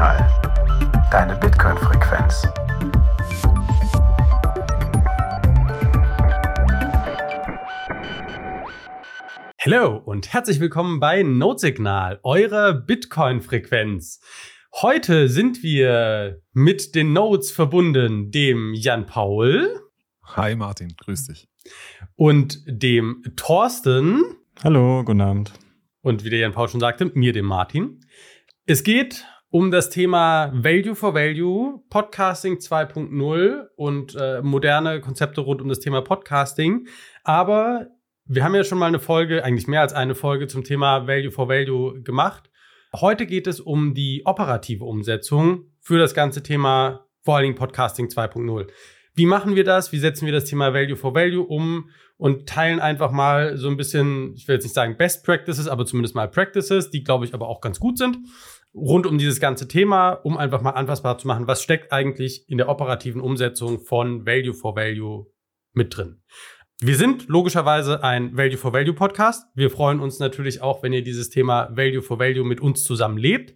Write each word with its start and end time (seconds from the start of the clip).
Notsignal. 0.00 1.10
Deine 1.10 1.36
Bitcoin-Frequenz. 1.36 2.48
Hallo 9.60 9.98
und 9.98 10.32
herzlich 10.32 10.58
willkommen 10.58 11.00
bei 11.00 11.22
Notsignal, 11.22 12.18
eurer 12.22 12.72
Bitcoin-Frequenz. 12.72 14.20
Heute 14.80 15.28
sind 15.28 15.62
wir 15.62 16.40
mit 16.54 16.94
den 16.94 17.12
Nodes 17.12 17.50
verbunden, 17.50 18.30
dem 18.30 18.72
Jan 18.72 19.04
Paul. 19.04 19.82
Hi 20.22 20.56
Martin, 20.56 20.94
grüß 20.96 21.26
dich. 21.26 21.46
Und 22.16 22.62
dem 22.66 23.22
Thorsten. 23.36 24.22
Hallo, 24.64 25.04
guten 25.04 25.20
Abend. 25.20 25.52
Und 26.00 26.24
wie 26.24 26.30
der 26.30 26.38
Jan 26.38 26.52
Paul 26.52 26.70
schon 26.70 26.80
sagte, 26.80 27.10
mir, 27.12 27.34
dem 27.34 27.44
Martin. 27.44 28.00
Es 28.64 28.82
geht 28.82 29.26
um 29.50 29.72
das 29.72 29.90
Thema 29.90 30.52
Value 30.54 30.94
for 30.94 31.14
Value, 31.14 31.82
Podcasting 31.90 32.58
2.0 32.58 33.66
und 33.76 34.14
äh, 34.14 34.42
moderne 34.42 35.00
Konzepte 35.00 35.40
rund 35.40 35.60
um 35.60 35.68
das 35.68 35.80
Thema 35.80 36.02
Podcasting. 36.02 36.86
Aber 37.24 37.88
wir 38.26 38.44
haben 38.44 38.54
ja 38.54 38.62
schon 38.62 38.78
mal 38.78 38.86
eine 38.86 39.00
Folge, 39.00 39.44
eigentlich 39.44 39.66
mehr 39.66 39.80
als 39.80 39.92
eine 39.92 40.14
Folge 40.14 40.46
zum 40.46 40.62
Thema 40.62 41.08
Value 41.08 41.32
for 41.32 41.48
Value 41.48 42.00
gemacht. 42.02 42.48
Heute 42.94 43.26
geht 43.26 43.48
es 43.48 43.60
um 43.60 43.92
die 43.92 44.22
operative 44.24 44.84
Umsetzung 44.84 45.64
für 45.80 45.98
das 45.98 46.14
ganze 46.14 46.42
Thema, 46.42 47.06
vor 47.22 47.36
allen 47.36 47.44
Dingen 47.44 47.56
Podcasting 47.56 48.06
2.0. 48.06 48.68
Wie 49.14 49.26
machen 49.26 49.56
wir 49.56 49.64
das? 49.64 49.90
Wie 49.90 49.98
setzen 49.98 50.26
wir 50.26 50.32
das 50.32 50.44
Thema 50.44 50.72
Value 50.72 50.96
for 50.96 51.14
Value 51.14 51.44
um 51.44 51.90
und 52.16 52.48
teilen 52.48 52.78
einfach 52.78 53.10
mal 53.10 53.56
so 53.56 53.68
ein 53.68 53.76
bisschen, 53.76 54.34
ich 54.34 54.46
will 54.46 54.54
jetzt 54.54 54.62
nicht 54.62 54.74
sagen 54.74 54.96
Best 54.96 55.24
Practices, 55.24 55.66
aber 55.66 55.84
zumindest 55.84 56.14
mal 56.14 56.28
Practices, 56.28 56.90
die 56.90 57.02
glaube 57.02 57.24
ich 57.24 57.34
aber 57.34 57.48
auch 57.48 57.60
ganz 57.60 57.80
gut 57.80 57.98
sind, 57.98 58.18
rund 58.74 59.06
um 59.06 59.18
dieses 59.18 59.40
ganze 59.40 59.68
Thema, 59.68 60.12
um 60.12 60.36
einfach 60.36 60.62
mal 60.62 60.70
anfassbar 60.70 61.18
zu 61.18 61.26
machen, 61.26 61.46
was 61.46 61.62
steckt 61.62 61.92
eigentlich 61.92 62.48
in 62.48 62.58
der 62.58 62.68
operativen 62.68 63.20
Umsetzung 63.20 63.80
von 63.80 64.26
Value 64.26 64.54
for 64.54 64.76
Value 64.76 65.26
mit 65.72 65.96
drin. 65.96 66.22
Wir 66.80 66.96
sind 66.96 67.28
logischerweise 67.28 68.02
ein 68.02 68.36
Value 68.36 68.56
for 68.56 68.72
Value 68.72 68.94
Podcast. 68.94 69.44
Wir 69.54 69.70
freuen 69.70 70.00
uns 70.00 70.18
natürlich 70.18 70.62
auch, 70.62 70.82
wenn 70.82 70.94
ihr 70.94 71.02
dieses 71.02 71.28
Thema 71.28 71.68
Value 71.76 72.00
for 72.00 72.18
Value 72.18 72.44
mit 72.44 72.60
uns 72.60 72.84
zusammen 72.84 73.18
lebt. 73.18 73.54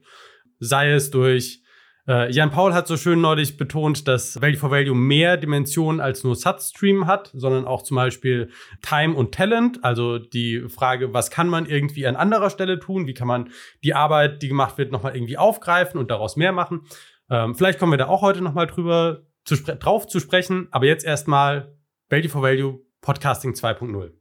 Sei 0.59 0.91
es 0.93 1.11
durch, 1.11 1.64
äh, 2.07 2.31
Jan 2.31 2.51
Paul 2.51 2.75
hat 2.75 2.87
so 2.87 2.97
schön 2.97 3.21
neulich 3.21 3.57
betont, 3.57 4.07
dass 4.07 4.41
Value 4.41 4.59
for 4.59 4.71
Value 4.71 4.95
mehr 4.95 5.37
Dimensionen 5.37 6.01
als 6.01 6.23
nur 6.23 6.37
Sat-Stream 6.37 7.07
hat, 7.07 7.31
sondern 7.35 7.65
auch 7.65 7.83
zum 7.83 7.95
Beispiel 7.97 8.51
Time 8.83 9.15
und 9.15 9.35
Talent. 9.35 9.83
Also 9.83 10.19
die 10.19 10.69
Frage, 10.69 11.15
was 11.15 11.31
kann 11.31 11.49
man 11.49 11.67
irgendwie 11.67 12.07
an 12.07 12.17
anderer 12.17 12.51
Stelle 12.51 12.79
tun? 12.79 13.07
Wie 13.07 13.15
kann 13.15 13.29
man 13.29 13.51
die 13.83 13.95
Arbeit, 13.95 14.43
die 14.43 14.49
gemacht 14.49 14.77
wird, 14.77 14.93
nochmal 14.93 15.17
irgendwie 15.17 15.39
aufgreifen 15.39 15.99
und 15.99 16.11
daraus 16.11 16.37
mehr 16.37 16.53
machen? 16.53 16.83
Ähm, 17.31 17.55
vielleicht 17.55 17.79
kommen 17.79 17.93
wir 17.93 17.99
da 17.99 18.09
auch 18.09 18.21
heute 18.21 18.43
nochmal 18.43 18.67
drüber 18.67 19.23
zu 19.45 19.57
drauf 19.57 20.07
zu 20.07 20.21
sprechen. 20.21 20.69
Aber 20.73 20.87
jetzt 20.87 21.07
erstmal 21.07 21.75
Value 22.11 22.29
for 22.29 22.43
Value 22.43 22.81
Podcasting 23.01 23.53
2.0. 23.53 24.13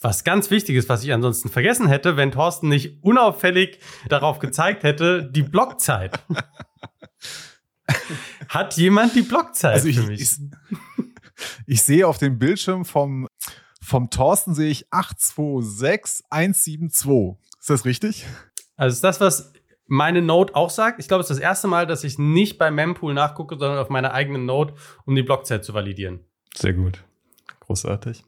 Was 0.00 0.24
ganz 0.24 0.50
wichtig 0.50 0.76
ist, 0.76 0.88
was 0.88 1.04
ich 1.04 1.12
ansonsten 1.12 1.48
vergessen 1.48 1.88
hätte, 1.88 2.16
wenn 2.16 2.30
Thorsten 2.30 2.68
nicht 2.68 3.02
unauffällig 3.02 3.78
darauf 4.08 4.38
gezeigt 4.38 4.82
hätte, 4.82 5.30
die 5.30 5.42
Blockzeit. 5.42 6.18
Hat 8.48 8.76
jemand 8.76 9.14
die 9.14 9.22
Blockzeit 9.22 9.74
also 9.74 9.88
ich, 9.88 9.98
für 9.98 10.06
mich? 10.06 10.20
Ich, 10.20 10.36
ich 11.66 11.82
sehe 11.82 12.06
auf 12.06 12.18
dem 12.18 12.38
Bildschirm 12.38 12.84
vom, 12.84 13.26
vom 13.80 14.10
Thorsten 14.10 14.54
sehe 14.54 14.70
ich 14.70 14.92
826172. 14.92 17.36
Ist 17.60 17.70
das 17.70 17.84
richtig? 17.84 18.26
Also 18.76 18.94
ist 18.94 19.04
das, 19.04 19.20
was 19.20 19.52
meine 19.86 20.22
Note 20.22 20.54
auch 20.54 20.70
sagt. 20.70 21.00
Ich 21.00 21.08
glaube, 21.08 21.22
es 21.22 21.30
ist 21.30 21.36
das 21.36 21.42
erste 21.42 21.68
Mal, 21.68 21.86
dass 21.86 22.04
ich 22.04 22.18
nicht 22.18 22.58
bei 22.58 22.70
Mempool 22.70 23.14
nachgucke, 23.14 23.56
sondern 23.58 23.78
auf 23.78 23.88
meiner 23.88 24.12
eigenen 24.12 24.46
Note, 24.46 24.74
um 25.04 25.14
die 25.14 25.22
Blockzeit 25.22 25.64
zu 25.64 25.74
validieren. 25.74 26.20
Sehr 26.54 26.72
gut. 26.72 27.04
Großartig. 27.60 28.24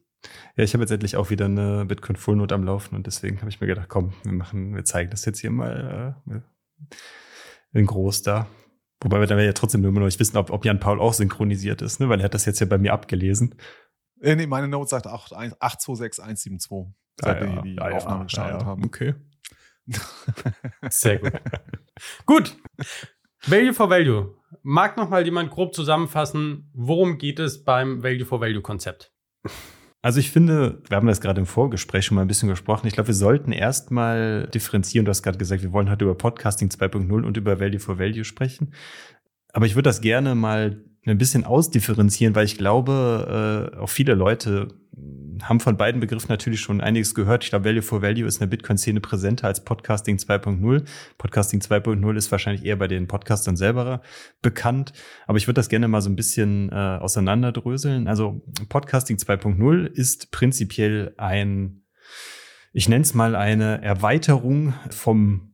Ja, 0.57 0.65
ich 0.65 0.75
habe 0.75 0.83
jetzt 0.83 0.91
endlich 0.91 1.17
auch 1.17 1.31
wieder 1.31 1.45
eine 1.45 1.85
Bitcoin 1.87 2.17
Full 2.17 2.37
Note 2.37 2.55
am 2.55 2.65
Laufen 2.65 2.97
und 2.97 3.07
deswegen 3.07 3.41
habe 3.41 3.51
ich 3.51 3.61
mir 3.61 3.67
gedacht, 3.67 3.89
komm, 3.89 4.13
wir 4.25 4.33
machen, 4.33 4.75
wir 4.75 4.85
zeigen 4.85 5.11
das 5.11 5.25
jetzt 5.25 5.41
hier 5.41 5.51
mal 5.51 6.17
äh, 6.27 6.41
in 7.73 7.87
groß 7.87 8.23
da. 8.23 8.49
Wobei 9.03 9.21
wir 9.21 9.27
dann 9.27 9.39
ja 9.39 9.53
trotzdem 9.53 9.85
immer 9.85 10.01
noch 10.01 10.07
nicht 10.07 10.19
wissen, 10.19 10.37
ob, 10.37 10.51
ob 10.51 10.65
Jan 10.65 10.81
Paul 10.81 11.01
auch 11.01 11.13
synchronisiert 11.15 11.83
ist, 11.83 12.01
ne? 12.01 12.09
weil 12.09 12.21
er 12.21 12.25
hat 12.25 12.35
das 12.35 12.45
jetzt 12.47 12.59
ja 12.61 12.67
bei 12.67 12.79
mir 12.79 12.93
abgelesen. 12.93 13.55
Äh, 14.21 14.35
nee, 14.35 14.47
meine 14.49 14.67
Note 14.69 14.89
sagt 14.91 15.07
826172, 15.07 16.95
seit 17.21 17.41
Ah, 17.43 17.45
ja. 17.45 17.55
wir 17.55 17.63
die 17.63 17.79
Ah, 17.79 17.91
ja. 17.91 17.97
Aufnahme 17.97 18.25
gestartet 18.25 18.57
Ah, 18.57 18.61
ja. 18.61 18.67
haben. 18.67 18.85
Okay. 18.85 19.15
Sehr 20.91 21.19
gut. 21.19 21.33
gut. 22.27 22.57
Value 23.47 23.73
for 23.73 23.89
Value. 23.89 24.35
Mag 24.63 24.97
noch 24.97 25.09
mal 25.09 25.25
jemand 25.25 25.51
grob 25.51 25.75
zusammenfassen, 25.75 26.71
worum 26.75 27.19
geht 27.19 27.39
es 27.39 27.63
beim 27.65 28.03
Value 28.03 28.25
for 28.27 28.41
Value 28.41 28.63
Konzept? 28.63 29.13
Also 30.01 30.21
ich 30.21 30.31
finde, 30.31 30.81
wir 30.89 30.97
haben 30.97 31.09
das 31.09 31.21
gerade 31.21 31.41
im 31.41 31.47
Vorgespräch 31.47 32.05
schon 32.05 32.15
mal 32.15 32.23
ein 32.23 32.29
bisschen 32.29 32.49
gesprochen. 32.49 32.87
Ich 32.87 32.95
glaube, 32.95 33.09
wir 33.09 33.15
sollten 33.15 33.51
erstmal 33.51 34.47
differenzieren. 34.55 35.05
Du 35.05 35.11
hast 35.11 35.23
gerade 35.23 35.39
gesagt, 35.39 35.63
wir 35.63 35.73
wollen 35.73 35.91
heute 35.91 36.05
über 36.05 36.15
Podcasting 36.15 36.69
2.0 36.69 37.25
und 37.25 37.37
über 37.37 37.59
Value 37.59 37.81
for 37.81 37.99
Value 37.99 38.25
sprechen. 38.25 38.73
Aber 39.53 39.67
ich 39.67 39.75
würde 39.75 39.89
das 39.89 40.01
gerne 40.01 40.37
mal 40.37 40.85
ein 41.11 41.19
bisschen 41.19 41.45
ausdifferenzieren, 41.45 42.35
weil 42.35 42.45
ich 42.45 42.59
glaube, 42.59 43.73
äh, 43.75 43.79
auch 43.79 43.89
viele 43.89 44.15
Leute 44.15 44.69
haben 45.43 45.61
von 45.61 45.77
beiden 45.77 46.01
Begriffen 46.01 46.29
natürlich 46.29 46.61
schon 46.61 46.81
einiges 46.81 47.15
gehört. 47.15 47.45
Ich 47.45 47.51
glaube, 47.51 47.67
Value 47.67 47.83
for 47.83 48.03
Value 48.03 48.27
ist 48.27 48.37
in 48.37 48.41
der 48.41 48.57
Bitcoin-Szene 48.57 49.01
präsenter 49.01 49.47
als 49.47 49.63
Podcasting 49.65 50.17
2.0. 50.17 50.85
Podcasting 51.17 51.61
2.0 51.61 52.17
ist 52.17 52.33
wahrscheinlich 52.33 52.65
eher 52.65 52.77
bei 52.77 52.89
den 52.89 53.07
Podcastern 53.07 53.57
selber 53.57 54.03
bekannt. 54.43 54.93
Aber 55.27 55.39
ich 55.39 55.47
würde 55.47 55.59
das 55.59 55.69
gerne 55.69 55.89
mal 55.89 56.03
so 56.03 56.11
ein 56.11 56.17
bisschen 56.17 56.71
äh, 56.71 56.75
auseinanderdröseln. 56.75 58.09
Also 58.09 58.43
Podcasting 58.69 59.17
2.0 59.17 59.87
ist 59.87 60.31
prinzipiell 60.31 61.15
ein, 61.17 61.85
ich 62.73 62.89
nenne 62.89 63.03
es 63.03 63.15
mal 63.15 63.37
eine 63.37 63.83
Erweiterung 63.83 64.75
vom 64.91 65.48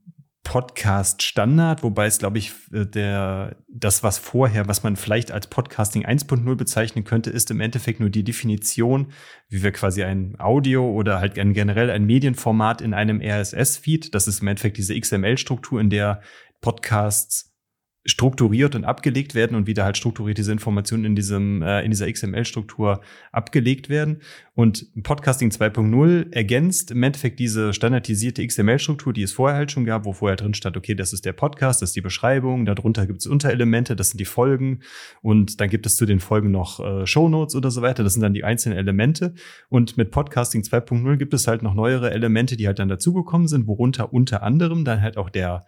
Podcast 0.44 1.22
Standard, 1.22 1.82
wobei 1.82 2.06
es, 2.06 2.19
glaube 2.19 2.38
ich, 2.38 2.53
äh, 2.72 2.87
der, 2.87 3.56
das, 3.66 4.03
was 4.03 4.19
vorher, 4.19 4.69
was 4.69 4.82
man 4.84 4.94
vielleicht 4.94 5.32
als 5.32 5.49
Podcasting 5.49 6.06
1.0 6.06 6.55
bezeichnen 6.55 7.03
könnte, 7.03 7.31
ist 7.31 7.50
im 7.50 7.60
Endeffekt 7.60 7.99
nur 7.99 8.10
die 8.10 8.22
Definition, 8.22 9.12
wie 9.49 9.62
wir 9.62 9.72
quasi 9.72 10.05
ein 10.05 10.37
Audio 10.38 10.88
oder 10.88 11.19
halt 11.19 11.34
generell 11.34 11.91
ein 11.91 12.05
Medienformat 12.05 12.82
in 12.82 12.94
einem 12.94 13.21
RSS-Feed, 13.21 14.15
das 14.15 14.28
ist 14.28 14.43
im 14.43 14.49
Endeffekt 14.49 14.77
diese 14.77 14.99
XML-Struktur, 14.99 15.81
in 15.81 15.91
der 15.91 16.21
Podcasts 16.61 17.53
strukturiert 18.06 18.75
und 18.75 18.84
abgelegt 18.84 19.34
werden 19.34 19.56
und 19.56 19.66
wieder 19.66 19.84
halt 19.84 19.97
strukturiert 19.97 20.37
diese 20.37 20.53
Informationen 20.53 21.04
in 21.04 21.16
diesem 21.16 21.62
äh, 21.62 21.82
in 21.82 21.91
dieser 21.91 22.10
XML-Struktur 22.10 23.00
abgelegt 23.32 23.88
werden. 23.88 24.20
Und 24.54 24.87
Podcasting 25.03 25.50
2.0 25.50 26.32
ergänzt 26.32 26.91
im 26.91 27.03
Endeffekt 27.03 27.41
diese 27.41 27.72
standardisierte 27.72 28.47
XML-Struktur, 28.47 29.12
die 29.12 29.22
es 29.22 29.32
vorher 29.32 29.56
halt 29.56 29.72
schon 29.72 29.84
gab, 29.84 30.04
wo 30.04 30.12
vorher 30.12 30.37
drin 30.37 30.54
stand, 30.54 30.76
okay, 30.76 30.94
das 30.94 31.12
ist 31.12 31.25
der 31.25 31.32
Podcast, 31.32 31.82
das 31.82 31.91
ist 31.91 31.97
die 31.97 32.03
Beschreibung, 32.03 32.64
darunter 32.66 33.06
gibt 33.06 33.20
es 33.20 33.26
Unterelemente, 33.26 33.97
das 33.97 34.10
sind 34.10 34.20
die 34.20 34.25
Folgen 34.26 34.81
und 35.22 35.60
dann 35.60 35.70
gibt 35.70 35.87
es 35.87 35.97
zu 35.97 36.06
den 36.06 36.20
Folgen 36.20 36.50
noch 36.50 36.78
äh, 36.81 37.06
Shownotes 37.06 37.56
oder 37.56 37.70
so 37.70 37.82
weiter, 37.82 38.04
das 38.04 38.12
sind 38.12 38.22
dann 38.22 38.34
die 38.34 38.44
einzelnen 38.44 38.78
Elemente. 38.78 39.34
Und 39.69 39.97
mit 39.97 40.10
Podcasting 40.10 40.62
2.0 40.62 41.16
gibt 41.16 41.34
es 41.34 41.48
halt 41.48 41.62
noch 41.62 41.75
neuere 41.75 42.12
Elemente, 42.12 42.56
die 42.56 42.66
halt 42.66 42.78
dann 42.78 42.88
dazugekommen 42.88 43.48
sind, 43.48 43.66
worunter 43.66 44.12
unter 44.12 44.43
anderem 44.43 44.84
dann 44.84 45.00
halt 45.00 45.16
auch 45.16 45.31
der 45.31 45.64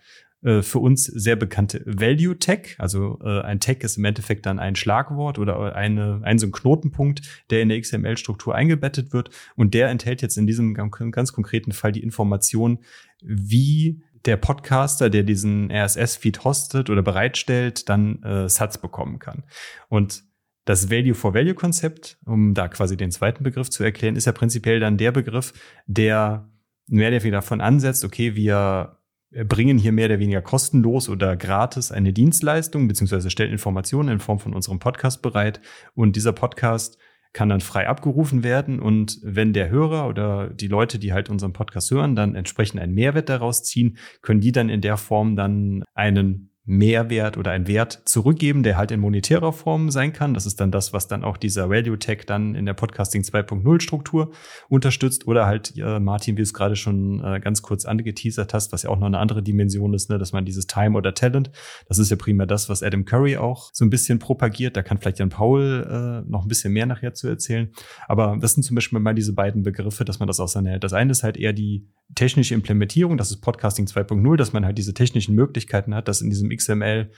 äh, 0.46 0.62
für 0.62 0.78
uns 0.78 1.04
sehr 1.04 1.34
bekannte 1.34 1.82
Value 1.86 2.38
Tag. 2.38 2.76
Also 2.78 3.18
äh, 3.24 3.40
ein 3.40 3.58
Tag 3.58 3.82
ist 3.82 3.98
im 3.98 4.04
Endeffekt 4.04 4.46
dann 4.46 4.60
ein 4.60 4.76
Schlagwort 4.76 5.40
oder 5.40 5.74
eine, 5.74 6.20
ein 6.22 6.38
so 6.38 6.46
ein 6.46 6.52
Knotenpunkt, 6.52 7.44
der 7.50 7.62
in 7.62 7.68
der 7.68 7.80
XML-Struktur 7.80 8.54
eingebettet 8.54 9.12
wird. 9.12 9.30
Und 9.56 9.74
der 9.74 9.88
enthält 9.88 10.22
jetzt 10.22 10.38
in 10.38 10.46
diesem 10.46 10.74
ganz 10.74 11.32
konkreten 11.32 11.72
Fall 11.72 11.90
die 11.90 12.02
Information, 12.02 12.78
wie 13.20 14.04
der 14.24 14.36
Podcaster, 14.36 15.10
der 15.10 15.24
diesen 15.24 15.68
RSS-Feed 15.68 16.44
hostet 16.44 16.90
oder 16.90 17.02
bereitstellt, 17.02 17.88
dann 17.88 18.22
äh, 18.22 18.48
Satz 18.48 18.78
bekommen 18.78 19.18
kann. 19.18 19.42
Und 19.88 20.22
das 20.64 20.90
Value-for-Value-Konzept, 20.90 22.18
um 22.24 22.54
da 22.54 22.68
quasi 22.68 22.96
den 22.96 23.10
zweiten 23.10 23.42
Begriff 23.42 23.68
zu 23.70 23.82
erklären, 23.82 24.14
ist 24.14 24.26
ja 24.26 24.32
prinzipiell 24.32 24.78
dann 24.78 24.96
der 24.96 25.10
Begriff, 25.10 25.52
der 25.86 26.48
mehr 26.86 27.08
oder 27.08 27.22
weniger 27.22 27.38
davon 27.38 27.60
ansetzt, 27.60 28.04
okay, 28.04 28.36
wir 28.36 28.96
bringen 29.44 29.78
hier 29.78 29.92
mehr 29.92 30.06
oder 30.06 30.18
weniger 30.18 30.42
kostenlos 30.42 31.08
oder 31.08 31.36
gratis 31.36 31.92
eine 31.92 32.12
Dienstleistung 32.12 32.88
beziehungsweise 32.88 33.30
stellen 33.30 33.52
Informationen 33.52 34.08
in 34.08 34.18
Form 34.20 34.38
von 34.38 34.54
unserem 34.54 34.78
Podcast 34.78 35.22
bereit. 35.22 35.60
Und 35.94 36.16
dieser 36.16 36.32
Podcast 36.32 36.98
kann 37.32 37.50
dann 37.50 37.60
frei 37.60 37.86
abgerufen 37.86 38.42
werden. 38.44 38.80
Und 38.80 39.18
wenn 39.22 39.52
der 39.52 39.68
Hörer 39.68 40.08
oder 40.08 40.48
die 40.48 40.68
Leute, 40.68 40.98
die 40.98 41.12
halt 41.12 41.28
unseren 41.28 41.52
Podcast 41.52 41.90
hören, 41.90 42.16
dann 42.16 42.34
entsprechend 42.34 42.80
einen 42.80 42.94
Mehrwert 42.94 43.28
daraus 43.28 43.62
ziehen, 43.62 43.98
können 44.22 44.40
die 44.40 44.52
dann 44.52 44.70
in 44.70 44.80
der 44.80 44.96
Form 44.96 45.36
dann 45.36 45.84
einen 45.94 46.50
Mehrwert 46.66 47.36
oder 47.36 47.52
einen 47.52 47.68
Wert 47.68 48.02
zurückgeben, 48.04 48.64
der 48.64 48.76
halt 48.76 48.90
in 48.90 48.98
monetärer 48.98 49.52
Form 49.52 49.90
sein 49.90 50.12
kann. 50.12 50.34
Das 50.34 50.46
ist 50.46 50.60
dann 50.60 50.72
das, 50.72 50.92
was 50.92 51.06
dann 51.06 51.22
auch 51.22 51.36
dieser 51.36 51.70
Value 51.70 51.98
Tag 51.98 52.26
dann 52.26 52.56
in 52.56 52.66
der 52.66 52.74
Podcasting 52.74 53.22
2.0 53.22 53.80
Struktur 53.80 54.32
unterstützt. 54.68 55.28
Oder 55.28 55.46
halt, 55.46 55.74
äh, 55.76 56.00
Martin, 56.00 56.34
wie 56.34 56.38
du 56.38 56.42
es 56.42 56.52
gerade 56.52 56.74
schon 56.74 57.22
äh, 57.24 57.38
ganz 57.38 57.62
kurz 57.62 57.84
angeteasert 57.84 58.52
hast, 58.52 58.72
was 58.72 58.82
ja 58.82 58.90
auch 58.90 58.98
noch 58.98 59.06
eine 59.06 59.18
andere 59.18 59.44
Dimension 59.44 59.94
ist, 59.94 60.10
ne, 60.10 60.18
dass 60.18 60.32
man 60.32 60.44
dieses 60.44 60.66
Time 60.66 60.98
oder 60.98 61.14
Talent, 61.14 61.52
das 61.88 61.98
ist 61.98 62.10
ja 62.10 62.16
primär 62.16 62.46
das, 62.46 62.68
was 62.68 62.82
Adam 62.82 63.04
Curry 63.04 63.36
auch 63.36 63.70
so 63.72 63.84
ein 63.84 63.90
bisschen 63.90 64.18
propagiert. 64.18 64.76
Da 64.76 64.82
kann 64.82 64.98
vielleicht 64.98 65.20
Jan 65.20 65.28
Paul 65.28 65.86
äh, 65.88 66.28
noch 66.28 66.42
ein 66.42 66.48
bisschen 66.48 66.72
mehr 66.72 66.86
nachher 66.86 67.14
zu 67.14 67.28
erzählen. 67.28 67.70
Aber 68.08 68.36
das 68.40 68.54
sind 68.54 68.64
zum 68.64 68.74
Beispiel 68.74 68.98
mal 68.98 69.14
diese 69.14 69.34
beiden 69.34 69.62
Begriffe, 69.62 70.04
dass 70.04 70.18
man 70.18 70.26
das 70.26 70.40
auseinanderhält. 70.40 70.82
Das 70.82 70.92
eine 70.92 71.12
ist 71.12 71.22
halt 71.22 71.36
eher 71.36 71.52
die 71.52 71.86
technische 72.14 72.54
Implementierung, 72.54 73.16
das 73.16 73.30
ist 73.30 73.40
Podcasting 73.40 73.86
2.0, 73.86 74.36
dass 74.36 74.52
man 74.52 74.64
halt 74.64 74.78
diese 74.78 74.94
technischen 74.94 75.34
Möglichkeiten 75.34 75.94
hat, 75.94 76.08
das 76.08 76.20
in 76.20 76.30
diesem 76.30 76.50
XML 76.56 77.10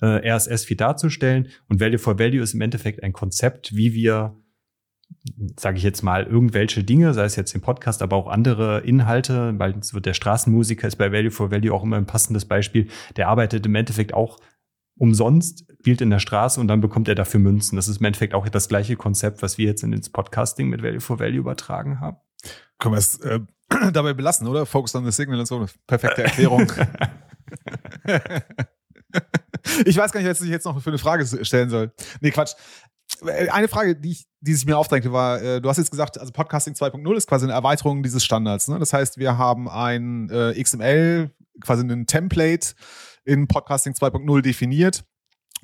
äh, 0.00 0.30
RSS-Feed 0.30 0.80
darzustellen. 0.80 1.48
Und 1.68 1.80
Value 1.80 1.98
for 1.98 2.18
Value 2.18 2.42
ist 2.42 2.54
im 2.54 2.60
Endeffekt 2.60 3.02
ein 3.02 3.12
Konzept, 3.12 3.74
wie 3.74 3.94
wir 3.94 4.36
sage 5.56 5.78
ich 5.78 5.82
jetzt 5.82 6.02
mal, 6.02 6.24
irgendwelche 6.24 6.84
Dinge, 6.84 7.14
sei 7.14 7.24
es 7.24 7.36
jetzt 7.36 7.54
im 7.54 7.60
Podcast, 7.60 8.02
aber 8.02 8.16
auch 8.16 8.26
andere 8.26 8.80
Inhalte, 8.80 9.54
weil 9.58 9.78
es 9.78 9.94
wird 9.94 10.06
der 10.06 10.14
Straßenmusiker 10.14 10.86
ist 10.86 10.96
bei 10.96 11.12
Value 11.12 11.30
for 11.30 11.50
Value 11.50 11.72
auch 11.72 11.82
immer 11.82 11.96
ein 11.96 12.06
passendes 12.06 12.44
Beispiel. 12.44 12.88
Der 13.16 13.28
arbeitet 13.28 13.64
im 13.66 13.74
Endeffekt 13.74 14.12
auch 14.12 14.38
umsonst, 14.96 15.66
spielt 15.80 16.00
in 16.00 16.10
der 16.10 16.18
Straße 16.18 16.60
und 16.60 16.68
dann 16.68 16.80
bekommt 16.80 17.08
er 17.08 17.14
dafür 17.14 17.40
Münzen. 17.40 17.76
Das 17.76 17.88
ist 17.88 17.98
im 17.98 18.06
Endeffekt 18.06 18.34
auch 18.34 18.48
das 18.48 18.68
gleiche 18.68 18.96
Konzept, 18.96 19.42
was 19.42 19.58
wir 19.58 19.66
jetzt 19.66 19.82
in 19.82 19.92
ins 19.92 20.10
Podcasting 20.10 20.68
mit 20.68 20.82
Value 20.82 21.00
for 21.00 21.18
Value 21.18 21.38
übertragen 21.38 22.00
haben. 22.00 22.18
Können 22.78 22.94
wir 22.94 22.98
es 22.98 23.18
äh, 23.20 23.40
dabei 23.92 24.12
belassen, 24.12 24.46
oder? 24.46 24.66
Focus 24.66 24.94
on 24.94 25.04
the 25.04 25.10
signal 25.10 25.40
und 25.40 25.46
so. 25.46 25.66
Perfekte 25.86 26.22
Erklärung. 26.22 26.70
ich 29.84 29.96
weiß 29.96 30.12
gar 30.12 30.20
nicht, 30.20 30.30
was 30.30 30.40
ich 30.40 30.50
jetzt 30.50 30.64
noch 30.64 30.80
für 30.82 30.90
eine 30.90 30.98
Frage 30.98 31.26
stellen 31.44 31.70
soll. 31.70 31.92
Nee, 32.20 32.30
Quatsch. 32.30 32.54
Eine 33.22 33.68
Frage, 33.68 33.96
die, 33.96 34.12
ich, 34.12 34.26
die 34.40 34.54
sich 34.54 34.66
mir 34.66 34.78
aufdrängte, 34.78 35.12
war, 35.12 35.40
äh, 35.40 35.60
du 35.60 35.68
hast 35.68 35.76
jetzt 35.76 35.90
gesagt, 35.90 36.18
also 36.18 36.32
Podcasting 36.32 36.74
2.0 36.74 37.16
ist 37.16 37.26
quasi 37.26 37.44
eine 37.44 37.52
Erweiterung 37.52 38.02
dieses 38.02 38.24
Standards. 38.24 38.68
Ne? 38.68 38.78
Das 38.78 38.92
heißt, 38.92 39.18
wir 39.18 39.36
haben 39.36 39.68
ein 39.68 40.30
äh, 40.30 40.60
XML, 40.60 41.30
quasi 41.60 41.84
ein 41.84 42.06
Template 42.06 42.74
in 43.24 43.46
Podcasting 43.46 43.92
2.0 43.92 44.40
definiert. 44.40 45.04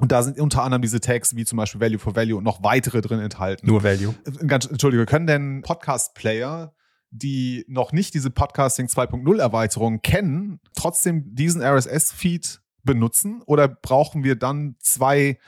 Und 0.00 0.12
da 0.12 0.22
sind 0.22 0.40
unter 0.40 0.62
anderem 0.62 0.80
diese 0.80 1.00
Tags 1.00 1.36
wie 1.36 1.44
zum 1.44 1.58
Beispiel 1.58 1.80
Value 1.80 1.98
for 1.98 2.16
Value 2.16 2.38
und 2.38 2.44
noch 2.44 2.62
weitere 2.62 3.02
drin 3.02 3.20
enthalten. 3.20 3.66
Nur 3.66 3.82
Value. 3.82 4.14
Äh, 4.24 4.46
Ganz, 4.46 4.66
Entschuldige, 4.66 5.04
können 5.04 5.26
denn 5.26 5.62
Podcast-Player, 5.62 6.72
die 7.10 7.64
noch 7.68 7.92
nicht 7.92 8.14
diese 8.14 8.30
Podcasting 8.30 8.86
2.0 8.86 9.38
Erweiterung 9.40 10.00
kennen, 10.00 10.60
trotzdem 10.74 11.34
diesen 11.34 11.62
RSS-Feed 11.62 12.59
benutzen? 12.84 13.42
Oder 13.46 13.68
brauchen 13.68 14.24
wir 14.24 14.36
dann 14.36 14.76
zwei 14.78 15.38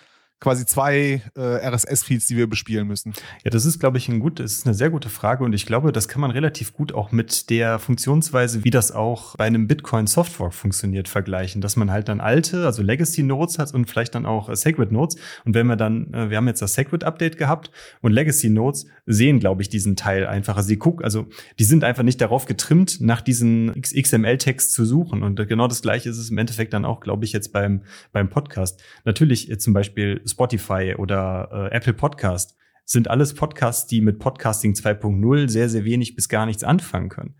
quasi 0.42 0.66
zwei 0.66 1.22
äh, 1.36 1.40
RSS-Feeds, 1.40 2.26
die 2.26 2.36
wir 2.36 2.48
bespielen 2.48 2.88
müssen? 2.88 3.14
Ja, 3.44 3.50
das 3.50 3.64
ist, 3.64 3.78
glaube 3.78 3.98
ich, 3.98 4.08
ein 4.08 4.18
gut, 4.18 4.40
das 4.40 4.52
ist 4.52 4.66
eine 4.66 4.74
sehr 4.74 4.90
gute 4.90 5.08
Frage 5.08 5.44
und 5.44 5.52
ich 5.52 5.66
glaube, 5.66 5.92
das 5.92 6.08
kann 6.08 6.20
man 6.20 6.32
relativ 6.32 6.72
gut 6.72 6.92
auch 6.92 7.12
mit 7.12 7.48
der 7.48 7.78
Funktionsweise, 7.78 8.64
wie 8.64 8.70
das 8.70 8.90
auch 8.90 9.36
bei 9.36 9.44
einem 9.44 9.68
Bitcoin 9.68 10.06
Softfork 10.06 10.52
funktioniert, 10.52 11.08
vergleichen, 11.08 11.60
dass 11.60 11.76
man 11.76 11.90
halt 11.92 12.08
dann 12.08 12.20
alte, 12.20 12.66
also 12.66 12.82
Legacy 12.82 13.22
Nodes 13.22 13.58
hat 13.58 13.72
und 13.72 13.88
vielleicht 13.88 14.14
dann 14.16 14.26
auch 14.26 14.48
äh, 14.48 14.56
Sacred 14.56 14.90
Nodes. 14.90 15.16
Und 15.44 15.54
wenn 15.54 15.68
wir 15.68 15.76
dann, 15.76 16.12
äh, 16.12 16.30
wir 16.30 16.36
haben 16.36 16.48
jetzt 16.48 16.60
das 16.60 16.74
Sacred 16.74 17.04
Update 17.04 17.38
gehabt 17.38 17.70
und 18.00 18.12
Legacy 18.12 18.50
Nodes 18.50 18.86
sehen, 19.06 19.38
glaube 19.38 19.62
ich, 19.62 19.68
diesen 19.68 19.94
Teil 19.94 20.26
einfach. 20.26 20.56
Also 20.56 20.68
sie 20.68 20.76
gucken, 20.76 21.04
also 21.04 21.26
die 21.60 21.64
sind 21.64 21.84
einfach 21.84 22.02
nicht 22.02 22.20
darauf 22.20 22.46
getrimmt, 22.46 23.00
nach 23.00 23.20
diesen 23.20 23.80
XML-Text 23.80 24.72
zu 24.72 24.84
suchen. 24.84 25.22
Und 25.22 25.36
genau 25.48 25.68
das 25.68 25.82
Gleiche 25.82 26.10
ist 26.10 26.18
es 26.18 26.30
im 26.30 26.38
Endeffekt 26.38 26.72
dann 26.72 26.84
auch, 26.84 27.00
glaube 27.00 27.24
ich, 27.24 27.32
jetzt 27.32 27.52
beim 27.52 27.82
beim 28.12 28.28
Podcast. 28.28 28.82
Natürlich 29.04 29.46
jetzt 29.46 29.62
zum 29.62 29.72
Beispiel 29.72 30.20
Spotify 30.32 30.94
oder 30.98 31.70
äh, 31.70 31.76
Apple 31.76 31.94
Podcast 31.94 32.56
sind 32.84 33.08
alles 33.08 33.34
Podcasts, 33.34 33.86
die 33.86 34.00
mit 34.00 34.18
Podcasting 34.18 34.72
2.0 34.72 35.48
sehr, 35.48 35.68
sehr 35.68 35.84
wenig 35.84 36.14
bis 36.16 36.28
gar 36.28 36.46
nichts 36.46 36.64
anfangen 36.64 37.08
können. 37.08 37.36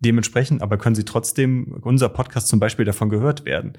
Dementsprechend 0.00 0.62
aber 0.62 0.78
können 0.78 0.96
sie 0.96 1.04
trotzdem, 1.04 1.78
unser 1.82 2.08
Podcast 2.08 2.48
zum 2.48 2.58
Beispiel 2.58 2.84
davon 2.84 3.08
gehört 3.08 3.44
werden 3.44 3.74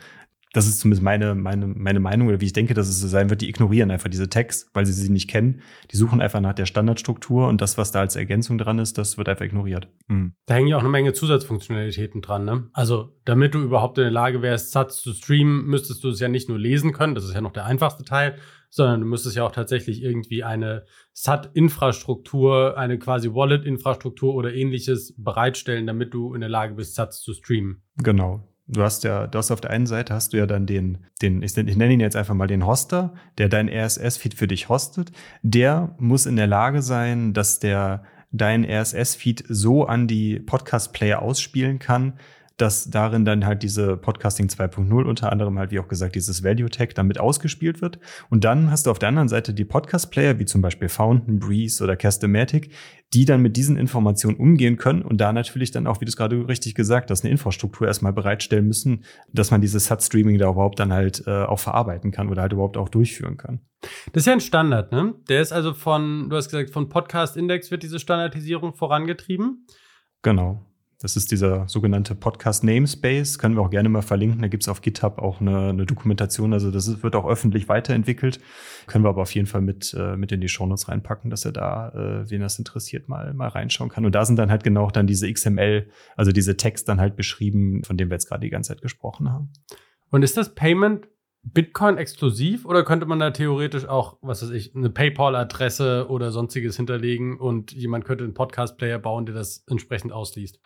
das 0.54 0.68
ist 0.68 0.80
zumindest 0.80 1.02
meine, 1.02 1.34
meine, 1.34 1.68
meine 1.68 2.00
Meinung 2.00 2.28
oder 2.28 2.40
wie 2.40 2.46
ich 2.46 2.54
denke, 2.54 2.76
dass 2.76 2.88
es 2.88 3.00
so 3.00 3.08
sein 3.08 3.32
wird, 3.32 3.42
die 3.42 3.50
ignorieren 3.50 3.90
einfach 3.90 4.10
diese 4.10 4.30
Tags, 4.30 4.70
weil 4.74 4.86
sie 4.86 4.94
sie 4.94 5.12
nicht 5.12 5.28
kennen. 5.28 5.62
Die 5.92 5.98
suchen 5.98 6.22
einfach 6.22 6.40
nach 6.42 6.54
der 6.54 6.68
Standardstruktur 6.68 7.48
und 7.48 7.60
das, 7.60 7.78
was 7.80 7.92
da 7.92 8.02
als 8.02 8.16
Ergänzung 8.16 8.60
dran 8.60 8.78
ist, 8.78 9.00
das 9.00 9.18
wird 9.18 9.28
einfach 9.28 9.46
ignoriert. 9.46 9.90
Mhm. 10.08 10.36
Da 10.46 10.54
hängen 10.54 10.68
ja 10.68 10.78
auch 10.78 10.82
eine 10.82 10.90
Menge 10.90 11.14
Zusatzfunktionalitäten 11.14 12.22
dran. 12.22 12.46
Ne? 12.46 12.70
Also, 12.72 13.18
damit 13.26 13.56
du 13.56 13.64
überhaupt 13.64 13.98
in 13.98 14.04
der 14.04 14.12
Lage 14.12 14.44
wärst, 14.44 14.72
Satz 14.72 15.02
zu 15.02 15.14
streamen, 15.14 15.66
müsstest 15.66 16.04
du 16.04 16.10
es 16.10 16.20
ja 16.20 16.30
nicht 16.30 16.50
nur 16.50 16.60
lesen 16.60 16.94
können, 16.94 17.16
das 17.16 17.26
ist 17.26 17.34
ja 17.34 17.42
noch 17.42 17.54
der 17.54 17.66
einfachste 17.66 18.04
Teil, 18.04 18.38
sondern 18.70 19.02
du 19.02 19.08
müsstest 19.08 19.36
ja 19.36 19.46
auch 19.46 19.52
tatsächlich 19.52 20.04
irgendwie 20.04 20.44
eine 20.44 20.86
SAT-Infrastruktur, 21.14 22.78
eine 22.78 23.00
quasi 23.00 23.34
Wallet-Infrastruktur 23.34 24.36
oder 24.36 24.54
ähnliches 24.54 25.16
bereitstellen, 25.18 25.88
damit 25.88 26.14
du 26.14 26.36
in 26.36 26.42
der 26.42 26.50
Lage 26.50 26.76
bist, 26.76 26.94
Satz 26.94 27.22
zu 27.22 27.34
streamen. 27.34 27.82
Genau. 27.98 28.48
Du 28.66 28.82
hast 28.82 29.04
ja, 29.04 29.28
du 29.28 29.38
hast 29.38 29.52
auf 29.52 29.60
der 29.60 29.72
einen 29.72 29.88
Seite 29.88 30.14
hast 30.14 30.32
du 30.32 30.38
ja 30.38 30.46
dann 30.46 30.66
den, 30.66 31.06
den, 31.22 31.42
ich, 31.42 31.58
ich 31.58 31.76
nenne 31.76 31.94
ihn 31.94 32.00
jetzt 32.00 32.16
einfach 32.16 32.34
mal 32.34 32.48
den 32.48 32.66
Hoster, 32.66 33.14
der 33.38 33.50
dein 33.50 33.68
RSS-Feed 33.68 34.36
für 34.36 34.48
dich 34.48 34.70
hostet. 34.70 35.12
Der 35.42 35.96
muss 36.00 36.26
in 36.26 36.38
der 36.38 36.48
Lage 36.48 36.82
sein, 36.82 37.34
dass 37.34 37.60
der 37.60 38.04
dein 38.32 38.66
RSS-Feed 38.66 39.44
so 39.48 39.86
an 39.86 40.08
die 40.08 40.40
Podcast-Player 40.40 41.22
ausspielen 41.22 41.80
kann, 41.80 42.14
dass 42.58 42.90
darin 42.90 43.26
dann 43.26 43.46
halt 43.46 43.64
diese 43.64 43.98
Podcasting 43.98 44.48
2.0 44.48 45.04
unter 45.04 45.32
anderem 45.32 45.58
halt, 45.58 45.72
wie 45.72 45.80
auch 45.80 45.88
gesagt, 45.88 46.16
dieses 46.16 46.44
Value 46.44 46.70
Tag 46.70 46.94
damit 46.96 47.20
ausgespielt 47.20 47.82
wird. 47.82 48.00
Und 48.30 48.44
dann 48.44 48.70
hast 48.70 48.86
du 48.86 48.92
auf 48.92 49.00
der 49.00 49.10
anderen 49.10 49.28
Seite 49.28 49.54
die 49.54 49.66
Podcast-Player, 49.66 50.38
wie 50.40 50.46
zum 50.46 50.62
Beispiel 50.62 50.90
Fountain, 50.90 51.40
Breeze 51.40 51.84
oder 51.84 51.96
Castematic, 51.96 52.72
die 53.14 53.26
dann 53.26 53.42
mit 53.42 53.58
diesen 53.58 53.78
Informationen 53.78 54.38
umgehen 54.38 54.78
können 54.78 55.02
und 55.02 55.18
da 55.18 55.34
natürlich 55.34 55.72
dann 55.72 55.88
auch, 55.88 56.02
wie 56.02 56.06
du 56.06 56.10
es 56.10 56.18
gerade 56.18 56.48
richtig 56.48 56.76
gesagt 56.76 57.12
hast, 57.12 57.24
eine 57.24 57.32
Infrastruktur 57.32 57.88
erstmal 57.88 58.14
bereitstellen 58.14 58.68
müssen, 58.68 59.04
dass 59.32 59.52
man 59.52 59.62
dieses 59.62 59.86
SAT-Streaming 59.86 60.38
da 60.38 60.50
überhaupt 60.50 60.80
dann 60.80 60.94
halt 60.94 61.24
äh, 61.28 61.44
auch 61.44 61.60
verarbeiten 61.60 62.12
kann 62.12 62.30
oder 62.30 62.44
halt 62.44 62.54
überhaupt 62.54 62.78
auch 62.78 62.90
durchführen 62.90 63.38
kann. 63.38 63.62
Das 64.14 64.22
ist 64.22 64.28
ja 64.28 64.34
ein 64.34 64.40
Standard, 64.40 64.92
ne? 64.92 65.16
Der 65.28 65.42
ist 65.42 65.52
also 65.52 65.74
von, 65.74 66.30
du 66.30 66.36
hast 66.36 66.50
gesagt, 66.50 66.70
von 66.70 66.90
Podcast 66.90 67.36
Index 67.36 67.70
wird 67.70 67.84
diese 67.84 68.00
Standardisierung 68.00 68.74
vorangetrieben. 68.74 69.68
Genau. 70.22 70.66
Das 71.04 71.18
ist 71.18 71.32
dieser 71.34 71.68
sogenannte 71.68 72.16
Podcast 72.16 72.64
Namespace. 72.64 73.38
Können 73.38 73.58
wir 73.58 73.62
auch 73.62 73.70
gerne 73.70 73.90
mal 73.90 74.02
verlinken. 74.02 74.42
Da 74.42 74.48
gibt 74.48 74.64
es 74.64 74.70
auf 74.70 74.80
GitHub 74.80 75.20
auch 75.20 75.42
eine, 75.42 75.68
eine, 75.68 75.86
Dokumentation. 75.86 76.54
Also 76.54 76.72
das 76.72 77.04
wird 77.04 77.18
auch 77.18 77.28
öffentlich 77.28 77.68
weiterentwickelt. 77.68 78.40
Können 78.88 79.04
wir 79.04 79.10
aber 79.10 79.24
auf 79.24 79.36
jeden 79.36 79.46
Fall 79.46 79.60
mit, 79.60 79.94
äh, 80.00 80.16
mit 80.16 80.32
in 80.32 80.40
die 80.40 80.48
Shownotes 80.48 80.88
reinpacken, 80.88 81.30
dass 81.30 81.44
er 81.44 81.52
da, 81.52 81.90
äh, 81.90 82.30
wen 82.30 82.40
das 82.40 82.58
interessiert, 82.58 83.10
mal, 83.10 83.34
mal 83.34 83.50
reinschauen 83.50 83.90
kann. 83.90 84.06
Und 84.06 84.16
da 84.16 84.24
sind 84.24 84.38
dann 84.38 84.50
halt 84.50 84.64
genau 84.64 84.90
dann 84.92 85.06
diese 85.06 85.30
XML, 85.30 85.90
also 86.16 86.32
diese 86.32 86.56
Text 86.56 86.88
dann 86.88 87.02
halt 87.02 87.18
beschrieben, 87.18 87.84
von 87.84 87.98
dem 87.98 88.10
wir 88.10 88.16
jetzt 88.16 88.30
gerade 88.30 88.40
die 88.40 88.50
ganze 88.50 88.70
Zeit 88.70 88.82
gesprochen 88.82 89.30
haben. 89.30 89.52
Und 90.10 90.24
ist 90.24 90.38
das 90.38 90.56
Payment 90.56 91.10
Bitcoin 91.44 91.98
exklusiv 91.98 92.66
oder 92.66 92.86
könnte 92.86 93.06
man 93.06 93.20
da 93.20 93.32
theoretisch 93.32 93.86
auch, 93.86 94.18
was 94.22 94.42
weiß 94.42 94.52
ich, 94.52 94.74
eine 94.76 94.90
PayPal-Adresse 94.90 96.08
oder 96.10 96.32
sonstiges 96.32 96.78
hinterlegen 96.78 97.38
und 97.38 97.74
jemand 97.74 98.06
könnte 98.06 98.24
einen 98.24 98.34
Podcast-Player 98.34 98.98
bauen, 98.98 99.26
der 99.26 99.36
das 99.36 99.66
entsprechend 99.68 100.14
ausliest? 100.14 100.62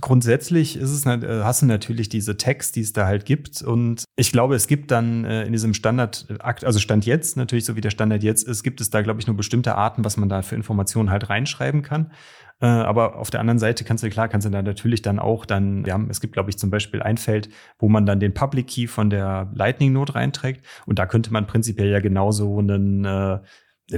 Grundsätzlich 0.00 0.76
ist 0.76 0.90
es, 0.90 1.06
äh, 1.06 1.42
hast 1.44 1.62
du 1.62 1.66
natürlich 1.66 2.08
diese 2.08 2.36
Tags, 2.36 2.72
die 2.72 2.80
es 2.80 2.92
da 2.92 3.06
halt 3.06 3.24
gibt. 3.24 3.62
Und 3.62 4.04
ich 4.16 4.32
glaube, 4.32 4.56
es 4.56 4.66
gibt 4.66 4.90
dann 4.90 5.24
äh, 5.24 5.44
in 5.44 5.52
diesem 5.52 5.74
Standard, 5.74 6.26
also 6.40 6.80
Stand 6.80 7.06
jetzt, 7.06 7.36
natürlich 7.36 7.64
so 7.64 7.76
wie 7.76 7.80
der 7.80 7.90
Standard 7.90 8.24
jetzt 8.24 8.48
ist, 8.48 8.64
gibt 8.64 8.80
es 8.80 8.90
da, 8.90 9.02
glaube 9.02 9.20
ich, 9.20 9.28
nur 9.28 9.36
bestimmte 9.36 9.76
Arten, 9.76 10.04
was 10.04 10.16
man 10.16 10.28
da 10.28 10.42
für 10.42 10.56
Informationen 10.56 11.10
halt 11.10 11.30
reinschreiben 11.30 11.82
kann. 11.82 12.10
Äh, 12.60 12.66
aber 12.66 13.16
auf 13.16 13.30
der 13.30 13.38
anderen 13.38 13.60
Seite 13.60 13.84
kannst 13.84 14.02
du, 14.02 14.10
klar, 14.10 14.28
kannst 14.28 14.44
du 14.44 14.50
da 14.50 14.60
natürlich 14.60 15.02
dann 15.02 15.20
auch 15.20 15.46
dann, 15.46 15.86
wir 15.86 15.92
haben, 15.92 16.10
es 16.10 16.20
gibt, 16.20 16.32
glaube 16.32 16.50
ich, 16.50 16.58
zum 16.58 16.70
Beispiel 16.70 17.00
ein 17.00 17.16
Feld, 17.16 17.48
wo 17.78 17.88
man 17.88 18.06
dann 18.06 18.18
den 18.18 18.34
Public 18.34 18.66
Key 18.66 18.88
von 18.88 19.08
der 19.08 19.52
Lightning 19.54 19.92
Node 19.92 20.16
reinträgt. 20.16 20.66
Und 20.84 20.98
da 20.98 21.06
könnte 21.06 21.32
man 21.32 21.46
prinzipiell 21.46 21.90
ja 21.90 22.00
genauso 22.00 22.58
einen, 22.58 23.04
äh, 23.04 23.38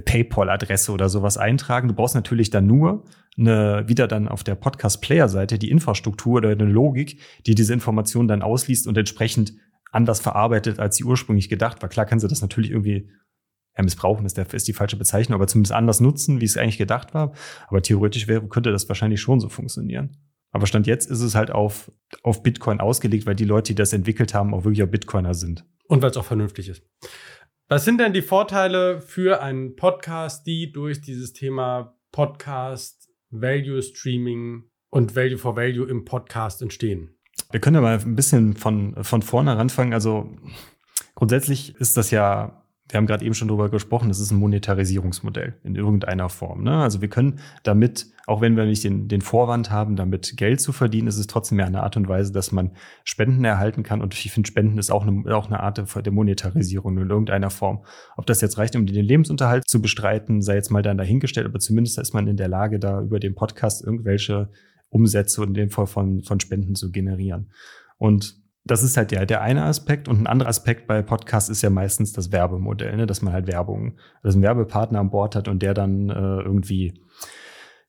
PayPal-Adresse 0.01 0.93
oder 0.93 1.09
sowas 1.09 1.37
eintragen. 1.37 1.89
Du 1.89 1.95
brauchst 1.95 2.15
natürlich 2.15 2.51
dann 2.51 2.67
nur 2.67 3.05
eine, 3.37 3.85
wieder 3.87 4.09
dann 4.09 4.29
auf 4.29 4.45
der 4.45 4.55
Podcast-Player-Seite 4.55 5.59
die 5.59 5.71
Infrastruktur 5.71 6.37
oder 6.39 6.51
eine 6.51 6.65
Logik, 6.65 7.21
die 7.47 7.55
diese 7.55 7.73
Informationen 7.73 8.29
dann 8.29 8.43
ausliest 8.43 8.87
und 8.87 8.97
entsprechend 8.97 9.55
anders 9.91 10.21
verarbeitet, 10.21 10.79
als 10.79 10.97
sie 10.97 11.05
ursprünglich 11.05 11.49
gedacht 11.49 11.83
war. 11.83 11.89
Klar 11.89 12.07
kannst 12.07 12.25
du 12.25 12.29
das 12.29 12.41
natürlich 12.41 12.71
irgendwie 12.71 13.11
ja, 13.77 13.83
missbrauchen 13.83 14.27
ist, 14.27 14.37
der, 14.37 14.53
ist 14.53 14.69
die 14.69 14.73
falsche 14.73 14.97
Bezeichnung, 14.97 15.35
aber 15.35 15.47
zumindest 15.47 15.73
anders 15.73 16.01
nutzen, 16.01 16.41
wie 16.41 16.45
es 16.45 16.57
eigentlich 16.57 16.79
gedacht 16.79 17.15
war. 17.15 17.33
Aber 17.69 17.83
theoretisch 17.83 18.29
wäre, 18.29 18.47
könnte 18.49 18.73
das 18.73 18.89
wahrscheinlich 18.89 19.21
schon 19.21 19.41
so 19.41 19.49
funktionieren. 19.49 20.17
Aber 20.51 20.67
Stand 20.67 20.87
jetzt 20.87 21.11
ist 21.11 21.23
es 21.23 21.35
halt 21.35 21.51
auf, 21.51 21.91
auf 22.23 22.43
Bitcoin 22.43 22.81
ausgelegt, 22.81 23.27
weil 23.27 23.35
die 23.35 23.47
Leute, 23.47 23.73
die 23.73 23.75
das 23.75 23.95
entwickelt 23.95 24.35
haben, 24.35 24.53
auch 24.53 24.65
wirklich 24.65 24.83
auch 24.83 24.89
Bitcoiner 24.89 25.33
sind. 25.33 25.65
Und 25.89 26.03
weil 26.03 26.11
es 26.11 26.17
auch 26.19 26.27
vernünftig 26.27 26.69
ist. 26.69 26.83
Was 27.73 27.87
sind 27.87 27.97
denn 27.97 28.13
die 28.13 28.21
Vorteile 28.21 29.01
für 29.01 29.41
einen 29.41 29.77
Podcast, 29.77 30.47
die 30.47 30.73
durch 30.73 31.01
dieses 31.01 31.33
Thema 31.33 31.97
Podcast, 32.11 33.09
Value 33.31 33.81
Streaming 33.81 34.65
und 34.91 35.17
Value 35.17 35.39
for 35.39 35.57
Value 35.57 35.89
im 35.89 36.05
Podcast 36.05 36.61
entstehen? 36.61 37.17
Wir 37.51 37.61
können 37.61 37.77
ja 37.77 37.81
mal 37.81 37.99
ein 37.99 38.15
bisschen 38.15 38.57
von, 38.57 39.03
von 39.03 39.23
vorne 39.23 39.57
anfangen. 39.57 39.95
Also 39.95 40.29
grundsätzlich 41.15 41.75
ist 41.77 41.97
das 41.97 42.11
ja 42.11 42.62
wir 42.93 42.99
haben 42.99 43.07
gerade 43.07 43.25
eben 43.25 43.33
schon 43.33 43.49
darüber 43.49 43.71
gesprochen, 43.71 44.09
das 44.09 44.21
ist 44.21 44.33
ein 44.33 44.39
Monetarisierungsmodell 44.39 45.55
in 45.65 45.77
irgendeiner 45.77 46.29
Form. 46.29 46.63
Ne? 46.63 46.77
Also 46.77 47.01
wir 47.01 47.09
können 47.09 47.39
damit, 47.63 48.07
auch 48.27 48.43
wenn 48.43 48.55
wir 48.55 48.67
nicht 48.67 48.85
den, 48.85 49.09
den 49.09 49.23
Vorwand 49.23 49.71
haben, 49.71 49.97
damit 49.97 50.37
Geld 50.37 50.61
zu 50.61 50.73
verdienen, 50.73 51.09
ist 51.09 51.17
es 51.17 51.27
trotzdem 51.27 51.59
ja 51.59 51.65
eine 51.65 51.83
Art 51.83 51.97
und 51.97 52.07
Weise, 52.07 52.33
dass 52.33 52.53
man 52.53 52.73
Spenden 53.03 53.47
erhalten 53.47 53.83
kann. 53.83 54.03
Und 54.03 54.13
ich 54.13 54.31
finde, 54.31 54.47
Spenden 54.47 54.77
ist 54.77 54.93
auch 54.93 55.07
eine, 55.07 55.35
auch 55.35 55.47
eine 55.47 55.61
Art 55.61 55.83
der 56.05 56.13
Monetarisierung 56.13 56.99
in 56.99 57.09
irgendeiner 57.09 57.49
Form. 57.49 57.83
Ob 58.19 58.27
das 58.27 58.43
jetzt 58.43 58.59
reicht, 58.59 58.77
um 58.77 58.85
den 58.85 59.05
Lebensunterhalt 59.07 59.67
zu 59.67 59.81
bestreiten, 59.81 60.43
sei 60.43 60.57
jetzt 60.57 60.71
mal 60.71 60.83
dann 60.83 60.99
dahingestellt, 60.99 61.47
aber 61.47 61.61
zumindest 61.61 61.99
ist 61.99 62.13
man 62.13 62.27
in 62.27 62.37
der 62.37 62.49
Lage, 62.49 62.79
da 62.79 63.01
über 63.01 63.21
den 63.21 63.35
Podcast 63.35 63.83
irgendwelche 63.83 64.51
Umsätze 64.91 65.41
und 65.41 65.49
in 65.49 65.55
dem 65.55 65.71
Fall 65.71 65.87
von, 65.87 66.23
von 66.25 66.41
Spenden 66.41 66.75
zu 66.75 66.93
generieren. 66.93 67.49
Und 67.97 68.42
das 68.65 68.83
ist 68.83 68.97
halt 68.97 69.11
der, 69.11 69.27
der 69.27 69.43
eine 69.43 69.65
Aspekt. 69.65 70.09
Und 70.09 70.21
ein 70.21 70.27
anderer 70.27 70.49
Aspekt 70.49 70.87
bei 70.87 71.03
Podcasts 71.03 71.51
ist 71.51 71.63
ja 71.63 71.71
meistens 71.71 72.13
das 72.13 72.31
Werbemodell, 72.31 72.97
ne? 72.97 73.07
dass 73.07 73.23
man 73.23 73.33
halt 73.33 73.47
Werbung, 73.47 73.95
also 74.23 74.37
einen 74.37 74.43
Werbepartner 74.43 75.01
an 75.01 75.11
Bord 75.11 75.35
hat 75.35 75.49
und 75.49 75.63
der 75.63 75.75
dann 75.75 76.11
äh, 76.11 76.13
irgendwie 76.15 76.95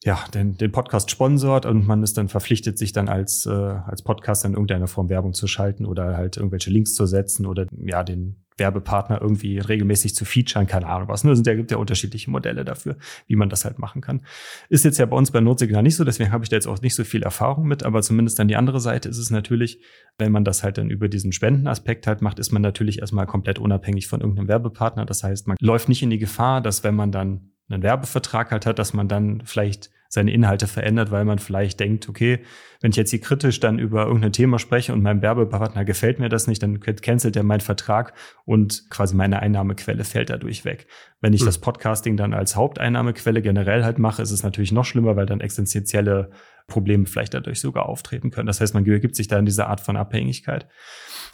ja, 0.03 0.19
den, 0.33 0.57
den 0.57 0.71
Podcast 0.71 1.11
sponsort 1.11 1.65
und 1.65 1.87
man 1.87 2.03
ist 2.03 2.17
dann 2.17 2.27
verpflichtet, 2.27 2.77
sich 2.77 2.91
dann 2.91 3.07
als, 3.07 3.45
äh, 3.45 3.51
als 3.51 4.01
Podcast 4.01 4.43
in 4.43 4.51
irgendeiner 4.51 4.87
Form 4.87 5.09
Werbung 5.09 5.33
zu 5.33 5.47
schalten 5.47 5.85
oder 5.85 6.17
halt 6.17 6.35
irgendwelche 6.35 6.71
Links 6.71 6.93
zu 6.93 7.05
setzen 7.05 7.45
oder 7.45 7.67
ja, 7.71 8.03
den 8.03 8.43
Werbepartner 8.57 9.21
irgendwie 9.21 9.59
regelmäßig 9.59 10.13
zu 10.13 10.25
featuren, 10.25 10.67
keine 10.67 10.87
Ahnung 10.87 11.07
was. 11.07 11.23
Ne? 11.23 11.33
Da 11.41 11.55
gibt 11.55 11.71
ja 11.71 11.77
unterschiedliche 11.77 12.29
Modelle 12.29 12.65
dafür, 12.65 12.97
wie 13.27 13.37
man 13.37 13.49
das 13.49 13.63
halt 13.63 13.79
machen 13.79 14.01
kann. 14.01 14.21
Ist 14.69 14.83
jetzt 14.85 14.99
ja 14.99 15.05
bei 15.05 15.15
uns 15.15 15.31
bei 15.31 15.39
Notsignal 15.39 15.81
nicht 15.81 15.95
so, 15.95 16.03
deswegen 16.03 16.31
habe 16.31 16.43
ich 16.43 16.49
da 16.49 16.57
jetzt 16.57 16.67
auch 16.67 16.81
nicht 16.81 16.95
so 16.95 17.05
viel 17.05 17.23
Erfahrung 17.23 17.65
mit, 17.65 17.83
aber 17.83 18.01
zumindest 18.01 18.37
dann 18.37 18.49
die 18.49 18.57
andere 18.57 18.81
Seite 18.81 19.07
ist 19.07 19.17
es 19.17 19.31
natürlich, 19.31 19.79
wenn 20.17 20.33
man 20.33 20.43
das 20.43 20.63
halt 20.63 20.77
dann 20.77 20.89
über 20.89 21.07
diesen 21.07 21.31
Spendenaspekt 21.31 22.07
halt 22.07 22.21
macht, 22.21 22.39
ist 22.39 22.51
man 22.51 22.61
natürlich 22.61 22.99
erstmal 22.99 23.25
komplett 23.25 23.57
unabhängig 23.57 24.07
von 24.07 24.19
irgendeinem 24.19 24.49
Werbepartner. 24.49 25.05
Das 25.05 25.23
heißt, 25.23 25.47
man 25.47 25.55
läuft 25.61 25.87
nicht 25.87 26.03
in 26.03 26.09
die 26.09 26.19
Gefahr, 26.19 26.61
dass 26.61 26.83
wenn 26.83 26.95
man 26.95 27.11
dann 27.11 27.52
einen 27.73 27.83
Werbevertrag 27.83 28.51
halt 28.51 28.65
hat, 28.65 28.79
dass 28.79 28.93
man 28.93 29.07
dann 29.07 29.41
vielleicht 29.45 29.89
seine 30.13 30.31
Inhalte 30.31 30.67
verändert, 30.67 31.09
weil 31.09 31.25
man 31.25 31.39
vielleicht 31.39 31.79
denkt, 31.79 32.07
okay, 32.07 32.39
wenn 32.81 32.91
ich 32.91 32.97
jetzt 32.97 33.09
hier 33.09 33.19
kritisch 33.19 33.59
dann 33.59 33.79
über 33.79 34.05
irgendein 34.05 34.31
Thema 34.31 34.59
spreche 34.59 34.93
und 34.93 35.01
meinem 35.01 35.23
Werbepartner 35.23 35.85
gefällt 35.85 36.19
mir 36.19 36.29
das 36.29 36.45
nicht, 36.45 36.61
dann 36.61 36.79
cancelt 36.79 37.35
er 37.35 37.41
meinen 37.41 37.61
Vertrag 37.61 38.13
und 38.45 38.91
quasi 38.91 39.15
meine 39.15 39.41
Einnahmequelle 39.41 40.03
fällt 40.03 40.29
dadurch 40.29 40.65
weg. 40.65 40.85
Wenn 41.19 41.33
ich 41.33 41.41
hm. 41.41 41.47
das 41.47 41.57
Podcasting 41.57 42.15
dann 42.15 42.35
als 42.35 42.55
Haupteinnahmequelle 42.55 43.41
generell 43.41 43.83
halt 43.83 43.97
mache, 43.97 44.21
ist 44.21 44.29
es 44.29 44.43
natürlich 44.43 44.71
noch 44.71 44.85
schlimmer, 44.85 45.15
weil 45.15 45.25
dann 45.25 45.41
existenzielle 45.41 46.29
Probleme 46.67 47.05
vielleicht 47.05 47.33
dadurch 47.33 47.59
sogar 47.59 47.87
auftreten 47.87 48.31
können. 48.31 48.47
Das 48.47 48.61
heißt, 48.61 48.73
man 48.73 48.83
gibt 48.83 49.15
sich 49.15 49.27
da 49.27 49.37
in 49.37 49.45
diese 49.45 49.67
Art 49.67 49.81
von 49.81 49.97
Abhängigkeit. 49.97 50.67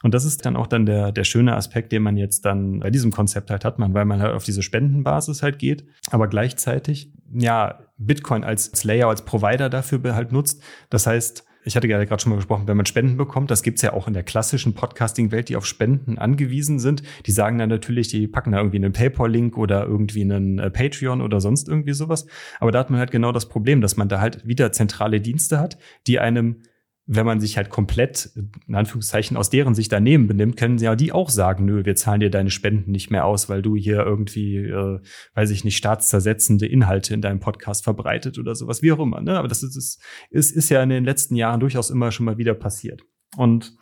Und 0.02 0.14
das 0.14 0.26
ist 0.26 0.46
dann 0.46 0.56
auch 0.56 0.68
dann 0.68 0.86
der, 0.86 1.12
der 1.12 1.24
schöne 1.24 1.56
Aspekt, 1.56 1.92
den 1.92 2.04
man 2.04 2.18
jetzt 2.18 2.46
dann 2.46 2.80
bei 2.80 2.90
diesem 2.90 3.12
Konzept 3.12 3.52
halt 3.52 3.66
hat, 3.66 3.80
man, 3.80 3.94
weil 3.94 4.06
man 4.06 4.22
halt 4.22 4.34
auf 4.34 4.46
diese 4.46 4.64
Spendenbasis 4.64 5.44
halt 5.44 5.60
geht, 5.60 5.86
aber 6.12 6.28
gleichzeitig, 6.28 7.12
ja, 7.34 7.80
Bitcoin 7.98 8.44
als 8.44 8.84
Layer, 8.84 9.10
als 9.10 9.26
Provider 9.26 9.70
dafür 9.70 10.16
halt 10.16 10.32
nutzt. 10.32 10.64
Das 10.90 11.06
heißt, 11.06 11.46
ich 11.70 11.76
hatte 11.76 11.88
gerade 11.88 12.20
schon 12.20 12.32
mal 12.32 12.38
gesprochen, 12.38 12.68
wenn 12.68 12.78
man 12.78 12.88
Spenden 12.88 13.16
bekommt, 13.16 13.52
das 13.52 13.62
gibt's 13.62 13.84
ja 13.84 13.94
auch 13.94 14.08
in 14.08 14.16
der 14.16 14.24
klassischen 14.24 14.74
Podcasting-Welt, 14.74 15.50
die 15.50 15.56
auf 15.56 15.68
Spenden 15.68 16.18
angewiesen 16.18 16.80
sind. 16.80 17.04
Die 17.28 17.32
sagen 17.32 17.60
dann 17.60 17.70
natürlich, 17.70 18.08
die 18.08 18.28
packen 18.28 18.54
da 18.54 18.58
irgendwie 18.58 18.78
einen 18.78 18.92
PayPal-Link 18.92 19.56
oder 19.56 19.86
irgendwie 19.86 20.24
einen 20.24 20.58
äh, 20.58 20.72
Patreon 20.72 21.22
oder 21.22 21.40
sonst 21.40 21.70
irgendwie 21.70 21.94
sowas. 21.94 22.26
Aber 22.60 22.72
da 22.72 22.80
hat 22.80 22.90
man 22.90 23.00
halt 23.00 23.12
genau 23.12 23.32
das 23.32 23.48
Problem, 23.48 23.82
dass 23.82 23.98
man 23.98 24.10
da 24.10 24.20
halt 24.20 24.48
wieder 24.48 24.72
zentrale 24.72 25.22
Dienste 25.22 25.60
hat, 25.60 25.78
die 26.08 26.18
einem 26.18 26.64
wenn 27.12 27.26
man 27.26 27.40
sich 27.40 27.58
halt 27.58 27.72
komplett, 27.72 28.30
in 28.68 28.76
Anführungszeichen, 28.76 29.36
aus 29.36 29.50
deren 29.50 29.74
Sicht 29.74 29.92
daneben 29.92 30.28
benimmt, 30.28 30.58
können 30.58 30.78
sie 30.78 30.86
ja 30.86 30.96
die 30.96 31.12
auch 31.12 31.30
sagen, 31.30 31.66
nö, 31.66 31.84
wir 31.84 31.96
zahlen 31.96 32.20
dir 32.20 32.30
deine 32.30 32.52
Spenden 32.52 32.92
nicht 32.92 33.10
mehr 33.10 33.26
aus, 33.26 33.50
weil 33.50 33.64
du 33.64 33.76
hier 33.76 33.98
irgendwie, 34.06 34.58
äh, 34.58 35.00
weiß 35.34 35.50
ich 35.50 35.64
nicht, 35.64 35.76
staatszersetzende 35.76 36.68
Inhalte 36.68 37.16
in 37.16 37.22
deinem 37.22 37.40
Podcast 37.40 37.84
verbreitet 37.84 38.38
oder 38.38 38.54
sowas, 38.54 38.84
wie 38.84 38.92
auch 38.92 39.00
immer. 39.00 39.22
Ne? 39.22 39.40
Aber 39.40 39.48
das 39.48 39.64
ist, 39.64 39.76
ist, 39.76 40.04
ist, 40.30 40.52
ist 40.56 40.70
ja 40.70 40.84
in 40.84 40.90
den 40.90 41.04
letzten 41.04 41.36
Jahren 41.36 41.60
durchaus 41.60 41.90
immer 41.90 42.12
schon 42.12 42.28
mal 42.28 42.38
wieder 42.38 42.54
passiert. 42.54 43.02
Und 43.38 43.76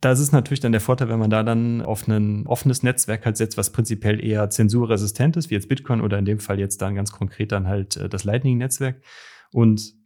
das 0.00 0.20
ist 0.20 0.30
natürlich 0.30 0.60
dann 0.60 0.70
der 0.70 0.80
Vorteil, 0.80 1.08
wenn 1.08 1.18
man 1.18 1.30
da 1.30 1.42
dann 1.42 1.82
auf 1.82 2.06
ein 2.06 2.46
offenes 2.46 2.84
Netzwerk 2.84 3.26
halt 3.26 3.38
setzt, 3.38 3.56
was 3.56 3.72
prinzipiell 3.72 4.24
eher 4.24 4.50
zensurresistent 4.50 5.36
ist, 5.36 5.50
wie 5.50 5.54
jetzt 5.54 5.68
Bitcoin 5.68 6.00
oder 6.00 6.16
in 6.16 6.26
dem 6.26 6.38
Fall 6.38 6.60
jetzt 6.60 6.80
dann 6.80 6.94
ganz 6.94 7.10
konkret 7.10 7.50
dann 7.50 7.66
halt 7.66 7.96
äh, 7.96 8.08
das 8.08 8.22
Lightning-Netzwerk. 8.22 9.02
Und 9.52 9.99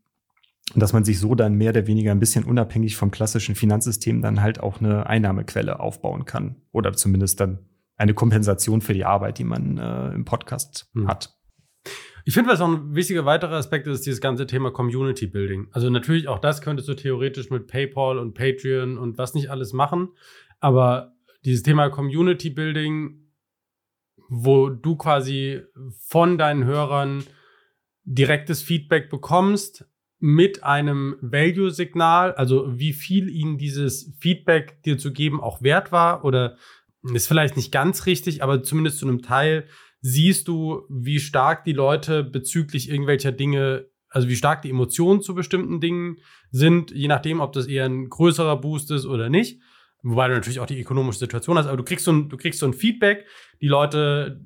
und 0.73 0.81
dass 0.81 0.93
man 0.93 1.05
sich 1.05 1.21
so 1.21 1.35
dann 1.35 1.55
mehr 1.55 1.71
oder 1.71 1.87
weniger 1.87 2.11
ein 2.11 2.21
bisschen 2.21 2.45
unabhängig 2.45 2.97
vom 2.97 3.11
klassischen 3.11 3.55
Finanzsystem 3.55 4.23
dann 4.23 4.41
halt 4.41 4.61
auch 4.61 4.81
eine 4.81 5.07
Einnahmequelle 5.07 5.79
aufbauen 5.79 6.25
kann. 6.25 6.57
Oder 6.73 6.95
zumindest 6.95 7.39
dann 7.41 7.59
eine 7.97 8.15
Kompensation 8.15 8.81
für 8.81 8.95
die 8.95 9.05
Arbeit, 9.05 9.39
die 9.39 9.45
man 9.45 9.79
äh, 9.79 10.15
im 10.15 10.25
Podcast 10.25 10.91
hm. 10.95 11.07
hat. 11.07 11.37
Ich 12.25 12.33
finde, 12.33 12.51
was 12.51 12.63
auch 12.63 12.69
ein 12.69 12.95
wichtiger 12.95 13.27
weiterer 13.27 13.57
Aspekt 13.57 13.87
ist, 13.87 13.99
ist 13.99 14.07
dieses 14.07 14.21
ganze 14.23 14.47
Thema 14.47 14.71
Community 14.71 15.27
Building. 15.27 15.69
Also 15.73 15.91
natürlich 15.91 16.27
auch 16.29 16.39
das 16.39 16.63
könntest 16.63 16.89
du 16.89 16.95
theoretisch 16.95 17.51
mit 17.51 17.67
PayPal 17.67 18.19
und 18.19 18.33
Patreon 18.33 18.97
und 18.97 19.19
was 19.19 19.35
nicht 19.35 19.51
alles 19.51 19.75
machen. 19.75 20.09
Aber 20.61 21.13
dieses 21.45 21.63
Thema 21.63 21.91
Community 21.91 22.49
Building, 22.49 23.29
wo 24.31 24.71
du 24.71 24.97
quasi 24.97 25.61
von 25.99 26.39
deinen 26.39 26.65
Hörern 26.65 27.25
direktes 28.05 28.63
Feedback 28.63 29.11
bekommst, 29.11 29.87
mit 30.25 30.65
einem 30.65 31.17
Value-Signal, 31.21 32.33
also 32.33 32.79
wie 32.79 32.95
viel 32.95 33.29
ihnen 33.29 33.59
dieses 33.59 34.11
Feedback 34.19 34.83
dir 34.83 34.97
zu 34.97 35.13
geben 35.13 35.39
auch 35.39 35.61
wert 35.61 35.93
war 35.93 36.25
oder 36.25 36.57
ist 37.13 37.29
vielleicht 37.29 37.59
nicht 37.59 37.71
ganz 37.71 38.07
richtig, 38.07 38.43
aber 38.43 38.63
zumindest 38.63 39.01
zu 39.01 39.07
einem 39.07 39.21
Teil 39.21 39.67
siehst 40.01 40.49
du, 40.49 40.87
wie 40.89 41.21
stark 41.21 41.65
die 41.65 41.75
Leute 41.75 42.25
bezüglich 42.25 42.89
irgendwelcher 42.89 43.33
Dinge, 43.33 43.85
also 44.09 44.27
wie 44.27 44.37
stark 44.37 44.63
die 44.63 44.71
Emotionen 44.71 45.21
zu 45.21 45.35
bestimmten 45.35 45.79
Dingen 45.79 46.17
sind, 46.51 46.91
je 46.91 47.09
nachdem, 47.09 47.41
ob 47.41 47.53
das 47.53 47.67
eher 47.67 47.85
ein 47.85 48.09
größerer 48.09 48.59
Boost 48.59 48.93
ist 48.93 49.05
oder 49.05 49.29
nicht. 49.29 49.61
Wobei 50.03 50.29
du 50.29 50.33
natürlich 50.33 50.61
auch 50.61 50.65
die 50.65 50.81
ökonomische 50.81 51.19
Situation 51.19 51.59
hast, 51.59 51.67
aber 51.67 51.77
du 51.77 51.85
kriegst 51.85 52.07
so 52.07 52.13
ein, 52.13 52.31
du 52.31 52.39
kriegst 52.39 52.61
so 52.61 52.67
ein 52.67 52.73
Feedback, 52.73 53.27
die 53.61 53.69
Leute, 53.69 54.41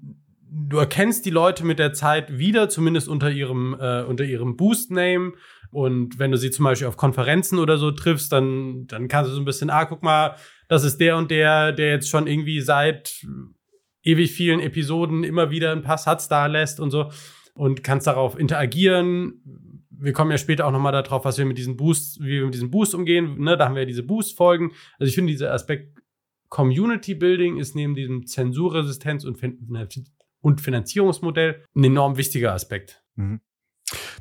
du 0.51 0.77
erkennst 0.77 1.25
die 1.25 1.31
Leute 1.31 1.65
mit 1.65 1.79
der 1.79 1.93
Zeit 1.93 2.37
wieder, 2.37 2.69
zumindest 2.69 3.07
unter 3.07 3.31
ihrem, 3.31 3.77
äh, 3.79 4.03
unter 4.03 4.25
ihrem 4.25 4.57
Boost-Name 4.57 5.35
und 5.71 6.19
wenn 6.19 6.31
du 6.31 6.39
sie 6.39 6.51
zum 6.51 6.65
Beispiel 6.65 6.89
auf 6.89 6.97
Konferenzen 6.97 7.59
oder 7.59 7.77
so 7.79 7.91
triffst, 7.91 8.33
dann, 8.33 8.87
dann 8.87 9.09
kannst 9.09 9.31
du 9.31 9.35
so 9.35 9.41
ein 9.41 9.45
bisschen, 9.45 9.71
ah, 9.71 9.85
guck 9.85 10.03
mal, 10.03 10.37
das 10.69 10.85
ist 10.85 10.99
der 10.99 11.17
und 11.17 11.31
der, 11.31 11.73
der 11.73 11.91
jetzt 11.91 12.09
schon 12.09 12.27
irgendwie 12.27 12.61
seit 12.61 13.27
ewig 14.03 14.33
vielen 14.33 14.61
Episoden 14.61 15.25
immer 15.25 15.51
wieder 15.51 15.73
ein 15.73 15.83
paar 15.83 15.99
Satz 15.99 16.29
da 16.29 16.47
lässt 16.47 16.81
und 16.81 16.91
so 16.91 17.11
und 17.55 17.83
kannst 17.83 18.07
darauf 18.07 18.39
interagieren. 18.39 19.43
Wir 19.91 20.13
kommen 20.13 20.31
ja 20.31 20.39
später 20.39 20.67
auch 20.67 20.71
nochmal 20.73 20.93
darauf, 20.93 21.25
was 21.25 21.39
wir 21.39 21.45
mit 21.45 21.59
diesen 21.59 21.77
Boosts, 21.77 22.21
wie 22.21 22.39
wir 22.39 22.45
mit 22.45 22.55
diesen 22.55 22.71
Boosts 22.71 22.95
umgehen. 22.95 23.41
Ne, 23.41 23.57
da 23.57 23.67
haben 23.67 23.75
wir 23.75 23.83
ja 23.83 23.87
diese 23.87 24.05
Boost-Folgen. 24.05 24.73
Also 24.99 25.09
ich 25.09 25.15
finde, 25.15 25.33
dieser 25.33 25.53
Aspekt 25.53 25.99
Community 26.49 27.15
Building 27.15 27.59
ist 27.59 27.75
neben 27.75 27.95
diesem 27.95 28.27
Zensurresistenz 28.27 29.25
und, 29.25 29.37
fin 29.37 29.59
und 30.41 30.61
Finanzierungsmodell 30.61 31.65
ein 31.75 31.85
enorm 31.85 32.17
wichtiger 32.17 32.55
Aspekt. 32.55 33.03
Mhm. 33.17 33.41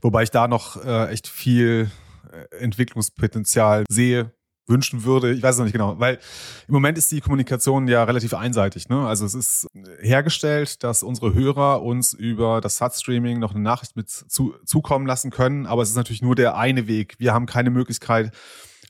Wobei 0.01 0.23
ich 0.23 0.31
da 0.31 0.47
noch 0.47 0.83
äh, 0.83 1.09
echt 1.09 1.27
viel 1.27 1.91
äh, 2.31 2.55
Entwicklungspotenzial 2.57 3.85
sehe, 3.89 4.31
wünschen 4.67 5.05
würde. 5.05 5.31
Ich 5.31 5.41
weiß 5.41 5.55
es 5.55 5.59
noch 5.59 5.65
nicht 5.65 5.73
genau, 5.73 5.97
weil 5.99 6.19
im 6.67 6.73
Moment 6.73 6.97
ist 6.97 7.11
die 7.11 7.21
Kommunikation 7.21 7.87
ja 7.87 8.03
relativ 8.03 8.33
einseitig. 8.33 8.89
Ne? 8.89 9.07
Also 9.07 9.25
es 9.25 9.33
ist 9.33 9.67
hergestellt, 10.01 10.83
dass 10.83 11.03
unsere 11.03 11.33
Hörer 11.33 11.81
uns 11.81 12.13
über 12.13 12.59
das 12.61 12.77
SAT-Streaming 12.77 13.39
noch 13.39 13.51
eine 13.51 13.63
Nachricht 13.63 13.95
mit 13.95 14.09
zu, 14.09 14.55
zukommen 14.65 15.07
lassen 15.07 15.31
können, 15.31 15.65
aber 15.65 15.81
es 15.81 15.89
ist 15.89 15.95
natürlich 15.95 16.21
nur 16.21 16.35
der 16.35 16.57
eine 16.57 16.87
Weg. 16.87 17.15
Wir 17.17 17.33
haben 17.33 17.45
keine 17.45 17.69
Möglichkeit, 17.69 18.31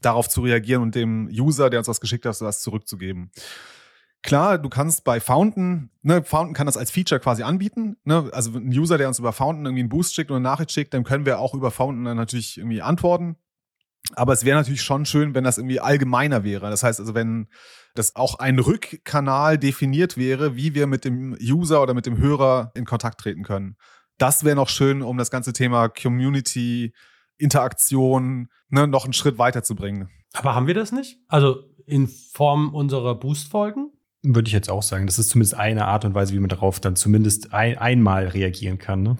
darauf 0.01 0.29
zu 0.29 0.41
reagieren 0.41 0.81
und 0.81 0.95
dem 0.95 1.27
User, 1.27 1.69
der 1.69 1.79
uns 1.79 1.87
was 1.87 2.01
geschickt 2.01 2.25
hat, 2.25 2.39
das 2.39 2.61
zurückzugeben. 2.61 3.31
Klar, 4.27 4.57
du 4.57 4.67
kannst 4.67 5.05
bei 5.05 5.21
Fountain, 5.21 5.89
ne, 6.01 6.21
Fountain 6.21 6.53
kann 6.53 6.65
das 6.65 6.75
als 6.75 6.91
Feature 6.91 7.21
quasi 7.21 7.43
anbieten. 7.43 7.95
Ne? 8.03 8.29
Also 8.33 8.57
ein 8.57 8.77
User, 8.77 8.97
der 8.97 9.07
uns 9.07 9.19
über 9.19 9.31
Fountain 9.31 9.65
irgendwie 9.65 9.83
einen 9.83 9.89
Boost 9.89 10.13
schickt 10.13 10.29
oder 10.29 10.35
eine 10.35 10.43
Nachricht 10.43 10.73
schickt, 10.73 10.93
dann 10.93 11.05
können 11.05 11.25
wir 11.25 11.39
auch 11.39 11.53
über 11.53 11.71
Fountain 11.71 12.03
dann 12.03 12.17
natürlich 12.17 12.57
irgendwie 12.57 12.81
antworten. 12.81 13.37
Aber 14.15 14.33
es 14.33 14.43
wäre 14.43 14.57
natürlich 14.57 14.81
schon 14.81 15.05
schön, 15.05 15.33
wenn 15.33 15.45
das 15.45 15.57
irgendwie 15.57 15.79
allgemeiner 15.79 16.43
wäre. 16.43 16.69
Das 16.69 16.83
heißt 16.83 16.99
also, 16.99 17.15
wenn 17.15 17.47
das 17.95 18.17
auch 18.17 18.37
ein 18.39 18.59
Rückkanal 18.59 19.57
definiert 19.57 20.17
wäre, 20.17 20.57
wie 20.57 20.75
wir 20.75 20.87
mit 20.87 21.05
dem 21.05 21.37
User 21.41 21.81
oder 21.81 21.93
mit 21.93 22.05
dem 22.05 22.17
Hörer 22.17 22.73
in 22.75 22.83
Kontakt 22.83 23.21
treten 23.21 23.43
können. 23.43 23.77
Das 24.17 24.43
wäre 24.43 24.57
noch 24.57 24.67
schön, 24.67 25.03
um 25.03 25.17
das 25.17 25.31
ganze 25.31 25.53
Thema 25.53 25.87
Community, 25.87 26.93
Interaktion 27.37 28.49
ne, 28.67 28.87
noch 28.87 29.05
einen 29.05 29.13
Schritt 29.13 29.37
weiterzubringen. 29.37 30.09
Aber 30.33 30.53
haben 30.53 30.67
wir 30.67 30.73
das 30.73 30.91
nicht? 30.91 31.17
Also 31.29 31.63
in 31.85 32.09
Form 32.09 32.75
unserer 32.75 33.15
Boost-Folgen? 33.15 33.86
Würde 34.23 34.47
ich 34.47 34.53
jetzt 34.53 34.69
auch 34.69 34.83
sagen. 34.83 35.05
Das 35.05 35.19
ist 35.19 35.29
zumindest 35.29 35.55
eine 35.55 35.85
Art 35.85 36.05
und 36.05 36.13
Weise, 36.13 36.33
wie 36.33 36.39
man 36.39 36.49
darauf 36.49 36.79
dann 36.79 36.95
zumindest 36.95 37.53
ein, 37.53 37.77
einmal 37.77 38.27
reagieren 38.27 38.77
kann. 38.77 39.03
Ne? 39.03 39.17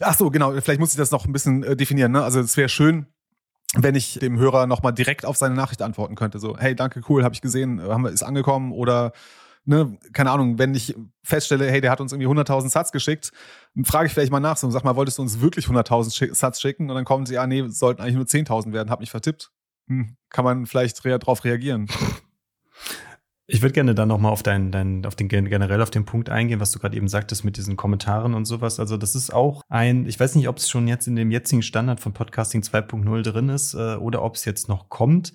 Ach 0.00 0.16
so, 0.16 0.30
genau. 0.30 0.52
Vielleicht 0.60 0.80
muss 0.80 0.90
ich 0.90 0.96
das 0.96 1.10
noch 1.10 1.24
ein 1.24 1.32
bisschen 1.32 1.62
äh, 1.62 1.76
definieren. 1.76 2.12
Ne? 2.12 2.22
Also 2.22 2.40
es 2.40 2.56
wäre 2.56 2.68
schön, 2.68 3.06
wenn 3.74 3.94
ich 3.94 4.18
dem 4.18 4.38
Hörer 4.38 4.66
nochmal 4.66 4.92
direkt 4.92 5.24
auf 5.24 5.36
seine 5.36 5.54
Nachricht 5.54 5.82
antworten 5.82 6.14
könnte. 6.14 6.38
So, 6.38 6.58
hey, 6.58 6.74
danke, 6.74 7.02
cool, 7.08 7.24
habe 7.24 7.34
ich 7.34 7.40
gesehen, 7.40 7.80
haben 7.80 8.04
wir, 8.04 8.10
ist 8.10 8.22
angekommen 8.22 8.72
oder 8.72 9.12
ne, 9.64 9.96
keine 10.12 10.30
Ahnung, 10.30 10.58
wenn 10.58 10.74
ich 10.74 10.94
feststelle, 11.22 11.70
hey, 11.70 11.80
der 11.80 11.90
hat 11.90 12.00
uns 12.00 12.12
irgendwie 12.12 12.28
100.000 12.28 12.68
Satz 12.68 12.92
geschickt, 12.92 13.32
frage 13.84 14.06
ich 14.06 14.12
vielleicht 14.12 14.32
mal 14.32 14.40
nach, 14.40 14.56
so, 14.56 14.70
sag 14.70 14.84
mal, 14.84 14.96
wolltest 14.96 15.18
du 15.18 15.22
uns 15.22 15.40
wirklich 15.40 15.66
100.000 15.66 16.34
Satz 16.34 16.60
schicken? 16.60 16.90
Und 16.90 16.96
dann 16.96 17.04
kommen 17.04 17.26
sie, 17.26 17.34
ja, 17.34 17.46
nee, 17.46 17.64
sollten 17.68 18.02
eigentlich 18.02 18.16
nur 18.16 18.24
10.000 18.24 18.72
werden, 18.72 18.90
hab 18.90 19.00
mich 19.00 19.10
vertippt. 19.10 19.50
Hm, 19.88 20.16
kann 20.30 20.44
man 20.44 20.66
vielleicht 20.66 21.04
rea 21.04 21.18
drauf 21.18 21.44
reagieren. 21.44 21.88
Ich 23.52 23.60
würde 23.60 23.74
gerne 23.74 23.94
dann 23.94 24.08
nochmal 24.08 24.32
auf 24.32 24.42
deinen, 24.42 24.72
dein, 24.72 25.04
auf 25.04 25.14
den 25.14 25.28
generell 25.28 25.82
auf 25.82 25.90
den 25.90 26.06
Punkt 26.06 26.30
eingehen, 26.30 26.58
was 26.58 26.72
du 26.72 26.78
gerade 26.78 26.96
eben 26.96 27.06
sagtest 27.06 27.44
mit 27.44 27.58
diesen 27.58 27.76
Kommentaren 27.76 28.32
und 28.32 28.46
sowas. 28.46 28.80
Also 28.80 28.96
das 28.96 29.14
ist 29.14 29.30
auch 29.30 29.60
ein, 29.68 30.06
ich 30.06 30.18
weiß 30.18 30.36
nicht, 30.36 30.48
ob 30.48 30.56
es 30.56 30.70
schon 30.70 30.88
jetzt 30.88 31.06
in 31.06 31.16
dem 31.16 31.30
jetzigen 31.30 31.60
Standard 31.60 32.00
von 32.00 32.14
Podcasting 32.14 32.62
2.0 32.62 33.22
drin 33.22 33.50
ist 33.50 33.74
äh, 33.74 33.96
oder 33.96 34.22
ob 34.22 34.36
es 34.36 34.46
jetzt 34.46 34.70
noch 34.70 34.88
kommt. 34.88 35.34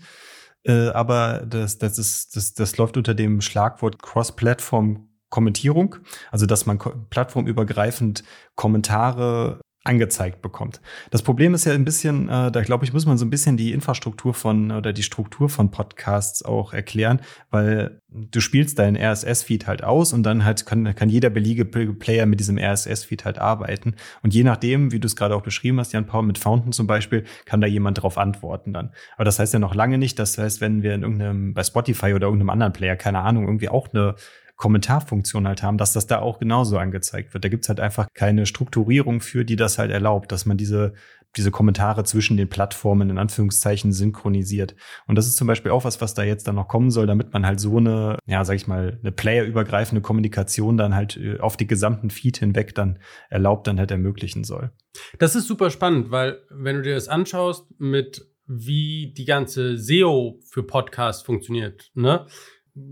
Äh, 0.63 0.87
aber 0.87 1.45
das, 1.47 1.77
das 1.77 1.99
ist, 1.99 2.35
das, 2.35 2.55
das 2.55 2.75
läuft 2.77 2.97
unter 2.97 3.13
dem 3.13 3.39
Schlagwort 3.39 4.01
Cross-Platform 4.01 5.07
Kommentierung, 5.29 5.97
also 6.31 6.47
dass 6.47 6.65
man 6.65 6.79
plattformübergreifend 7.11 8.23
Kommentare 8.55 9.61
angezeigt 9.87 10.41
bekommt. 10.41 10.81
Das 11.11 11.21
Problem 11.21 11.53
ist 11.53 11.65
ja 11.65 11.73
ein 11.73 11.85
bisschen, 11.85 12.29
äh, 12.29 12.51
da 12.51 12.61
glaube 12.61 12.85
ich, 12.85 12.93
muss 12.93 13.05
man 13.05 13.17
so 13.17 13.25
ein 13.25 13.29
bisschen 13.29 13.57
die 13.57 13.71
Infrastruktur 13.71 14.33
von 14.33 14.71
oder 14.71 14.93
die 14.93 15.03
Struktur 15.03 15.49
von 15.49 15.71
Podcasts 15.71 16.43
auch 16.43 16.73
erklären, 16.73 17.21
weil 17.49 18.01
du 18.09 18.39
spielst 18.39 18.79
deinen 18.79 18.97
RSS-Feed 18.97 19.67
halt 19.67 19.83
aus 19.83 20.13
und 20.13 20.23
dann 20.23 20.43
halt 20.43 20.65
kann, 20.65 20.93
kann 20.95 21.09
jeder 21.09 21.29
beliebige 21.29 21.93
Player 21.93 22.25
mit 22.25 22.39
diesem 22.39 22.57
RSS-Feed 22.57 23.25
halt 23.25 23.39
arbeiten. 23.39 23.95
Und 24.23 24.33
je 24.33 24.43
nachdem, 24.43 24.91
wie 24.91 24.99
du 24.99 25.05
es 25.05 25.15
gerade 25.15 25.35
auch 25.35 25.41
beschrieben 25.41 25.79
hast, 25.79 25.93
Jan 25.93 26.05
Paul 26.05 26.23
mit 26.23 26.37
Fountain 26.37 26.71
zum 26.71 26.87
Beispiel, 26.87 27.23
kann 27.45 27.61
da 27.61 27.67
jemand 27.67 27.97
darauf 27.97 28.17
antworten 28.17 28.73
dann. 28.73 28.91
Aber 29.15 29.25
das 29.25 29.39
heißt 29.39 29.53
ja 29.53 29.59
noch 29.59 29.75
lange 29.75 29.97
nicht, 29.97 30.19
das 30.19 30.37
heißt, 30.37 30.61
wenn 30.61 30.83
wir 30.83 30.93
in 30.93 31.03
irgendeinem, 31.03 31.53
bei 31.53 31.63
Spotify 31.63 32.13
oder 32.13 32.27
irgendeinem 32.27 32.49
anderen 32.49 32.73
Player, 32.73 32.95
keine 32.95 33.19
Ahnung, 33.19 33.45
irgendwie 33.45 33.69
auch 33.69 33.87
eine 33.93 34.15
Kommentarfunktion 34.57 35.47
halt 35.47 35.63
haben, 35.63 35.77
dass 35.77 35.93
das 35.93 36.07
da 36.07 36.19
auch 36.19 36.39
genauso 36.39 36.77
angezeigt 36.77 37.33
wird. 37.33 37.45
Da 37.45 37.49
gibt's 37.49 37.69
halt 37.69 37.79
einfach 37.79 38.07
keine 38.13 38.45
Strukturierung 38.45 39.21
für, 39.21 39.45
die 39.45 39.55
das 39.55 39.77
halt 39.77 39.91
erlaubt, 39.91 40.31
dass 40.31 40.45
man 40.45 40.57
diese 40.57 40.93
diese 41.35 41.51
Kommentare 41.51 42.03
zwischen 42.03 42.37
den 42.37 42.49
Plattformen 42.49 43.09
in 43.09 43.17
Anführungszeichen 43.17 43.91
synchronisiert. 43.91 44.75
Und 45.07 45.15
das 45.15 45.27
ist 45.27 45.37
zum 45.37 45.47
Beispiel 45.47 45.71
auch 45.71 45.83
was, 45.83 46.01
was 46.01 46.13
da 46.13 46.23
jetzt 46.23 46.47
dann 46.47 46.55
noch 46.55 46.67
kommen 46.67 46.89
soll, 46.89 47.05
damit 47.05 47.33
man 47.33 47.45
halt 47.45 47.59
so 47.59 47.77
eine, 47.77 48.17
ja, 48.25 48.43
sag 48.43 48.55
ich 48.55 48.67
mal, 48.67 48.97
eine 49.01 49.11
playerübergreifende 49.11 50.01
Kommunikation 50.01 50.77
dann 50.77 50.95
halt 50.95 51.17
äh, 51.17 51.39
auf 51.39 51.57
die 51.57 51.67
gesamten 51.67 52.09
Feed 52.09 52.37
hinweg 52.37 52.73
dann 52.73 52.99
erlaubt, 53.29 53.67
dann 53.67 53.79
halt 53.79 53.91
ermöglichen 53.91 54.43
soll. 54.43 54.71
Das 55.19 55.35
ist 55.35 55.47
super 55.47 55.69
spannend, 55.69 56.11
weil 56.11 56.39
wenn 56.49 56.77
du 56.77 56.81
dir 56.81 56.95
das 56.95 57.07
anschaust 57.07 57.65
mit 57.77 58.25
wie 58.47 59.13
die 59.15 59.25
ganze 59.25 59.77
SEO 59.77 60.39
für 60.49 60.63
Podcasts 60.63 61.21
funktioniert, 61.21 61.91
ne? 61.93 62.25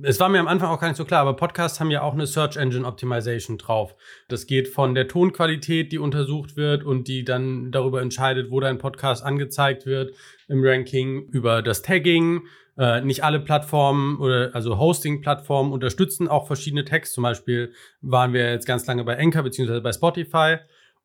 Es 0.01 0.19
war 0.19 0.29
mir 0.29 0.39
am 0.39 0.47
Anfang 0.47 0.69
auch 0.69 0.79
gar 0.79 0.87
nicht 0.87 0.97
so 0.97 1.05
klar, 1.05 1.21
aber 1.21 1.35
Podcasts 1.35 1.79
haben 1.79 1.91
ja 1.91 2.01
auch 2.01 2.13
eine 2.13 2.27
Search 2.27 2.57
Engine 2.57 2.85
Optimization 2.85 3.57
drauf. 3.57 3.95
Das 4.27 4.47
geht 4.47 4.67
von 4.67 4.95
der 4.95 5.07
Tonqualität, 5.07 5.91
die 5.91 5.99
untersucht 5.99 6.55
wird 6.55 6.83
und 6.83 7.07
die 7.07 7.23
dann 7.23 7.71
darüber 7.71 8.01
entscheidet, 8.01 8.51
wo 8.51 8.59
dein 8.59 8.77
Podcast 8.77 9.23
angezeigt 9.23 9.85
wird 9.85 10.15
im 10.47 10.61
Ranking, 10.63 11.27
über 11.29 11.61
das 11.61 11.81
Tagging. 11.81 12.43
Äh, 12.77 13.01
nicht 13.01 13.23
alle 13.23 13.39
Plattformen 13.39 14.17
oder 14.19 14.51
also 14.53 14.77
Hosting-Plattformen 14.77 15.71
unterstützen 15.71 16.27
auch 16.27 16.47
verschiedene 16.47 16.83
Tags. 16.83 17.11
Zum 17.11 17.23
Beispiel 17.23 17.71
waren 18.01 18.33
wir 18.33 18.51
jetzt 18.51 18.65
ganz 18.65 18.85
lange 18.87 19.03
bei 19.03 19.17
Anchor 19.17 19.43
beziehungsweise 19.43 19.81
bei 19.81 19.93
Spotify 19.93 20.57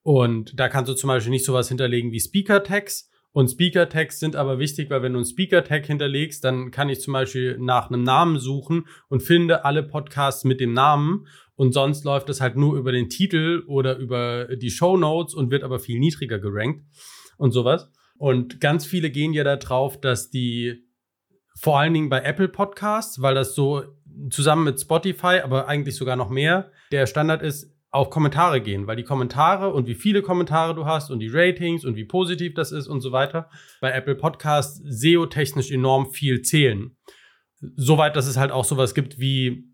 und 0.03 0.59
da 0.59 0.69
kannst 0.69 0.91
du 0.91 0.95
zum 0.95 1.09
Beispiel 1.09 1.31
nicht 1.31 1.45
sowas 1.45 1.69
hinterlegen 1.69 2.13
wie 2.13 2.21
Speaker-Tags 2.21 3.10
und 3.33 3.49
Speaker-Tags 3.49 4.19
sind 4.19 4.35
aber 4.35 4.59
wichtig, 4.59 4.91
weil 4.91 5.03
wenn 5.03 5.13
du 5.13 5.19
einen 5.19 5.27
Speaker-Tag 5.27 5.87
hinterlegst, 5.87 6.43
dann 6.43 6.71
kann 6.71 6.89
ich 6.89 7.01
zum 7.01 7.13
Beispiel 7.13 7.59
nach 7.59 7.89
einem 7.89 8.03
Namen 8.03 8.39
suchen 8.39 8.87
und 9.09 9.23
finde 9.23 9.65
alle 9.65 9.85
Podcasts 9.85 10.45
mit 10.45 10.61
dem 10.61 10.73
Namen. 10.73 11.27
Und 11.55 11.73
sonst 11.73 12.05
läuft 12.05 12.29
es 12.29 12.41
halt 12.41 12.57
nur 12.57 12.77
über 12.77 12.91
den 12.91 13.09
Titel 13.09 13.63
oder 13.67 13.99
über 13.99 14.57
die 14.57 14.71
Show 14.71 14.97
Notes 14.97 15.35
und 15.35 15.51
wird 15.51 15.63
aber 15.63 15.79
viel 15.79 16.01
niedriger 16.01 16.39
gerankt 16.39 16.85
und 17.37 17.53
sowas. 17.53 17.91
Und 18.19 18.61
ganz 18.61 18.85
viele 18.85 19.11
gehen 19.11 19.33
ja 19.33 19.45
da 19.45 19.57
drauf, 19.57 20.01
dass 20.01 20.31
die 20.31 20.85
vor 21.57 21.79
allen 21.79 21.95
Dingen 21.95 22.09
bei 22.09 22.23
Apple 22.23 22.49
Podcasts, 22.49 23.23
weil 23.23 23.35
das 23.35 23.55
so 23.55 23.85
zusammen 24.31 24.65
mit 24.65 24.81
Spotify, 24.81 25.41
aber 25.45 25.69
eigentlich 25.69 25.97
sogar 25.97 26.17
noch 26.17 26.31
mehr, 26.31 26.73
der 26.91 27.07
Standard 27.07 27.43
ist, 27.43 27.73
auf 27.91 28.11
Kommentare 28.11 28.61
gehen, 28.61 28.87
weil 28.87 28.97
die 28.97 29.05
Kommentare 29.05 29.73
und 29.73 29.87
wie 29.87 29.95
viele 29.95 30.23
Kommentare 30.23 30.75
du 30.75 30.87
hast 30.87 31.11
und 31.11 31.19
die 31.19 31.31
Ratings 31.33 31.85
und 31.85 31.97
wie 31.97 32.05
positiv 32.05 32.55
das 32.55 32.71
ist 32.71 32.87
und 32.87 33.01
so 33.01 33.11
weiter 33.11 33.51
bei 33.81 33.91
Apple 33.91 34.15
Podcasts 34.15 34.81
SEO-technisch 34.85 35.71
enorm 35.71 36.13
viel 36.13 36.43
zählen. 36.43 36.97
Soweit, 37.77 38.17
dass 38.17 38.27
es 38.27 38.37
halt 38.37 38.53
auch 38.53 38.65
sowas 38.65 38.95
gibt 38.95 39.19
wie 39.19 39.71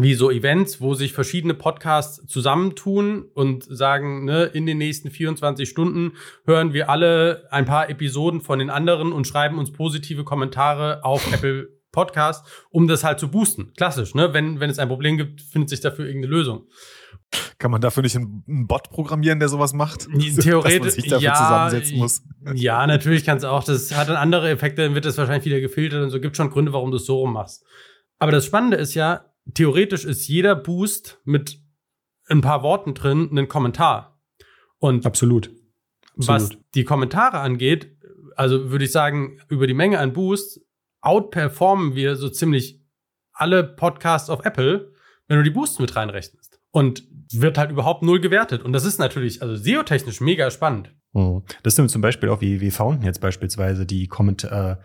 wie 0.00 0.14
so 0.14 0.30
Events, 0.30 0.80
wo 0.80 0.94
sich 0.94 1.12
verschiedene 1.12 1.54
Podcasts 1.54 2.24
zusammentun 2.28 3.24
und 3.34 3.64
sagen, 3.64 4.24
ne, 4.24 4.44
in 4.44 4.64
den 4.64 4.78
nächsten 4.78 5.10
24 5.10 5.68
Stunden 5.68 6.12
hören 6.46 6.72
wir 6.72 6.88
alle 6.88 7.48
ein 7.50 7.64
paar 7.64 7.90
Episoden 7.90 8.40
von 8.40 8.60
den 8.60 8.70
anderen 8.70 9.12
und 9.12 9.26
schreiben 9.26 9.58
uns 9.58 9.72
positive 9.72 10.22
Kommentare 10.22 11.04
auf 11.04 11.32
Apple 11.32 11.68
Podcast, 11.90 12.46
um 12.70 12.86
das 12.86 13.02
halt 13.02 13.18
zu 13.18 13.28
boosten. 13.28 13.72
Klassisch, 13.76 14.14
ne? 14.14 14.32
Wenn, 14.32 14.60
wenn 14.60 14.70
es 14.70 14.78
ein 14.78 14.88
Problem 14.88 15.16
gibt, 15.16 15.40
findet 15.40 15.70
sich 15.70 15.80
dafür 15.80 16.06
irgendeine 16.06 16.32
Lösung. 16.32 16.68
Kann 17.58 17.70
man 17.70 17.80
dafür 17.80 18.02
nicht 18.02 18.16
einen 18.16 18.66
Bot 18.66 18.90
programmieren, 18.90 19.38
der 19.38 19.48
sowas 19.48 19.72
macht? 19.72 20.08
Theoretisch, 20.40 20.94
sich 20.94 21.08
dafür 21.08 21.28
ja, 21.28 21.34
zusammensetzen 21.34 21.98
muss. 21.98 22.22
Ja, 22.54 22.86
natürlich 22.86 23.24
kann 23.24 23.36
es 23.36 23.44
auch. 23.44 23.64
Das 23.64 23.94
hat 23.94 24.08
dann 24.08 24.16
andere 24.16 24.48
Effekte, 24.48 24.82
dann 24.82 24.94
wird 24.94 25.04
das 25.04 25.18
wahrscheinlich 25.18 25.44
wieder 25.44 25.60
gefiltert 25.60 26.02
und 26.02 26.10
so. 26.10 26.20
Gibt 26.20 26.36
schon 26.36 26.50
Gründe, 26.50 26.72
warum 26.72 26.90
du 26.90 26.96
es 26.96 27.06
so 27.06 27.18
rum 27.18 27.32
machst. 27.32 27.64
Aber 28.18 28.32
das 28.32 28.46
Spannende 28.46 28.76
ist 28.76 28.94
ja, 28.94 29.26
theoretisch 29.54 30.04
ist 30.04 30.28
jeder 30.28 30.54
Boost 30.54 31.20
mit 31.24 31.60
ein 32.28 32.40
paar 32.40 32.62
Worten 32.62 32.94
drin 32.94 33.36
ein 33.36 33.48
Kommentar. 33.48 34.20
Und 34.78 35.04
absolut. 35.04 35.50
absolut. 36.16 36.28
was 36.28 36.50
die 36.74 36.84
Kommentare 36.84 37.40
angeht, 37.40 37.96
also 38.36 38.70
würde 38.70 38.84
ich 38.84 38.92
sagen, 38.92 39.40
über 39.48 39.66
die 39.66 39.74
Menge 39.74 39.98
an 39.98 40.12
Boosts 40.12 40.60
outperformen 41.00 41.94
wir 41.94 42.16
so 42.16 42.28
ziemlich 42.28 42.80
alle 43.32 43.64
Podcasts 43.64 44.30
auf 44.30 44.44
Apple, 44.44 44.92
wenn 45.26 45.38
du 45.38 45.42
die 45.42 45.50
Boosts 45.50 45.78
mit 45.78 45.96
reinrechnest 45.96 46.60
und 46.70 47.07
wird 47.32 47.58
halt 47.58 47.70
überhaupt 47.70 48.02
null 48.02 48.20
gewertet. 48.20 48.62
Und 48.62 48.72
das 48.72 48.84
ist 48.84 48.98
natürlich, 48.98 49.42
also 49.42 49.56
SEO-technisch 49.56 50.20
mega 50.20 50.50
spannend. 50.50 50.94
Mhm. 51.12 51.42
Das 51.62 51.76
sind 51.76 51.90
zum 51.90 52.02
Beispiel 52.02 52.28
auch 52.28 52.40
wie, 52.40 52.60
wie 52.60 52.70
Fountain 52.70 53.04
jetzt 53.04 53.20
beispielsweise 53.20 53.86
die 53.86 54.06
Kommentar, 54.06 54.72
äh, 54.72 54.76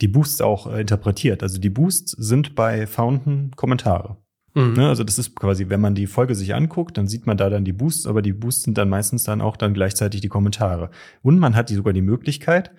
die 0.00 0.08
Boosts 0.08 0.40
auch 0.40 0.66
äh, 0.66 0.80
interpretiert. 0.80 1.42
Also 1.42 1.58
die 1.58 1.70
Boosts 1.70 2.12
sind 2.12 2.54
bei 2.54 2.86
Fountain 2.86 3.50
Kommentare. 3.56 4.16
Mhm. 4.54 4.72
Ne, 4.74 4.88
also 4.88 5.04
das 5.04 5.18
ist 5.18 5.36
quasi, 5.36 5.68
wenn 5.68 5.80
man 5.80 5.94
die 5.94 6.06
Folge 6.06 6.34
sich 6.34 6.54
anguckt, 6.54 6.98
dann 6.98 7.06
sieht 7.06 7.26
man 7.26 7.36
da 7.36 7.50
dann 7.50 7.64
die 7.64 7.72
Boosts, 7.72 8.06
aber 8.06 8.20
die 8.20 8.32
Boosts 8.32 8.64
sind 8.64 8.78
dann 8.78 8.88
meistens 8.88 9.24
dann 9.24 9.40
auch 9.40 9.56
dann 9.56 9.74
gleichzeitig 9.74 10.20
die 10.20 10.28
Kommentare. 10.28 10.90
Und 11.22 11.38
man 11.38 11.54
hat 11.54 11.70
die 11.70 11.74
sogar 11.74 11.92
die 11.92 12.02
Möglichkeit, 12.02 12.72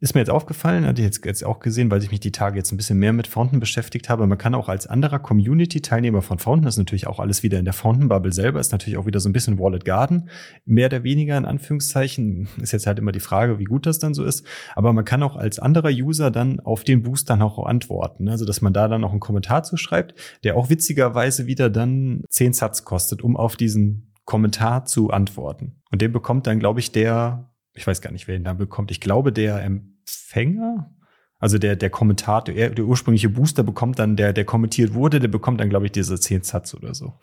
ist 0.00 0.14
mir 0.14 0.22
jetzt 0.22 0.30
aufgefallen, 0.30 0.86
hatte 0.86 1.02
ich 1.02 1.06
jetzt, 1.06 1.24
jetzt 1.26 1.44
auch 1.44 1.60
gesehen, 1.60 1.90
weil 1.90 2.02
ich 2.02 2.10
mich 2.10 2.20
die 2.20 2.32
Tage 2.32 2.56
jetzt 2.56 2.72
ein 2.72 2.78
bisschen 2.78 2.98
mehr 2.98 3.12
mit 3.12 3.26
Fountain 3.26 3.60
beschäftigt 3.60 4.08
habe. 4.08 4.26
Man 4.26 4.38
kann 4.38 4.54
auch 4.54 4.70
als 4.70 4.86
anderer 4.86 5.18
Community-Teilnehmer 5.18 6.22
von 6.22 6.38
Fountain, 6.38 6.64
das 6.64 6.74
ist 6.74 6.78
natürlich 6.78 7.06
auch 7.06 7.20
alles 7.20 7.42
wieder 7.42 7.58
in 7.58 7.66
der 7.66 7.74
Fountain-Bubble 7.74 8.32
selber, 8.32 8.60
ist 8.60 8.72
natürlich 8.72 8.96
auch 8.96 9.04
wieder 9.04 9.20
so 9.20 9.28
ein 9.28 9.34
bisschen 9.34 9.58
Wallet 9.58 9.84
Garden, 9.84 10.30
mehr 10.64 10.86
oder 10.86 11.04
weniger 11.04 11.36
in 11.36 11.44
Anführungszeichen. 11.44 12.48
Ist 12.62 12.72
jetzt 12.72 12.86
halt 12.86 12.98
immer 12.98 13.12
die 13.12 13.20
Frage, 13.20 13.58
wie 13.58 13.64
gut 13.64 13.84
das 13.84 13.98
dann 13.98 14.14
so 14.14 14.24
ist. 14.24 14.46
Aber 14.74 14.94
man 14.94 15.04
kann 15.04 15.22
auch 15.22 15.36
als 15.36 15.58
anderer 15.58 15.90
User 15.90 16.30
dann 16.30 16.60
auf 16.60 16.82
den 16.82 17.02
Boost 17.02 17.28
dann 17.28 17.42
auch 17.42 17.62
antworten. 17.66 18.30
Also, 18.30 18.46
dass 18.46 18.62
man 18.62 18.72
da 18.72 18.88
dann 18.88 19.04
auch 19.04 19.10
einen 19.10 19.20
Kommentar 19.20 19.64
zu 19.64 19.76
schreibt, 19.76 20.14
der 20.44 20.56
auch 20.56 20.70
witzigerweise 20.70 21.46
wieder 21.46 21.68
dann 21.68 22.24
zehn 22.30 22.54
Satz 22.54 22.84
kostet, 22.84 23.22
um 23.22 23.36
auf 23.36 23.56
diesen 23.56 24.14
Kommentar 24.24 24.86
zu 24.86 25.10
antworten. 25.10 25.82
Und 25.90 26.00
den 26.00 26.12
bekommt 26.12 26.46
dann, 26.46 26.58
glaube 26.58 26.80
ich, 26.80 26.92
der 26.92 27.49
ich 27.80 27.86
weiß 27.86 28.02
gar 28.02 28.12
nicht, 28.12 28.28
wer 28.28 28.36
ihn 28.36 28.44
dann 28.44 28.58
bekommt. 28.58 28.90
Ich 28.90 29.00
glaube, 29.00 29.32
der 29.32 29.62
Empfänger, 29.62 30.94
also 31.38 31.58
der, 31.58 31.76
der 31.76 31.88
Kommentator, 31.90 32.54
der, 32.54 32.70
der 32.70 32.84
ursprüngliche 32.84 33.30
Booster 33.30 33.62
bekommt 33.62 33.98
dann, 33.98 34.16
der, 34.16 34.32
der 34.32 34.44
kommentiert 34.44 34.92
wurde, 34.92 35.18
der 35.18 35.28
bekommt 35.28 35.60
dann, 35.60 35.70
glaube 35.70 35.86
ich, 35.86 35.92
diese 35.92 36.20
10 36.20 36.42
Satz 36.42 36.74
oder 36.74 36.94
so. 36.94 37.14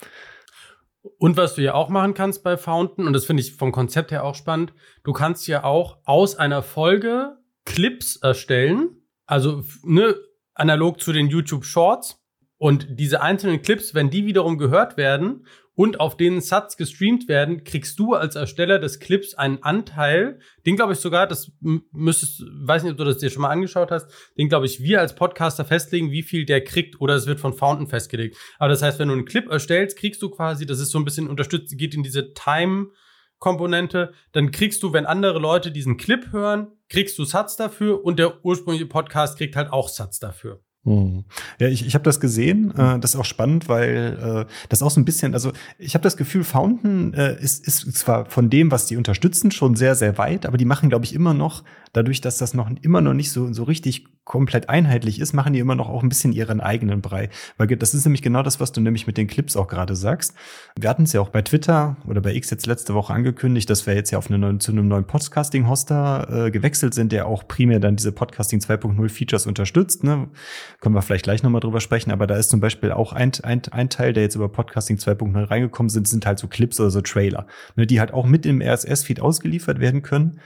Und 1.20 1.38
was 1.38 1.56
du 1.56 1.62
ja 1.62 1.76
auch 1.76 1.90
machen 1.90 2.16
kannst 2.16 2.44
bei 2.44 2.58
Fountain, 2.58 3.06
und 3.06 3.14
das 3.14 3.26
finde 3.26 3.42
ich 3.42 3.56
vom 3.56 3.72
Konzept 3.72 4.12
her 4.12 4.24
auch 4.24 4.36
spannend, 4.36 4.74
du 5.04 5.14
kannst 5.14 5.48
ja 5.48 5.64
auch 5.64 6.00
aus 6.06 6.36
einer 6.36 6.64
Folge 6.64 7.38
Clips 7.66 8.16
erstellen, 8.18 8.90
also 9.26 9.64
ne, 9.84 10.16
analog 10.56 11.00
zu 11.00 11.14
den 11.14 11.28
YouTube 11.28 11.66
Shorts. 11.66 12.20
Und 12.58 12.88
diese 12.90 13.22
einzelnen 13.22 13.62
Clips, 13.62 13.94
wenn 13.94 14.10
die 14.10 14.26
wiederum 14.26 14.58
gehört 14.58 14.98
werden 14.98 15.46
und 15.78 16.00
auf 16.00 16.18
den 16.18 16.42
Satz 16.42 16.76
gestreamt 16.76 17.28
werden, 17.28 17.64
kriegst 17.64 18.00
du 18.00 18.16
als 18.16 18.36
Ersteller 18.36 18.80
des 18.80 19.00
Clips 19.00 19.36
einen 19.36 19.62
Anteil, 19.62 20.40
den 20.66 20.76
glaube 20.76 20.94
ich 20.94 21.00
sogar, 21.00 21.28
das 21.28 21.52
müsstest, 21.62 22.42
weiß 22.42 22.82
nicht, 22.82 22.94
ob 22.94 22.98
du 22.98 23.04
das 23.04 23.20
dir 23.20 23.30
schon 23.30 23.44
mal 23.44 23.52
angeschaut 23.52 23.92
hast, 23.92 24.12
den 24.40 24.50
glaube 24.50 24.66
ich 24.66 24.82
wir 24.82 25.00
als 25.00 25.14
Podcaster 25.14 25.66
festlegen, 25.66 26.10
wie 26.10 26.24
viel 26.24 26.46
der 26.46 26.64
kriegt 26.64 27.00
oder 27.00 27.14
es 27.14 27.28
wird 27.28 27.40
von 27.40 27.54
Fountain 27.54 27.86
festgelegt. 27.86 28.38
Aber 28.58 28.70
das 28.70 28.82
heißt, 28.82 28.98
wenn 28.98 29.10
du 29.10 29.14
einen 29.14 29.26
Clip 29.26 29.48
erstellst, 29.48 30.00
kriegst 30.00 30.20
du 30.24 30.32
quasi, 30.32 30.66
das 30.66 30.80
ist 30.80 30.90
so 30.90 30.98
ein 30.98 31.06
bisschen 31.06 31.28
unterstützt, 31.28 31.78
geht 31.78 31.94
in 31.94 32.02
diese 32.02 32.34
Time 32.34 32.88
Komponente, 33.38 34.14
dann 34.32 34.50
kriegst 34.50 34.82
du, 34.82 34.94
wenn 34.94 35.06
andere 35.06 35.38
Leute 35.38 35.72
diesen 35.72 35.98
Clip 35.98 36.32
hören, 36.32 36.72
kriegst 36.90 37.20
du 37.20 37.24
Satz 37.24 37.56
dafür 37.56 38.04
und 38.04 38.18
der 38.18 38.44
ursprüngliche 38.44 38.88
Podcast 38.88 39.38
kriegt 39.38 39.56
halt 39.56 39.72
auch 39.72 39.90
Satz 39.90 40.18
dafür. 40.18 40.60
Hm. 40.88 41.26
Ja, 41.60 41.68
ich, 41.68 41.86
ich 41.86 41.96
habe 41.96 42.06
das 42.06 42.22
gesehen. 42.22 42.72
Äh, 42.72 42.98
das 43.00 43.14
ist 43.14 43.20
auch 43.20 43.26
spannend, 43.26 43.68
weil 43.68 44.46
äh, 44.48 44.52
das 44.70 44.82
auch 44.82 44.90
so 44.90 45.02
ein 45.02 45.06
bisschen, 45.06 45.34
also 45.34 45.52
ich 45.78 45.96
habe 45.96 46.04
das 46.04 46.16
Gefühl, 46.16 46.46
Fountain 46.46 47.14
äh, 47.14 47.38
ist, 47.42 47.68
ist 47.68 47.94
zwar 47.98 48.26
von 48.28 48.50
dem, 48.50 48.72
was 48.72 48.86
die 48.86 48.96
unterstützen, 48.96 49.52
schon 49.52 49.76
sehr, 49.76 49.96
sehr 49.96 50.18
weit, 50.18 50.46
aber 50.46 50.58
die 50.58 50.64
machen, 50.64 50.88
glaube 50.88 51.04
ich, 51.04 51.14
immer 51.14 51.34
noch, 51.34 51.66
dadurch, 51.94 52.22
dass 52.22 52.38
das 52.38 52.54
noch 52.54 52.70
immer 52.82 53.02
noch 53.02 53.14
nicht 53.14 53.32
so, 53.32 53.52
so 53.54 53.64
richtig 53.64 54.06
komplett 54.28 54.70
einheitlich 54.70 55.20
ist, 55.20 55.34
machen 55.34 55.54
die 55.54 55.60
immer 55.60 55.74
noch 55.74 55.90
auch 55.90 56.04
ein 56.04 56.10
bisschen 56.10 56.34
ihren 56.34 56.60
eigenen 56.60 57.02
Brei. 57.02 57.30
Weil 57.58 57.68
das 57.68 57.94
ist 57.94 58.06
nämlich 58.06 58.22
genau 58.22 58.44
das, 58.44 58.60
was 58.60 58.74
du 58.74 58.82
nämlich 58.82 59.08
mit 59.08 59.18
den 59.18 59.28
Clips 59.28 59.56
auch 59.56 59.68
gerade 59.68 59.96
sagst. 59.96 60.34
Wir 60.78 60.90
hatten 60.90 61.04
es 61.04 61.14
ja 61.14 61.22
auch 61.22 61.30
bei 61.30 61.42
Twitter 61.42 61.96
oder 62.06 62.20
bei 62.22 62.36
X 62.36 62.50
jetzt 62.50 62.68
letzte 62.68 62.94
Woche 62.94 63.14
angekündigt, 63.14 63.70
dass 63.70 63.88
wir 63.88 63.96
jetzt 63.96 64.12
ja 64.12 64.18
auf 64.18 64.30
eine 64.30 64.38
neue, 64.38 64.58
zu 64.60 64.74
einem 64.74 64.90
neuen 64.90 65.06
Podcasting-Hoster 65.06 66.48
äh, 66.48 66.52
gewechselt 66.52 66.94
sind, 66.94 67.14
der 67.14 67.26
auch 67.26 67.48
primär 67.48 67.80
dann 67.80 67.96
diese 67.96 68.12
Podcasting 68.12 68.60
2.0 68.60 69.10
Features 69.10 69.48
unterstützt. 69.48 70.04
Ne? 70.04 70.28
Können 70.82 70.94
wir 70.94 71.02
vielleicht 71.02 71.24
gleich 71.24 71.42
nochmal 71.42 71.62
drüber 71.62 71.80
sprechen, 71.80 72.12
aber 72.12 72.28
da 72.28 72.36
ist 72.36 72.50
zum 72.50 72.60
Beispiel 72.60 72.92
auch 72.92 73.14
ein, 73.14 73.32
ein, 73.44 73.62
ein 73.72 73.90
Teil, 73.90 74.12
der 74.12 74.24
jetzt 74.24 74.36
über 74.36 74.50
Podcasting 74.50 74.98
2.0 74.98 75.50
reingekommen 75.50 75.90
sind, 75.90 76.08
sind 76.08 76.26
halt 76.26 76.38
so 76.38 76.48
Clips 76.48 76.80
oder 76.82 76.92
so 76.92 77.00
Trailer, 77.00 77.48
ne, 77.78 77.88
die 77.88 78.02
halt 78.02 78.14
auch 78.14 78.26
mit 78.26 78.46
im 78.46 78.62
RSS-Feed 78.62 79.22
ausgeliefert 79.22 79.80
werden 79.80 80.02
können 80.02 80.42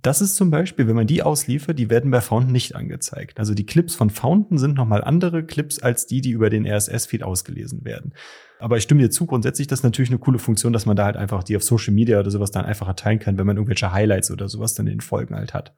das 0.00 0.22
ist 0.22 0.36
zum 0.36 0.50
Beispiel, 0.50 0.88
wenn 0.88 0.96
man 0.96 1.06
die 1.06 1.22
ausliefert, 1.22 1.78
die 1.78 1.90
werden 1.90 2.10
bei 2.10 2.22
Fountain 2.22 2.52
nicht 2.52 2.74
angezeigt. 2.74 3.38
Also 3.38 3.54
die 3.54 3.66
Clips 3.66 3.94
von 3.94 4.08
Fountain 4.08 4.56
sind 4.56 4.74
nochmal 4.74 5.04
andere 5.04 5.44
Clips 5.44 5.78
als 5.80 6.06
die, 6.06 6.22
die 6.22 6.30
über 6.30 6.48
den 6.48 6.66
RSS-Feed 6.66 7.22
ausgelesen 7.22 7.84
werden. 7.84 8.14
Aber 8.58 8.78
ich 8.78 8.84
stimme 8.84 9.02
dir 9.02 9.10
zu, 9.10 9.26
grundsätzlich 9.26 9.68
das 9.68 9.80
ist 9.80 9.84
natürlich 9.84 10.10
eine 10.10 10.18
coole 10.18 10.38
Funktion, 10.38 10.72
dass 10.72 10.86
man 10.86 10.96
da 10.96 11.04
halt 11.04 11.16
einfach 11.16 11.44
die 11.44 11.56
auf 11.56 11.62
Social 11.62 11.92
Media 11.92 12.18
oder 12.18 12.30
sowas 12.30 12.50
dann 12.50 12.64
einfacher 12.64 12.96
teilen 12.96 13.18
kann, 13.18 13.36
wenn 13.36 13.46
man 13.46 13.56
irgendwelche 13.56 13.92
Highlights 13.92 14.30
oder 14.30 14.48
sowas 14.48 14.74
dann 14.74 14.86
in 14.86 14.94
den 14.94 15.00
Folgen 15.02 15.34
halt 15.34 15.52
hat. 15.52 15.76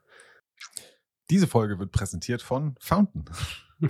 Diese 1.31 1.47
Folge 1.47 1.79
wird 1.79 1.91
präsentiert 1.91 2.43
von 2.43 2.77
Fountain. 2.79 3.25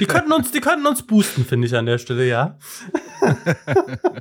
die 0.00 0.06
könnten 0.06 0.32
uns, 0.32 0.50
die 0.50 0.60
könnten 0.60 0.86
uns 0.86 1.06
boosten, 1.06 1.44
finde 1.44 1.68
ich 1.68 1.76
an 1.76 1.86
der 1.86 1.98
Stelle, 1.98 2.26
ja. 2.26 2.58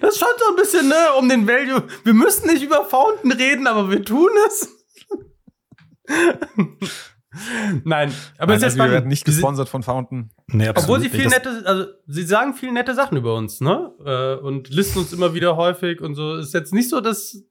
Das 0.00 0.14
ist 0.14 0.18
schon 0.18 0.28
so 0.38 0.50
ein 0.50 0.56
bisschen, 0.56 0.88
ne, 0.88 1.12
um 1.18 1.28
den 1.28 1.46
Value. 1.46 1.84
Wir 2.04 2.14
müssen 2.14 2.48
nicht 2.48 2.62
über 2.62 2.84
Fountain 2.84 3.32
reden, 3.32 3.66
aber 3.66 3.90
wir 3.90 4.04
tun 4.04 4.30
es. 4.46 4.68
Nein, 7.84 8.12
aber 8.38 8.54
Nein, 8.54 8.64
also 8.64 8.78
wir 8.78 8.90
werden 8.90 9.08
nicht 9.08 9.24
gesponsert 9.24 9.68
von 9.68 9.82
Fountain. 9.82 10.30
Nee, 10.48 10.70
Obwohl 10.70 11.00
sie 11.00 11.10
viel 11.10 11.28
nette, 11.28 11.62
also 11.64 11.86
sie 12.06 12.24
sagen 12.24 12.54
viel 12.54 12.72
nette 12.72 12.94
Sachen 12.94 13.16
über 13.18 13.34
uns, 13.36 13.60
ne? 13.60 13.92
Äh, 14.04 14.42
und 14.42 14.70
listen 14.70 14.98
uns 15.00 15.12
immer 15.12 15.34
wieder 15.34 15.56
häufig 15.56 16.00
und 16.00 16.14
so. 16.14 16.36
Ist 16.36 16.54
jetzt 16.54 16.72
nicht 16.72 16.88
so, 16.88 17.00
dass 17.00 17.44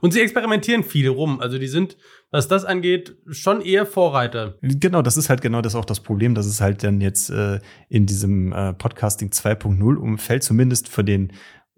und 0.00 0.12
sie 0.12 0.20
experimentieren 0.20 0.82
viel 0.84 1.08
rum. 1.08 1.40
Also 1.40 1.58
die 1.58 1.68
sind, 1.68 1.96
was 2.30 2.48
das 2.48 2.64
angeht, 2.64 3.16
schon 3.28 3.60
eher 3.60 3.86
Vorreiter. 3.86 4.58
Genau, 4.62 5.02
das 5.02 5.16
ist 5.16 5.30
halt 5.30 5.40
genau 5.40 5.62
das 5.62 5.74
auch 5.74 5.84
das 5.84 6.00
Problem, 6.00 6.34
dass 6.34 6.46
es 6.46 6.60
halt 6.60 6.82
dann 6.82 7.00
jetzt 7.00 7.30
äh, 7.30 7.60
in 7.88 8.06
diesem 8.06 8.52
äh, 8.52 8.72
Podcasting 8.72 9.30
2.0 9.30 9.96
Umfeld 9.96 10.42
zumindest 10.42 10.88
für 10.88 11.04
den 11.04 11.32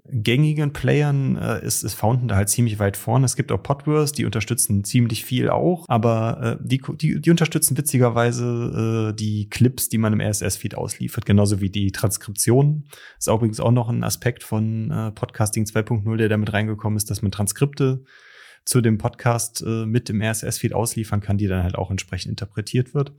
gängigen 0.04 0.72
Playern 0.72 1.36
äh, 1.36 1.64
ist, 1.64 1.84
ist 1.84 1.94
Fountain 1.94 2.28
da 2.28 2.34
halt 2.34 2.48
ziemlich 2.48 2.78
weit 2.78 2.96
vorne. 2.96 3.24
Es 3.24 3.36
gibt 3.36 3.52
auch 3.52 3.62
Podverse, 3.62 4.12
die 4.14 4.24
unterstützen 4.24 4.82
ziemlich 4.82 5.24
viel 5.24 5.48
auch, 5.48 5.84
aber 5.88 6.58
äh, 6.60 6.64
die, 6.66 6.82
die, 7.00 7.20
die 7.20 7.30
unterstützen 7.30 7.76
witzigerweise 7.76 9.10
äh, 9.10 9.16
die 9.16 9.48
Clips, 9.48 9.88
die 9.88 9.98
man 9.98 10.12
im 10.12 10.20
RSS-Feed 10.20 10.74
ausliefert, 10.74 11.24
genauso 11.24 11.60
wie 11.60 11.70
die 11.70 11.92
Transkription. 11.92 12.84
Ist 13.18 13.28
auch 13.28 13.36
übrigens 13.36 13.60
auch 13.60 13.70
noch 13.70 13.88
ein 13.88 14.02
Aspekt 14.02 14.42
von 14.42 14.90
äh, 14.90 15.12
Podcasting 15.12 15.64
2.0, 15.64 16.16
der 16.16 16.28
damit 16.28 16.52
reingekommen 16.52 16.96
ist, 16.96 17.08
dass 17.08 17.22
man 17.22 17.30
Transkripte 17.30 18.02
zu 18.64 18.80
dem 18.80 18.98
Podcast 18.98 19.62
äh, 19.62 19.86
mit 19.86 20.10
im 20.10 20.20
RSS-Feed 20.20 20.74
ausliefern 20.74 21.20
kann, 21.20 21.38
die 21.38 21.46
dann 21.46 21.62
halt 21.62 21.76
auch 21.76 21.90
entsprechend 21.90 22.30
interpretiert 22.30 22.92
wird. 22.94 23.12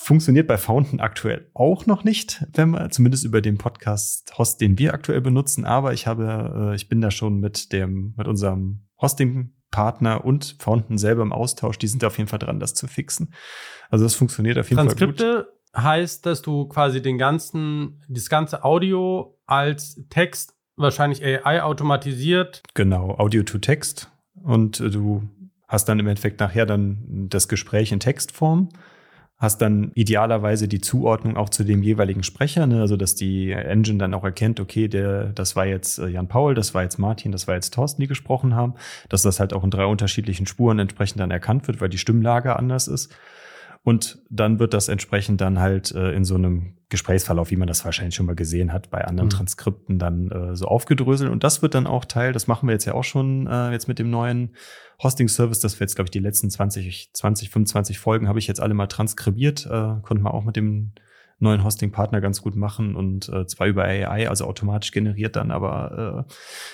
Funktioniert 0.00 0.46
bei 0.46 0.56
Fountain 0.58 1.00
aktuell 1.00 1.50
auch 1.54 1.86
noch 1.86 2.04
nicht, 2.04 2.46
wenn 2.54 2.70
man 2.70 2.88
zumindest 2.92 3.24
über 3.24 3.40
den 3.40 3.58
Podcast-Host, 3.58 4.60
den 4.60 4.78
wir 4.78 4.94
aktuell 4.94 5.20
benutzen. 5.20 5.64
Aber 5.64 5.92
ich 5.92 6.06
habe, 6.06 6.70
äh, 6.70 6.76
ich 6.76 6.88
bin 6.88 7.00
da 7.00 7.10
schon 7.10 7.40
mit 7.40 7.72
dem, 7.72 8.14
mit 8.16 8.28
unserem 8.28 8.86
Hosting-Partner 9.02 10.24
und 10.24 10.54
Fountain 10.60 10.98
selber 10.98 11.22
im 11.22 11.32
Austausch. 11.32 11.78
Die 11.78 11.88
sind 11.88 12.04
auf 12.04 12.16
jeden 12.16 12.28
Fall 12.28 12.38
dran, 12.38 12.60
das 12.60 12.74
zu 12.74 12.86
fixen. 12.86 13.34
Also 13.90 14.04
das 14.04 14.14
funktioniert 14.14 14.56
auf 14.56 14.70
jeden 14.70 14.78
Transkripte 14.78 15.24
Fall 15.24 15.44
gut. 15.44 15.82
heißt, 15.82 16.24
dass 16.26 16.42
du 16.42 16.68
quasi 16.68 17.02
den 17.02 17.18
ganzen, 17.18 18.04
das 18.08 18.28
ganze 18.28 18.62
Audio 18.62 19.36
als 19.46 20.00
Text 20.10 20.54
wahrscheinlich 20.76 21.24
AI 21.24 21.60
automatisiert. 21.60 22.62
Genau, 22.74 23.18
Audio 23.18 23.42
to 23.42 23.58
Text. 23.58 24.12
Und 24.44 24.78
du 24.78 25.28
hast 25.66 25.86
dann 25.88 25.98
im 25.98 26.06
Endeffekt 26.06 26.38
nachher 26.38 26.66
dann 26.66 27.26
das 27.28 27.48
Gespräch 27.48 27.90
in 27.90 27.98
Textform 27.98 28.68
hast 29.38 29.62
dann 29.62 29.92
idealerweise 29.94 30.66
die 30.66 30.80
Zuordnung 30.80 31.36
auch 31.36 31.48
zu 31.48 31.62
dem 31.62 31.82
jeweiligen 31.82 32.24
Sprecher, 32.24 32.66
ne? 32.66 32.80
also 32.80 32.96
dass 32.96 33.14
die 33.14 33.52
Engine 33.52 33.98
dann 33.98 34.12
auch 34.12 34.24
erkennt, 34.24 34.58
okay, 34.58 34.88
der, 34.88 35.26
das 35.26 35.54
war 35.54 35.64
jetzt 35.64 35.98
äh, 36.00 36.08
Jan 36.08 36.26
Paul, 36.26 36.54
das 36.54 36.74
war 36.74 36.82
jetzt 36.82 36.98
Martin, 36.98 37.30
das 37.30 37.46
war 37.46 37.54
jetzt 37.54 37.72
Thorsten, 37.72 38.00
die 38.00 38.08
gesprochen 38.08 38.56
haben, 38.56 38.74
dass 39.08 39.22
das 39.22 39.38
halt 39.38 39.52
auch 39.52 39.62
in 39.62 39.70
drei 39.70 39.84
unterschiedlichen 39.86 40.46
Spuren 40.46 40.80
entsprechend 40.80 41.20
dann 41.20 41.30
erkannt 41.30 41.68
wird, 41.68 41.80
weil 41.80 41.88
die 41.88 41.98
Stimmlage 41.98 42.56
anders 42.56 42.88
ist. 42.88 43.14
Und 43.84 44.18
dann 44.28 44.58
wird 44.58 44.74
das 44.74 44.88
entsprechend 44.88 45.40
dann 45.40 45.60
halt 45.60 45.92
äh, 45.92 46.10
in 46.12 46.24
so 46.24 46.34
einem 46.34 46.74
Gesprächsverlauf, 46.90 47.50
wie 47.50 47.56
man 47.56 47.68
das 47.68 47.84
wahrscheinlich 47.84 48.14
schon 48.14 48.26
mal 48.26 48.34
gesehen 48.34 48.72
hat, 48.72 48.90
bei 48.90 49.04
anderen 49.04 49.26
mhm. 49.26 49.32
Transkripten 49.32 49.98
dann 49.98 50.30
äh, 50.30 50.56
so 50.56 50.66
aufgedröselt. 50.66 51.30
Und 51.30 51.44
das 51.44 51.60
wird 51.60 51.74
dann 51.74 51.86
auch 51.86 52.06
Teil, 52.06 52.32
das 52.32 52.46
machen 52.46 52.66
wir 52.66 52.72
jetzt 52.72 52.86
ja 52.86 52.94
auch 52.94 53.04
schon 53.04 53.46
äh, 53.46 53.70
jetzt 53.72 53.88
mit 53.88 53.98
dem 53.98 54.10
neuen 54.10 54.54
Hosting-Service, 55.02 55.60
das 55.60 55.78
wir 55.78 55.84
jetzt, 55.84 55.96
glaube 55.96 56.06
ich, 56.06 56.12
die 56.12 56.18
letzten 56.18 56.50
20, 56.50 57.10
20, 57.12 57.50
25 57.50 57.98
Folgen 57.98 58.26
habe 58.26 58.38
ich 58.38 58.46
jetzt 58.46 58.60
alle 58.60 58.74
mal 58.74 58.86
transkribiert, 58.86 59.66
äh, 59.66 60.00
konnten 60.02 60.24
wir 60.24 60.32
auch 60.32 60.44
mit 60.44 60.56
dem 60.56 60.92
neuen 61.40 61.62
Hosting-Partner 61.62 62.20
ganz 62.20 62.42
gut 62.42 62.56
machen 62.56 62.96
und 62.96 63.28
äh, 63.28 63.46
zwar 63.46 63.68
über 63.68 63.84
AI, 63.84 64.28
also 64.28 64.44
automatisch 64.46 64.90
generiert 64.90 65.36
dann, 65.36 65.50
aber 65.50 66.26
äh, 66.28 66.32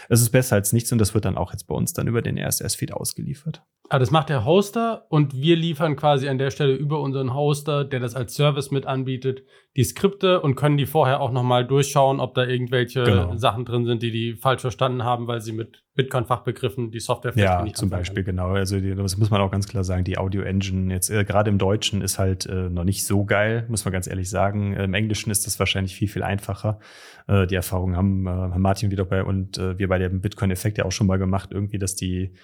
es 0.08 0.22
ist 0.22 0.30
besser 0.30 0.56
als 0.56 0.72
nichts 0.72 0.90
und 0.90 0.98
das 0.98 1.12
wird 1.12 1.24
dann 1.26 1.36
auch 1.36 1.52
jetzt 1.52 1.66
bei 1.66 1.74
uns 1.74 1.92
dann 1.92 2.06
über 2.06 2.22
den 2.22 2.38
RSS-Feed 2.38 2.92
ausgeliefert. 2.92 3.62
Ah, 3.94 4.00
das 4.00 4.10
macht 4.10 4.28
der 4.28 4.44
Hoster 4.44 5.06
und 5.08 5.40
wir 5.40 5.54
liefern 5.54 5.94
quasi 5.94 6.28
an 6.28 6.36
der 6.36 6.50
Stelle 6.50 6.74
über 6.74 6.98
unseren 7.00 7.32
Hoster, 7.32 7.84
der 7.84 8.00
das 8.00 8.16
als 8.16 8.34
Service 8.34 8.72
mit 8.72 8.86
anbietet, 8.86 9.44
die 9.76 9.84
Skripte 9.84 10.40
und 10.40 10.56
können 10.56 10.76
die 10.76 10.86
vorher 10.86 11.20
auch 11.20 11.30
nochmal 11.30 11.64
durchschauen, 11.64 12.18
ob 12.18 12.34
da 12.34 12.44
irgendwelche 12.44 13.04
genau. 13.04 13.36
Sachen 13.36 13.64
drin 13.64 13.84
sind, 13.84 14.02
die 14.02 14.10
die 14.10 14.34
falsch 14.34 14.62
verstanden 14.62 15.04
haben, 15.04 15.28
weil 15.28 15.40
sie 15.40 15.52
mit 15.52 15.84
Bitcoin-Fachbegriffen 15.94 16.90
die 16.90 16.98
Software 16.98 17.32
vielleicht 17.32 17.52
ja, 17.52 17.62
nicht 17.62 17.76
zum 17.76 17.88
Beispiel, 17.88 18.24
genau. 18.24 18.48
Also 18.48 18.80
die, 18.80 18.96
das 18.96 19.16
muss 19.16 19.30
man 19.30 19.40
auch 19.40 19.52
ganz 19.52 19.68
klar 19.68 19.84
sagen, 19.84 20.02
die 20.02 20.18
Audio-Engine 20.18 20.92
jetzt 20.92 21.10
äh, 21.10 21.24
gerade 21.24 21.50
im 21.50 21.58
Deutschen 21.58 22.02
ist 22.02 22.18
halt 22.18 22.46
äh, 22.46 22.68
noch 22.68 22.82
nicht 22.82 23.06
so 23.06 23.24
geil, 23.24 23.64
muss 23.68 23.84
man 23.84 23.92
ganz 23.92 24.08
ehrlich 24.08 24.28
sagen. 24.28 24.74
Im 24.74 24.94
Englischen 24.94 25.30
ist 25.30 25.46
das 25.46 25.60
wahrscheinlich 25.60 25.94
viel, 25.94 26.08
viel 26.08 26.24
einfacher. 26.24 26.80
Äh, 27.26 27.46
die 27.46 27.54
Erfahrung 27.54 27.96
haben 27.96 28.26
äh, 28.26 28.58
Martin 28.58 28.90
wieder 28.90 29.04
bei 29.04 29.24
und 29.24 29.58
äh, 29.58 29.78
wir 29.78 29.88
bei 29.88 29.98
dem 29.98 30.20
Bitcoin-Effekt 30.20 30.78
ja 30.78 30.84
auch 30.84 30.92
schon 30.92 31.06
mal 31.06 31.18
gemacht, 31.18 31.50
irgendwie, 31.52 31.78
dass 31.78 31.94
die 31.94 32.34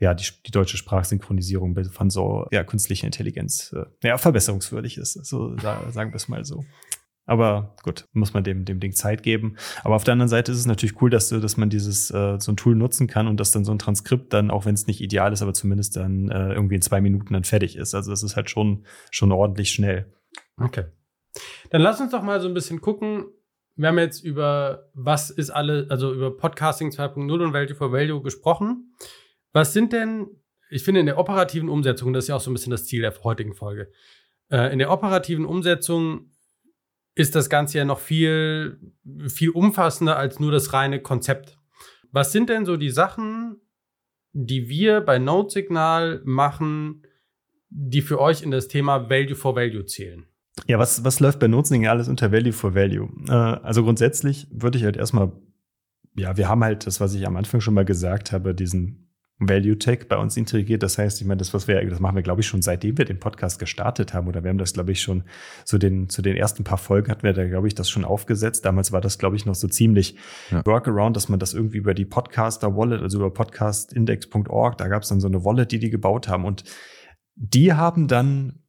ja, 0.00 0.14
die, 0.14 0.26
die 0.46 0.50
deutsche 0.50 0.76
Sprachsynchronisierung 0.76 1.76
von 1.90 2.10
so 2.10 2.46
ja, 2.50 2.64
künstlicher 2.64 3.06
Intelligenz 3.06 3.72
äh, 3.76 3.84
ja, 4.06 4.18
verbesserungswürdig 4.18 4.98
ist. 4.98 5.12
So 5.24 5.54
da, 5.54 5.90
sagen 5.90 6.10
wir 6.10 6.16
es 6.16 6.28
mal 6.28 6.44
so. 6.44 6.64
Aber 7.26 7.74
gut, 7.82 8.06
muss 8.12 8.34
man 8.34 8.44
dem, 8.44 8.66
dem 8.66 8.80
Ding 8.80 8.92
Zeit 8.92 9.22
geben. 9.22 9.56
Aber 9.82 9.94
auf 9.94 10.04
der 10.04 10.12
anderen 10.12 10.28
Seite 10.28 10.52
ist 10.52 10.58
es 10.58 10.66
natürlich 10.66 11.00
cool, 11.00 11.08
dass, 11.08 11.30
dass 11.30 11.56
man 11.56 11.70
dieses 11.70 12.10
äh, 12.10 12.38
so 12.38 12.52
ein 12.52 12.56
Tool 12.56 12.74
nutzen 12.74 13.06
kann 13.06 13.28
und 13.28 13.40
dass 13.40 13.50
dann 13.50 13.64
so 13.64 13.72
ein 13.72 13.78
Transkript 13.78 14.32
dann, 14.32 14.50
auch 14.50 14.66
wenn 14.66 14.74
es 14.74 14.86
nicht 14.86 15.00
ideal 15.00 15.32
ist, 15.32 15.40
aber 15.40 15.54
zumindest 15.54 15.96
dann 15.96 16.28
äh, 16.28 16.52
irgendwie 16.52 16.74
in 16.74 16.82
zwei 16.82 17.00
Minuten 17.00 17.32
dann 17.32 17.44
fertig 17.44 17.76
ist. 17.76 17.94
Also 17.94 18.10
das 18.10 18.22
ist 18.22 18.36
halt 18.36 18.50
schon, 18.50 18.84
schon 19.10 19.32
ordentlich 19.32 19.70
schnell. 19.70 20.12
Okay. 20.58 20.84
Dann 21.70 21.80
lass 21.80 22.00
uns 22.00 22.10
doch 22.10 22.22
mal 22.22 22.40
so 22.40 22.48
ein 22.48 22.54
bisschen 22.54 22.80
gucken. 22.82 23.24
Wir 23.76 23.88
haben 23.88 23.98
jetzt 23.98 24.22
über 24.24 24.90
was 24.94 25.30
ist 25.30 25.50
alle, 25.50 25.86
also 25.90 26.12
über 26.12 26.36
Podcasting 26.36 26.90
2.0 26.90 27.32
und 27.44 27.52
Value 27.52 27.74
for 27.74 27.92
Value 27.92 28.22
gesprochen. 28.22 28.94
Was 29.52 29.72
sind 29.72 29.92
denn, 29.92 30.28
ich 30.70 30.84
finde, 30.84 31.00
in 31.00 31.06
der 31.06 31.18
operativen 31.18 31.68
Umsetzung, 31.68 32.12
das 32.12 32.24
ist 32.24 32.28
ja 32.28 32.36
auch 32.36 32.40
so 32.40 32.50
ein 32.50 32.54
bisschen 32.54 32.70
das 32.70 32.86
Ziel 32.86 33.02
der 33.02 33.14
heutigen 33.24 33.54
Folge, 33.54 33.90
äh, 34.50 34.72
in 34.72 34.78
der 34.78 34.90
operativen 34.90 35.44
Umsetzung 35.44 36.30
ist 37.16 37.34
das 37.34 37.48
Ganze 37.48 37.78
ja 37.78 37.84
noch 37.84 38.00
viel, 38.00 38.80
viel 39.28 39.50
umfassender 39.50 40.16
als 40.16 40.40
nur 40.40 40.52
das 40.52 40.72
reine 40.72 41.00
Konzept. 41.00 41.58
Was 42.10 42.32
sind 42.32 42.50
denn 42.50 42.64
so 42.64 42.76
die 42.76 42.90
Sachen, 42.90 43.60
die 44.32 44.68
wir 44.68 45.00
bei 45.00 45.18
Node 45.18 45.50
Signal 45.50 46.22
machen, 46.24 47.06
die 47.70 48.02
für 48.02 48.20
euch 48.20 48.42
in 48.42 48.50
das 48.50 48.68
Thema 48.68 49.08
Value 49.10 49.36
for 49.36 49.56
Value 49.56 49.84
zählen? 49.84 50.26
Ja, 50.66 50.78
was, 50.78 51.04
was 51.04 51.20
läuft 51.20 51.40
bei 51.40 51.48
Node 51.48 51.90
alles 51.90 52.08
unter 52.08 52.32
Value 52.32 52.52
for 52.52 52.74
Value? 52.74 53.08
Äh, 53.28 53.32
also 53.32 53.82
grundsätzlich 53.82 54.46
würde 54.50 54.78
ich 54.78 54.84
halt 54.84 54.96
erstmal, 54.96 55.32
ja, 56.16 56.36
wir 56.36 56.48
haben 56.48 56.62
halt 56.62 56.86
das, 56.86 57.00
was 57.00 57.14
ich 57.14 57.26
am 57.26 57.36
Anfang 57.36 57.60
schon 57.60 57.74
mal 57.74 57.84
gesagt 57.84 58.32
habe, 58.32 58.54
diesen 58.54 59.04
Value 59.38 59.76
Tech 59.76 60.06
bei 60.08 60.16
uns 60.16 60.36
integriert. 60.36 60.82
Das 60.82 60.96
heißt, 60.96 61.20
ich 61.20 61.26
meine, 61.26 61.38
das, 61.38 61.52
was 61.52 61.66
wir, 61.66 61.84
das 61.88 61.98
machen 61.98 62.14
wir, 62.14 62.22
glaube 62.22 62.40
ich, 62.40 62.46
schon 62.46 62.62
seitdem 62.62 62.96
wir 62.98 63.04
den 63.04 63.18
Podcast 63.18 63.58
gestartet 63.58 64.14
haben. 64.14 64.28
Oder 64.28 64.44
wir 64.44 64.50
haben 64.50 64.58
das, 64.58 64.74
glaube 64.74 64.92
ich, 64.92 65.02
schon 65.02 65.24
zu 65.64 65.76
den, 65.76 66.08
zu 66.08 66.22
den 66.22 66.36
ersten 66.36 66.62
paar 66.62 66.78
Folgen 66.78 67.10
hatten 67.10 67.24
wir 67.24 67.32
da, 67.32 67.44
glaube 67.44 67.66
ich, 67.66 67.74
das 67.74 67.90
schon 67.90 68.04
aufgesetzt. 68.04 68.64
Damals 68.64 68.92
war 68.92 69.00
das, 69.00 69.18
glaube 69.18 69.34
ich, 69.34 69.44
noch 69.44 69.56
so 69.56 69.66
ziemlich 69.66 70.16
ja. 70.50 70.64
Workaround, 70.64 71.16
dass 71.16 71.28
man 71.28 71.40
das 71.40 71.52
irgendwie 71.52 71.78
über 71.78 71.94
die 71.94 72.04
Podcaster 72.04 72.76
Wallet, 72.76 73.02
also 73.02 73.18
über 73.18 73.32
podcastindex.org, 73.32 74.78
da 74.78 74.88
gab 74.88 75.02
es 75.02 75.08
dann 75.08 75.20
so 75.20 75.26
eine 75.26 75.44
Wallet, 75.44 75.72
die 75.72 75.80
die 75.80 75.90
gebaut 75.90 76.28
haben. 76.28 76.44
Und 76.44 76.62
die 77.34 77.72
haben 77.72 78.06
dann 78.06 78.60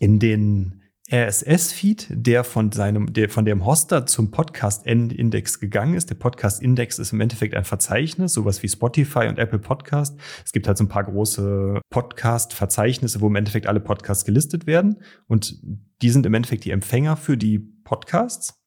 in 0.00 0.18
den 0.18 0.80
RSS-Feed, 1.12 2.06
der 2.10 2.44
von 2.44 2.72
seinem, 2.72 3.12
der 3.12 3.28
von 3.28 3.44
dem 3.44 3.66
Hoster 3.66 4.06
zum 4.06 4.30
Podcast-Index 4.30 5.60
gegangen 5.60 5.94
ist. 5.94 6.08
Der 6.08 6.14
Podcast-Index 6.14 6.98
ist 6.98 7.12
im 7.12 7.20
Endeffekt 7.20 7.54
ein 7.54 7.64
Verzeichnis, 7.64 8.32
sowas 8.32 8.62
wie 8.62 8.68
Spotify 8.70 9.26
und 9.28 9.38
Apple 9.38 9.58
Podcast. 9.58 10.18
Es 10.44 10.52
gibt 10.52 10.66
halt 10.66 10.78
so 10.78 10.84
ein 10.84 10.88
paar 10.88 11.04
große 11.04 11.82
Podcast-Verzeichnisse, 11.90 13.20
wo 13.20 13.26
im 13.26 13.36
Endeffekt 13.36 13.66
alle 13.66 13.80
Podcasts 13.80 14.24
gelistet 14.24 14.66
werden. 14.66 15.02
Und 15.26 15.58
die 16.00 16.08
sind 16.08 16.24
im 16.24 16.32
Endeffekt 16.32 16.64
die 16.64 16.70
Empfänger 16.70 17.18
für 17.18 17.36
die 17.36 17.58
Podcasts 17.58 18.64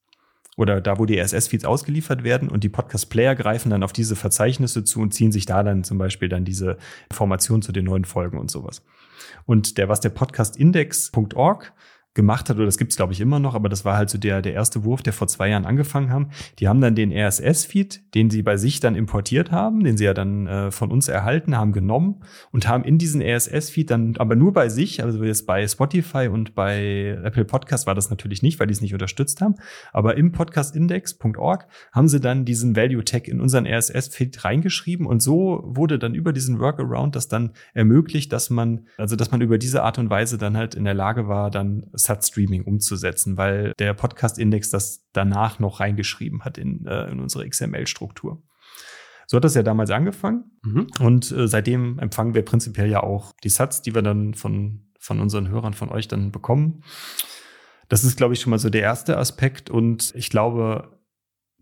oder 0.57 0.79
da, 0.79 0.99
wo 0.99 1.05
die 1.05 1.19
RSS-Feeds 1.19 1.65
ausgeliefert 1.65 2.23
werden 2.23 2.49
und 2.49 2.63
die 2.63 2.69
Podcast-Player 2.69 3.35
greifen 3.35 3.71
dann 3.71 3.83
auf 3.83 3.93
diese 3.93 4.15
Verzeichnisse 4.15 4.83
zu 4.83 5.01
und 5.01 5.13
ziehen 5.13 5.31
sich 5.31 5.47
da 5.47 5.63
dann 5.63 5.83
zum 5.83 5.97
Beispiel 5.97 6.29
dann 6.29 6.45
diese 6.45 6.77
Informationen 7.09 7.63
zu 7.63 7.71
den 7.71 7.85
neuen 7.85 8.05
Folgen 8.05 8.37
und 8.37 8.51
sowas. 8.51 8.83
Und 9.45 9.77
der, 9.79 9.89
was 9.89 10.01
der 10.01 10.09
Podcast-Index.org 10.09 11.73
gemacht 12.17 12.49
hat, 12.49 12.57
oder 12.57 12.65
das 12.65 12.77
gibt's 12.77 12.97
glaube 12.97 13.13
ich 13.13 13.21
immer 13.21 13.39
noch, 13.39 13.55
aber 13.55 13.69
das 13.69 13.85
war 13.85 13.95
halt 13.95 14.09
so 14.09 14.17
der, 14.17 14.41
der 14.41 14.53
erste 14.53 14.83
Wurf, 14.83 15.01
der 15.01 15.13
vor 15.13 15.27
zwei 15.27 15.47
Jahren 15.49 15.65
angefangen 15.65 16.09
haben. 16.09 16.31
Die 16.59 16.67
haben 16.67 16.81
dann 16.81 16.95
den 16.95 17.13
RSS-Feed, 17.13 18.13
den 18.15 18.29
sie 18.29 18.41
bei 18.41 18.57
sich 18.57 18.81
dann 18.81 18.95
importiert 18.95 19.51
haben, 19.51 19.83
den 19.83 19.95
sie 19.95 20.03
ja 20.03 20.13
dann 20.13 20.47
äh, 20.47 20.71
von 20.71 20.91
uns 20.91 21.07
erhalten 21.07 21.55
haben, 21.55 21.71
genommen 21.71 22.23
und 22.51 22.67
haben 22.67 22.83
in 22.83 22.97
diesen 22.97 23.21
RSS-Feed 23.21 23.91
dann, 23.91 24.15
aber 24.17 24.35
nur 24.35 24.51
bei 24.51 24.67
sich, 24.67 25.03
also 25.03 25.23
jetzt 25.23 25.45
bei 25.45 25.65
Spotify 25.67 26.27
und 26.27 26.55
bei 26.55 27.17
Apple 27.23 27.45
Podcast 27.45 27.87
war 27.87 27.95
das 27.95 28.09
natürlich 28.09 28.41
nicht, 28.41 28.59
weil 28.59 28.67
die 28.67 28.73
es 28.73 28.81
nicht 28.81 28.93
unterstützt 28.93 29.39
haben, 29.39 29.55
aber 29.93 30.17
im 30.17 30.31
podcastindex.org 30.31 31.67
haben 31.91 32.07
sie 32.07 32.19
dann 32.19 32.43
diesen 32.43 32.75
Value 32.75 33.05
Tag 33.05 33.27
in 33.27 33.39
unseren 33.39 33.67
RSS-Feed 33.67 34.43
reingeschrieben 34.43 35.05
und 35.05 35.21
so 35.21 35.61
wurde 35.63 35.99
dann 35.99 36.15
über 36.15 36.33
diesen 36.33 36.59
Workaround 36.59 37.15
das 37.15 37.27
dann 37.27 37.51
ermöglicht, 37.75 38.33
dass 38.33 38.49
man, 38.49 38.87
also 38.97 39.15
dass 39.15 39.29
man 39.31 39.41
über 39.41 39.59
diese 39.59 39.83
Art 39.83 39.99
und 39.99 40.09
Weise 40.09 40.39
dann 40.39 40.57
halt 40.57 40.73
in 40.73 40.83
der 40.83 40.95
Lage 40.95 41.27
war, 41.27 41.51
dann 41.51 41.85
SAT-Streaming 42.07 42.63
umzusetzen, 42.63 43.37
weil 43.37 43.73
der 43.79 43.93
Podcast-Index 43.93 44.69
das 44.69 45.07
danach 45.13 45.59
noch 45.59 45.79
reingeschrieben 45.79 46.43
hat 46.43 46.57
in, 46.57 46.85
äh, 46.85 47.09
in 47.11 47.19
unsere 47.19 47.47
XML-Struktur. 47.47 48.41
So 49.27 49.37
hat 49.37 49.43
das 49.43 49.55
ja 49.55 49.63
damals 49.63 49.91
angefangen. 49.91 50.57
Mhm. 50.63 50.87
Und 50.99 51.31
äh, 51.31 51.47
seitdem 51.47 51.99
empfangen 51.99 52.33
wir 52.33 52.43
prinzipiell 52.43 52.89
ja 52.89 53.03
auch 53.03 53.33
die 53.43 53.49
Sats, 53.49 53.81
die 53.81 53.93
wir 53.93 54.01
dann 54.01 54.33
von, 54.33 54.87
von 54.99 55.19
unseren 55.19 55.49
Hörern, 55.49 55.73
von 55.73 55.89
euch 55.89 56.07
dann 56.07 56.31
bekommen. 56.31 56.83
Das 57.89 58.03
ist, 58.03 58.17
glaube 58.17 58.33
ich, 58.33 58.41
schon 58.41 58.51
mal 58.51 58.59
so 58.59 58.69
der 58.69 58.81
erste 58.81 59.17
Aspekt. 59.17 59.69
Und 59.69 60.13
ich 60.15 60.29
glaube, 60.29 60.96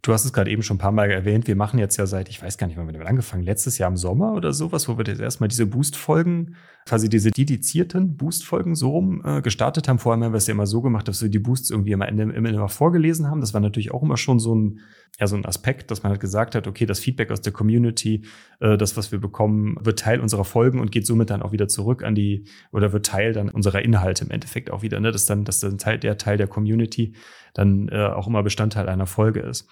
Du 0.06 0.14
hast 0.14 0.24
es 0.24 0.34
gerade 0.34 0.52
eben 0.52 0.62
schon 0.62 0.76
ein 0.76 0.78
paar 0.78 0.92
Mal 0.92 1.10
erwähnt. 1.10 1.48
Wir 1.48 1.56
machen 1.56 1.80
jetzt 1.80 1.98
ja 1.98 2.06
seit, 2.06 2.30
ich 2.30 2.40
weiß 2.40 2.60
gar 2.60 2.68
nicht, 2.68 2.78
wann 2.78 2.86
wir 2.86 2.94
damit 2.94 3.08
angefangen, 3.08 3.42
letztes 3.42 3.80
Jahr 3.80 3.90
im 3.90 3.98
Sommer 3.98 4.34
oder 4.34 4.54
sowas, 4.54 4.88
wo 4.88 5.00
wir 5.00 5.06
jetzt 5.08 5.20
erstmal 5.20 5.48
diese 5.48 5.66
Boost-Folgen, 5.66 6.58
quasi 6.86 7.10
diese 7.10 7.32
dedizierten 7.32 8.16
Boost-Folgen 8.16 8.76
so 8.76 8.92
rum 8.92 9.24
äh, 9.26 9.42
gestartet 9.42 9.88
haben. 9.88 9.98
Vorher 9.98 10.24
haben 10.24 10.32
wir 10.32 10.38
es 10.38 10.46
ja 10.46 10.52
immer 10.52 10.68
so 10.68 10.84
gemacht, 10.84 11.08
dass 11.08 11.24
wir 11.24 11.30
die 11.30 11.40
Boosts 11.40 11.72
irgendwie 11.72 11.94
immer, 11.94 12.08
immer, 12.08 12.36
immer 12.36 12.70
vorgelesen 12.70 13.32
haben. 13.32 13.42
Das 13.42 13.56
war 13.56 13.62
natürlich 13.62 13.96
auch 13.96 14.04
immer 14.04 14.16
schon 14.16 14.38
so 14.38 14.54
ein, 14.54 14.80
ja, 15.20 15.26
so 15.26 15.38
ein 15.38 15.46
Aspekt, 15.46 15.90
dass 15.90 16.04
man 16.04 16.12
halt 16.12 16.22
gesagt 16.22 16.54
hat, 16.54 16.68
okay, 16.68 16.86
das 16.86 17.00
Feedback 17.00 17.32
aus 17.32 17.42
der 17.42 17.54
Community, 17.54 18.26
äh, 18.60 18.78
das, 18.78 18.98
was 18.98 19.12
wir 19.12 19.18
bekommen, 19.18 19.76
wird 19.82 19.98
Teil 19.98 20.20
unserer 20.20 20.46
Folgen 20.46 20.82
und 20.82 20.92
geht 20.92 21.08
somit 21.08 21.32
dann 21.32 21.42
auch 21.42 21.52
wieder 21.52 21.68
zurück 21.68 22.04
an 22.04 22.14
die, 22.14 22.46
oder 22.72 22.94
wird 22.94 23.08
Teil 23.08 23.34
dann 23.34 23.50
unserer 23.50 23.82
Inhalte 23.82 24.24
im 24.24 24.30
Endeffekt 24.30 24.70
auch 24.70 24.84
wieder, 24.84 25.00
ne? 25.00 25.12
dass 25.12 25.26
dann, 25.26 25.46
dass 25.46 25.62
dann 25.62 25.80
Teil, 25.80 25.98
der 25.98 26.20
Teil 26.20 26.38
der 26.38 26.48
Community 26.48 27.14
dann 27.56 27.90
äh, 27.90 28.06
auch 28.06 28.28
immer 28.28 28.44
Bestandteil 28.44 28.88
einer 28.88 29.08
Folge 29.08 29.40
ist. 29.40 29.68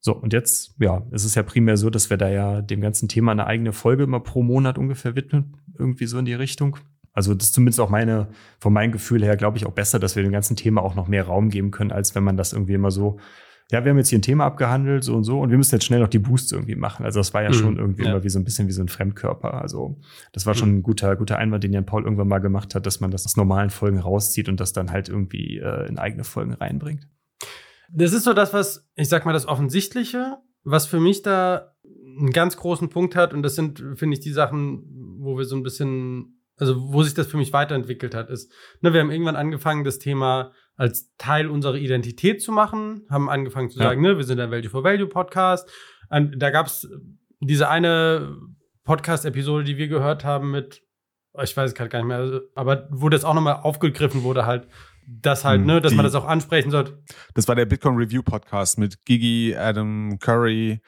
So, 0.00 0.16
und 0.16 0.32
jetzt, 0.32 0.74
ja, 0.80 1.06
es 1.12 1.24
ist 1.24 1.36
ja 1.36 1.44
primär 1.44 1.76
so, 1.76 1.88
dass 1.88 2.10
wir 2.10 2.16
da 2.16 2.28
ja 2.28 2.60
dem 2.60 2.80
ganzen 2.80 3.08
Thema 3.08 3.30
eine 3.30 3.46
eigene 3.46 3.72
Folge 3.72 4.02
immer 4.02 4.18
pro 4.18 4.42
Monat 4.42 4.76
ungefähr 4.76 5.14
widmen, 5.14 5.58
irgendwie 5.78 6.06
so 6.06 6.18
in 6.18 6.24
die 6.24 6.34
Richtung. 6.34 6.76
Also 7.12 7.34
das 7.34 7.48
ist 7.48 7.54
zumindest 7.54 7.78
auch 7.78 7.90
meine, 7.90 8.28
von 8.58 8.72
meinem 8.72 8.90
Gefühl 8.90 9.22
her, 9.22 9.36
glaube 9.36 9.58
ich, 9.58 9.66
auch 9.66 9.72
besser, 9.72 10.00
dass 10.00 10.16
wir 10.16 10.24
dem 10.24 10.32
ganzen 10.32 10.56
Thema 10.56 10.82
auch 10.82 10.96
noch 10.96 11.06
mehr 11.06 11.24
Raum 11.24 11.50
geben 11.50 11.70
können, 11.70 11.92
als 11.92 12.16
wenn 12.16 12.24
man 12.24 12.36
das 12.36 12.52
irgendwie 12.52 12.72
immer 12.72 12.90
so, 12.90 13.20
ja, 13.72 13.82
wir 13.84 13.90
haben 13.90 13.96
jetzt 13.96 14.10
hier 14.10 14.18
ein 14.18 14.22
Thema 14.22 14.44
abgehandelt, 14.44 15.02
so 15.02 15.16
und 15.16 15.24
so, 15.24 15.40
und 15.40 15.50
wir 15.50 15.56
müssen 15.56 15.74
jetzt 15.74 15.86
schnell 15.86 16.00
noch 16.00 16.08
die 16.08 16.18
Boosts 16.18 16.52
irgendwie 16.52 16.76
machen. 16.76 17.06
Also 17.06 17.20
das 17.20 17.32
war 17.32 17.42
ja 17.42 17.48
mhm, 17.48 17.54
schon 17.54 17.78
irgendwie 17.78 18.04
ja. 18.04 18.10
immer 18.10 18.22
wie 18.22 18.28
so 18.28 18.38
ein 18.38 18.44
bisschen 18.44 18.68
wie 18.68 18.72
so 18.72 18.82
ein 18.82 18.88
Fremdkörper. 18.88 19.54
Also 19.54 19.98
das 20.32 20.44
war 20.44 20.54
schon 20.54 20.76
ein 20.76 20.82
guter, 20.82 21.16
guter 21.16 21.38
Einwand, 21.38 21.64
den 21.64 21.72
Jan 21.72 21.86
Paul 21.86 22.04
irgendwann 22.04 22.28
mal 22.28 22.38
gemacht 22.38 22.74
hat, 22.74 22.84
dass 22.84 23.00
man 23.00 23.10
das 23.10 23.24
aus 23.24 23.38
normalen 23.38 23.70
Folgen 23.70 23.98
rauszieht 23.98 24.50
und 24.50 24.60
das 24.60 24.74
dann 24.74 24.90
halt 24.90 25.08
irgendwie 25.08 25.56
äh, 25.56 25.88
in 25.88 25.98
eigene 25.98 26.24
Folgen 26.24 26.52
reinbringt. 26.52 27.08
Das 27.90 28.12
ist 28.12 28.24
so 28.24 28.34
das, 28.34 28.52
was, 28.52 28.90
ich 28.94 29.08
sag 29.08 29.24
mal, 29.24 29.32
das 29.32 29.48
Offensichtliche, 29.48 30.36
was 30.64 30.84
für 30.86 31.00
mich 31.00 31.22
da 31.22 31.74
einen 32.18 32.30
ganz 32.30 32.58
großen 32.58 32.90
Punkt 32.90 33.16
hat. 33.16 33.32
Und 33.32 33.42
das 33.42 33.54
sind, 33.54 33.82
finde 33.94 34.14
ich, 34.14 34.20
die 34.20 34.32
Sachen, 34.32 34.84
wo 35.18 35.38
wir 35.38 35.46
so 35.46 35.56
ein 35.56 35.62
bisschen, 35.62 36.42
also 36.58 36.92
wo 36.92 37.02
sich 37.02 37.14
das 37.14 37.26
für 37.26 37.38
mich 37.38 37.54
weiterentwickelt 37.54 38.14
hat, 38.14 38.28
ist, 38.28 38.52
ne, 38.82 38.92
wir 38.92 39.00
haben 39.00 39.10
irgendwann 39.10 39.36
angefangen, 39.36 39.84
das 39.84 39.98
Thema 39.98 40.52
als 40.76 41.14
Teil 41.18 41.48
unserer 41.48 41.76
Identität 41.76 42.42
zu 42.42 42.52
machen, 42.52 43.06
haben 43.10 43.28
angefangen 43.28 43.70
zu 43.70 43.78
ja. 43.78 43.86
sagen, 43.86 44.00
ne, 44.00 44.16
wir 44.16 44.24
sind 44.24 44.40
ein 44.40 44.50
Value 44.50 44.70
for 44.70 44.84
Value 44.84 45.06
Podcast. 45.06 45.70
Und 46.10 46.38
da 46.38 46.50
gab 46.50 46.66
es 46.66 46.88
diese 47.40 47.68
eine 47.68 48.36
Podcast-Episode, 48.84 49.64
die 49.64 49.76
wir 49.76 49.88
gehört 49.88 50.24
haben 50.24 50.50
mit, 50.50 50.82
ich 51.42 51.56
weiß 51.56 51.70
es 51.70 51.74
gerade 51.74 51.90
gar 51.90 51.98
nicht 52.00 52.08
mehr, 52.08 52.42
aber 52.54 52.88
wo 52.90 53.08
das 53.08 53.24
auch 53.24 53.34
nochmal 53.34 53.60
aufgegriffen 53.62 54.22
wurde, 54.22 54.46
halt, 54.46 54.68
das 55.06 55.44
halt, 55.44 55.60
hm, 55.60 55.66
ne, 55.66 55.80
dass 55.80 55.90
die, 55.90 55.96
man 55.96 56.04
das 56.04 56.14
auch 56.14 56.26
ansprechen 56.26 56.70
sollte. 56.70 57.02
Das 57.34 57.48
war 57.48 57.54
der 57.54 57.66
Bitcoin 57.66 57.96
Review 57.96 58.22
Podcast 58.22 58.78
mit 58.78 59.04
Gigi, 59.04 59.54
Adam 59.56 60.18
Curry, 60.20 60.80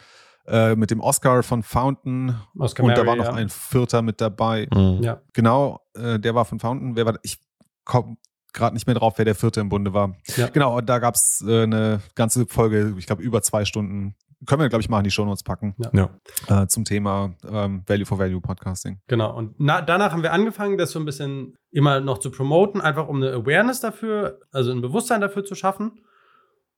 äh, 0.47 0.77
mit 0.77 0.90
dem 0.90 1.01
Oscar 1.01 1.42
von 1.42 1.62
Fountain. 1.62 2.37
Oscar 2.59 2.85
und 2.85 2.90
Mary, 2.90 3.01
da 3.01 3.07
war 3.07 3.16
noch 3.16 3.25
ja. 3.25 3.35
ein 3.35 3.49
Vierter 3.49 4.03
mit 4.03 4.20
dabei. 4.20 4.68
Mhm. 4.73 5.03
Ja. 5.03 5.20
Genau, 5.33 5.81
äh, 5.94 6.18
der 6.18 6.35
war 6.35 6.44
von 6.44 6.61
Fountain. 6.61 6.97
Wer 6.97 7.07
war, 7.07 7.18
ich 7.23 7.38
komme 7.85 8.16
gerade 8.54 8.74
nicht 8.74 8.86
mehr 8.86 8.94
drauf, 8.94 9.14
wer 9.16 9.24
der 9.24 9.34
Vierte 9.34 9.60
im 9.60 9.68
Bunde 9.68 9.92
war. 9.92 10.16
Ja. 10.36 10.48
Genau, 10.48 10.78
und 10.78 10.88
da 10.88 10.98
gab 10.98 11.14
es 11.14 11.44
äh, 11.46 11.64
eine 11.64 12.00
ganze 12.14 12.46
Folge, 12.46 12.94
ich 12.96 13.06
glaube, 13.06 13.22
über 13.22 13.42
zwei 13.42 13.64
Stunden 13.64 14.14
können 14.46 14.62
wir, 14.62 14.68
glaube 14.68 14.82
ich, 14.82 14.88
mal 14.88 14.98
in 14.98 15.04
die 15.04 15.10
Shownotes 15.10 15.42
packen. 15.42 15.74
Ja. 15.92 16.10
Äh, 16.48 16.66
zum 16.66 16.84
Thema 16.84 17.34
ähm, 17.48 17.82
Value 17.86 18.06
for 18.06 18.18
Value 18.18 18.40
Podcasting. 18.40 19.00
Genau. 19.06 19.34
Und 19.34 19.54
na, 19.58 19.80
danach 19.80 20.12
haben 20.12 20.22
wir 20.22 20.32
angefangen, 20.32 20.78
das 20.78 20.90
so 20.90 20.98
ein 20.98 21.04
bisschen 21.04 21.56
immer 21.70 22.00
noch 22.00 22.18
zu 22.18 22.30
promoten, 22.30 22.80
einfach 22.80 23.08
um 23.08 23.16
eine 23.16 23.32
Awareness 23.32 23.80
dafür, 23.80 24.40
also 24.52 24.70
ein 24.70 24.80
Bewusstsein 24.80 25.20
dafür 25.20 25.44
zu 25.44 25.54
schaffen. 25.54 26.00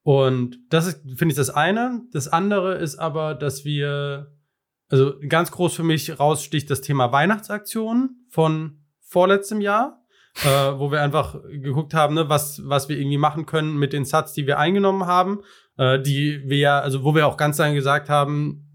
Und 0.02 0.58
das 0.70 0.86
ist, 0.86 1.00
finde 1.16 1.32
ich, 1.32 1.36
das 1.36 1.50
eine. 1.50 2.02
Das 2.12 2.28
andere 2.28 2.76
ist 2.76 2.98
aber, 2.98 3.34
dass 3.34 3.64
wir, 3.64 4.32
also 4.88 5.14
ganz 5.28 5.50
groß 5.50 5.74
für 5.74 5.82
mich 5.82 6.20
raussticht 6.20 6.70
das 6.70 6.80
Thema 6.80 7.10
Weihnachtsaktionen 7.10 8.26
von 8.30 8.84
vorletztem 9.00 9.60
Jahr. 9.60 10.04
Äh, 10.44 10.79
wo 10.79 10.90
wir 10.90 11.03
einfach 11.03 11.37
geguckt 11.49 11.94
haben, 11.94 12.14
ne, 12.14 12.29
was, 12.29 12.62
was 12.64 12.88
wir 12.88 12.99
irgendwie 12.99 13.18
machen 13.18 13.46
können 13.46 13.79
mit 13.79 13.92
den 13.92 14.05
Sats, 14.05 14.33
die 14.33 14.46
wir 14.46 14.59
eingenommen 14.59 15.07
haben 15.07 15.40
äh, 15.79 16.01
die 16.01 16.42
wir 16.46 16.59
ja, 16.59 16.81
also 16.81 17.05
wo 17.05 17.14
wir 17.14 17.27
auch 17.27 17.37
ganz 17.37 17.59
lange 17.59 17.75
gesagt 17.75 18.09
haben, 18.09 18.66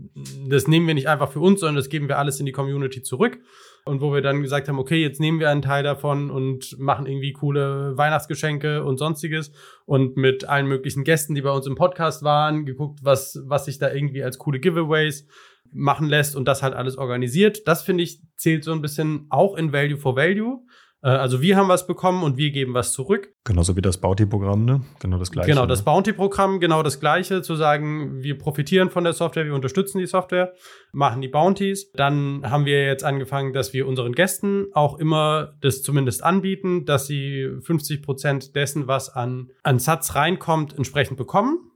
das 0.48 0.68
nehmen 0.68 0.88
wir 0.88 0.94
nicht 0.94 1.08
einfach 1.08 1.32
für 1.32 1.40
uns, 1.40 1.60
sondern 1.60 1.78
das 1.78 1.90
geben 1.90 2.08
wir 2.08 2.18
alles 2.18 2.40
in 2.40 2.46
die 2.46 2.52
Community 2.52 3.02
zurück. 3.02 3.40
Und 3.84 4.00
wo 4.00 4.14
wir 4.14 4.22
dann 4.22 4.44
gesagt 4.44 4.68
haben, 4.68 4.78
okay, 4.78 5.02
jetzt 5.02 5.20
nehmen 5.20 5.40
wir 5.40 5.50
einen 5.50 5.64
Teil 5.64 5.82
davon 5.82 6.30
und 6.30 6.78
machen 6.78 7.08
irgendwie 7.08 7.34
coole 7.34 7.98
Weihnachtsgeschenke 7.98 8.84
und 8.84 8.98
sonstiges 8.98 9.52
und 9.86 10.18
mit 10.18 10.48
allen 10.48 10.68
möglichen 10.68 11.04
Gästen, 11.04 11.34
die 11.34 11.42
bei 11.42 11.50
uns 11.50 11.66
im 11.66 11.74
Podcast 11.74 12.22
waren, 12.22 12.68
geguckt, 12.68 13.00
was, 13.02 13.42
was 13.48 13.66
sich 13.66 13.80
da 13.80 13.92
irgendwie 13.92 14.24
als 14.24 14.38
coole 14.38 14.60
Giveaways 14.60 15.26
machen 15.74 16.08
lässt 16.08 16.36
und 16.36 16.48
das 16.48 16.62
halt 16.62 16.76
alles 16.76 16.96
organisiert. 16.96 17.68
Das 17.68 17.82
finde 17.82 18.04
ich 18.04 18.22
zählt 18.36 18.64
so 18.64 18.72
ein 18.72 18.84
bisschen 18.84 19.26
auch 19.32 19.56
in 19.56 19.74
Value 19.74 19.98
for 19.98 20.16
Value. 20.16 20.60
Äh, 21.04 21.10
also 21.10 21.42
wir 21.42 21.58
haben 21.58 21.68
was 21.68 21.88
bekommen 21.88 22.24
und 22.24 22.38
wir 22.38 22.52
geben 22.52 22.74
was 22.74 22.94
zurück. 22.94 23.34
Genauso 23.44 23.76
wie 23.76 23.82
das 23.82 24.00
Bounty-Programm, 24.00 24.66
ne? 24.66 24.82
Genau 25.00 25.18
das 25.18 25.32
gleiche. 25.32 25.50
Genau, 25.50 25.66
das 25.66 25.80
ne? 25.80 25.86
Bounty-Programm, 25.86 26.60
genau 26.60 26.84
das 26.84 27.00
gleiche, 27.00 27.42
zu 27.42 27.56
sagen, 27.56 28.22
wir 28.22 28.38
profitieren 28.38 28.90
von 28.90 29.04
der 29.04 29.14
Software, 29.14 29.46
wir 29.46 29.56
unterstützen 29.56 30.00
die 30.00 30.06
Software, 30.06 30.54
machen 30.92 31.22
die 31.22 31.28
Bounties. 31.28 31.92
Dann 31.94 32.50
haben 32.50 32.66
wir 32.66 32.86
jetzt 32.86 33.04
angefangen, 33.04 33.54
dass 33.54 33.74
wir 33.74 33.88
unseren 33.88 34.14
Gästen 34.14 34.68
auch 34.74 35.00
immer 35.00 35.54
das 35.62 35.82
zumindest 35.82 36.24
anbieten, 36.24 36.86
dass 36.86 37.08
sie 37.08 37.50
50 37.62 38.02
Prozent 38.02 38.56
dessen, 38.56 38.88
was 38.88 39.10
an, 39.10 39.52
an 39.64 39.80
Satz 39.80 40.16
reinkommt, 40.16 40.76
entsprechend 40.76 41.18
bekommen. 41.18 41.72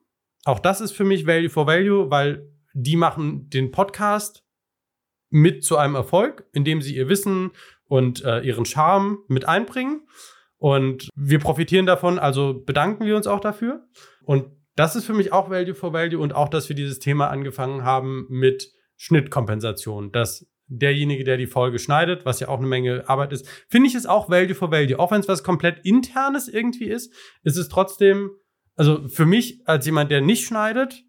Auch 0.45 0.59
das 0.59 0.79
ist 0.79 0.91
für 0.91 1.05
mich 1.05 1.25
Value 1.25 1.49
for 1.49 1.65
Value, 1.65 2.11
weil 2.11 2.47
die 2.73 2.97
machen 2.97 3.49
den 3.49 3.71
Podcast 3.71 4.43
mit 5.29 5.63
zu 5.63 5.77
einem 5.77 5.95
Erfolg, 5.95 6.47
indem 6.53 6.81
sie 6.81 6.95
ihr 6.95 7.09
Wissen 7.09 7.51
und 7.88 8.24
äh, 8.24 8.41
ihren 8.41 8.65
Charme 8.65 9.19
mit 9.28 9.48
einbringen. 9.48 10.08
Und 10.58 11.10
wir 11.15 11.39
profitieren 11.39 11.86
davon, 11.86 12.17
also 12.17 12.63
bedanken 12.65 13.06
wir 13.06 13.15
uns 13.15 13.28
auch 13.28 13.39
dafür. 13.39 13.88
Und 14.24 14.48
das 14.76 14.95
ist 14.95 15.06
für 15.06 15.13
mich 15.13 15.32
auch 15.32 15.50
Value 15.50 15.76
for 15.76 15.93
Value 15.93 16.19
und 16.19 16.34
auch, 16.34 16.50
dass 16.50 16.69
wir 16.69 16.76
dieses 16.76 17.00
Thema 17.00 17.28
angefangen 17.30 17.84
haben 17.84 18.26
mit 18.30 18.71
Schnittkompensation. 18.98 20.12
Dass 20.12 20.48
derjenige, 20.67 21.24
der 21.24 21.38
die 21.38 21.48
Folge 21.48 21.80
schneidet, 21.80 22.26
was 22.26 22.39
ja 22.39 22.48
auch 22.48 22.58
eine 22.58 22.67
Menge 22.67 23.08
Arbeit 23.08 23.32
ist, 23.32 23.48
finde 23.69 23.88
ich 23.88 23.95
es 23.95 24.06
auch 24.06 24.30
Value 24.30 24.56
for 24.56 24.71
Value. 24.71 25.00
Auch 25.00 25.12
wenn 25.12 25.21
es 25.21 25.28
was 25.28 25.43
komplett 25.43 25.86
internes 25.86 26.48
irgendwie 26.48 26.86
ist, 26.86 27.13
ist 27.43 27.58
es 27.58 27.69
trotzdem, 27.69 28.32
also 28.76 29.08
für 29.08 29.26
mich 29.26 29.62
als 29.65 29.86
jemand, 29.86 30.12
der 30.12 30.21
nicht 30.21 30.45
schneidet, 30.45 31.04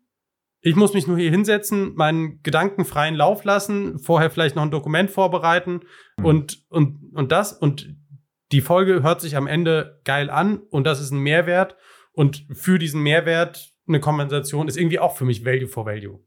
ich 0.67 0.75
muss 0.75 0.95
mich 0.95 1.07
nur 1.07 1.17
hier 1.17 1.31
hinsetzen, 1.31 1.95
meinen 1.95 2.43
Gedanken 2.43 2.85
freien 2.85 3.15
Lauf 3.15 3.45
lassen, 3.45 4.01
vorher 4.01 4.31
vielleicht 4.31 4.57
noch 4.57 4.65
ein 4.65 4.73
Dokument 4.73 5.13
vorbereiten 5.13 5.83
mhm. 6.19 6.25
und, 6.25 6.65
und, 6.69 7.13
und 7.15 7.31
das 7.31 7.53
und 7.53 7.95
die 8.51 8.61
Folge 8.61 9.01
hört 9.05 9.21
sich 9.21 9.37
am 9.37 9.47
Ende 9.47 10.01
geil 10.05 10.29
an 10.29 10.59
und 10.59 10.85
das 10.85 11.01
ist 11.01 11.13
ein 11.13 11.21
Mehrwert 11.21 11.77
und 12.11 12.47
für 12.53 12.81
diesen 12.81 13.01
Mehrwert 13.01 13.75
eine 13.87 14.01
Kompensation 14.01 14.67
ist 14.67 14.77
irgendwie 14.77 14.99
auch 14.99 15.17
für 15.17 15.25
mich 15.25 15.45
Value 15.45 15.69
for 15.69 15.87
Value. 15.87 16.19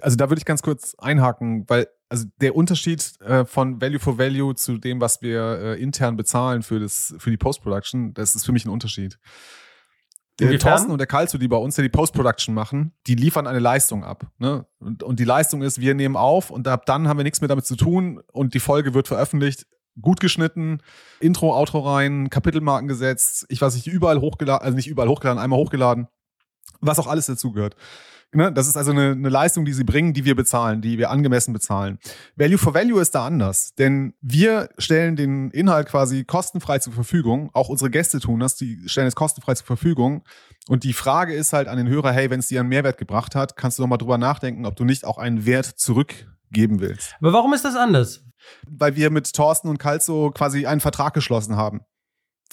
Also 0.00 0.16
da 0.16 0.30
würde 0.30 0.38
ich 0.38 0.46
ganz 0.46 0.62
kurz 0.62 0.94
einhaken, 0.96 1.64
weil 1.68 1.86
also 2.08 2.24
der 2.40 2.56
Unterschied 2.56 3.20
äh, 3.20 3.44
von 3.44 3.82
Value 3.82 3.98
for 3.98 4.16
Value 4.16 4.54
zu 4.54 4.78
dem, 4.78 5.02
was 5.02 5.20
wir 5.20 5.42
äh, 5.42 5.82
intern 5.82 6.16
bezahlen 6.16 6.62
für, 6.62 6.80
das, 6.80 7.14
für 7.18 7.30
die 7.30 7.36
Post-Production, 7.36 8.14
das 8.14 8.34
ist 8.34 8.46
für 8.46 8.52
mich 8.52 8.64
ein 8.64 8.70
Unterschied. 8.70 9.18
Der 10.40 10.58
Thorsten 10.58 10.90
und 10.90 10.98
der 10.98 11.06
Kalzo, 11.06 11.38
die 11.38 11.46
bei 11.46 11.56
uns 11.56 11.76
ja 11.76 11.82
die 11.82 11.88
Post-Production 11.88 12.54
machen, 12.54 12.92
die 13.06 13.14
liefern 13.14 13.46
eine 13.46 13.60
Leistung 13.60 14.02
ab. 14.04 14.26
Ne? 14.38 14.66
Und, 14.80 15.02
und 15.04 15.20
die 15.20 15.24
Leistung 15.24 15.62
ist, 15.62 15.80
wir 15.80 15.94
nehmen 15.94 16.16
auf 16.16 16.50
und 16.50 16.66
ab 16.66 16.86
dann 16.86 17.06
haben 17.06 17.18
wir 17.18 17.24
nichts 17.24 17.40
mehr 17.40 17.48
damit 17.48 17.66
zu 17.66 17.76
tun 17.76 18.20
und 18.32 18.54
die 18.54 18.60
Folge 18.60 18.94
wird 18.94 19.06
veröffentlicht, 19.06 19.66
gut 20.00 20.18
geschnitten, 20.18 20.80
Intro, 21.20 21.56
Outro 21.56 21.80
rein, 21.80 22.30
Kapitelmarken 22.30 22.88
gesetzt, 22.88 23.46
ich 23.48 23.60
weiß 23.60 23.74
nicht, 23.76 23.86
überall 23.86 24.20
hochgeladen, 24.20 24.64
also 24.64 24.74
nicht 24.74 24.88
überall 24.88 25.08
hochgeladen, 25.08 25.40
einmal 25.40 25.58
hochgeladen, 25.58 26.08
was 26.80 26.98
auch 26.98 27.06
alles 27.06 27.26
dazugehört. 27.26 27.76
Ne? 28.32 28.52
Das 28.52 28.66
ist 28.66 28.76
also 28.76 28.90
eine, 28.90 29.12
eine 29.12 29.28
Leistung, 29.28 29.64
die 29.64 29.72
sie 29.72 29.84
bringen, 29.84 30.12
die 30.12 30.24
wir 30.24 30.34
bezahlen, 30.34 30.80
die 30.80 30.98
wir 30.98 31.10
angemessen 31.10 31.52
bezahlen. 31.52 31.98
Value 32.36 32.58
for 32.58 32.74
Value 32.74 33.00
ist 33.00 33.14
da 33.14 33.26
anders, 33.26 33.74
denn 33.74 34.14
wir 34.20 34.68
stellen 34.78 35.16
den 35.16 35.50
Inhalt 35.50 35.88
quasi 35.88 36.24
kostenfrei 36.24 36.78
zur 36.78 36.92
Verfügung. 36.92 37.50
Auch 37.52 37.68
unsere 37.68 37.90
Gäste 37.90 38.20
tun 38.20 38.40
das, 38.40 38.56
die 38.56 38.88
stellen 38.88 39.06
es 39.06 39.14
kostenfrei 39.14 39.54
zur 39.54 39.66
Verfügung. 39.66 40.24
Und 40.68 40.84
die 40.84 40.92
Frage 40.92 41.34
ist 41.34 41.52
halt 41.52 41.68
an 41.68 41.76
den 41.76 41.88
Hörer, 41.88 42.12
hey, 42.12 42.30
wenn 42.30 42.40
es 42.40 42.48
dir 42.48 42.60
einen 42.60 42.68
Mehrwert 42.68 42.98
gebracht 42.98 43.34
hat, 43.34 43.56
kannst 43.56 43.78
du 43.78 43.82
doch 43.82 43.88
mal 43.88 43.98
drüber 43.98 44.18
nachdenken, 44.18 44.66
ob 44.66 44.76
du 44.76 44.84
nicht 44.84 45.04
auch 45.04 45.18
einen 45.18 45.46
Wert 45.46 45.66
zurückgeben 45.66 46.80
willst. 46.80 47.14
Aber 47.20 47.32
warum 47.32 47.52
ist 47.54 47.64
das 47.64 47.76
anders? 47.76 48.24
Weil 48.68 48.96
wir 48.96 49.10
mit 49.10 49.32
Thorsten 49.32 49.68
und 49.68 49.78
Kalzo 49.78 50.30
quasi 50.34 50.66
einen 50.66 50.80
Vertrag 50.80 51.14
geschlossen 51.14 51.56
haben. 51.56 51.82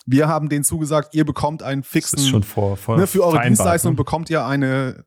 Wir 0.06 0.28
haben 0.28 0.50
denen 0.50 0.64
zugesagt, 0.64 1.14
ihr 1.14 1.26
bekommt 1.26 1.64
einen 1.64 1.84
fixen. 1.84 2.18
Das 2.18 2.26
ist 2.26 2.30
schon 2.30 2.44
vor, 2.44 2.76
vor 2.76 2.98
ne, 2.98 3.08
für 3.08 3.24
eure 3.24 3.42
Dienstleistung 3.42 3.92
ne? 3.92 3.98
bekommt 3.98 4.30
ihr 4.30 4.46
eine 4.46 5.06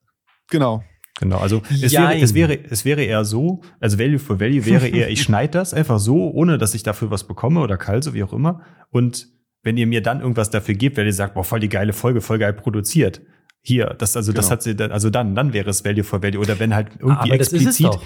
Genau. 0.51 0.83
Genau, 1.21 1.39
also 1.39 1.63
es 1.71 1.93
wäre, 1.93 2.19
es, 2.19 2.35
wäre, 2.35 2.59
es 2.71 2.85
wäre 2.85 3.03
eher 3.03 3.25
so, 3.25 3.63
also 3.79 4.01
Value 4.01 4.19
for 4.19 4.41
Value 4.41 4.67
wäre 4.67 4.89
eher, 4.89 5.09
ich 5.11 5.23
schneide 5.23 5.53
das 5.53 5.73
einfach 5.73 6.01
so, 6.01 6.33
ohne 6.33 6.59
dass 6.59 6.75
ich 6.75 6.83
dafür 6.83 7.11
was 7.13 7.25
bekomme 7.25 7.61
oder 7.61 7.77
kalt, 7.77 8.03
so 8.03 8.15
wie 8.15 8.25
auch 8.25 8.33
immer. 8.33 8.63
Und 8.91 9.29
wenn 9.63 9.77
ihr 9.77 9.87
mir 9.87 10.03
dann 10.03 10.21
irgendwas 10.21 10.51
dafür 10.51 10.75
gebt, 10.75 10.97
weil 10.97 11.07
ihr 11.07 11.13
sagt, 11.13 11.35
boah, 11.35 11.45
voll 11.45 11.61
die 11.61 11.69
geile 11.69 11.93
Folge, 11.93 12.21
voll 12.21 12.39
geil 12.39 12.53
produziert. 12.53 13.23
Hier, 13.63 13.95
das, 13.97 14.17
also 14.17 14.33
genau. 14.33 14.41
das 14.41 14.51
hat 14.51 14.63
sie, 14.63 14.77
also 14.79 15.09
dann, 15.09 15.35
dann 15.35 15.53
wäre 15.53 15.71
es 15.71 15.85
Value 15.85 16.05
for 16.05 16.23
Value. 16.23 16.41
Oder 16.41 16.59
wenn 16.59 16.75
halt 16.75 16.89
irgendwie 16.99 17.31
Aber 17.31 17.35
explizit. 17.35 17.99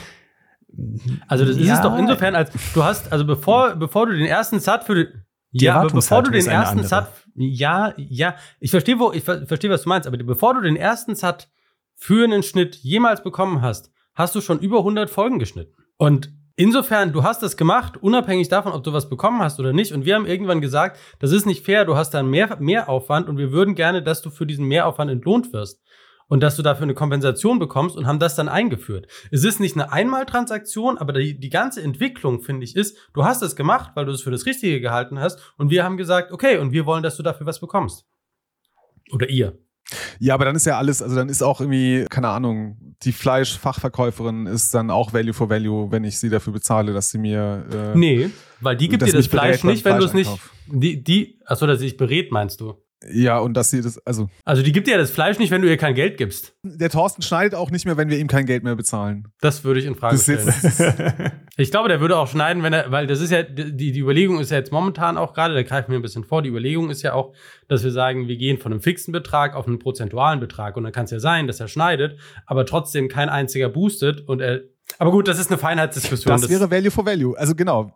Also 1.26 1.44
das 1.44 1.56
ist 1.56 1.66
ja. 1.66 1.74
es 1.74 1.80
doch 1.80 1.98
insofern, 1.98 2.34
als 2.34 2.50
du 2.74 2.84
hast, 2.84 3.10
also 3.10 3.24
bevor, 3.24 3.74
bevor 3.74 4.06
du 4.06 4.12
den 4.12 4.26
ersten 4.26 4.60
Sat 4.60 4.84
für 4.84 4.94
die, 4.94 5.06
ja, 5.50 5.82
bevor 5.82 6.22
du 6.22 6.30
den 6.30 6.46
ersten 6.46 6.84
Sat, 6.84 7.10
ja, 7.34 7.94
ja, 7.96 8.36
ich 8.60 8.70
verstehe, 8.70 8.98
wo, 8.98 9.12
ich 9.12 9.24
verstehe, 9.24 9.70
was 9.70 9.82
du 9.82 9.88
meinst, 9.88 10.06
aber 10.06 10.18
bevor 10.18 10.54
du 10.54 10.60
den 10.60 10.76
ersten 10.76 11.14
Sat 11.14 11.48
für 11.98 12.24
einen 12.24 12.44
Schnitt 12.44 12.76
jemals 12.76 13.22
bekommen 13.22 13.60
hast, 13.60 13.90
hast 14.14 14.34
du 14.34 14.40
schon 14.40 14.60
über 14.60 14.78
100 14.78 15.10
Folgen 15.10 15.40
geschnitten. 15.40 15.74
Und 15.96 16.32
insofern, 16.54 17.12
du 17.12 17.24
hast 17.24 17.42
das 17.42 17.56
gemacht, 17.56 17.96
unabhängig 18.00 18.48
davon, 18.48 18.72
ob 18.72 18.84
du 18.84 18.92
was 18.92 19.10
bekommen 19.10 19.40
hast 19.42 19.58
oder 19.58 19.72
nicht. 19.72 19.92
Und 19.92 20.04
wir 20.04 20.14
haben 20.14 20.24
irgendwann 20.24 20.60
gesagt, 20.60 20.98
das 21.18 21.32
ist 21.32 21.44
nicht 21.44 21.64
fair, 21.64 21.84
du 21.84 21.96
hast 21.96 22.10
da 22.10 22.22
mehr, 22.22 22.56
Mehraufwand 22.60 23.28
und 23.28 23.36
wir 23.36 23.50
würden 23.50 23.74
gerne, 23.74 24.02
dass 24.02 24.22
du 24.22 24.30
für 24.30 24.46
diesen 24.46 24.64
Mehraufwand 24.66 25.10
entlohnt 25.10 25.52
wirst. 25.52 25.82
Und 26.30 26.42
dass 26.42 26.56
du 26.56 26.62
dafür 26.62 26.82
eine 26.82 26.94
Kompensation 26.94 27.58
bekommst 27.58 27.96
und 27.96 28.06
haben 28.06 28.18
das 28.18 28.36
dann 28.36 28.50
eingeführt. 28.50 29.06
Es 29.30 29.44
ist 29.44 29.60
nicht 29.60 29.76
eine 29.76 29.90
Einmaltransaktion, 29.90 30.98
aber 30.98 31.14
die, 31.14 31.40
die 31.40 31.48
ganze 31.48 31.82
Entwicklung, 31.82 32.42
finde 32.42 32.64
ich, 32.64 32.76
ist, 32.76 32.98
du 33.14 33.24
hast 33.24 33.40
es 33.42 33.56
gemacht, 33.56 33.92
weil 33.94 34.04
du 34.04 34.12
es 34.12 34.20
für 34.20 34.30
das 34.30 34.44
Richtige 34.44 34.82
gehalten 34.82 35.18
hast. 35.18 35.54
Und 35.56 35.70
wir 35.70 35.84
haben 35.84 35.96
gesagt, 35.96 36.30
okay, 36.30 36.58
und 36.58 36.70
wir 36.70 36.84
wollen, 36.84 37.02
dass 37.02 37.16
du 37.16 37.22
dafür 37.22 37.46
was 37.46 37.60
bekommst. 37.60 38.06
Oder 39.10 39.30
ihr. 39.30 39.58
Ja, 40.18 40.34
aber 40.34 40.44
dann 40.44 40.56
ist 40.56 40.66
ja 40.66 40.78
alles, 40.78 41.02
also 41.02 41.16
dann 41.16 41.28
ist 41.28 41.42
auch 41.42 41.60
irgendwie, 41.60 42.04
keine 42.10 42.28
Ahnung, 42.28 42.76
die 43.02 43.12
Fleischfachverkäuferin 43.12 44.46
ist 44.46 44.74
dann 44.74 44.90
auch 44.90 45.12
Value 45.12 45.32
for 45.32 45.48
Value, 45.48 45.90
wenn 45.90 46.04
ich 46.04 46.18
sie 46.18 46.28
dafür 46.28 46.52
bezahle, 46.52 46.92
dass 46.92 47.10
sie 47.10 47.18
mir. 47.18 47.64
Äh, 47.72 47.98
nee, 47.98 48.30
weil 48.60 48.76
die 48.76 48.88
gibt 48.88 49.06
dir 49.06 49.12
das 49.12 49.26
Fleisch 49.26 49.64
nicht, 49.64 49.84
wenn 49.84 49.98
du 49.98 50.04
es 50.04 50.12
nicht. 50.12 50.30
Die, 50.66 51.02
die, 51.02 51.40
achso, 51.46 51.66
dass 51.66 51.78
sie 51.78 51.86
dich 51.86 51.96
berät, 51.96 52.32
meinst 52.32 52.60
du? 52.60 52.74
Ja, 53.06 53.38
und 53.38 53.54
dass 53.54 53.70
sie 53.70 53.80
das, 53.80 54.04
also. 54.06 54.28
Also 54.44 54.62
die 54.62 54.72
gibt 54.72 54.88
dir 54.88 54.92
ja 54.92 54.98
das 54.98 55.12
Fleisch 55.12 55.38
nicht, 55.38 55.52
wenn 55.52 55.62
du 55.62 55.68
ihr 55.68 55.76
kein 55.76 55.94
Geld 55.94 56.16
gibst. 56.16 56.56
Der 56.64 56.90
Thorsten 56.90 57.22
schneidet 57.22 57.54
auch 57.54 57.70
nicht 57.70 57.86
mehr, 57.86 57.96
wenn 57.96 58.10
wir 58.10 58.18
ihm 58.18 58.26
kein 58.26 58.44
Geld 58.44 58.64
mehr 58.64 58.74
bezahlen. 58.74 59.28
Das 59.40 59.62
würde 59.62 59.78
ich 59.78 59.86
in 59.86 59.94
Frage 59.94 60.18
stellen. 60.18 60.52
ich 61.56 61.70
glaube, 61.70 61.88
der 61.88 62.00
würde 62.00 62.16
auch 62.16 62.26
schneiden, 62.26 62.64
wenn 62.64 62.72
er, 62.72 62.90
weil 62.90 63.06
das 63.06 63.20
ist 63.20 63.30
ja, 63.30 63.44
die, 63.44 63.92
die 63.92 64.00
Überlegung 64.00 64.40
ist 64.40 64.50
ja 64.50 64.58
jetzt 64.58 64.72
momentan 64.72 65.16
auch 65.16 65.32
gerade, 65.32 65.54
da 65.54 65.62
greifen 65.62 65.92
wir 65.92 65.98
ein 65.98 66.02
bisschen 66.02 66.24
vor, 66.24 66.42
die 66.42 66.48
Überlegung 66.48 66.90
ist 66.90 67.02
ja 67.02 67.12
auch, 67.12 67.34
dass 67.68 67.84
wir 67.84 67.92
sagen, 67.92 68.26
wir 68.26 68.36
gehen 68.36 68.58
von 68.58 68.72
einem 68.72 68.80
fixen 68.80 69.12
Betrag 69.12 69.54
auf 69.54 69.68
einen 69.68 69.78
prozentualen 69.78 70.40
Betrag. 70.40 70.76
Und 70.76 70.82
dann 70.82 70.92
kann 70.92 71.04
es 71.04 71.12
ja 71.12 71.20
sein, 71.20 71.46
dass 71.46 71.60
er 71.60 71.68
schneidet, 71.68 72.18
aber 72.46 72.66
trotzdem 72.66 73.08
kein 73.08 73.28
einziger 73.28 73.68
boostet 73.68 74.26
und 74.26 74.40
er 74.40 74.62
aber 74.98 75.10
gut, 75.10 75.28
das 75.28 75.38
ist 75.38 75.50
eine 75.50 75.58
Feinheitsdiskussion. 75.58 76.32
Das, 76.32 76.42
das 76.42 76.50
wäre 76.50 76.70
Value 76.70 76.90
for 76.90 77.04
Value. 77.04 77.36
Also 77.38 77.54
genau, 77.54 77.92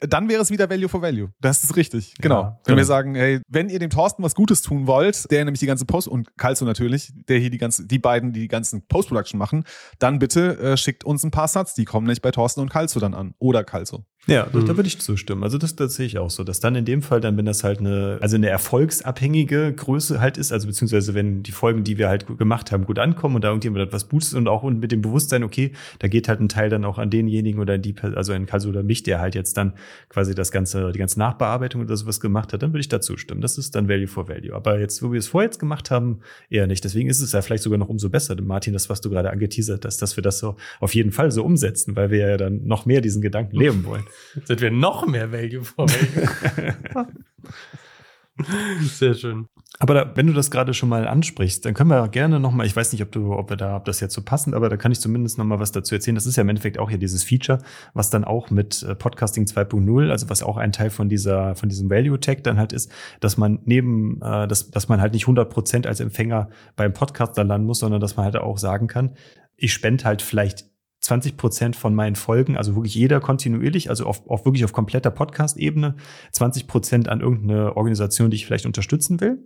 dann 0.00 0.28
wäre 0.28 0.42
es 0.42 0.50
wieder 0.50 0.68
Value 0.68 0.88
for 0.88 1.00
Value. 1.00 1.30
Das 1.40 1.62
ist 1.64 1.76
richtig. 1.76 2.14
Genau. 2.20 2.40
Ja, 2.40 2.48
wenn 2.48 2.58
genau. 2.64 2.76
wir 2.78 2.84
sagen, 2.84 3.14
hey, 3.14 3.40
wenn 3.48 3.68
ihr 3.68 3.78
dem 3.78 3.90
Thorsten 3.90 4.22
was 4.22 4.34
Gutes 4.34 4.60
tun 4.62 4.86
wollt, 4.86 5.30
der 5.30 5.44
nämlich 5.44 5.60
die 5.60 5.66
ganze 5.66 5.84
Post 5.84 6.08
und 6.08 6.36
Kalzo 6.36 6.64
natürlich, 6.64 7.12
der 7.28 7.38
hier 7.38 7.50
die 7.50 7.58
ganze, 7.58 7.86
die 7.86 7.98
beiden, 7.98 8.32
die 8.32 8.40
die 8.40 8.48
ganzen 8.48 8.86
Post-Production 8.86 9.38
machen, 9.38 9.64
dann 9.98 10.18
bitte 10.18 10.58
äh, 10.58 10.76
schickt 10.76 11.04
uns 11.04 11.24
ein 11.24 11.30
paar 11.30 11.48
Satz. 11.48 11.74
Die 11.74 11.84
kommen 11.84 12.06
nicht 12.06 12.22
bei 12.22 12.30
Thorsten 12.30 12.60
und 12.60 12.70
Kalzo 12.70 13.00
dann 13.00 13.14
an. 13.14 13.34
Oder 13.38 13.64
Kalzo. 13.64 14.04
Ja, 14.28 14.46
mhm. 14.52 14.66
da 14.66 14.76
würde 14.76 14.86
ich 14.86 15.00
zustimmen. 15.00 15.42
Also 15.42 15.58
das, 15.58 15.74
das 15.74 15.94
sehe 15.94 16.06
ich 16.06 16.18
auch 16.18 16.30
so, 16.30 16.44
dass 16.44 16.60
dann 16.60 16.76
in 16.76 16.84
dem 16.84 17.02
Fall 17.02 17.20
dann, 17.20 17.36
wenn 17.36 17.44
das 17.44 17.64
halt 17.64 17.80
eine, 17.80 18.18
also 18.20 18.36
eine 18.36 18.48
erfolgsabhängige 18.48 19.72
Größe 19.72 20.20
halt 20.20 20.38
ist, 20.38 20.52
also 20.52 20.68
beziehungsweise 20.68 21.14
wenn 21.14 21.42
die 21.42 21.50
Folgen, 21.50 21.82
die 21.82 21.98
wir 21.98 22.08
halt 22.08 22.26
gemacht 22.38 22.70
haben, 22.70 22.84
gut 22.84 23.00
ankommen 23.00 23.34
und 23.34 23.42
da 23.42 23.48
irgendjemand 23.48 23.84
etwas 23.84 24.04
boostet 24.04 24.38
und 24.38 24.46
auch 24.46 24.62
mit 24.62 24.92
dem 24.92 25.02
Bewusstsein, 25.02 25.42
okay, 25.42 25.72
da 25.98 26.06
geht 26.06 26.28
halt 26.28 26.31
ein 26.40 26.48
Teil 26.48 26.70
dann 26.70 26.84
auch 26.84 26.98
an 26.98 27.10
denjenigen 27.10 27.60
oder 27.60 27.78
die, 27.78 27.94
also 28.00 28.32
in 28.32 28.46
Kasu 28.46 28.68
oder 28.68 28.82
mich, 28.82 29.02
der 29.02 29.20
halt 29.20 29.34
jetzt 29.34 29.56
dann 29.56 29.74
quasi 30.08 30.34
das 30.34 30.50
ganze, 30.52 30.92
die 30.92 30.98
ganze 30.98 31.18
Nachbearbeitung 31.18 31.82
oder 31.82 31.96
sowas 31.96 32.20
gemacht 32.20 32.52
hat, 32.52 32.62
dann 32.62 32.72
würde 32.72 32.80
ich 32.80 32.88
da 32.88 33.00
zustimmen. 33.00 33.40
Das 33.40 33.58
ist 33.58 33.74
dann 33.74 33.88
Value 33.88 34.06
for 34.06 34.28
Value. 34.28 34.54
Aber 34.54 34.78
jetzt, 34.78 35.02
wo 35.02 35.12
wir 35.12 35.18
es 35.18 35.28
vorher 35.28 35.48
jetzt 35.48 35.58
gemacht 35.58 35.90
haben, 35.90 36.20
eher 36.50 36.66
nicht. 36.66 36.84
Deswegen 36.84 37.08
ist 37.08 37.20
es 37.20 37.32
ja 37.32 37.42
vielleicht 37.42 37.62
sogar 37.62 37.78
noch 37.78 37.88
umso 37.88 38.10
besser, 38.10 38.40
Martin, 38.40 38.72
das, 38.72 38.88
was 38.88 39.00
du 39.00 39.10
gerade 39.10 39.30
angeteasert 39.30 39.84
hast, 39.84 40.02
dass 40.02 40.16
wir 40.16 40.22
das 40.22 40.38
so 40.38 40.56
auf 40.80 40.94
jeden 40.94 41.12
Fall 41.12 41.30
so 41.30 41.44
umsetzen, 41.44 41.96
weil 41.96 42.10
wir 42.10 42.18
ja 42.18 42.36
dann 42.36 42.64
noch 42.64 42.86
mehr 42.86 43.00
diesen 43.00 43.22
Gedanken 43.22 43.56
leben 43.56 43.84
wollen. 43.84 44.04
Sind 44.44 44.60
wir 44.60 44.70
noch 44.70 45.06
mehr 45.06 45.32
Value 45.32 45.64
for 45.64 45.88
Value. 45.88 47.06
Sehr 48.82 49.14
schön. 49.14 49.46
Aber 49.78 49.94
da, 49.94 50.12
wenn 50.14 50.26
du 50.26 50.32
das 50.32 50.50
gerade 50.50 50.74
schon 50.74 50.88
mal 50.88 51.08
ansprichst, 51.08 51.64
dann 51.64 51.74
können 51.74 51.90
wir 51.90 52.06
gerne 52.08 52.38
noch 52.38 52.52
mal, 52.52 52.66
ich 52.66 52.76
weiß 52.76 52.92
nicht, 52.92 53.02
ob 53.02 53.10
du, 53.10 53.32
ob 53.34 53.50
wir 53.50 53.56
da, 53.56 53.76
ob 53.76 53.84
das 53.84 54.00
jetzt 54.00 54.14
so 54.14 54.22
passend, 54.22 54.54
aber 54.54 54.68
da 54.68 54.76
kann 54.76 54.92
ich 54.92 55.00
zumindest 55.00 55.38
noch 55.38 55.44
mal 55.44 55.60
was 55.60 55.72
dazu 55.72 55.94
erzählen. 55.94 56.14
Das 56.14 56.26
ist 56.26 56.36
ja 56.36 56.42
im 56.42 56.48
Endeffekt 56.48 56.78
auch 56.78 56.90
hier 56.90 56.98
dieses 56.98 57.24
Feature, 57.24 57.58
was 57.94 58.10
dann 58.10 58.24
auch 58.24 58.50
mit 58.50 58.82
äh, 58.82 58.94
Podcasting 58.94 59.44
2.0, 59.44 60.10
also 60.10 60.28
was 60.28 60.42
auch 60.42 60.56
ein 60.56 60.72
Teil 60.72 60.90
von 60.90 61.08
dieser, 61.08 61.54
von 61.54 61.68
diesem 61.68 61.90
Value 61.90 62.20
Tag 62.20 62.44
dann 62.44 62.58
halt 62.58 62.72
ist, 62.72 62.92
dass 63.20 63.36
man 63.36 63.60
neben, 63.64 64.20
äh, 64.22 64.46
dass, 64.46 64.70
dass 64.70 64.88
man 64.88 65.00
halt 65.00 65.14
nicht 65.14 65.24
100 65.24 65.48
Prozent 65.50 65.86
als 65.86 66.00
Empfänger 66.00 66.50
beim 66.76 66.92
Podcaster 66.92 67.42
landen 67.42 67.66
muss, 67.66 67.78
sondern 67.78 68.00
dass 68.00 68.16
man 68.16 68.24
halt 68.24 68.36
auch 68.36 68.58
sagen 68.58 68.86
kann, 68.86 69.16
ich 69.56 69.72
spende 69.72 70.04
halt 70.04 70.22
vielleicht 70.22 70.71
20 71.02 71.36
Prozent 71.36 71.76
von 71.76 71.94
meinen 71.94 72.16
Folgen, 72.16 72.56
also 72.56 72.74
wirklich 72.76 72.94
jeder 72.94 73.20
kontinuierlich, 73.20 73.90
also 73.90 74.06
auf, 74.06 74.26
auf 74.28 74.44
wirklich 74.44 74.64
auf 74.64 74.72
kompletter 74.72 75.10
Podcast-Ebene, 75.10 75.96
20 76.30 76.66
Prozent 76.66 77.08
an 77.08 77.20
irgendeine 77.20 77.76
Organisation, 77.76 78.30
die 78.30 78.36
ich 78.36 78.46
vielleicht 78.46 78.66
unterstützen 78.66 79.20
will. 79.20 79.38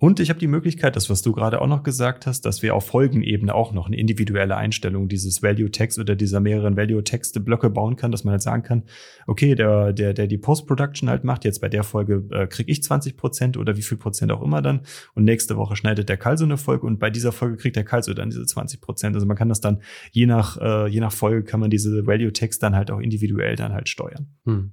Und 0.00 0.18
ich 0.18 0.30
habe 0.30 0.40
die 0.40 0.46
Möglichkeit, 0.46 0.96
das, 0.96 1.10
was 1.10 1.20
du 1.20 1.32
gerade 1.32 1.60
auch 1.60 1.66
noch 1.66 1.82
gesagt 1.82 2.26
hast, 2.26 2.46
dass 2.46 2.62
wir 2.62 2.74
auf 2.74 2.86
Folgenebene 2.86 3.54
auch 3.54 3.72
noch 3.72 3.86
eine 3.86 3.98
individuelle 3.98 4.56
Einstellung 4.56 5.08
dieses 5.08 5.42
Value-Text 5.42 5.98
oder 5.98 6.16
dieser 6.16 6.40
mehreren 6.40 6.74
Value-Texte-Blöcke 6.74 7.68
bauen 7.68 7.96
kann, 7.96 8.10
dass 8.10 8.24
man 8.24 8.32
halt 8.32 8.40
sagen 8.40 8.62
kann, 8.62 8.84
okay, 9.26 9.54
der, 9.54 9.92
der, 9.92 10.14
der 10.14 10.26
die 10.26 10.38
Post-Production 10.38 11.10
halt 11.10 11.24
macht, 11.24 11.44
jetzt 11.44 11.60
bei 11.60 11.68
der 11.68 11.82
Folge 11.82 12.26
äh, 12.30 12.46
kriege 12.46 12.72
ich 12.72 12.82
20 12.82 13.18
Prozent 13.18 13.58
oder 13.58 13.76
wie 13.76 13.82
viel 13.82 13.98
Prozent 13.98 14.32
auch 14.32 14.40
immer 14.40 14.62
dann 14.62 14.86
und 15.14 15.24
nächste 15.24 15.58
Woche 15.58 15.76
schneidet 15.76 16.08
der 16.08 16.16
Karl 16.16 16.38
so 16.38 16.46
eine 16.46 16.56
Folge 16.56 16.86
und 16.86 16.98
bei 16.98 17.10
dieser 17.10 17.30
Folge 17.30 17.58
kriegt 17.58 17.76
der 17.76 17.84
Karl 17.84 18.02
so 18.02 18.14
dann 18.14 18.30
diese 18.30 18.46
20 18.46 18.80
Prozent. 18.80 19.14
Also 19.14 19.26
man 19.26 19.36
kann 19.36 19.50
das 19.50 19.60
dann 19.60 19.82
je 20.12 20.24
nach, 20.24 20.56
äh, 20.56 20.88
je 20.88 21.00
nach 21.00 21.12
Folge 21.12 21.44
kann 21.44 21.60
man 21.60 21.68
diese 21.68 22.06
Value-Text 22.06 22.62
dann 22.62 22.74
halt 22.74 22.90
auch 22.90 23.00
individuell 23.00 23.54
dann 23.54 23.74
halt 23.74 23.90
steuern. 23.90 24.34
Hm. 24.46 24.72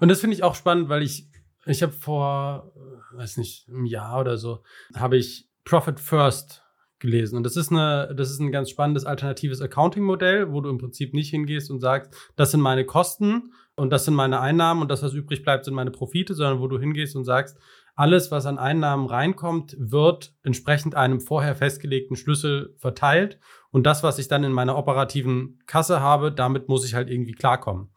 Und 0.00 0.08
das 0.10 0.20
finde 0.20 0.36
ich 0.36 0.42
auch 0.42 0.54
spannend, 0.54 0.90
weil 0.90 1.02
ich 1.02 1.30
ich 1.64 1.82
habe 1.82 1.92
vor, 1.92 2.72
weiß 3.14 3.36
nicht, 3.36 3.68
einem 3.68 3.84
Jahr 3.84 4.20
oder 4.20 4.36
so, 4.36 4.62
habe 4.94 5.16
ich 5.16 5.48
Profit 5.64 6.00
First 6.00 6.62
gelesen. 6.98 7.36
Und 7.36 7.42
das 7.44 7.56
ist 7.56 7.70
eine, 7.70 8.14
das 8.16 8.30
ist 8.30 8.40
ein 8.40 8.52
ganz 8.52 8.70
spannendes 8.70 9.04
alternatives 9.04 9.60
Accounting-Modell, 9.60 10.52
wo 10.52 10.60
du 10.60 10.70
im 10.70 10.78
Prinzip 10.78 11.12
nicht 11.12 11.30
hingehst 11.30 11.70
und 11.70 11.80
sagst, 11.80 12.14
das 12.36 12.52
sind 12.52 12.60
meine 12.60 12.86
Kosten 12.86 13.52
und 13.74 13.90
das 13.90 14.04
sind 14.04 14.14
meine 14.14 14.40
Einnahmen 14.40 14.80
und 14.80 14.90
das, 14.90 15.02
was 15.02 15.12
übrig 15.12 15.42
bleibt, 15.42 15.64
sind 15.64 15.74
meine 15.74 15.90
Profite, 15.90 16.34
sondern 16.34 16.60
wo 16.60 16.68
du 16.68 16.78
hingehst 16.78 17.16
und 17.16 17.24
sagst, 17.24 17.58
alles, 17.94 18.30
was 18.30 18.46
an 18.46 18.58
Einnahmen 18.58 19.06
reinkommt, 19.06 19.76
wird 19.78 20.34
entsprechend 20.42 20.94
einem 20.94 21.20
vorher 21.20 21.54
festgelegten 21.54 22.16
Schlüssel 22.16 22.74
verteilt. 22.78 23.38
Und 23.70 23.84
das, 23.84 24.02
was 24.02 24.18
ich 24.18 24.28
dann 24.28 24.44
in 24.44 24.52
meiner 24.52 24.78
operativen 24.78 25.58
Kasse 25.66 26.00
habe, 26.00 26.32
damit 26.32 26.68
muss 26.68 26.86
ich 26.86 26.94
halt 26.94 27.10
irgendwie 27.10 27.32
klarkommen. 27.32 27.90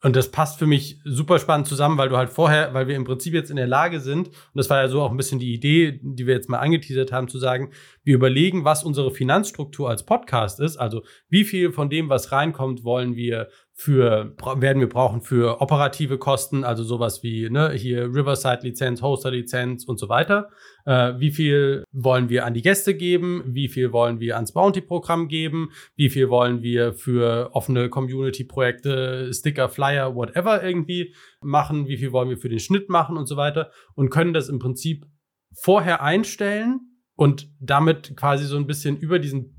Und 0.00 0.14
das 0.14 0.30
passt 0.30 0.60
für 0.60 0.66
mich 0.66 1.00
super 1.04 1.40
spannend 1.40 1.66
zusammen, 1.66 1.98
weil 1.98 2.08
du 2.08 2.16
halt 2.16 2.30
vorher, 2.30 2.72
weil 2.72 2.86
wir 2.86 2.94
im 2.94 3.04
Prinzip 3.04 3.34
jetzt 3.34 3.50
in 3.50 3.56
der 3.56 3.66
Lage 3.66 3.98
sind, 3.98 4.28
und 4.28 4.34
das 4.54 4.70
war 4.70 4.80
ja 4.80 4.88
so 4.88 5.02
auch 5.02 5.10
ein 5.10 5.16
bisschen 5.16 5.40
die 5.40 5.52
Idee, 5.52 5.98
die 6.02 6.26
wir 6.26 6.34
jetzt 6.34 6.48
mal 6.48 6.58
angeteasert 6.58 7.10
haben, 7.10 7.26
zu 7.26 7.38
sagen, 7.38 7.72
wir 8.04 8.14
überlegen, 8.14 8.64
was 8.64 8.84
unsere 8.84 9.10
Finanzstruktur 9.10 9.90
als 9.90 10.06
Podcast 10.06 10.60
ist. 10.60 10.76
Also 10.76 11.02
wie 11.28 11.42
viel 11.42 11.72
von 11.72 11.90
dem, 11.90 12.08
was 12.08 12.30
reinkommt, 12.30 12.84
wollen 12.84 13.16
wir 13.16 13.48
für, 13.80 14.34
werden 14.56 14.80
wir 14.80 14.88
brauchen 14.88 15.20
für 15.20 15.60
operative 15.60 16.18
Kosten, 16.18 16.64
also 16.64 16.82
sowas 16.82 17.22
wie 17.22 17.48
ne, 17.48 17.70
hier 17.70 18.06
Riverside-Lizenz, 18.06 19.02
Hoster-Lizenz 19.02 19.84
und 19.84 20.00
so 20.00 20.08
weiter. 20.08 20.50
Äh, 20.84 21.14
wie 21.18 21.30
viel 21.30 21.84
wollen 21.92 22.28
wir 22.28 22.44
an 22.44 22.54
die 22.54 22.62
Gäste 22.62 22.96
geben? 22.96 23.44
Wie 23.46 23.68
viel 23.68 23.92
wollen 23.92 24.18
wir 24.18 24.34
ans 24.34 24.50
Bounty-Programm 24.50 25.28
geben? 25.28 25.70
Wie 25.94 26.08
viel 26.08 26.28
wollen 26.28 26.60
wir 26.60 26.92
für 26.92 27.50
offene 27.52 27.88
Community-Projekte, 27.88 29.32
Sticker, 29.32 29.68
Flyer, 29.68 30.16
whatever 30.16 30.60
irgendwie 30.60 31.14
machen? 31.40 31.86
Wie 31.86 31.98
viel 31.98 32.10
wollen 32.10 32.30
wir 32.30 32.38
für 32.38 32.48
den 32.48 32.58
Schnitt 32.58 32.88
machen 32.88 33.16
und 33.16 33.26
so 33.26 33.36
weiter? 33.36 33.70
Und 33.94 34.10
können 34.10 34.34
das 34.34 34.48
im 34.48 34.58
Prinzip 34.58 35.06
vorher 35.54 36.02
einstellen 36.02 36.80
und 37.14 37.48
damit 37.60 38.16
quasi 38.16 38.44
so 38.44 38.56
ein 38.56 38.66
bisschen 38.66 38.96
über 38.96 39.20
diesen 39.20 39.54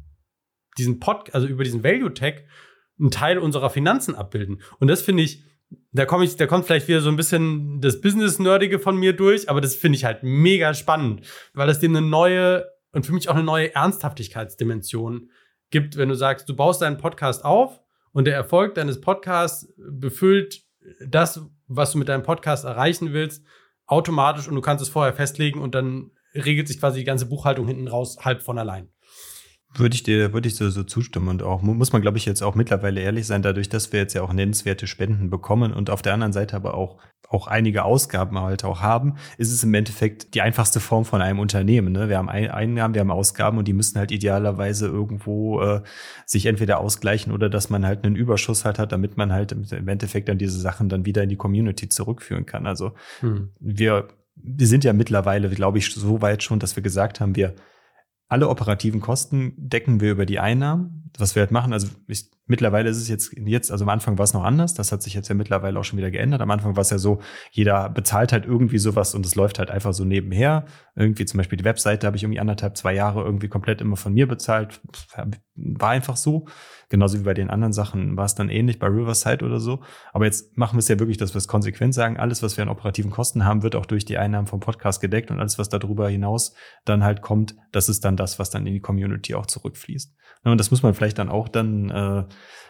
diesen 0.78 0.99
Pod, 0.99 1.34
also 1.34 1.47
über 1.47 1.63
diesen 1.63 1.84
Value 1.84 2.13
Tag 2.13 2.45
einen 3.00 3.12
Teil 3.12 3.38
unserer 3.38 3.70
Finanzen 3.70 4.16
abbilden. 4.16 4.62
Und 4.80 4.88
das 4.88 5.02
finde 5.02 5.24
ich, 5.24 5.43
da 5.91 6.06
komme 6.06 6.26
ich, 6.26 6.36
da 6.36 6.47
kommt 6.47 6.66
vielleicht 6.66 6.88
wieder 6.88 7.02
so 7.02 7.10
ein 7.10 7.16
bisschen 7.16 7.82
das 7.82 8.02
Business-Nerdige 8.02 8.80
von 8.80 8.97
mir 8.97 9.14
durch, 9.14 9.50
aber 9.50 9.62
das 9.62 9.76
finde 9.76 9.97
ich 9.97 10.06
halt 10.06 10.24
mega 10.24 10.74
spannend, 10.74 11.26
weil 11.54 11.70
es 11.70 11.80
dem 11.80 11.95
eine 11.95 12.06
neue 12.06 12.66
und 12.91 13.06
für 13.06 13.14
mich 13.14 13.30
auch 13.30 13.36
eine 13.36 13.43
neue 13.43 13.74
Ernsthaftigkeitsdimension 13.76 15.30
gibt, 15.70 15.97
wenn 15.97 16.10
du 16.10 16.16
sagst, 16.16 16.50
du 16.50 16.56
baust 16.56 16.82
deinen 16.82 16.97
Podcast 16.97 17.45
auf 17.45 17.82
und 18.12 18.26
der 18.26 18.36
Erfolg 18.36 18.76
deines 18.76 19.00
Podcasts 19.00 19.72
befüllt 19.78 20.64
das, 21.06 21.41
was 21.68 21.91
du 21.91 22.00
mit 22.00 22.10
deinem 22.10 22.24
Podcast 22.24 22.66
erreichen 22.66 23.14
willst, 23.14 23.45
automatisch 23.86 24.47
und 24.47 24.56
du 24.56 24.62
kannst 24.62 24.82
es 24.82 24.89
vorher 24.89 25.14
festlegen 25.14 25.62
und 25.62 25.76
dann 25.76 26.12
regelt 26.34 26.68
sich 26.68 26.80
quasi 26.80 27.00
die 27.00 27.06
ganze 27.06 27.28
Buchhaltung 27.28 27.68
hinten 27.68 27.88
raus 27.88 28.18
halb 28.22 28.41
von 28.41 28.58
allein. 28.58 28.89
Würde 29.76 29.93
ich 29.93 30.01
dir, 30.01 30.34
würde 30.34 30.47
ich 30.47 30.55
so, 30.55 30.67
so 30.72 30.84
zustimmen 30.84 31.28
und 31.28 31.43
auch 31.43 31.61
muss 31.61 31.93
man, 31.93 32.01
glaube 32.01 32.17
ich, 32.17 32.26
jetzt 32.26 32.41
auch 32.41 32.55
mittlerweile 32.55 33.01
ehrlich 33.01 33.28
sein, 33.28 33.43
dadurch, 33.43 33.70
dass 33.70 33.91
wir 33.91 33.99
jetzt 33.99 34.15
ja 34.15 34.24
auch 34.24 34.34
nennenswerte 34.34 34.88
Spenden 34.88 35.30
bekommen 35.30 35.74
und 35.74 35.91
auf 35.91 36.01
der 36.01 36.15
anderen 36.15 36.34
Seite 36.34 36.55
aber 36.55 36.74
auch, 36.74 36.97
auch 37.28 37.45
einige 37.45 37.86
Ausgaben 37.86 38.39
halt 38.39 38.63
auch 38.63 38.82
haben, 38.82 39.17
ist 39.38 39.51
es 39.51 39.63
im 39.63 39.72
Endeffekt 39.76 40.34
die 40.34 40.41
einfachste 40.41 40.80
Form 40.80 41.05
von 41.05 41.22
einem 41.22 41.38
Unternehmen. 41.38 41.93
Ne? 41.93 42.09
Wir 42.09 42.17
haben 42.17 42.30
Einnahmen, 42.30 42.95
wir 42.95 43.01
haben 43.01 43.11
Ausgaben 43.11 43.59
und 43.59 43.67
die 43.67 43.74
müssen 43.74 43.99
halt 43.99 44.11
idealerweise 44.11 44.88
irgendwo 44.88 45.61
äh, 45.61 45.82
sich 46.26 46.47
entweder 46.47 46.80
ausgleichen 46.80 47.32
oder 47.32 47.47
dass 47.47 47.70
man 47.70 47.86
halt 47.86 48.03
einen 48.03 48.15
Überschuss 48.15 48.65
halt 48.65 48.80
hat, 48.80 48.91
damit 48.91 49.17
man 49.17 49.32
halt 49.32 49.51
im 49.51 49.88
Endeffekt 49.88 50.30
dann 50.30 50.39
diese 50.39 50.59
Sachen 50.59 50.89
dann 50.89 51.05
wieder 51.05 51.22
in 51.22 51.30
die 51.30 51.38
Community 51.38 51.89
zurückführen 51.89 52.47
kann. 52.47 52.65
Also 52.65 52.93
hm. 53.20 53.51
wir, 53.59 54.07
wir 54.36 54.65
sind 54.65 54.84
ja 54.84 54.93
mittlerweile, 54.93 55.47
glaube 55.49 55.78
ich, 55.78 55.93
so 55.93 56.24
weit 56.24 56.41
schon, 56.41 56.57
dass 56.57 56.76
wir 56.76 56.82
gesagt 56.82 57.20
haben, 57.20 57.36
wir 57.36 57.53
alle 58.30 58.47
operativen 58.47 59.01
Kosten 59.01 59.53
decken 59.57 59.99
wir 59.99 60.11
über 60.11 60.25
die 60.25 60.39
Einnahmen. 60.39 61.11
Was 61.17 61.36
wir 61.36 61.41
halt 61.41 61.51
machen, 61.51 61.73
also 61.73 61.88
ich, 62.07 62.30
mittlerweile 62.45 62.88
ist 62.88 62.97
es 62.97 63.07
jetzt, 63.09 63.34
jetzt, 63.36 63.71
also 63.71 63.84
am 63.84 63.89
Anfang 63.89 64.19
war 64.19 64.23
es 64.23 64.34
noch 64.34 64.43
anders. 64.43 64.75
Das 64.75 64.91
hat 64.91 65.01
sich 65.01 65.15
jetzt 65.15 65.27
ja 65.27 65.36
mittlerweile 65.36 65.80
auch 65.80 65.84
schon 65.84 65.97
wieder 65.97 66.11
geändert. 66.11 66.39
Am 66.39 66.51
Anfang 66.51 66.75
war 66.75 66.82
es 66.82 66.91
ja 66.91 66.99
so, 66.99 67.19
jeder 67.51 67.89
bezahlt 67.89 68.32
halt 68.32 68.45
irgendwie 68.45 68.77
sowas 68.77 69.15
und 69.15 69.25
es 69.25 69.34
läuft 69.34 69.57
halt 69.57 69.71
einfach 69.71 69.93
so 69.93 70.05
nebenher. 70.05 70.65
Irgendwie 70.95 71.25
zum 71.25 71.39
Beispiel 71.39 71.57
die 71.57 71.65
Webseite 71.65 72.05
habe 72.05 72.17
ich 72.17 72.23
irgendwie 72.23 72.39
anderthalb, 72.39 72.77
zwei 72.77 72.93
Jahre 72.93 73.23
irgendwie 73.23 73.49
komplett 73.49 73.82
immer 73.82 73.97
von 73.97 74.13
mir 74.13 74.27
bezahlt. 74.27 74.80
War 75.55 75.89
einfach 75.89 76.15
so. 76.15 76.47
Genauso 76.89 77.19
wie 77.19 77.23
bei 77.23 77.35
den 77.35 77.51
anderen 77.51 77.71
Sachen 77.71 78.17
war 78.17 78.25
es 78.25 78.33
dann 78.33 78.49
ähnlich 78.49 78.79
bei 78.79 78.87
Riverside 78.87 79.45
oder 79.45 79.59
so. 79.59 79.79
Aber 80.11 80.25
jetzt 80.25 80.57
machen 80.57 80.75
wir 80.75 80.79
es 80.79 80.87
ja 80.87 80.99
wirklich, 80.99 81.17
dass 81.17 81.35
wir 81.35 81.37
es 81.37 81.47
konsequent 81.47 81.93
sagen. 81.93 82.17
Alles, 82.17 82.41
was 82.41 82.57
wir 82.57 82.63
an 82.63 82.69
operativen 82.69 83.11
Kosten 83.11 83.45
haben, 83.45 83.61
wird 83.61 83.75
auch 83.75 83.85
durch 83.85 84.05
die 84.05 84.17
Einnahmen 84.17 84.47
vom 84.47 84.59
Podcast 84.59 84.99
gedeckt 84.99 85.29
und 85.29 85.39
alles, 85.39 85.59
was 85.59 85.69
darüber 85.69 86.09
hinaus 86.09 86.55
dann 86.85 87.03
halt 87.03 87.21
kommt, 87.21 87.55
das 87.71 87.89
ist 87.89 88.03
dann 88.05 88.17
das, 88.17 88.39
was 88.39 88.49
dann 88.49 88.65
in 88.65 88.73
die 88.73 88.81
Community 88.81 89.35
auch 89.35 89.45
zurückfließt. 89.45 90.15
Und 90.43 90.59
das 90.59 90.71
muss 90.71 90.81
man 90.81 90.95
vielleicht 90.95 91.19
dann 91.19 91.29
auch 91.29 91.47
dann 91.47 91.89
äh, 91.89 92.23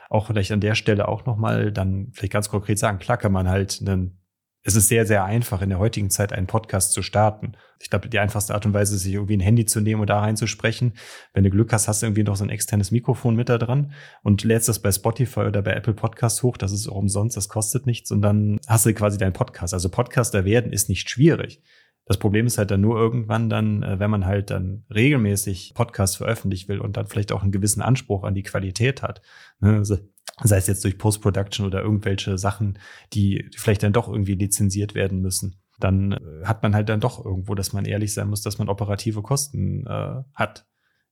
auch 0.10 0.28
vielleicht 0.28 0.52
an 0.52 0.60
der 0.60 0.76
Stelle 0.76 1.08
auch 1.08 1.26
nochmal 1.26 1.72
dann 1.72 2.10
vielleicht 2.14 2.34
ganz 2.34 2.50
konkret 2.50 2.80
sagen. 2.80 3.00
Klar 3.00 3.18
kann 3.18 3.32
man 3.32 3.48
halt 3.48 3.80
einen 3.82 4.20
es 4.64 4.76
ist 4.76 4.90
sehr, 4.90 5.06
sehr 5.06 5.24
einfach, 5.24 5.62
in 5.62 5.70
der 5.70 5.80
heutigen 5.80 6.10
Zeit 6.10 6.34
einen 6.34 6.48
Podcast 6.48 6.92
zu 6.92 7.02
starten. 7.02 7.54
Ich 7.82 7.90
glaube, 7.90 8.10
die 8.10 8.20
einfachste 8.20 8.54
Art 8.54 8.66
und 8.66 8.74
Weise 8.74 8.96
ist, 8.96 9.04
sich 9.04 9.14
irgendwie 9.14 9.38
ein 9.38 9.42
Handy 9.42 9.66
zu 9.66 9.80
nehmen 9.80 10.02
und 10.02 10.10
da 10.10 10.20
reinzusprechen. 10.20 10.94
Wenn 11.34 11.46
du 11.46 11.50
Glück 11.50 11.72
hast, 11.72 11.88
hast 11.88 12.02
du 12.02 12.08
irgendwie 12.08 12.24
noch 12.24 12.36
so 12.36 12.44
ein 12.44 12.50
externes 12.50 12.92
Mikrofon 12.92 13.36
mit 13.36 13.48
da 13.48 13.58
dran 13.58 13.94
und 14.22 14.44
lädst 14.44 14.68
das 14.68 14.80
bei 14.80 14.92
Spotify 14.92 15.42
oder 15.42 15.62
bei 15.62 15.72
Apple 15.72 15.94
Podcasts 15.94 16.44
hoch. 16.44 16.58
Das 16.58 16.74
ist 16.74 16.90
auch 16.90 16.96
umsonst, 16.96 17.38
das 17.38 17.48
kostet 17.48 17.86
nichts. 17.86 18.12
Und 18.12 18.22
dann 18.22 18.60
hast 18.68 18.86
du 18.86 18.94
quasi 18.94 19.18
deinen 19.18 19.34
Podcast. 19.34 19.74
Also 19.74 19.90
Podcaster 19.90 20.44
werden 20.44 20.74
ist 20.74 20.90
nicht 20.90 21.10
schwierig. 21.10 21.62
Das 22.10 22.18
Problem 22.18 22.48
ist 22.48 22.58
halt 22.58 22.72
dann 22.72 22.82
nur 22.82 22.98
irgendwann 22.98 23.50
dann, 23.50 23.84
äh, 23.84 24.00
wenn 24.00 24.10
man 24.10 24.26
halt 24.26 24.50
dann 24.50 24.84
regelmäßig 24.94 25.74
Podcasts 25.76 26.18
veröffentlichen 26.18 26.68
will 26.68 26.80
und 26.80 26.98
dann 26.98 27.06
vielleicht 27.06 27.32
auch 27.32 27.44
einen 27.44 27.52
gewissen 27.52 27.84
Anspruch 27.84 28.24
an 28.24 28.34
die 28.34 28.42
Qualität 28.42 29.04
hat. 29.04 29.22
Ne? 29.60 29.76
Also 29.76 30.00
sei 30.44 30.58
es 30.58 30.68
jetzt 30.68 30.84
durch 30.84 30.98
Post-Production 30.98 31.66
oder 31.66 31.82
irgendwelche 31.82 32.38
Sachen, 32.38 32.80
die 33.14 33.50
vielleicht 33.56 33.84
dann 33.84 33.94
doch 33.94 34.08
irgendwie 34.08 34.36
lizenziert 34.36 34.96
werden 34.96 35.22
müssen, 35.22 35.62
dann 35.80 36.14
äh, 36.14 36.46
hat 36.46 36.64
man 36.64 36.76
halt 36.76 36.90
dann 36.90 37.00
doch 37.00 37.24
irgendwo, 37.24 37.56
dass 37.56 37.74
man 37.74 37.86
ehrlich 37.86 38.14
sein 38.14 38.30
muss, 38.30 38.42
dass 38.42 38.58
man 38.58 38.70
operative 38.70 39.22
Kosten 39.22 39.86
äh, 39.88 40.24
hat, 40.34 40.66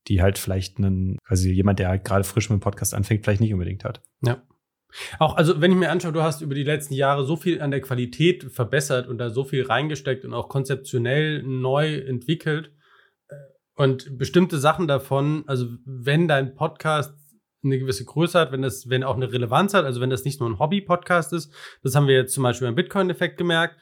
die 0.07 0.21
halt 0.21 0.37
vielleicht 0.37 0.77
einen, 0.77 1.17
also 1.25 1.47
jemand, 1.47 1.79
der 1.79 1.89
halt 1.89 2.05
gerade 2.05 2.23
frisch 2.23 2.49
mit 2.49 2.59
dem 2.59 2.61
Podcast 2.61 2.93
anfängt, 2.93 3.23
vielleicht 3.23 3.41
nicht 3.41 3.53
unbedingt 3.53 3.83
hat. 3.83 4.01
Ja. 4.21 4.41
Auch, 5.19 5.35
also 5.35 5.59
wenn 5.59 5.71
ich 5.71 5.77
mir 5.77 5.91
anschaue, 5.91 6.13
du 6.13 6.23
hast 6.23 6.41
über 6.41 6.55
die 6.55 6.63
letzten 6.63 6.93
Jahre 6.93 7.25
so 7.25 7.35
viel 7.35 7.61
an 7.61 7.71
der 7.71 7.81
Qualität 7.81 8.45
verbessert 8.51 9.07
und 9.07 9.17
da 9.17 9.29
so 9.29 9.43
viel 9.43 9.65
reingesteckt 9.65 10.23
und 10.23 10.33
auch 10.33 10.47
konzeptionell 10.47 11.43
neu 11.43 11.97
entwickelt. 11.97 12.71
Äh, 13.27 13.35
und 13.75 14.17
bestimmte 14.17 14.57
Sachen 14.59 14.87
davon, 14.87 15.43
also 15.45 15.67
wenn 15.85 16.27
dein 16.27 16.55
Podcast 16.55 17.13
eine 17.63 17.79
gewisse 17.79 18.05
Größe 18.05 18.39
hat, 18.39 18.51
wenn 18.51 18.61
das, 18.61 18.89
wenn 18.89 19.03
auch 19.03 19.15
eine 19.15 19.31
Relevanz 19.31 19.73
hat, 19.73 19.85
also 19.85 20.01
wenn 20.01 20.09
das 20.09 20.25
nicht 20.25 20.39
nur 20.39 20.49
ein 20.49 20.59
Hobby-Podcast 20.59 21.33
ist, 21.33 21.53
das 21.83 21.95
haben 21.95 22.07
wir 22.07 22.15
jetzt 22.15 22.33
zum 22.33 22.43
Beispiel 22.43 22.67
beim 22.67 22.75
Bitcoin-Effekt 22.75 23.37
gemerkt. 23.37 23.77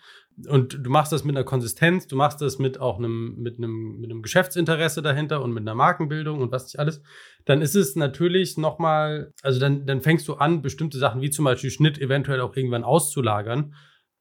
Und 0.49 0.85
du 0.85 0.89
machst 0.89 1.13
das 1.13 1.23
mit 1.23 1.35
einer 1.35 1.45
Konsistenz, 1.45 2.07
du 2.07 2.17
machst 2.17 2.41
das 2.41 2.59
mit 2.59 2.79
auch 2.81 2.97
einem, 2.97 3.35
mit 3.37 3.57
einem, 3.57 3.99
mit 3.99 4.11
einem 4.11 4.21
Geschäftsinteresse 4.21 5.01
dahinter 5.01 5.41
und 5.41 5.53
mit 5.53 5.61
einer 5.61 5.75
Markenbildung 5.75 6.41
und 6.41 6.51
was 6.51 6.65
nicht 6.65 6.77
alles, 6.77 7.01
dann 7.45 7.61
ist 7.61 7.75
es 7.75 7.95
natürlich 7.95 8.57
nochmal, 8.57 9.31
also 9.43 9.61
dann, 9.61 9.85
dann 9.85 10.01
fängst 10.01 10.27
du 10.27 10.33
an, 10.33 10.61
bestimmte 10.61 10.97
Sachen 10.97 11.21
wie 11.21 11.29
zum 11.29 11.45
Beispiel 11.45 11.69
Schnitt 11.69 11.99
eventuell 11.99 12.41
auch 12.41 12.55
irgendwann 12.55 12.83
auszulagern. 12.83 13.75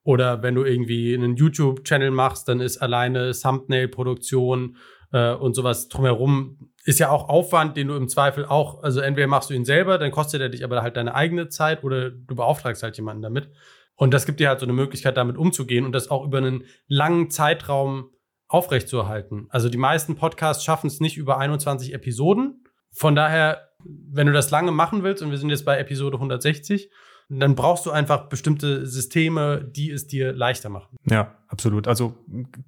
Oder 0.04 0.42
wenn 0.42 0.54
du 0.54 0.64
irgendwie 0.64 1.14
einen 1.14 1.34
YouTube-Channel 1.34 2.10
machst, 2.10 2.46
dann 2.46 2.60
ist 2.60 2.76
alleine 2.76 3.32
Thumbnail-Produktion 3.32 4.76
äh, 5.14 5.32
und 5.32 5.54
sowas 5.54 5.88
drumherum 5.88 6.58
ist 6.84 6.98
ja 6.98 7.08
auch 7.08 7.28
Aufwand, 7.28 7.76
den 7.76 7.88
du 7.88 7.94
im 7.94 8.08
Zweifel 8.08 8.44
auch, 8.44 8.82
also 8.82 9.00
entweder 9.00 9.28
machst 9.28 9.48
du 9.48 9.54
ihn 9.54 9.64
selber, 9.64 9.96
dann 9.96 10.10
kostet 10.10 10.42
er 10.42 10.48
dich 10.48 10.64
aber 10.64 10.82
halt 10.82 10.96
deine 10.96 11.14
eigene 11.14 11.48
Zeit 11.48 11.84
oder 11.84 12.10
du 12.10 12.34
beauftragst 12.34 12.82
halt 12.82 12.96
jemanden 12.96 13.22
damit. 13.22 13.48
Und 13.94 14.12
das 14.12 14.26
gibt 14.26 14.40
dir 14.40 14.48
halt 14.48 14.58
so 14.58 14.66
eine 14.66 14.72
Möglichkeit, 14.72 15.16
damit 15.16 15.38
umzugehen 15.38 15.86
und 15.86 15.92
das 15.92 16.10
auch 16.10 16.24
über 16.24 16.38
einen 16.38 16.64
langen 16.88 17.30
Zeitraum 17.30 18.10
aufrechtzuerhalten. 18.48 19.46
Also 19.50 19.68
die 19.68 19.78
meisten 19.78 20.16
Podcasts 20.16 20.64
schaffen 20.64 20.88
es 20.88 20.98
nicht 20.98 21.16
über 21.16 21.38
21 21.38 21.94
Episoden. 21.94 22.64
Von 22.90 23.14
daher, 23.14 23.68
wenn 23.84 24.26
du 24.26 24.32
das 24.32 24.50
lange 24.50 24.72
machen 24.72 25.04
willst, 25.04 25.22
und 25.22 25.30
wir 25.30 25.38
sind 25.38 25.50
jetzt 25.50 25.64
bei 25.64 25.78
Episode 25.78 26.16
160, 26.16 26.90
dann 27.28 27.54
brauchst 27.54 27.86
du 27.86 27.90
einfach 27.90 28.28
bestimmte 28.28 28.86
Systeme, 28.86 29.64
die 29.64 29.90
es 29.90 30.06
dir 30.06 30.32
leichter 30.32 30.68
machen. 30.68 30.96
Ja, 31.04 31.34
absolut. 31.48 31.88
Also 31.88 32.14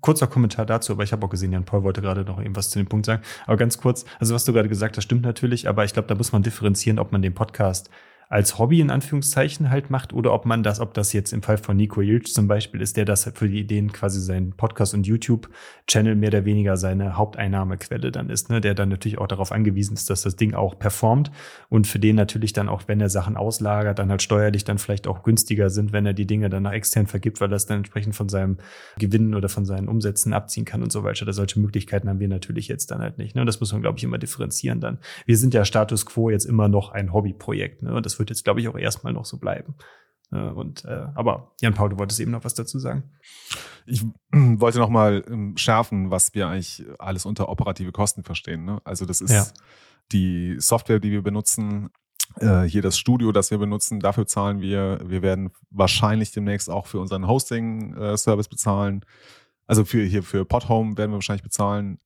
kurzer 0.00 0.26
Kommentar 0.26 0.66
dazu, 0.66 0.92
aber 0.92 1.04
ich 1.04 1.12
habe 1.12 1.24
auch 1.26 1.30
gesehen, 1.30 1.52
Jan 1.52 1.64
Paul 1.64 1.82
wollte 1.82 2.00
gerade 2.00 2.24
noch 2.24 2.38
irgendwas 2.38 2.70
zu 2.70 2.78
dem 2.78 2.86
Punkt 2.86 3.06
sagen. 3.06 3.22
Aber 3.46 3.56
ganz 3.56 3.78
kurz, 3.78 4.04
also 4.18 4.34
was 4.34 4.44
du 4.44 4.52
gerade 4.52 4.68
gesagt 4.68 4.96
hast, 4.96 5.04
stimmt 5.04 5.22
natürlich, 5.22 5.68
aber 5.68 5.84
ich 5.84 5.92
glaube, 5.92 6.08
da 6.08 6.14
muss 6.14 6.32
man 6.32 6.42
differenzieren, 6.42 6.98
ob 6.98 7.12
man 7.12 7.22
den 7.22 7.34
Podcast 7.34 7.90
als 8.28 8.58
Hobby 8.58 8.80
in 8.80 8.90
Anführungszeichen 8.90 9.70
halt 9.70 9.90
macht 9.90 10.12
oder 10.12 10.32
ob 10.32 10.46
man 10.46 10.62
das, 10.62 10.80
ob 10.80 10.94
das 10.94 11.12
jetzt 11.12 11.32
im 11.32 11.42
Fall 11.42 11.58
von 11.58 11.76
Nico 11.76 12.00
Ilch 12.00 12.32
zum 12.32 12.48
Beispiel 12.48 12.80
ist, 12.80 12.96
der 12.96 13.04
das 13.04 13.30
für 13.34 13.48
die 13.48 13.60
Ideen 13.60 13.92
quasi 13.92 14.20
sein 14.20 14.52
Podcast 14.56 14.94
und 14.94 15.06
YouTube-Channel 15.06 16.16
mehr 16.16 16.30
oder 16.30 16.44
weniger 16.44 16.76
seine 16.76 17.16
Haupteinnahmequelle 17.16 18.10
dann 18.10 18.30
ist, 18.30 18.50
ne? 18.50 18.60
der 18.60 18.74
dann 18.74 18.88
natürlich 18.88 19.18
auch 19.18 19.28
darauf 19.28 19.52
angewiesen 19.52 19.94
ist, 19.94 20.10
dass 20.10 20.22
das 20.22 20.36
Ding 20.36 20.54
auch 20.54 20.78
performt 20.78 21.30
und 21.68 21.86
für 21.86 21.98
den 21.98 22.16
natürlich 22.16 22.52
dann 22.52 22.68
auch, 22.68 22.82
wenn 22.86 23.00
er 23.00 23.10
Sachen 23.10 23.36
auslagert, 23.36 23.98
dann 23.98 24.10
halt 24.10 24.22
steuerlich 24.22 24.64
dann 24.64 24.78
vielleicht 24.78 25.06
auch 25.06 25.22
günstiger 25.22 25.70
sind, 25.70 25.92
wenn 25.92 26.06
er 26.06 26.14
die 26.14 26.26
Dinge 26.26 26.50
dann 26.50 26.64
nach 26.64 26.72
extern 26.72 27.06
vergibt, 27.06 27.40
weil 27.40 27.48
das 27.48 27.66
dann 27.66 27.78
entsprechend 27.78 28.16
von 28.16 28.28
seinem 28.28 28.58
Gewinnen 28.98 29.34
oder 29.34 29.48
von 29.48 29.64
seinen 29.64 29.88
Umsätzen 29.88 30.32
abziehen 30.32 30.64
kann 30.64 30.82
und 30.82 30.90
so 30.90 31.04
weiter. 31.04 31.32
Solche 31.32 31.60
Möglichkeiten 31.60 32.08
haben 32.08 32.20
wir 32.20 32.28
natürlich 32.28 32.68
jetzt 32.68 32.90
dann 32.90 33.00
halt 33.00 33.18
nicht. 33.18 33.34
Ne? 33.34 33.42
Und 33.42 33.46
das 33.46 33.60
muss 33.60 33.72
man, 33.72 33.82
glaube 33.82 33.98
ich, 33.98 34.04
immer 34.04 34.18
differenzieren 34.18 34.80
dann. 34.80 34.98
Wir 35.26 35.36
sind 35.36 35.54
ja 35.54 35.64
Status 35.64 36.06
quo 36.06 36.30
jetzt 36.30 36.44
immer 36.44 36.68
noch 36.68 36.90
ein 36.90 37.12
Hobbyprojekt. 37.12 37.82
Ne? 37.82 37.94
Und 37.94 38.06
das 38.06 38.15
wird 38.18 38.30
jetzt, 38.30 38.44
glaube 38.44 38.60
ich, 38.60 38.68
auch 38.68 38.76
erstmal 38.76 39.12
noch 39.12 39.24
so 39.24 39.38
bleiben. 39.38 39.74
Äh, 40.32 40.38
und 40.50 40.84
äh, 40.84 41.06
aber 41.14 41.52
Jan 41.60 41.74
Paul, 41.74 41.90
du 41.90 41.98
wolltest 41.98 42.20
eben 42.20 42.30
noch 42.32 42.44
was 42.44 42.54
dazu 42.54 42.78
sagen. 42.78 43.12
Ich 43.86 44.04
wollte 44.32 44.78
noch 44.78 44.88
mal 44.90 45.24
ähm, 45.28 45.56
schärfen, 45.56 46.10
was 46.10 46.34
wir 46.34 46.48
eigentlich 46.48 46.84
alles 46.98 47.24
unter 47.26 47.48
operative 47.48 47.92
Kosten 47.92 48.24
verstehen. 48.24 48.64
Ne? 48.64 48.80
Also 48.84 49.06
das 49.06 49.20
ist 49.20 49.30
Ja. 49.32 49.46
die 50.12 50.56
Software, 50.58 50.98
die 51.00 51.12
wir 51.12 51.22
benutzen, 51.22 51.90
äh, 52.40 52.62
hier 52.62 52.82
das 52.82 52.98
Studio, 52.98 53.30
das 53.32 53.50
wir 53.52 53.58
benutzen, 53.58 54.00
dafür 54.00 54.26
zahlen 54.26 54.60
wir. 54.60 54.98
Wir 55.04 55.22
werden 55.22 55.50
wahrscheinlich 55.70 56.32
demnächst 56.32 56.68
auch 56.68 56.86
für 56.86 56.98
unseren 56.98 57.26
Hosting-Service 57.28 58.48
bezahlen. 58.48 59.04
Also 59.68 59.84
für 59.84 60.02
hier 60.02 60.22
für 60.22 60.44
Podhome 60.44 60.96
werden 60.98 61.10
wir 61.12 61.16
wahrscheinlich 61.16 61.42
bezahlen. 61.44 61.98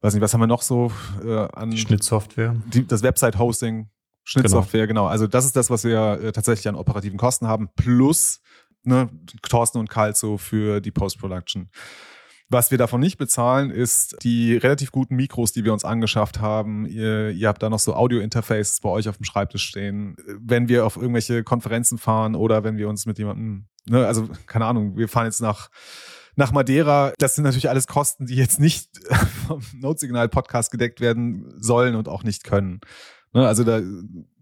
Weiß 0.00 0.14
nicht, 0.14 0.22
was 0.22 0.32
haben 0.34 0.40
wir 0.40 0.46
noch 0.46 0.62
so 0.62 0.92
äh, 1.24 1.48
an 1.52 1.70
Die 1.70 1.78
Schnittsoftware. 1.78 2.54
die, 2.72 2.86
das 2.86 3.02
Website-Hosting, 3.02 3.88
Schnittsoftware, 4.26 4.88
genau. 4.88 5.06
Also 5.06 5.26
das 5.26 5.44
ist 5.44 5.54
das, 5.54 5.70
was 5.70 5.84
wir 5.84 6.20
äh, 6.20 6.32
tatsächlich 6.32 6.68
an 6.68 6.74
operativen 6.74 7.16
Kosten 7.16 7.46
haben, 7.46 7.68
plus 7.76 8.40
ne, 8.82 9.08
Thorsten 9.42 9.78
und 9.78 9.88
Kalzo 9.88 10.36
für 10.36 10.80
die 10.80 10.90
Post-Production. 10.90 11.70
Was 12.48 12.70
wir 12.70 12.78
davon 12.78 13.00
nicht 13.00 13.18
bezahlen, 13.18 13.70
ist 13.70 14.16
die 14.22 14.56
relativ 14.56 14.92
guten 14.92 15.16
Mikros, 15.16 15.52
die 15.52 15.64
wir 15.64 15.72
uns 15.72 15.84
angeschafft 15.84 16.40
haben. 16.40 16.86
Ihr, 16.86 17.30
ihr 17.30 17.48
habt 17.48 17.62
da 17.62 17.70
noch 17.70 17.80
so 17.80 17.94
Audio-Interfaces 17.94 18.80
bei 18.80 18.88
euch 18.88 19.08
auf 19.08 19.16
dem 19.16 19.24
Schreibtisch 19.24 19.64
stehen. 19.64 20.16
Wenn 20.38 20.68
wir 20.68 20.86
auf 20.86 20.96
irgendwelche 20.96 21.42
Konferenzen 21.42 21.98
fahren 21.98 22.36
oder 22.36 22.62
wenn 22.62 22.76
wir 22.76 22.88
uns 22.88 23.06
mit 23.06 23.18
jemandem, 23.18 23.66
ne, 23.86 24.06
also 24.06 24.28
keine 24.46 24.66
Ahnung, 24.66 24.96
wir 24.96 25.08
fahren 25.08 25.26
jetzt 25.26 25.40
nach 25.40 25.70
nach 26.38 26.52
Madeira, 26.52 27.14
das 27.18 27.34
sind 27.34 27.44
natürlich 27.44 27.70
alles 27.70 27.86
Kosten, 27.86 28.26
die 28.26 28.36
jetzt 28.36 28.60
nicht 28.60 28.90
vom 29.46 29.62
Notsignal-Podcast 29.80 30.70
gedeckt 30.70 31.00
werden 31.00 31.54
sollen 31.56 31.96
und 31.96 32.08
auch 32.08 32.24
nicht 32.24 32.44
können. 32.44 32.80
Ne, 33.36 33.46
also 33.46 33.64
da 33.64 33.82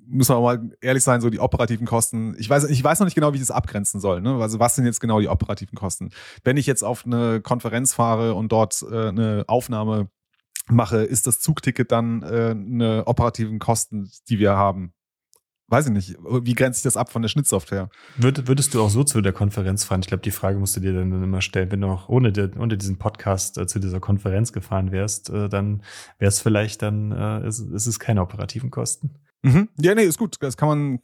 wir 0.06 0.36
auch 0.36 0.42
mal 0.42 0.70
ehrlich 0.80 1.02
sein, 1.02 1.20
so 1.20 1.28
die 1.30 1.40
operativen 1.40 1.84
Kosten. 1.84 2.36
Ich 2.38 2.48
weiß, 2.48 2.64
ich 2.64 2.84
weiß 2.84 3.00
noch 3.00 3.06
nicht 3.06 3.16
genau, 3.16 3.32
wie 3.32 3.38
ich 3.38 3.42
das 3.42 3.50
abgrenzen 3.50 4.00
soll. 4.00 4.20
Ne? 4.20 4.36
Also 4.40 4.60
was 4.60 4.76
sind 4.76 4.84
jetzt 4.84 5.00
genau 5.00 5.18
die 5.18 5.28
operativen 5.28 5.76
Kosten? 5.76 6.10
Wenn 6.44 6.56
ich 6.56 6.66
jetzt 6.66 6.84
auf 6.84 7.04
eine 7.04 7.40
Konferenz 7.40 7.92
fahre 7.92 8.34
und 8.34 8.52
dort 8.52 8.84
äh, 8.88 9.08
eine 9.08 9.44
Aufnahme 9.48 10.10
mache, 10.68 10.98
ist 10.98 11.26
das 11.26 11.40
Zugticket 11.40 11.90
dann 11.90 12.22
äh, 12.22 12.50
eine 12.50 13.06
operativen 13.06 13.58
Kosten, 13.58 14.10
die 14.28 14.38
wir 14.38 14.56
haben? 14.56 14.92
Weiß 15.68 15.86
ich 15.86 15.92
nicht. 15.92 16.16
Wie 16.22 16.54
grenzt 16.54 16.82
sich 16.82 16.84
das 16.84 16.96
ab 16.96 17.10
von 17.10 17.22
der 17.22 17.30
Schnittsoftware? 17.30 17.88
Würd, 18.18 18.46
würdest 18.48 18.74
du 18.74 18.82
auch 18.82 18.90
so 18.90 19.02
zu 19.02 19.22
der 19.22 19.32
Konferenz 19.32 19.84
fahren? 19.84 20.00
Ich 20.00 20.08
glaube, 20.08 20.22
die 20.22 20.30
Frage 20.30 20.58
musst 20.58 20.76
du 20.76 20.80
dir 20.80 20.92
dann 20.92 21.10
immer 21.10 21.40
stellen. 21.40 21.72
Wenn 21.72 21.80
du 21.80 21.86
auch 21.86 22.08
ohne, 22.08 22.32
ohne 22.58 22.76
diesen 22.76 22.98
Podcast 22.98 23.56
äh, 23.56 23.66
zu 23.66 23.78
dieser 23.78 23.98
Konferenz 23.98 24.52
gefahren 24.52 24.92
wärst, 24.92 25.30
äh, 25.30 25.48
dann 25.48 25.82
wäre 26.18 26.28
es 26.28 26.40
vielleicht 26.40 26.82
dann, 26.82 27.12
äh, 27.12 27.46
es, 27.46 27.60
es 27.60 27.86
ist 27.86 27.98
keine 27.98 28.20
operativen 28.20 28.70
Kosten. 28.70 29.14
Mhm. 29.42 29.70
Ja, 29.80 29.94
nee, 29.94 30.02
ist 30.02 30.18
gut. 30.18 30.36
Das 30.40 30.58
kann 30.58 30.68
man. 30.68 31.00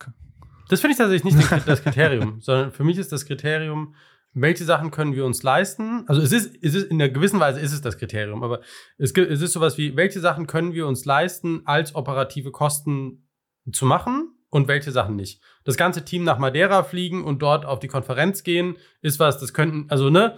Das 0.68 0.80
finde 0.80 0.92
ich 0.92 0.98
tatsächlich 0.98 1.34
nicht 1.34 1.66
das 1.66 1.82
Kriterium, 1.82 2.40
sondern 2.40 2.70
für 2.70 2.84
mich 2.84 2.98
ist 2.98 3.12
das 3.12 3.24
Kriterium, 3.24 3.94
welche 4.34 4.64
Sachen 4.64 4.90
können 4.90 5.14
wir 5.14 5.24
uns 5.24 5.42
leisten? 5.42 6.04
Also 6.06 6.20
es 6.20 6.32
ist, 6.32 6.54
es 6.62 6.74
ist 6.74 6.90
in 6.90 7.00
einer 7.00 7.10
gewissen 7.10 7.40
Weise 7.40 7.60
ist 7.60 7.72
es 7.72 7.80
das 7.80 7.96
Kriterium, 7.96 8.44
aber 8.44 8.60
es, 8.98 9.14
gibt, 9.14 9.28
es 9.30 9.40
ist 9.40 9.52
sowas 9.52 9.78
wie, 9.78 9.96
welche 9.96 10.20
Sachen 10.20 10.46
können 10.46 10.74
wir 10.74 10.86
uns 10.86 11.04
leisten, 11.04 11.62
als 11.64 11.94
operative 11.94 12.52
Kosten 12.52 13.26
zu 13.72 13.86
machen 13.86 14.34
und 14.50 14.68
welche 14.68 14.90
Sachen 14.90 15.16
nicht. 15.16 15.40
Das 15.64 15.76
ganze 15.76 16.04
Team 16.04 16.24
nach 16.24 16.38
Madeira 16.38 16.82
fliegen 16.82 17.24
und 17.24 17.40
dort 17.40 17.64
auf 17.64 17.78
die 17.78 17.88
Konferenz 17.88 18.42
gehen, 18.42 18.76
ist 19.00 19.18
was, 19.20 19.38
das 19.38 19.54
könnten, 19.54 19.86
also 19.88 20.10
ne, 20.10 20.36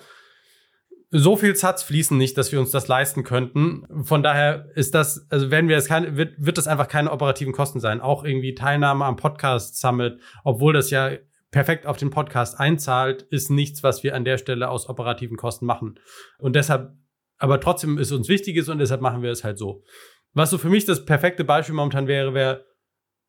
so 1.15 1.37
viel 1.37 1.55
Satz 1.55 1.83
fließen 1.83 2.17
nicht, 2.17 2.39
dass 2.39 2.53
wir 2.53 2.61
uns 2.61 2.71
das 2.71 2.89
leisten 2.89 3.23
könnten. 3.23 3.87
Von 4.05 4.23
daher 4.23 4.71
ist 4.75 4.95
das, 4.95 5.27
also 5.31 5.51
werden 5.51 5.69
wir 5.69 5.77
es 5.77 5.87
keine, 5.87 6.17
wird, 6.17 6.35
wird 6.39 6.57
das 6.57 6.67
einfach 6.67 6.89
keine 6.89 7.13
operativen 7.13 7.53
Kosten 7.53 7.81
sein. 7.81 8.01
Auch 8.01 8.25
irgendwie 8.25 8.55
Teilnahme 8.55 9.05
am 9.05 9.17
Podcast 9.17 9.79
Summit, 9.79 10.19
obwohl 10.43 10.73
das 10.73 10.91
ja 10.91 11.11
perfekt 11.51 11.87
auf 11.87 11.99
den 11.99 12.09
Podcast 12.09 12.59
einzahlt, 12.59 13.23
ist 13.23 13.51
nichts, 13.51 13.83
was 13.83 14.03
wir 14.03 14.15
an 14.15 14.25
der 14.25 14.39
Stelle 14.39 14.71
aus 14.71 14.89
operativen 14.89 15.37
Kosten 15.37 15.67
machen. 15.67 16.01
Und 16.39 16.57
deshalb, 16.57 16.93
aber 17.37 17.61
trotzdem 17.61 17.99
ist 17.99 18.11
uns 18.11 18.29
wichtiges 18.29 18.71
und 18.71 18.79
deshalb 18.79 19.03
machen 19.03 19.23
wir 19.23 19.31
es 19.31 19.45
halt 19.45 19.59
so. 19.59 19.85
Was 20.33 20.49
so 20.49 20.57
für 20.57 20.71
mich 20.71 20.87
das 20.87 21.05
perfekte 21.05 21.45
Beispiel 21.45 21.75
momentan 21.75 22.07
wäre, 22.07 22.33
wäre, 22.33 22.65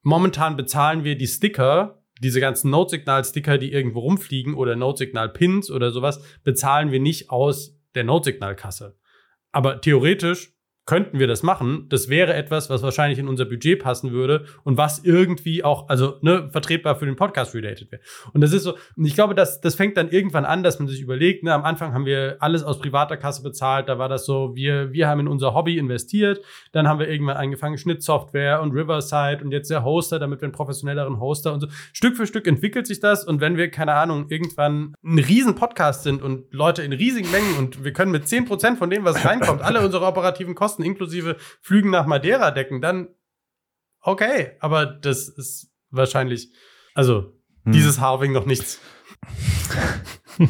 momentan 0.04 0.56
bezahlen 0.56 1.04
wir 1.04 1.18
die 1.18 1.28
Sticker, 1.28 2.04
diese 2.22 2.40
ganzen 2.40 2.70
Note-Signal-Sticker, 2.70 3.58
die 3.58 3.74
irgendwo 3.74 4.00
rumfliegen 4.00 4.54
oder 4.54 4.76
Note-Signal-Pins 4.76 5.72
oder 5.72 5.92
sowas, 5.92 6.22
bezahlen 6.44 6.92
wir 6.92 7.00
nicht 7.00 7.32
aus 7.32 7.78
der 7.96 8.04
Note-Signal-Kasse. 8.04 8.98
Aber 9.52 9.82
theoretisch 9.82 10.54
könnten 10.86 11.20
wir 11.20 11.28
das 11.28 11.44
machen. 11.44 11.86
Das 11.90 12.10
wäre 12.10 12.34
etwas, 12.34 12.70
was 12.70 12.84
wahrscheinlich 12.84 13.18
in 13.18 13.28
unser 13.28 13.46
Budget 13.46 13.82
passen 13.82 14.12
würde 14.12 14.46
und 14.64 14.78
was 14.78 15.00
irgendwie 15.00 15.64
auch, 15.64 15.88
also 15.88 16.18
ne, 16.22 16.50
vertretbar 16.52 16.96
für 16.96 17.06
den 17.06 17.16
Podcast 17.16 17.56
related 17.56 17.92
wäre. 17.92 18.02
Und 18.34 18.42
das 18.42 18.52
ist 18.52 18.64
so, 18.64 18.76
und 18.98 19.06
ich 19.06 19.16
glaube, 19.16 19.34
das, 19.34 19.62
das 19.62 19.76
fängt 19.76 19.96
dann 19.96 20.10
irgendwann 20.10 20.44
an, 20.44 20.62
dass 20.62 20.80
man 20.80 20.90
sich 20.90 21.02
überlegt, 21.02 21.44
ne, 21.44 21.54
am 21.54 21.64
Anfang 21.64 21.94
haben 21.94 22.06
wir 22.06 22.36
alles 22.40 22.64
aus 22.64 22.80
privater 22.80 23.16
Kasse 23.16 23.44
bezahlt, 23.44 23.88
da 23.88 23.98
war 23.98 24.10
das 24.10 24.26
so, 24.26 24.56
wir, 24.56 24.92
wir 24.92 25.08
haben 25.08 25.22
in 25.22 25.28
unser 25.30 25.54
Hobby 25.54 25.78
investiert, 25.78 26.42
dann 26.74 26.88
haben 26.88 27.00
wir 27.00 27.08
irgendwann 27.08 27.38
angefangen, 27.38 27.78
Schnittsoftware 27.78 28.62
und 28.62 28.74
Riverside 28.74 29.44
und 29.44 29.52
jetzt 29.52 29.70
der 29.70 29.86
Hoster, 29.86 30.20
damit 30.20 30.42
wir 30.42 30.48
einen 30.48 30.54
professionelleren 30.54 31.20
Hoster 31.20 31.54
und 31.54 31.62
so. 31.62 31.68
Stück 31.94 32.18
für 32.18 32.28
Stück 32.28 32.46
entwickelt 32.46 32.88
sich 32.88 33.00
das 33.00 33.24
und 33.24 33.40
wenn 33.40 33.56
wir, 33.56 33.72
keine 33.72 33.94
Ahnung, 33.94 34.26
irgendwann 34.28 34.96
ein 35.02 35.20
riesen 35.20 35.56
Podcast 35.56 36.04
sind 36.04 36.22
und 36.22 36.54
Leute 36.54 36.82
in 36.82 36.92
riesigen 36.92 37.32
Mengen 37.32 37.56
und 37.58 37.86
wir 37.86 37.94
können 37.94 38.12
mit 38.12 38.26
10% 38.26 38.76
von 38.76 38.90
dem, 38.90 39.06
was 39.06 39.24
reinkommt, 39.24 39.62
alle 39.62 39.80
unsere 39.80 40.06
operativen 40.06 40.56
Kosten 40.56 40.73
inklusive 40.82 41.38
Flügen 41.62 41.92
nach 41.92 42.08
Madeira 42.08 42.52
decken, 42.52 42.82
dann 42.82 43.10
okay, 44.02 44.58
aber 44.60 44.86
das 44.86 45.30
ist 45.30 45.72
wahrscheinlich, 45.92 46.52
also 46.96 47.34
dieses 47.66 48.00
Halving 48.00 48.32
noch 48.32 48.46
nichts. 48.46 48.80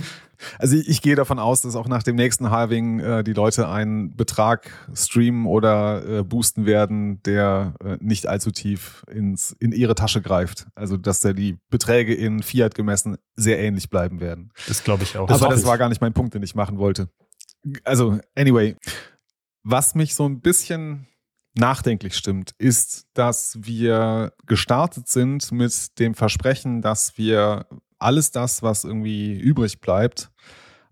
Also 0.59 0.75
ich, 0.75 0.89
ich 0.89 1.01
gehe 1.01 1.15
davon 1.15 1.39
aus, 1.39 1.61
dass 1.61 1.75
auch 1.75 1.87
nach 1.87 2.03
dem 2.03 2.15
nächsten 2.15 2.49
Halving 2.49 2.99
äh, 2.99 3.23
die 3.23 3.33
Leute 3.33 3.69
einen 3.69 4.15
Betrag 4.15 4.71
streamen 4.93 5.45
oder 5.45 6.19
äh, 6.19 6.23
boosten 6.23 6.65
werden, 6.65 7.21
der 7.23 7.75
äh, 7.83 7.97
nicht 7.99 8.27
allzu 8.27 8.51
tief 8.51 9.05
ins, 9.09 9.55
in 9.59 9.71
ihre 9.71 9.95
Tasche 9.95 10.21
greift. 10.21 10.67
Also 10.75 10.97
dass 10.97 11.21
da 11.21 11.33
die 11.33 11.57
Beträge 11.69 12.13
in 12.13 12.43
Fiat 12.43 12.75
gemessen 12.75 13.17
sehr 13.35 13.59
ähnlich 13.59 13.89
bleiben 13.89 14.19
werden. 14.19 14.51
Das 14.67 14.83
glaube 14.83 15.03
ich 15.03 15.17
auch. 15.17 15.29
Aber 15.29 15.49
das 15.49 15.65
war 15.65 15.77
gar 15.77 15.89
nicht 15.89 16.01
mein 16.01 16.13
Punkt, 16.13 16.33
den 16.33 16.43
ich 16.43 16.55
machen 16.55 16.77
wollte. 16.77 17.09
Also, 17.85 18.19
anyway, 18.35 18.75
was 19.63 19.95
mich 19.95 20.15
so 20.15 20.25
ein 20.25 20.41
bisschen 20.41 21.07
nachdenklich 21.55 22.15
stimmt, 22.15 22.53
ist, 22.57 23.07
dass 23.13 23.57
wir 23.61 24.33
gestartet 24.45 25.07
sind 25.07 25.51
mit 25.51 25.99
dem 25.99 26.15
Versprechen, 26.15 26.81
dass 26.81 27.17
wir 27.17 27.67
alles 27.99 28.31
das, 28.31 28.63
was 28.63 28.83
irgendwie 28.83 29.39
übrig 29.39 29.79
bleibt, 29.79 30.31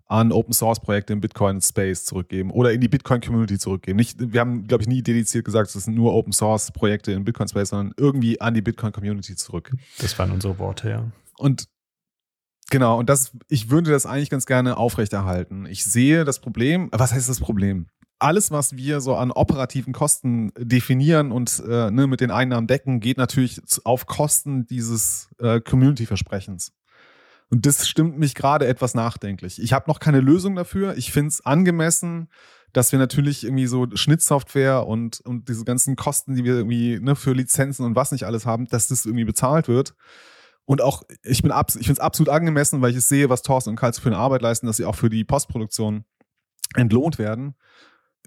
an 0.06 0.30
Open 0.30 0.52
Source 0.52 0.80
Projekte 0.80 1.14
im 1.14 1.20
Bitcoin 1.20 1.60
Space 1.60 2.04
zurückgeben 2.04 2.50
oder 2.50 2.72
in 2.72 2.80
die 2.80 2.88
Bitcoin 2.88 3.20
Community 3.20 3.58
zurückgeben. 3.58 3.96
Nicht, 3.96 4.32
wir 4.32 4.40
haben, 4.40 4.66
glaube 4.66 4.82
ich, 4.82 4.88
nie 4.88 5.02
dediziert 5.02 5.44
gesagt, 5.44 5.74
es 5.74 5.84
sind 5.84 5.94
nur 5.94 6.12
Open 6.12 6.32
Source 6.32 6.70
Projekte 6.70 7.12
in 7.12 7.24
Bitcoin 7.24 7.48
Space, 7.48 7.70
sondern 7.70 7.94
irgendwie 7.96 8.40
an 8.40 8.54
die 8.54 8.62
Bitcoin 8.62 8.92
Community 8.92 9.36
zurück. 9.36 9.74
Das 9.98 10.18
waren 10.18 10.30
unsere 10.30 10.58
Worte, 10.58 10.90
ja. 10.90 11.10
Und 11.38 11.66
genau, 12.70 12.98
und 12.98 13.08
das, 13.08 13.32
ich 13.48 13.70
würde 13.70 13.90
das 13.90 14.04
eigentlich 14.04 14.30
ganz 14.30 14.44
gerne 14.44 14.76
aufrechterhalten. 14.76 15.64
Ich 15.66 15.84
sehe 15.84 16.24
das 16.24 16.40
Problem, 16.40 16.90
was 16.92 17.12
heißt 17.12 17.28
das 17.28 17.40
Problem? 17.40 17.86
Alles, 18.22 18.50
was 18.50 18.76
wir 18.76 19.00
so 19.00 19.16
an 19.16 19.30
operativen 19.30 19.92
Kosten 19.92 20.52
definieren 20.56 21.32
und 21.32 21.62
äh, 21.68 21.90
ne, 21.90 22.06
mit 22.06 22.20
den 22.20 22.30
Einnahmen 22.30 22.66
decken, 22.66 23.00
geht 23.00 23.18
natürlich 23.18 23.60
auf 23.84 24.06
Kosten 24.06 24.66
dieses 24.66 25.28
äh, 25.38 25.60
Community-Versprechens. 25.60 26.72
Und 27.50 27.66
das 27.66 27.86
stimmt 27.86 28.18
mich 28.18 28.34
gerade 28.34 28.66
etwas 28.66 28.94
nachdenklich. 28.94 29.60
Ich 29.60 29.72
habe 29.74 29.90
noch 29.90 30.00
keine 30.00 30.20
Lösung 30.20 30.56
dafür. 30.56 30.96
Ich 30.96 31.12
finde 31.12 31.28
es 31.28 31.44
angemessen, 31.44 32.28
dass 32.72 32.92
wir 32.92 32.98
natürlich 32.98 33.44
irgendwie 33.44 33.66
so 33.66 33.86
Schnittsoftware 33.92 34.86
und, 34.86 35.20
und 35.20 35.48
diese 35.48 35.64
ganzen 35.64 35.96
Kosten, 35.96 36.34
die 36.34 36.44
wir 36.44 36.54
irgendwie 36.54 36.98
ne, 36.98 37.14
für 37.14 37.32
Lizenzen 37.32 37.84
und 37.84 37.94
was 37.96 38.12
nicht 38.12 38.24
alles 38.24 38.46
haben, 38.46 38.66
dass 38.66 38.88
das 38.88 39.04
irgendwie 39.04 39.26
bezahlt 39.26 39.68
wird. 39.68 39.94
Und 40.64 40.80
auch, 40.80 41.02
ich 41.24 41.42
bin 41.42 41.50
abs 41.50 41.76
ich 41.76 41.86
finde 41.86 42.00
es 42.00 42.04
absolut 42.04 42.30
angemessen, 42.30 42.80
weil 42.80 42.92
ich 42.92 42.96
es 42.96 43.08
sehe, 43.08 43.28
was 43.28 43.42
Thorsten 43.42 43.70
und 43.70 43.76
Karl 43.76 43.92
für 43.92 44.08
eine 44.08 44.16
Arbeit 44.16 44.42
leisten, 44.42 44.66
dass 44.66 44.76
sie 44.78 44.84
auch 44.84 44.94
für 44.94 45.10
die 45.10 45.24
Postproduktion 45.24 46.04
entlohnt 46.74 47.18
werden. 47.18 47.54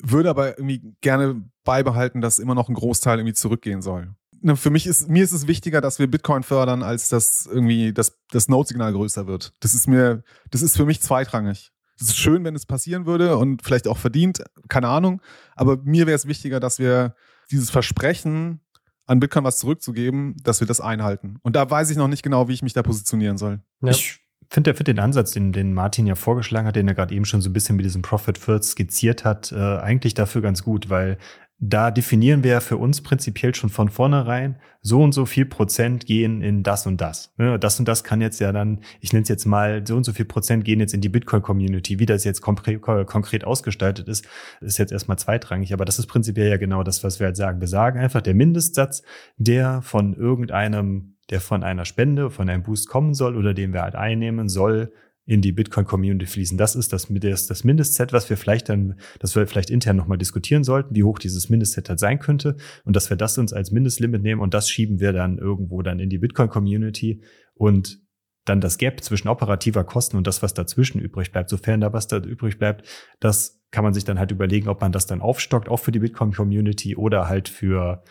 Würde 0.01 0.29
aber 0.29 0.57
irgendwie 0.57 0.95
gerne 1.01 1.43
beibehalten, 1.63 2.21
dass 2.21 2.39
immer 2.39 2.55
noch 2.55 2.69
ein 2.69 2.75
Großteil 2.75 3.19
irgendwie 3.19 3.33
zurückgehen 3.33 3.81
soll. 3.81 4.13
ne, 4.41 4.55
für 4.55 4.69
mich 4.69 4.87
ist, 4.87 5.09
mir 5.09 5.23
ist 5.23 5.31
es 5.31 5.47
wichtiger, 5.47 5.81
dass 5.81 5.99
wir 5.99 6.07
Bitcoin 6.07 6.43
fördern, 6.43 6.83
als 6.83 7.09
dass 7.09 7.47
irgendwie 7.51 7.93
das, 7.93 8.17
das 8.31 8.47
Node-Signal 8.47 8.93
größer 8.93 9.27
wird. 9.27 9.53
Das 9.59 9.73
ist 9.73 9.87
mir, 9.87 10.23
das 10.51 10.61
ist 10.61 10.75
für 10.77 10.85
mich 10.85 11.01
zweitrangig. 11.01 11.71
Es 11.97 12.09
ist 12.09 12.17
schön, 12.17 12.43
wenn 12.43 12.55
es 12.55 12.65
passieren 12.65 13.05
würde 13.05 13.37
und 13.37 13.61
vielleicht 13.61 13.87
auch 13.87 13.97
verdient, 13.97 14.43
keine 14.67 14.89
Ahnung. 14.89 15.21
Aber 15.55 15.77
mir 15.77 16.07
wäre 16.07 16.15
es 16.15 16.27
wichtiger, 16.27 16.59
dass 16.59 16.77
wir 16.77 17.15
dieses 17.51 17.69
Versprechen, 17.69 18.59
an 19.07 19.19
Bitcoin 19.19 19.43
was 19.43 19.57
zurückzugeben, 19.57 20.35
dass 20.43 20.59
wir 20.59 20.67
das 20.67 20.81
einhalten. 20.81 21.37
Und 21.43 21.55
da 21.55 21.69
weiß 21.69 21.89
ich 21.89 21.97
noch 21.97 22.07
nicht 22.07 22.23
genau, 22.23 22.47
wie 22.47 22.53
ich 22.53 22.63
mich 22.63 22.73
da 22.73 22.83
positionieren 22.83 23.37
soll. 23.37 23.61
Ja. 23.81 23.91
Ich 23.91 24.24
finde 24.49 24.73
find 24.73 24.87
den 24.87 24.99
Ansatz, 24.99 25.31
den, 25.31 25.51
den 25.51 25.73
Martin 25.73 26.07
ja 26.07 26.15
vorgeschlagen 26.15 26.67
hat, 26.67 26.75
den 26.75 26.87
er 26.87 26.93
gerade 26.93 27.13
eben 27.13 27.25
schon 27.25 27.41
so 27.41 27.49
ein 27.49 27.53
bisschen 27.53 27.75
mit 27.75 27.85
diesem 27.85 28.01
Profit 28.01 28.37
First 28.37 28.71
skizziert 28.71 29.25
hat, 29.25 29.51
äh, 29.51 29.77
eigentlich 29.79 30.13
dafür 30.13 30.41
ganz 30.41 30.63
gut, 30.63 30.89
weil 30.89 31.17
da 31.57 31.89
definieren 31.89 32.43
wir 32.43 32.59
für 32.59 32.77
uns 32.77 33.01
prinzipiell 33.01 33.55
schon 33.55 33.69
von 33.69 33.87
vornherein, 33.87 34.59
so 34.81 35.01
und 35.01 35.13
so 35.13 35.25
viel 35.25 35.45
Prozent 35.45 36.05
gehen 36.05 36.41
in 36.41 36.63
das 36.63 36.85
und 36.85 36.99
das. 36.99 37.33
Das 37.37 37.79
und 37.79 37.87
das 37.87 38.03
kann 38.03 38.19
jetzt 38.19 38.39
ja 38.39 38.51
dann, 38.51 38.81
ich 38.99 39.13
nenne 39.13 39.23
es 39.23 39.29
jetzt 39.29 39.45
mal, 39.45 39.85
so 39.87 39.95
und 39.95 40.03
so 40.03 40.11
viel 40.11 40.25
Prozent 40.25 40.65
gehen 40.65 40.81
jetzt 40.81 40.93
in 40.93 40.99
die 40.99 41.09
Bitcoin-Community. 41.09 41.97
Wie 41.97 42.05
das 42.05 42.25
jetzt 42.25 42.41
konkret, 42.41 42.81
konkret 42.81 43.45
ausgestaltet 43.45 44.09
ist, 44.09 44.27
ist 44.59 44.77
jetzt 44.77 44.91
erstmal 44.91 45.17
zweitrangig. 45.17 45.73
Aber 45.73 45.85
das 45.85 45.97
ist 45.97 46.07
prinzipiell 46.07 46.49
ja 46.49 46.57
genau 46.57 46.83
das, 46.83 47.03
was 47.03 47.19
wir 47.19 47.27
halt 47.27 47.37
sagen. 47.37 47.61
Wir 47.61 47.69
sagen 47.69 47.99
einfach, 47.99 48.21
der 48.21 48.35
Mindestsatz, 48.35 49.01
der 49.37 49.81
von 49.81 50.13
irgendeinem, 50.13 51.14
der 51.29 51.41
von 51.41 51.63
einer 51.63 51.85
Spende, 51.85 52.29
von 52.29 52.49
einem 52.49 52.63
Boost 52.63 52.87
kommen 52.87 53.13
soll 53.13 53.35
oder 53.35 53.53
den 53.53 53.73
wir 53.73 53.81
halt 53.81 53.95
einnehmen, 53.95 54.49
soll 54.49 54.91
in 55.25 55.41
die 55.41 55.51
Bitcoin-Community 55.51 56.27
fließen. 56.27 56.57
Das 56.57 56.75
ist 56.75 56.93
das, 56.93 57.07
das, 57.09 57.47
das 57.47 57.63
Mindestset, 57.63 58.13
was 58.13 58.29
wir 58.29 58.37
vielleicht 58.37 58.69
dann, 58.69 58.99
dass 59.19 59.35
wir 59.35 59.47
vielleicht 59.47 59.71
intern 59.71 59.95
nochmal 59.95 60.19
diskutieren 60.19 60.63
sollten, 60.63 60.95
wie 60.95 61.03
hoch 61.03 61.17
dieses 61.17 61.49
Mindestset 61.49 61.89
halt 61.89 61.99
sein 61.99 62.19
könnte 62.19 62.57
und 62.83 62.95
dass 62.95 63.09
wir 63.09 63.17
das 63.17 63.37
uns 63.37 63.51
als 63.51 63.71
Mindestlimit 63.71 64.21
nehmen 64.21 64.41
und 64.41 64.53
das 64.53 64.69
schieben 64.69 64.99
wir 64.99 65.13
dann 65.13 65.39
irgendwo 65.39 65.81
dann 65.81 65.99
in 65.99 66.09
die 66.09 66.19
Bitcoin-Community 66.19 67.23
und 67.55 67.99
dann 68.45 68.61
das 68.61 68.77
Gap 68.77 69.03
zwischen 69.03 69.27
operativer 69.27 69.83
Kosten 69.83 70.17
und 70.17 70.27
das, 70.27 70.43
was 70.43 70.53
dazwischen 70.53 71.01
übrig 71.01 71.31
bleibt, 71.31 71.49
sofern 71.49 71.81
da 71.81 71.91
was 71.91 72.07
da 72.07 72.17
übrig 72.17 72.59
bleibt, 72.59 72.87
das 73.19 73.63
kann 73.71 73.83
man 73.83 73.95
sich 73.95 74.03
dann 74.05 74.19
halt 74.19 74.31
überlegen, 74.31 74.69
ob 74.69 74.81
man 74.81 74.91
das 74.91 75.07
dann 75.07 75.21
aufstockt, 75.21 75.67
auch 75.67 75.79
für 75.79 75.91
die 75.91 75.99
Bitcoin-Community 75.99 76.95
oder 76.95 77.27
halt 77.27 77.49
für 77.49 78.03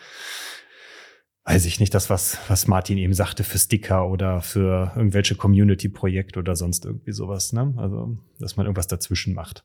weiß 1.45 1.65
ich 1.65 1.79
nicht, 1.79 1.93
das, 1.93 2.09
was, 2.09 2.37
was 2.47 2.67
Martin 2.67 2.97
eben 2.97 3.13
sagte, 3.13 3.43
für 3.43 3.59
Sticker 3.59 4.09
oder 4.09 4.41
für 4.41 4.91
irgendwelche 4.95 5.35
Community-Projekte 5.35 6.39
oder 6.39 6.55
sonst 6.55 6.85
irgendwie 6.85 7.11
sowas, 7.11 7.53
ne? 7.53 7.73
Also, 7.77 8.17
dass 8.39 8.57
man 8.57 8.65
irgendwas 8.65 8.87
dazwischen 8.87 9.33
macht. 9.33 9.63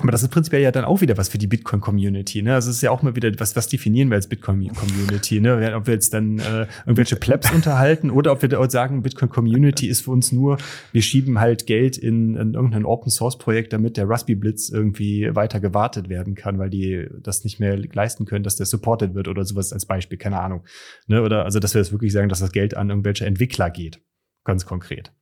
Aber 0.00 0.10
das 0.10 0.24
ist 0.24 0.30
prinzipiell 0.30 0.60
ja 0.60 0.72
dann 0.72 0.84
auch 0.84 1.02
wieder 1.02 1.16
was 1.16 1.28
für 1.28 1.38
die 1.38 1.46
Bitcoin-Community. 1.46 2.42
Ne? 2.42 2.54
Also 2.54 2.68
es 2.68 2.76
ist 2.76 2.82
ja 2.82 2.90
auch 2.90 3.02
mal 3.02 3.14
wieder, 3.14 3.30
was, 3.38 3.54
was 3.54 3.68
definieren 3.68 4.10
wir 4.10 4.16
als 4.16 4.26
Bitcoin-Community? 4.28 5.40
Ne? 5.40 5.72
Ob 5.76 5.86
wir 5.86 5.94
jetzt 5.94 6.12
dann 6.12 6.40
äh, 6.40 6.66
irgendwelche 6.84 7.14
Plebs 7.14 7.52
unterhalten 7.52 8.10
oder 8.10 8.32
ob 8.32 8.42
wir 8.42 8.48
da 8.48 8.68
sagen, 8.68 9.02
Bitcoin-Community 9.02 9.86
ist 9.86 10.00
für 10.00 10.10
uns 10.10 10.32
nur, 10.32 10.58
wir 10.90 11.00
schieben 11.00 11.38
halt 11.38 11.66
Geld 11.66 11.96
in, 11.96 12.34
in 12.34 12.54
irgendein 12.54 12.86
Open-Source-Projekt, 12.86 13.72
damit 13.72 13.96
der 13.96 14.08
Raspberry 14.08 14.34
Blitz 14.34 14.68
irgendwie 14.68 15.32
weiter 15.32 15.60
gewartet 15.60 16.08
werden 16.08 16.34
kann, 16.34 16.58
weil 16.58 16.70
die 16.70 17.06
das 17.22 17.44
nicht 17.44 17.60
mehr 17.60 17.76
leisten 17.76 18.24
können, 18.24 18.42
dass 18.42 18.56
der 18.56 18.66
supported 18.66 19.14
wird 19.14 19.28
oder 19.28 19.44
sowas 19.44 19.72
als 19.72 19.86
Beispiel, 19.86 20.18
keine 20.18 20.40
Ahnung. 20.40 20.64
Ne? 21.06 21.22
Oder 21.22 21.44
also, 21.44 21.60
dass 21.60 21.72
wir 21.72 21.80
das 21.80 21.92
wirklich 21.92 22.12
sagen, 22.12 22.28
dass 22.28 22.40
das 22.40 22.50
Geld 22.50 22.76
an 22.76 22.90
irgendwelche 22.90 23.26
Entwickler 23.26 23.70
geht. 23.70 24.00
Ganz 24.42 24.66
konkret. 24.66 25.12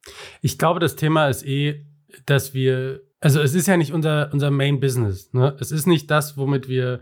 Ich 0.41 0.59
glaube, 0.59 0.81
das 0.81 0.97
Thema 0.97 1.29
ist 1.29 1.47
eh, 1.47 1.85
dass 2.25 2.55
wir 2.55 3.03
also 3.23 3.41
es 3.41 3.55
ist 3.55 3.69
ja 3.69 3.77
nicht 3.77 3.93
unser, 3.93 4.31
unser 4.33 4.51
Main 4.51 4.81
Business. 4.81 5.33
Ne? 5.33 5.57
Es 5.61 5.71
ist 5.71 5.87
nicht 5.87 6.11
das, 6.11 6.37
womit 6.37 6.69
wir 6.69 7.01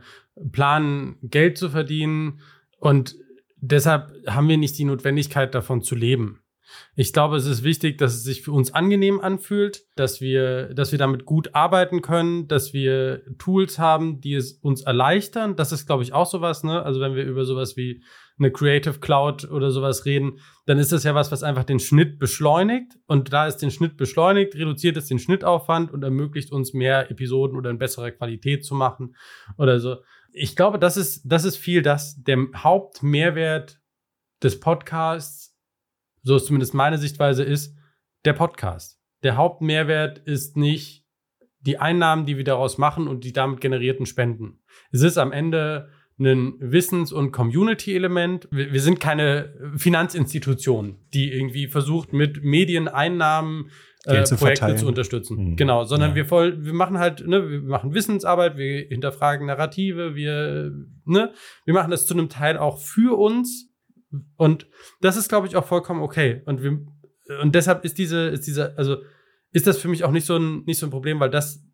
planen, 0.52 1.16
Geld 1.22 1.56
zu 1.56 1.70
verdienen. 1.70 2.40
Und 2.78 3.16
deshalb 3.56 4.12
haben 4.26 4.48
wir 4.48 4.58
nicht 4.58 4.78
die 4.78 4.84
Notwendigkeit 4.84 5.54
davon 5.54 5.82
zu 5.82 5.94
leben. 5.94 6.40
Ich 6.96 7.12
glaube, 7.12 7.36
es 7.36 7.46
ist 7.46 7.62
wichtig, 7.62 7.98
dass 7.98 8.14
es 8.14 8.22
sich 8.22 8.42
für 8.42 8.52
uns 8.52 8.74
angenehm 8.74 9.20
anfühlt, 9.20 9.84
dass 9.96 10.20
wir, 10.20 10.74
dass 10.74 10.92
wir 10.92 10.98
damit 10.98 11.24
gut 11.24 11.54
arbeiten 11.54 12.02
können, 12.02 12.48
dass 12.48 12.72
wir 12.72 13.22
Tools 13.38 13.78
haben, 13.78 14.20
die 14.20 14.34
es 14.34 14.52
uns 14.52 14.82
erleichtern. 14.82 15.56
Das 15.56 15.72
ist, 15.72 15.86
glaube 15.86 16.02
ich, 16.02 16.12
auch 16.12 16.26
sowas, 16.26 16.64
ne? 16.64 16.82
Also 16.82 17.00
wenn 17.00 17.14
wir 17.14 17.24
über 17.24 17.44
sowas 17.44 17.76
wie 17.76 18.02
eine 18.40 18.50
Creative 18.50 18.98
Cloud 18.98 19.50
oder 19.50 19.70
sowas 19.70 20.06
reden, 20.06 20.38
dann 20.66 20.78
ist 20.78 20.92
das 20.92 21.04
ja 21.04 21.14
was, 21.14 21.30
was 21.30 21.42
einfach 21.42 21.64
den 21.64 21.78
Schnitt 21.78 22.18
beschleunigt. 22.18 22.98
Und 23.06 23.32
da 23.32 23.46
ist 23.46 23.58
den 23.58 23.70
Schnitt 23.70 23.96
beschleunigt, 23.96 24.54
reduziert 24.54 24.96
es 24.96 25.06
den 25.06 25.18
Schnittaufwand 25.18 25.92
und 25.92 26.02
ermöglicht 26.02 26.50
uns 26.50 26.72
mehr 26.72 27.10
Episoden 27.10 27.56
oder 27.56 27.70
in 27.70 27.78
besserer 27.78 28.10
Qualität 28.10 28.64
zu 28.64 28.74
machen 28.74 29.14
oder 29.58 29.78
so. 29.78 29.98
Ich 30.32 30.56
glaube, 30.56 30.78
das 30.78 30.96
ist, 30.96 31.22
das 31.24 31.44
ist 31.44 31.56
viel 31.56 31.82
das, 31.82 32.22
der 32.22 32.38
Hauptmehrwert 32.56 33.80
des 34.42 34.58
Podcasts, 34.58 35.49
so 36.22 36.36
ist 36.36 36.46
zumindest 36.46 36.74
meine 36.74 36.98
Sichtweise, 36.98 37.42
ist 37.42 37.76
der 38.24 38.32
Podcast. 38.32 38.98
Der 39.22 39.36
Hauptmehrwert 39.36 40.18
ist 40.18 40.56
nicht 40.56 41.04
die 41.60 41.78
Einnahmen, 41.78 42.26
die 42.26 42.36
wir 42.36 42.44
daraus 42.44 42.78
machen 42.78 43.06
und 43.06 43.24
die 43.24 43.32
damit 43.32 43.60
generierten 43.60 44.06
Spenden. 44.06 44.60
Es 44.92 45.02
ist 45.02 45.18
am 45.18 45.32
Ende 45.32 45.90
ein 46.18 46.54
Wissens- 46.60 47.12
und 47.12 47.32
Community-Element. 47.32 48.48
Wir, 48.50 48.80
sind 48.80 49.00
keine 49.00 49.54
Finanzinstitution, 49.76 50.98
die 51.14 51.32
irgendwie 51.32 51.66
versucht, 51.68 52.12
mit 52.12 52.44
Medieneinnahmen 52.44 53.70
äh, 54.04 54.24
zu 54.24 54.36
Projekte 54.36 54.60
verteilen. 54.60 54.78
zu 54.78 54.86
unterstützen. 54.86 55.50
Mhm. 55.50 55.56
Genau, 55.56 55.84
sondern 55.84 56.10
ja. 56.10 56.16
wir, 56.16 56.26
voll, 56.26 56.64
wir 56.64 56.74
machen 56.74 56.98
halt, 56.98 57.26
ne, 57.26 57.48
wir 57.48 57.62
machen 57.62 57.94
Wissensarbeit, 57.94 58.56
wir 58.56 58.86
hinterfragen 58.88 59.46
Narrative, 59.46 60.14
wir, 60.14 60.72
ne, 61.04 61.32
wir 61.64 61.74
machen 61.74 61.90
das 61.90 62.06
zu 62.06 62.14
einem 62.14 62.28
Teil 62.28 62.58
auch 62.58 62.78
für 62.78 63.18
uns. 63.18 63.69
Und 64.36 64.66
das 65.00 65.16
ist, 65.16 65.28
glaube 65.28 65.46
ich, 65.46 65.56
auch 65.56 65.66
vollkommen 65.66 66.02
okay. 66.02 66.42
Und 66.46 66.62
wir, 66.62 66.80
und 67.40 67.54
deshalb 67.54 67.84
ist 67.84 67.98
diese, 67.98 68.28
ist 68.28 68.46
diese, 68.46 68.76
also 68.76 68.98
ist 69.52 69.66
das 69.66 69.78
für 69.78 69.88
mich 69.88 70.04
auch 70.04 70.10
nicht 70.10 70.26
so 70.26 70.36
ein, 70.36 70.64
nicht 70.64 70.78
so 70.78 70.86
ein 70.86 70.90
Problem, 70.90 71.20
weil 71.20 71.30
das, 71.30 71.64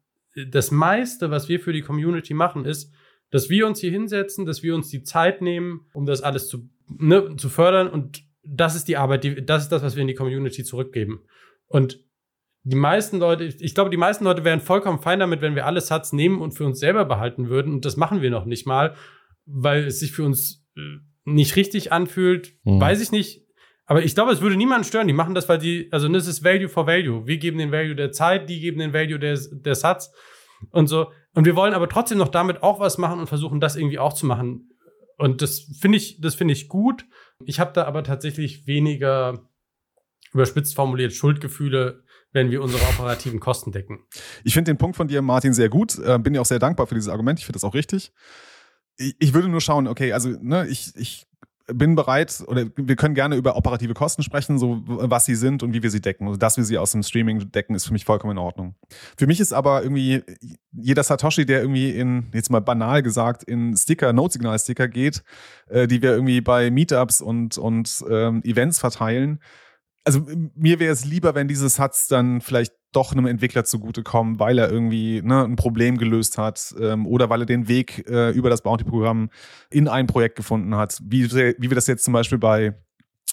das 0.50 0.70
meiste, 0.70 1.30
was 1.30 1.48
wir 1.48 1.60
für 1.60 1.72
die 1.72 1.82
Community 1.82 2.34
machen, 2.34 2.64
ist, 2.64 2.92
dass 3.30 3.50
wir 3.50 3.66
uns 3.66 3.80
hier 3.80 3.90
hinsetzen, 3.90 4.46
dass 4.46 4.62
wir 4.62 4.74
uns 4.74 4.88
die 4.88 5.02
Zeit 5.02 5.42
nehmen, 5.42 5.86
um 5.92 6.06
das 6.06 6.22
alles 6.22 6.48
zu, 6.48 6.68
ne, 6.86 7.36
zu 7.36 7.48
fördern. 7.48 7.88
Und 7.88 8.22
das 8.44 8.76
ist 8.76 8.88
die 8.88 8.96
Arbeit, 8.96 9.24
die, 9.24 9.44
das 9.44 9.64
ist 9.64 9.72
das, 9.72 9.82
was 9.82 9.96
wir 9.96 10.02
in 10.02 10.08
die 10.08 10.14
Community 10.14 10.62
zurückgeben. 10.62 11.22
Und 11.66 12.00
die 12.62 12.76
meisten 12.76 13.18
Leute, 13.18 13.44
ich 13.44 13.74
glaube, 13.74 13.90
die 13.90 13.96
meisten 13.96 14.24
Leute 14.24 14.44
wären 14.44 14.60
vollkommen 14.60 14.98
fein 14.98 15.20
damit, 15.20 15.40
wenn 15.40 15.54
wir 15.54 15.66
alle 15.66 15.80
Satz 15.80 16.12
nehmen 16.12 16.40
und 16.40 16.52
für 16.52 16.64
uns 16.64 16.80
selber 16.80 17.04
behalten 17.04 17.48
würden. 17.48 17.72
Und 17.72 17.84
das 17.84 17.96
machen 17.96 18.22
wir 18.22 18.30
noch 18.30 18.44
nicht 18.44 18.66
mal, 18.66 18.94
weil 19.44 19.84
es 19.86 20.00
sich 20.00 20.12
für 20.12 20.24
uns 20.24 20.66
äh, 20.76 20.98
nicht 21.26 21.56
richtig 21.56 21.92
anfühlt. 21.92 22.54
Mhm. 22.64 22.80
Weiß 22.80 23.00
ich 23.02 23.12
nicht. 23.12 23.44
Aber 23.84 24.02
ich 24.02 24.14
glaube, 24.14 24.32
es 24.32 24.40
würde 24.40 24.56
niemanden 24.56 24.84
stören. 24.84 25.06
Die 25.06 25.12
machen 25.12 25.34
das, 25.34 25.48
weil 25.48 25.58
die, 25.58 25.88
also 25.92 26.08
das 26.08 26.26
ist 26.26 26.42
Value 26.42 26.68
for 26.68 26.86
Value. 26.86 27.26
Wir 27.26 27.36
geben 27.36 27.58
den 27.58 27.70
Value 27.70 27.94
der 27.94 28.10
Zeit, 28.10 28.48
die 28.48 28.60
geben 28.60 28.78
den 28.78 28.92
Value 28.92 29.18
der, 29.18 29.38
der 29.50 29.74
Satz 29.74 30.12
und 30.70 30.88
so. 30.88 31.12
Und 31.34 31.44
wir 31.44 31.54
wollen 31.54 31.74
aber 31.74 31.88
trotzdem 31.88 32.18
noch 32.18 32.28
damit 32.28 32.62
auch 32.62 32.80
was 32.80 32.98
machen 32.98 33.20
und 33.20 33.28
versuchen, 33.28 33.60
das 33.60 33.76
irgendwie 33.76 33.98
auch 33.98 34.12
zu 34.12 34.26
machen. 34.26 34.70
Und 35.18 35.42
das 35.42 35.60
finde 35.80 35.98
ich, 35.98 36.20
das 36.20 36.34
finde 36.34 36.52
ich 36.52 36.68
gut. 36.68 37.06
Ich 37.44 37.60
habe 37.60 37.72
da 37.72 37.84
aber 37.84 38.02
tatsächlich 38.02 38.66
weniger 38.66 39.48
überspitzt 40.32 40.74
formuliert 40.74 41.12
Schuldgefühle, 41.12 42.02
wenn 42.32 42.50
wir 42.50 42.62
unsere 42.62 42.82
operativen 42.88 43.40
Kosten 43.40 43.72
decken. 43.72 44.00
Ich 44.44 44.54
finde 44.54 44.72
den 44.72 44.78
Punkt 44.78 44.96
von 44.96 45.08
dir, 45.08 45.22
Martin, 45.22 45.54
sehr 45.54 45.68
gut. 45.68 45.98
Äh, 45.98 46.18
bin 46.18 46.32
dir 46.32 46.40
auch 46.40 46.46
sehr 46.46 46.58
dankbar 46.58 46.86
für 46.86 46.94
dieses 46.94 47.08
Argument. 47.08 47.38
Ich 47.38 47.46
finde 47.46 47.56
das 47.56 47.64
auch 47.64 47.74
richtig. 47.74 48.12
Ich, 48.98 49.34
würde 49.34 49.48
nur 49.48 49.60
schauen, 49.60 49.88
okay, 49.88 50.12
also 50.12 50.30
ne, 50.40 50.66
ich, 50.68 50.92
ich 50.96 51.26
bin 51.66 51.96
bereit 51.96 52.44
oder 52.46 52.66
wir 52.76 52.96
können 52.96 53.14
gerne 53.14 53.36
über 53.36 53.56
operative 53.56 53.94
Kosten 53.94 54.22
sprechen, 54.22 54.58
so 54.58 54.82
was 54.86 55.24
sie 55.24 55.34
sind 55.34 55.62
und 55.62 55.72
wie 55.72 55.82
wir 55.82 55.90
sie 55.90 56.00
decken. 56.00 56.26
Also, 56.26 56.38
dass 56.38 56.56
wir 56.56 56.64
sie 56.64 56.78
aus 56.78 56.92
dem 56.92 57.02
Streaming 57.02 57.50
decken, 57.50 57.74
ist 57.74 57.86
für 57.86 57.92
mich 57.92 58.04
vollkommen 58.04 58.32
in 58.32 58.38
Ordnung. 58.38 58.74
Für 59.18 59.26
mich 59.26 59.40
ist 59.40 59.52
aber 59.52 59.82
irgendwie 59.82 60.22
jeder 60.72 61.02
Satoshi, 61.02 61.44
der 61.44 61.60
irgendwie 61.60 61.90
in, 61.90 62.26
jetzt 62.32 62.50
mal 62.50 62.60
banal 62.60 63.02
gesagt, 63.02 63.42
in 63.42 63.76
Sticker, 63.76 64.12
Note-Signal-Sticker 64.12 64.88
geht, 64.88 65.24
äh, 65.68 65.88
die 65.88 66.02
wir 66.02 66.12
irgendwie 66.12 66.40
bei 66.40 66.70
Meetups 66.70 67.20
und, 67.20 67.58
und 67.58 68.04
ähm, 68.08 68.42
Events 68.44 68.78
verteilen. 68.78 69.40
Also 70.06 70.24
mir 70.54 70.78
wäre 70.78 70.92
es 70.92 71.04
lieber, 71.04 71.34
wenn 71.34 71.48
diese 71.48 71.68
Sats 71.68 72.06
dann 72.06 72.40
vielleicht 72.40 72.72
doch 72.92 73.10
einem 73.10 73.26
Entwickler 73.26 73.64
zugutekommen, 73.64 74.38
weil 74.38 74.56
er 74.56 74.70
irgendwie 74.70 75.20
ne, 75.20 75.42
ein 75.42 75.56
Problem 75.56 75.98
gelöst 75.98 76.38
hat 76.38 76.72
ähm, 76.80 77.08
oder 77.08 77.28
weil 77.28 77.40
er 77.40 77.46
den 77.46 77.66
Weg 77.66 78.08
äh, 78.08 78.30
über 78.30 78.48
das 78.48 78.62
Bounty-Programm 78.62 79.30
in 79.68 79.88
ein 79.88 80.06
Projekt 80.06 80.36
gefunden 80.36 80.76
hat, 80.76 81.00
wie, 81.02 81.28
wie 81.30 81.70
wir 81.70 81.74
das 81.74 81.88
jetzt 81.88 82.04
zum 82.04 82.12
Beispiel 82.12 82.38
bei, 82.38 82.74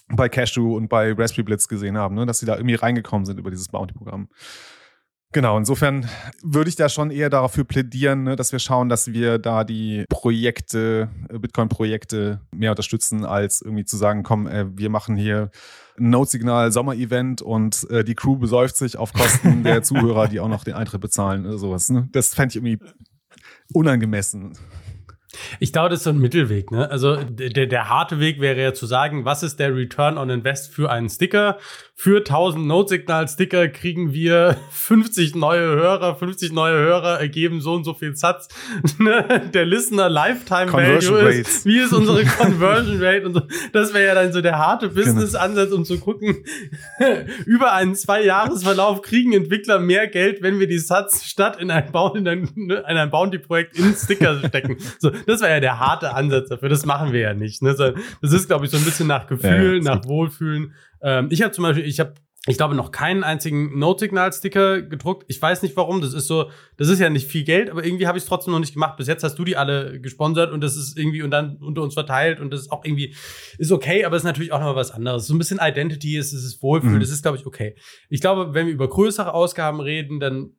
bei 0.08 0.28
Cashew 0.28 0.76
und 0.76 0.88
bei 0.88 1.12
Raspberry 1.12 1.44
Blitz 1.44 1.68
gesehen 1.68 1.96
haben, 1.96 2.16
ne, 2.16 2.26
dass 2.26 2.40
sie 2.40 2.46
da 2.46 2.56
irgendwie 2.56 2.74
reingekommen 2.74 3.24
sind 3.24 3.38
über 3.38 3.52
dieses 3.52 3.68
Bounty-Programm. 3.68 4.28
Genau, 5.34 5.58
insofern 5.58 6.08
würde 6.44 6.70
ich 6.70 6.76
da 6.76 6.88
schon 6.88 7.10
eher 7.10 7.28
dafür 7.28 7.64
plädieren, 7.64 8.22
ne, 8.22 8.36
dass 8.36 8.52
wir 8.52 8.60
schauen, 8.60 8.88
dass 8.88 9.12
wir 9.12 9.38
da 9.38 9.64
die 9.64 10.04
Projekte, 10.08 11.08
äh, 11.28 11.40
Bitcoin-Projekte 11.40 12.40
mehr 12.54 12.70
unterstützen, 12.70 13.24
als 13.24 13.60
irgendwie 13.60 13.84
zu 13.84 13.96
sagen, 13.96 14.22
komm, 14.22 14.46
äh, 14.46 14.66
wir 14.78 14.90
machen 14.90 15.16
hier 15.16 15.50
ein 15.98 16.10
Note-Signal 16.10 16.70
Sommer-Event 16.70 17.42
und 17.42 17.84
äh, 17.90 18.04
die 18.04 18.14
Crew 18.14 18.36
besäuft 18.36 18.76
sich 18.76 18.96
auf 18.96 19.12
Kosten 19.12 19.62
der 19.64 19.82
Zuhörer, 19.82 20.28
die 20.28 20.38
auch 20.38 20.46
noch 20.46 20.62
den 20.62 20.74
Eintritt 20.74 21.00
bezahlen 21.00 21.44
oder 21.46 21.58
sowas. 21.58 21.90
Ne? 21.90 22.08
Das 22.12 22.32
fände 22.32 22.50
ich 22.50 22.56
irgendwie 22.64 22.78
unangemessen. 23.72 24.52
Ich 25.58 25.72
glaube, 25.72 25.88
das 25.88 26.00
ist 26.00 26.04
so 26.04 26.10
ein 26.10 26.18
Mittelweg. 26.18 26.70
Ne? 26.70 26.88
Also 26.90 27.16
der, 27.16 27.66
der 27.66 27.88
harte 27.88 28.20
Weg 28.20 28.40
wäre 28.40 28.60
ja 28.60 28.72
zu 28.72 28.86
sagen, 28.86 29.24
was 29.24 29.42
ist 29.42 29.58
der 29.58 29.74
Return 29.74 30.18
on 30.18 30.30
Invest 30.30 30.72
für 30.72 30.90
einen 30.90 31.08
Sticker? 31.08 31.58
Für 31.96 32.18
1000 32.18 32.66
Note-Signal-Sticker 32.66 33.68
kriegen 33.68 34.12
wir 34.12 34.56
50 34.72 35.36
neue 35.36 35.60
Hörer, 35.60 36.16
50 36.16 36.52
neue 36.52 36.74
Hörer 36.74 37.20
ergeben 37.20 37.60
so 37.60 37.72
und 37.74 37.84
so 37.84 37.94
viel 37.94 38.16
Satz. 38.16 38.48
Ne? 38.98 39.50
der 39.52 39.64
Listener 39.64 40.08
Lifetime 40.08 40.72
Value 40.72 41.18
ist, 41.30 41.66
wie 41.66 41.78
ist 41.78 41.92
unsere 41.92 42.24
Conversion 42.38 43.02
Rate? 43.02 43.26
Und 43.26 43.34
so. 43.34 43.42
Das 43.72 43.92
wäre 43.92 44.06
ja 44.06 44.14
dann 44.14 44.32
so 44.32 44.40
der 44.40 44.58
harte 44.58 44.88
genau. 44.88 45.00
Business-Ansatz, 45.00 45.72
um 45.72 45.84
zu 45.84 45.98
gucken, 45.98 46.44
über 47.46 47.72
einen 47.72 47.94
Zwei-Jahres-Verlauf 47.94 49.02
kriegen 49.02 49.32
Entwickler 49.32 49.78
mehr 49.78 50.06
Geld, 50.06 50.42
wenn 50.42 50.58
wir 50.60 50.66
die 50.66 50.78
Satz 50.78 51.24
statt 51.24 51.60
in 51.60 51.70
ein, 51.70 51.92
in 52.14 52.28
ein, 52.28 52.48
in 52.56 52.72
ein 52.72 53.10
Bounty-Projekt 53.10 53.78
in 53.78 53.94
Sticker 53.94 54.38
stecken. 54.38 54.76
So, 54.98 55.10
das 55.10 55.40
wäre 55.40 55.52
ja 55.54 55.60
der 55.60 55.80
harte 55.80 56.14
Ansatz 56.14 56.48
dafür. 56.48 56.68
Das 56.68 56.86
machen 56.86 57.12
wir 57.12 57.20
ja 57.20 57.34
nicht. 57.34 57.62
Ne? 57.62 57.74
Das 57.74 58.32
ist, 58.32 58.46
glaube 58.46 58.64
ich, 58.64 58.70
so 58.70 58.76
ein 58.76 58.84
bisschen 58.84 59.06
nach 59.06 59.26
Gefühl, 59.26 59.82
ja, 59.82 59.94
nach 59.94 60.04
Wohlfühlen. 60.06 60.74
Ähm, 61.04 61.28
ich 61.30 61.42
habe 61.42 61.52
zum 61.52 61.62
Beispiel, 61.62 61.84
ich 61.84 62.00
habe 62.00 62.14
ich 62.46 62.58
glaube, 62.58 62.74
noch 62.74 62.90
keinen 62.90 63.24
einzigen 63.24 63.78
Note-Signal-Sticker 63.78 64.82
gedruckt. 64.82 65.24
Ich 65.28 65.40
weiß 65.40 65.62
nicht 65.62 65.76
warum. 65.78 66.02
Das 66.02 66.12
ist 66.12 66.26
so, 66.26 66.50
das 66.76 66.88
ist 66.88 66.98
ja 66.98 67.08
nicht 67.08 67.26
viel 67.26 67.42
Geld, 67.42 67.70
aber 67.70 67.84
irgendwie 67.84 68.06
habe 68.06 68.18
ich 68.18 68.24
es 68.24 68.28
trotzdem 68.28 68.52
noch 68.52 68.60
nicht 68.60 68.74
gemacht. 68.74 68.98
Bis 68.98 69.06
jetzt 69.06 69.24
hast 69.24 69.38
du 69.38 69.44
die 69.44 69.56
alle 69.56 69.98
gesponsert 69.98 70.52
und 70.52 70.60
das 70.60 70.76
ist 70.76 70.98
irgendwie 70.98 71.22
und 71.22 71.30
dann 71.30 71.56
unter 71.56 71.80
uns 71.80 71.94
verteilt 71.94 72.40
und 72.40 72.52
das 72.52 72.60
ist 72.60 72.70
auch 72.70 72.84
irgendwie, 72.84 73.14
ist 73.56 73.72
okay, 73.72 74.04
aber 74.04 74.16
es 74.16 74.24
ist 74.24 74.26
natürlich 74.26 74.52
auch 74.52 74.58
noch 74.58 74.66
mal 74.66 74.76
was 74.76 74.90
anderes. 74.90 75.26
So 75.26 75.34
ein 75.34 75.38
bisschen 75.38 75.58
Identity 75.58 76.18
ist, 76.18 76.34
es 76.34 76.44
ist 76.44 76.62
Wohlfühl, 76.62 76.90
mhm. 76.90 77.00
das 77.00 77.08
ist, 77.08 77.22
glaube 77.22 77.38
ich, 77.38 77.46
okay. 77.46 77.76
Ich 78.10 78.20
glaube, 78.20 78.52
wenn 78.52 78.66
wir 78.66 78.74
über 78.74 78.88
größere 78.90 79.32
Ausgaben 79.32 79.80
reden, 79.80 80.20
dann 80.20 80.50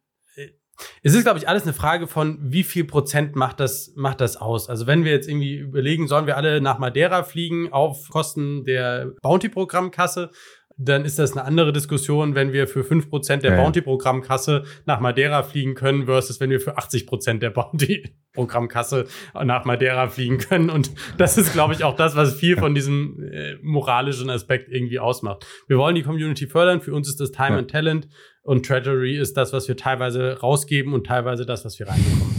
es 1.04 1.14
ist, 1.14 1.24
glaube 1.24 1.40
ich, 1.40 1.48
alles 1.48 1.64
eine 1.64 1.74
Frage 1.74 2.08
von, 2.08 2.38
wie 2.42 2.64
viel 2.64 2.86
Prozent 2.86 3.36
macht 3.36 3.60
das, 3.60 3.94
macht 3.96 4.22
das 4.22 4.38
aus. 4.38 4.70
Also 4.70 4.88
wenn 4.88 5.04
wir 5.06 5.12
jetzt 5.12 5.28
irgendwie 5.28 5.56
überlegen, 5.56 6.08
sollen 6.08 6.28
wir 6.28 6.38
alle 6.38 6.62
nach 6.62 6.80
Madeira 6.80 7.24
fliegen 7.24 7.72
auf 7.72 8.10
Kosten 8.10 8.64
der 8.66 9.14
Bounty-Programmkasse, 9.22 10.32
dann 10.78 11.06
ist 11.06 11.20
das 11.20 11.32
eine 11.32 11.46
andere 11.46 11.72
Diskussion, 11.72 12.36
wenn 12.36 12.52
wir 12.52 12.68
für 12.68 12.84
fünf 12.84 13.10
Prozent 13.10 13.44
der 13.44 13.52
ja. 13.52 13.58
Bounty-Programmkasse 13.62 14.64
nach 14.86 15.00
Madeira 15.00 15.44
fliegen 15.44 15.74
können, 15.74 16.06
versus 16.06 16.40
wenn 16.40 16.50
wir 16.50 16.60
für 16.60 16.78
80 16.78 17.08
Prozent 17.08 17.42
der 17.42 17.52
Bounty-Programmkasse 17.52 19.06
nach 19.46 19.64
Madeira 19.64 20.10
fliegen 20.10 20.38
können. 20.38 20.70
Und 20.70 20.92
das 21.18 21.38
ist, 21.38 21.54
glaube 21.54 21.74
ich, 21.74 21.84
auch 21.86 21.96
das, 21.96 22.16
was 22.18 22.36
viel 22.36 22.58
von 22.58 22.76
diesem 22.76 23.24
äh, 23.24 23.56
moralischen 23.62 24.30
Aspekt 24.30 24.70
irgendwie 24.70 25.00
ausmacht. 25.00 25.46
Wir 25.68 25.78
wollen 25.78 25.96
die 25.96 26.04
Community 26.04 26.48
fördern. 26.48 26.82
Für 26.82 26.94
uns 26.94 27.08
ist 27.08 27.22
das 27.22 27.32
Time 27.32 27.52
ja. 27.52 27.58
and 27.60 27.72
Talent. 27.72 28.10
Und 28.46 28.64
Treasury 28.64 29.18
ist 29.18 29.38
das, 29.38 29.54
was 29.54 29.68
wir 29.68 29.76
teilweise 29.76 30.40
rausgeben 30.40 30.94
und 30.94 31.08
teilweise 31.08 31.48
das, 31.48 31.66
was 31.66 31.80
wir 31.80 31.88
reinbekommen. 31.88 32.36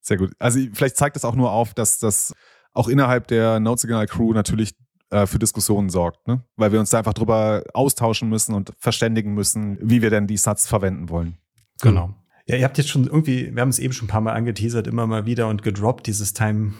Sehr 0.00 0.16
gut. 0.18 0.30
Also 0.38 0.60
vielleicht 0.72 0.96
zeigt 0.96 1.16
das 1.16 1.24
auch 1.24 1.34
nur 1.34 1.50
auf, 1.50 1.74
dass 1.74 1.98
das 1.98 2.32
auch 2.74 2.86
innerhalb 2.86 3.26
der 3.26 3.58
Node-Signal 3.58 4.06
Crew 4.06 4.32
natürlich 4.32 4.76
äh, 5.10 5.26
für 5.26 5.40
Diskussionen 5.40 5.90
sorgt, 5.90 6.28
ne? 6.28 6.44
weil 6.54 6.70
wir 6.70 6.78
uns 6.78 6.90
da 6.90 6.98
einfach 6.98 7.14
drüber 7.14 7.64
austauschen 7.74 8.28
müssen 8.28 8.54
und 8.54 8.72
verständigen 8.78 9.34
müssen, 9.34 9.78
wie 9.80 10.00
wir 10.00 10.10
denn 10.10 10.28
die 10.28 10.36
Satz 10.36 10.68
verwenden 10.68 11.08
wollen. 11.08 11.38
Genau. 11.82 12.14
Ja, 12.46 12.54
ihr 12.54 12.64
habt 12.64 12.78
jetzt 12.78 12.90
schon 12.90 13.06
irgendwie, 13.08 13.52
wir 13.52 13.62
haben 13.62 13.70
es 13.70 13.80
eben 13.80 13.92
schon 13.92 14.06
ein 14.06 14.10
paar 14.10 14.20
Mal 14.20 14.34
angeteasert, 14.34 14.86
immer 14.86 15.08
mal 15.08 15.26
wieder 15.26 15.48
und 15.48 15.64
gedroppt, 15.64 16.06
dieses 16.06 16.34
Time, 16.34 16.74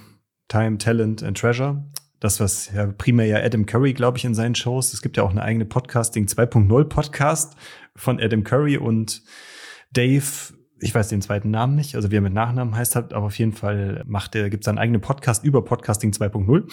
Time, 0.47 0.78
Talent 0.78 1.24
and 1.24 1.37
Treasure 1.37 1.84
das, 2.21 2.41
was 2.41 2.73
ja 2.73 2.87
primär 2.87 3.27
ja 3.27 3.37
Adam 3.39 3.67
Curry, 3.67 3.93
glaube 3.93 4.19
ich, 4.19 4.25
in 4.25 4.35
seinen 4.35 4.55
Shows. 4.55 4.93
Es 4.93 5.03
gibt 5.03 5.17
ja 5.17 5.23
auch 5.23 5.31
eine 5.31 5.43
eigene 5.43 5.64
Podcasting 5.64 6.27
2.0 6.27 6.85
Podcast 6.85 7.57
von 7.95 8.21
Adam 8.21 8.45
Curry 8.45 8.79
und 8.79 9.23
Dave, 9.93 10.25
ich 10.81 10.95
weiß 10.95 11.09
den 11.09 11.23
zweiten 11.23 11.51
Namen 11.51 11.75
nicht, 11.75 11.95
also 11.95 12.11
wie 12.11 12.17
er 12.17 12.21
mit 12.21 12.35
Nachnamen 12.35 12.75
heißt, 12.75 12.97
hat, 12.97 13.14
aber 13.14 13.27
auf 13.27 13.39
jeden 13.39 13.53
Fall 13.53 14.03
macht 14.07 14.35
er, 14.35 14.51
gibt 14.51 14.64
es 14.64 14.69
einen 14.69 14.79
eigenen 14.79 15.01
Podcast 15.01 15.45
über 15.45 15.64
Podcasting 15.64 16.11
2.0. 16.11 16.71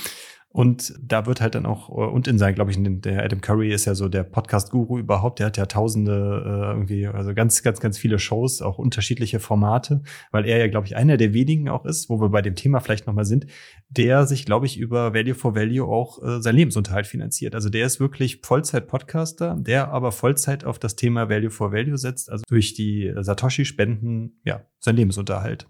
Und 0.53 0.93
da 1.01 1.25
wird 1.25 1.41
halt 1.41 1.55
dann 1.55 1.65
auch, 1.65 1.89
äh, 1.89 1.93
und 1.93 2.27
in 2.27 2.37
sein, 2.37 2.53
glaube 2.53 2.69
ich, 2.69 2.77
der 2.79 3.23
Adam 3.23 3.41
Curry 3.41 3.73
ist 3.73 3.85
ja 3.85 3.95
so 3.95 4.07
der 4.07 4.23
Podcast-Guru 4.23 4.99
überhaupt, 4.99 5.39
der 5.39 5.47
hat 5.47 5.57
ja 5.57 5.65
tausende 5.65 6.13
äh, 6.45 6.73
irgendwie, 6.73 7.07
also 7.07 7.33
ganz, 7.33 7.63
ganz, 7.63 7.79
ganz 7.79 7.97
viele 7.97 8.19
Shows, 8.19 8.61
auch 8.61 8.77
unterschiedliche 8.77 9.39
Formate, 9.39 10.03
weil 10.31 10.45
er 10.45 10.59
ja, 10.59 10.67
glaube 10.67 10.85
ich, 10.85 10.95
einer 10.95 11.17
der 11.17 11.33
wenigen 11.33 11.69
auch 11.69 11.85
ist, 11.85 12.07
wo 12.07 12.21
wir 12.21 12.29
bei 12.29 12.43
dem 12.43 12.53
Thema 12.53 12.81
vielleicht 12.81 13.07
nochmal 13.07 13.25
sind, 13.25 13.47
der 13.89 14.27
sich, 14.27 14.45
glaube 14.45 14.67
ich, 14.67 14.77
über 14.77 15.15
Value 15.15 15.33
for 15.33 15.55
Value 15.55 15.87
auch 15.87 16.21
äh, 16.21 16.39
sein 16.39 16.55
Lebensunterhalt 16.55 17.07
finanziert. 17.07 17.55
Also 17.55 17.69
der 17.69 17.87
ist 17.87 17.99
wirklich 17.99 18.41
Vollzeit-Podcaster, 18.43 19.57
der 19.59 19.91
aber 19.91 20.11
Vollzeit 20.11 20.65
auf 20.65 20.77
das 20.77 20.95
Thema 20.95 21.29
Value 21.29 21.49
for 21.49 21.71
Value 21.71 21.97
setzt, 21.97 22.29
also 22.29 22.43
durch 22.47 22.75
die 22.75 23.11
Satoshi-Spenden, 23.17 24.39
ja, 24.45 24.67
sein 24.79 24.95
Lebensunterhalt 24.95 25.67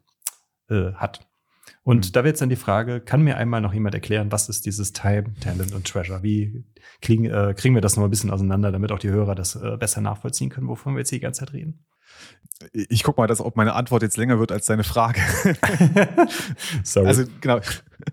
äh, 0.70 0.92
hat. 0.92 1.26
Und 1.84 2.08
mhm. 2.08 2.12
da 2.14 2.24
wird 2.24 2.34
jetzt 2.34 2.42
dann 2.42 2.50
die 2.50 2.56
Frage, 2.56 3.02
kann 3.02 3.22
mir 3.22 3.38
einmal 3.38 3.62
noch 3.62 3.74
jemand 3.74 3.94
erklären, 3.94 4.32
was 4.32 4.50
ist 4.50 4.66
dieses 4.66 4.94
Time, 4.94 5.34
Talent 5.42 5.74
und 5.74 5.86
Treasure? 5.86 6.24
Wie 6.24 6.64
kriegen, 7.02 7.26
äh, 7.26 7.54
kriegen 7.56 7.76
wir 7.76 7.82
das 7.82 7.98
noch 7.98 8.04
ein 8.04 8.10
bisschen 8.10 8.32
auseinander, 8.32 8.72
damit 8.72 8.92
auch 8.92 9.00
die 9.00 9.10
Hörer 9.10 9.36
das 9.36 9.56
äh, 9.56 9.78
besser 9.78 10.02
nachvollziehen 10.02 10.50
können, 10.50 10.68
wovon 10.68 10.96
wir 10.96 11.00
jetzt 11.00 11.12
die 11.12 11.20
ganze 11.20 11.42
Zeit 11.42 11.54
reden? 11.54 11.86
Ich 12.72 13.04
guck 13.04 13.18
mal, 13.18 13.28
dass, 13.28 13.42
ob 13.42 13.58
meine 13.58 13.74
Antwort 13.74 14.02
jetzt 14.02 14.16
länger 14.16 14.40
wird 14.40 14.52
als 14.52 14.66
deine 14.66 14.86
Frage. 14.86 15.20
Sorry. 16.84 17.08
Also 17.08 17.26
genau. 17.42 17.60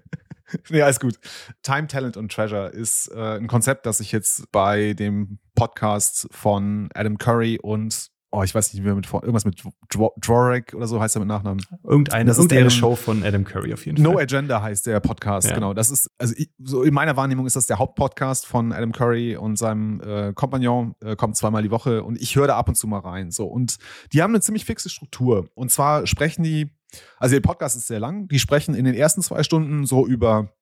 nee, 0.68 0.83
alles 0.83 0.99
gut. 0.99 1.21
Time, 1.62 1.87
Talent 1.87 2.16
und 2.16 2.33
Treasure 2.33 2.68
ist 2.68 3.09
äh, 3.09 3.37
ein 3.37 3.47
Konzept, 3.47 3.87
das 3.87 4.01
ich 4.01 4.11
jetzt 4.11 4.51
bei 4.51 4.95
dem 4.95 5.39
Podcast 5.55 6.29
von 6.33 6.89
Adam 6.95 7.18
Curry 7.18 7.59
und 7.62 8.11
oh, 8.33 8.43
ich 8.43 8.55
weiß 8.55 8.72
nicht, 8.72 8.83
wie 8.83 8.87
wir 8.87 8.95
mit 8.95 9.12
irgendwas 9.12 9.45
mit 9.45 9.62
Dvorak 9.91 10.74
oder 10.74 10.87
so 10.87 11.01
heißt 11.01 11.16
er 11.16 11.20
mit 11.20 11.28
Nachnamen. 11.28 11.64
Irgendeine, 11.83 12.26
das 12.26 12.39
ist 12.39 12.45
irgendeine 12.45 12.70
Show 12.70 12.95
von 12.95 13.24
Adam 13.24 13.45
Curry 13.45 13.72
auf 13.72 13.85
jeden 13.85 14.03
Fall. 14.03 14.12
No 14.12 14.18
Agenda 14.18 14.62
heißt 14.62 14.87
der 14.87 15.01
Podcast, 15.01 15.49
ja. 15.49 15.55
genau. 15.55 15.74
Das 15.74 15.91
ist, 15.91 16.11
also 16.18 16.35
ich, 16.37 16.51
so 16.62 16.83
in 16.83 16.95
meiner 16.95 17.16
Wahrnehmung 17.16 17.47
ist 17.47 17.57
das 17.57 17.66
der 17.66 17.78
Hauptpodcast 17.78 18.47
von 18.47 18.72
Adam 18.72 18.93
Curry 18.93 19.37
und 19.37 19.57
seinem 19.57 20.01
äh, 20.01 20.33
Kompagnon, 20.33 20.95
äh, 21.01 21.16
kommt 21.16 21.37
zweimal 21.37 21.62
die 21.62 21.70
Woche 21.70 22.05
und 22.05 22.20
ich 22.20 22.37
höre 22.37 22.47
da 22.47 22.57
ab 22.57 22.68
und 22.68 22.76
zu 22.76 22.87
mal 22.87 23.01
rein. 23.01 23.31
So, 23.31 23.47
und 23.47 23.78
die 24.12 24.22
haben 24.22 24.33
eine 24.33 24.41
ziemlich 24.41 24.64
fixe 24.64 24.89
Struktur. 24.89 25.49
Und 25.55 25.70
zwar 25.70 26.07
sprechen 26.07 26.43
die, 26.43 26.70
also 27.18 27.35
der 27.35 27.41
Podcast 27.41 27.76
ist 27.76 27.89
sehr 27.89 28.01
lang, 28.01 28.28
die 28.28 28.39
sprechen 28.39 28.74
in 28.74 28.85
den 28.85 28.95
ersten 28.95 29.22
zwei 29.22 29.43
Stunden 29.43 29.87
so 29.87 30.07
über 30.07 30.53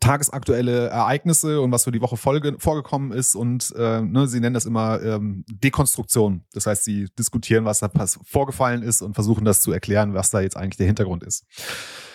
tagesaktuelle 0.00 0.88
Ereignisse 0.88 1.60
und 1.60 1.72
was 1.72 1.84
für 1.84 1.92
die 1.92 2.00
Woche 2.00 2.16
Folge, 2.16 2.56
vorgekommen 2.58 3.12
ist. 3.12 3.34
Und 3.34 3.74
äh, 3.76 4.00
ne, 4.02 4.26
sie 4.26 4.40
nennen 4.40 4.54
das 4.54 4.66
immer 4.66 5.02
ähm, 5.02 5.44
Dekonstruktion. 5.48 6.44
Das 6.52 6.66
heißt, 6.66 6.84
sie 6.84 7.08
diskutieren, 7.18 7.64
was 7.64 7.80
da 7.80 7.90
vorgefallen 8.24 8.82
ist 8.82 9.02
und 9.02 9.14
versuchen 9.14 9.44
das 9.44 9.60
zu 9.60 9.72
erklären, 9.72 10.14
was 10.14 10.30
da 10.30 10.40
jetzt 10.40 10.56
eigentlich 10.56 10.76
der 10.76 10.86
Hintergrund 10.86 11.22
ist. 11.22 11.44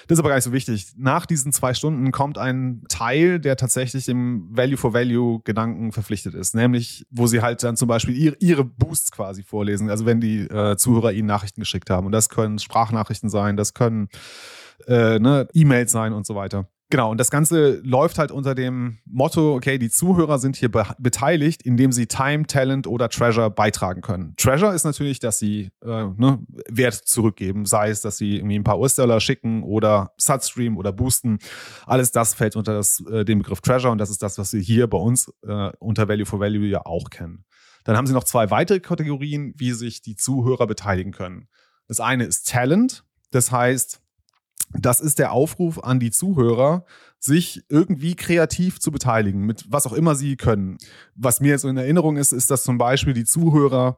Das 0.08 0.18
ist 0.18 0.20
aber 0.20 0.30
gar 0.30 0.36
nicht 0.36 0.44
so 0.44 0.52
wichtig. 0.52 0.94
Nach 0.98 1.26
diesen 1.26 1.54
zwei 1.54 1.74
Stunden 1.74 2.12
kommt 2.12 2.38
ein 2.38 2.84
Teil, 2.90 3.40
der 3.40 3.56
tatsächlich 3.56 4.10
im 4.10 4.50
Value-for-Value-Gedanken 4.52 5.92
verpflichtet 5.92 6.34
ist. 6.34 6.56
Nämlich, 6.56 7.06
wo 7.10 7.28
sie 7.28 7.42
halt 7.42 7.64
dann 7.64 7.78
zum 7.78 7.88
Beispiel 7.88 8.16
ihre, 8.16 8.36
ihre 8.40 8.66
Boosts 8.66 9.12
quasi 9.12 9.44
vorlesen. 9.44 9.90
Also 9.90 10.06
wenn 10.06 10.20
die 10.20 10.42
äh, 10.42 10.76
Zuhörer 10.76 11.14
ihnen 11.14 11.28
Nachrichten 11.28 11.62
geschickt 11.62 11.90
haben. 11.90 12.06
Und 12.06 12.12
das 12.12 12.30
können 12.30 12.60
Sprachnachrichten 12.60 13.30
sein, 13.30 13.56
das 13.56 13.74
können 13.74 14.10
äh, 14.88 15.20
ne, 15.20 15.48
E-Mails 15.54 15.92
sein 15.92 16.14
und 16.14 16.26
so 16.26 16.36
weiter. 16.36 16.68
Genau, 16.90 17.10
und 17.10 17.18
das 17.18 17.32
Ganze 17.32 17.82
läuft 17.84 18.20
halt 18.20 18.32
unter 18.32 18.54
dem 18.54 19.00
Motto, 19.06 19.56
okay, 19.56 19.80
die 19.80 19.90
Zuhörer 19.90 20.38
sind 20.38 20.56
hier 20.56 20.70
be 20.70 20.86
beteiligt, 21.00 21.64
indem 21.64 21.92
sie 21.92 22.06
Time, 22.06 22.46
Talent 22.46 22.86
oder 22.86 23.10
Treasure 23.10 23.50
beitragen 23.50 24.02
können. 24.02 24.36
Treasure 24.38 24.76
ist 24.76 24.84
natürlich, 24.84 25.20
dass 25.20 25.40
sie 25.40 25.72
äh, 25.84 25.88
ne, 25.88 26.40
Wert 26.70 26.94
zurückgeben, 26.94 27.66
sei 27.66 27.90
es, 27.90 28.02
dass 28.02 28.18
sie 28.18 28.36
irgendwie 28.36 28.60
ein 28.60 28.64
paar 28.64 28.80
US-Dollar 28.80 29.20
schicken 29.22 29.64
oder 29.64 30.14
Substream 30.18 30.78
oder 30.78 30.92
boosten. 30.92 31.40
Alles 31.88 32.12
das 32.12 32.36
fällt 32.36 32.56
unter 32.56 32.76
das, 32.76 33.04
äh, 33.10 33.26
den 33.26 33.40
Begriff 33.40 33.62
Treasure 33.62 33.92
und 33.92 33.98
das 33.98 34.12
ist 34.12 34.22
das, 34.22 34.38
was 34.38 34.52
sie 34.52 34.62
hier 34.62 34.86
bei 34.88 35.00
uns 35.00 35.34
äh, 35.48 35.72
unter 35.80 36.08
Value 36.08 36.28
for 36.28 36.40
Value 36.40 36.68
ja 36.68 36.86
auch 36.86 37.10
kennen. 37.10 37.44
Dann 37.86 37.98
haben 37.98 38.06
sie 38.06 38.14
noch 38.14 38.24
zwei 38.24 38.52
weitere 38.52 38.80
Kategorien, 38.80 39.54
wie 39.58 39.72
sich 39.72 40.02
die 40.02 40.16
Zuhörer 40.16 40.68
beteiligen 40.68 41.12
können. 41.12 41.48
Das 41.88 42.00
eine 42.00 42.26
ist 42.26 42.48
Talent, 42.48 43.04
das 43.32 43.52
heißt, 43.52 44.03
das 44.72 45.00
ist 45.00 45.20
der 45.20 45.32
Aufruf 45.32 45.84
an 45.84 46.00
die 46.00 46.12
Zuhörer, 46.12 46.86
sich 47.20 47.64
irgendwie 47.70 48.16
kreativ 48.16 48.80
zu 48.80 48.92
beteiligen, 48.92 49.46
mit 49.46 49.66
was 49.70 49.86
auch 49.86 49.94
immer 49.94 50.16
sie 50.16 50.36
können. 50.36 50.78
Was 51.16 51.40
mir 51.40 51.50
jetzt 51.50 51.66
in 51.66 51.78
Erinnerung 51.78 52.18
ist, 52.18 52.34
ist, 52.34 52.52
dass 52.52 52.64
zum 52.64 52.78
Beispiel 52.78 53.14
die 53.14 53.26
Zuhörer 53.26 53.98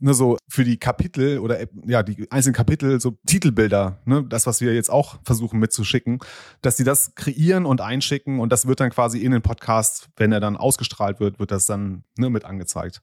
ne, 0.00 0.14
so 0.14 0.36
für 0.48 0.64
die 0.64 0.78
Kapitel 0.78 1.38
oder 1.38 1.66
ja, 1.86 2.02
die 2.02 2.30
einzelnen 2.30 2.54
Kapitel, 2.54 3.00
so 3.00 3.18
Titelbilder, 3.26 4.00
ne, 4.04 4.24
das, 4.28 4.46
was 4.46 4.60
wir 4.60 4.74
jetzt 4.74 4.90
auch 4.90 5.18
versuchen 5.24 5.60
mitzuschicken, 5.60 6.18
dass 6.62 6.76
sie 6.76 6.84
das 6.84 7.14
kreieren 7.14 7.66
und 7.66 7.80
einschicken 7.80 8.40
und 8.40 8.50
das 8.50 8.66
wird 8.66 8.80
dann 8.80 8.90
quasi 8.90 9.18
in 9.20 9.32
den 9.32 9.42
Podcast, 9.42 10.08
wenn 10.16 10.32
er 10.32 10.40
dann 10.40 10.56
ausgestrahlt 10.56 11.20
wird, 11.20 11.38
wird 11.38 11.50
das 11.50 11.66
dann 11.66 12.04
ne, 12.16 12.30
mit 12.30 12.44
angezeigt. 12.44 13.00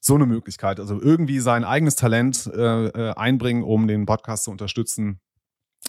So 0.00 0.16
eine 0.16 0.26
Möglichkeit. 0.26 0.80
Also 0.80 1.00
irgendwie 1.00 1.38
sein 1.38 1.64
eigenes 1.64 1.94
Talent 1.94 2.50
äh, 2.52 2.86
äh 2.86 3.14
einbringen, 3.14 3.62
um 3.62 3.86
den 3.86 4.04
Podcast 4.04 4.44
zu 4.44 4.50
unterstützen, 4.50 5.20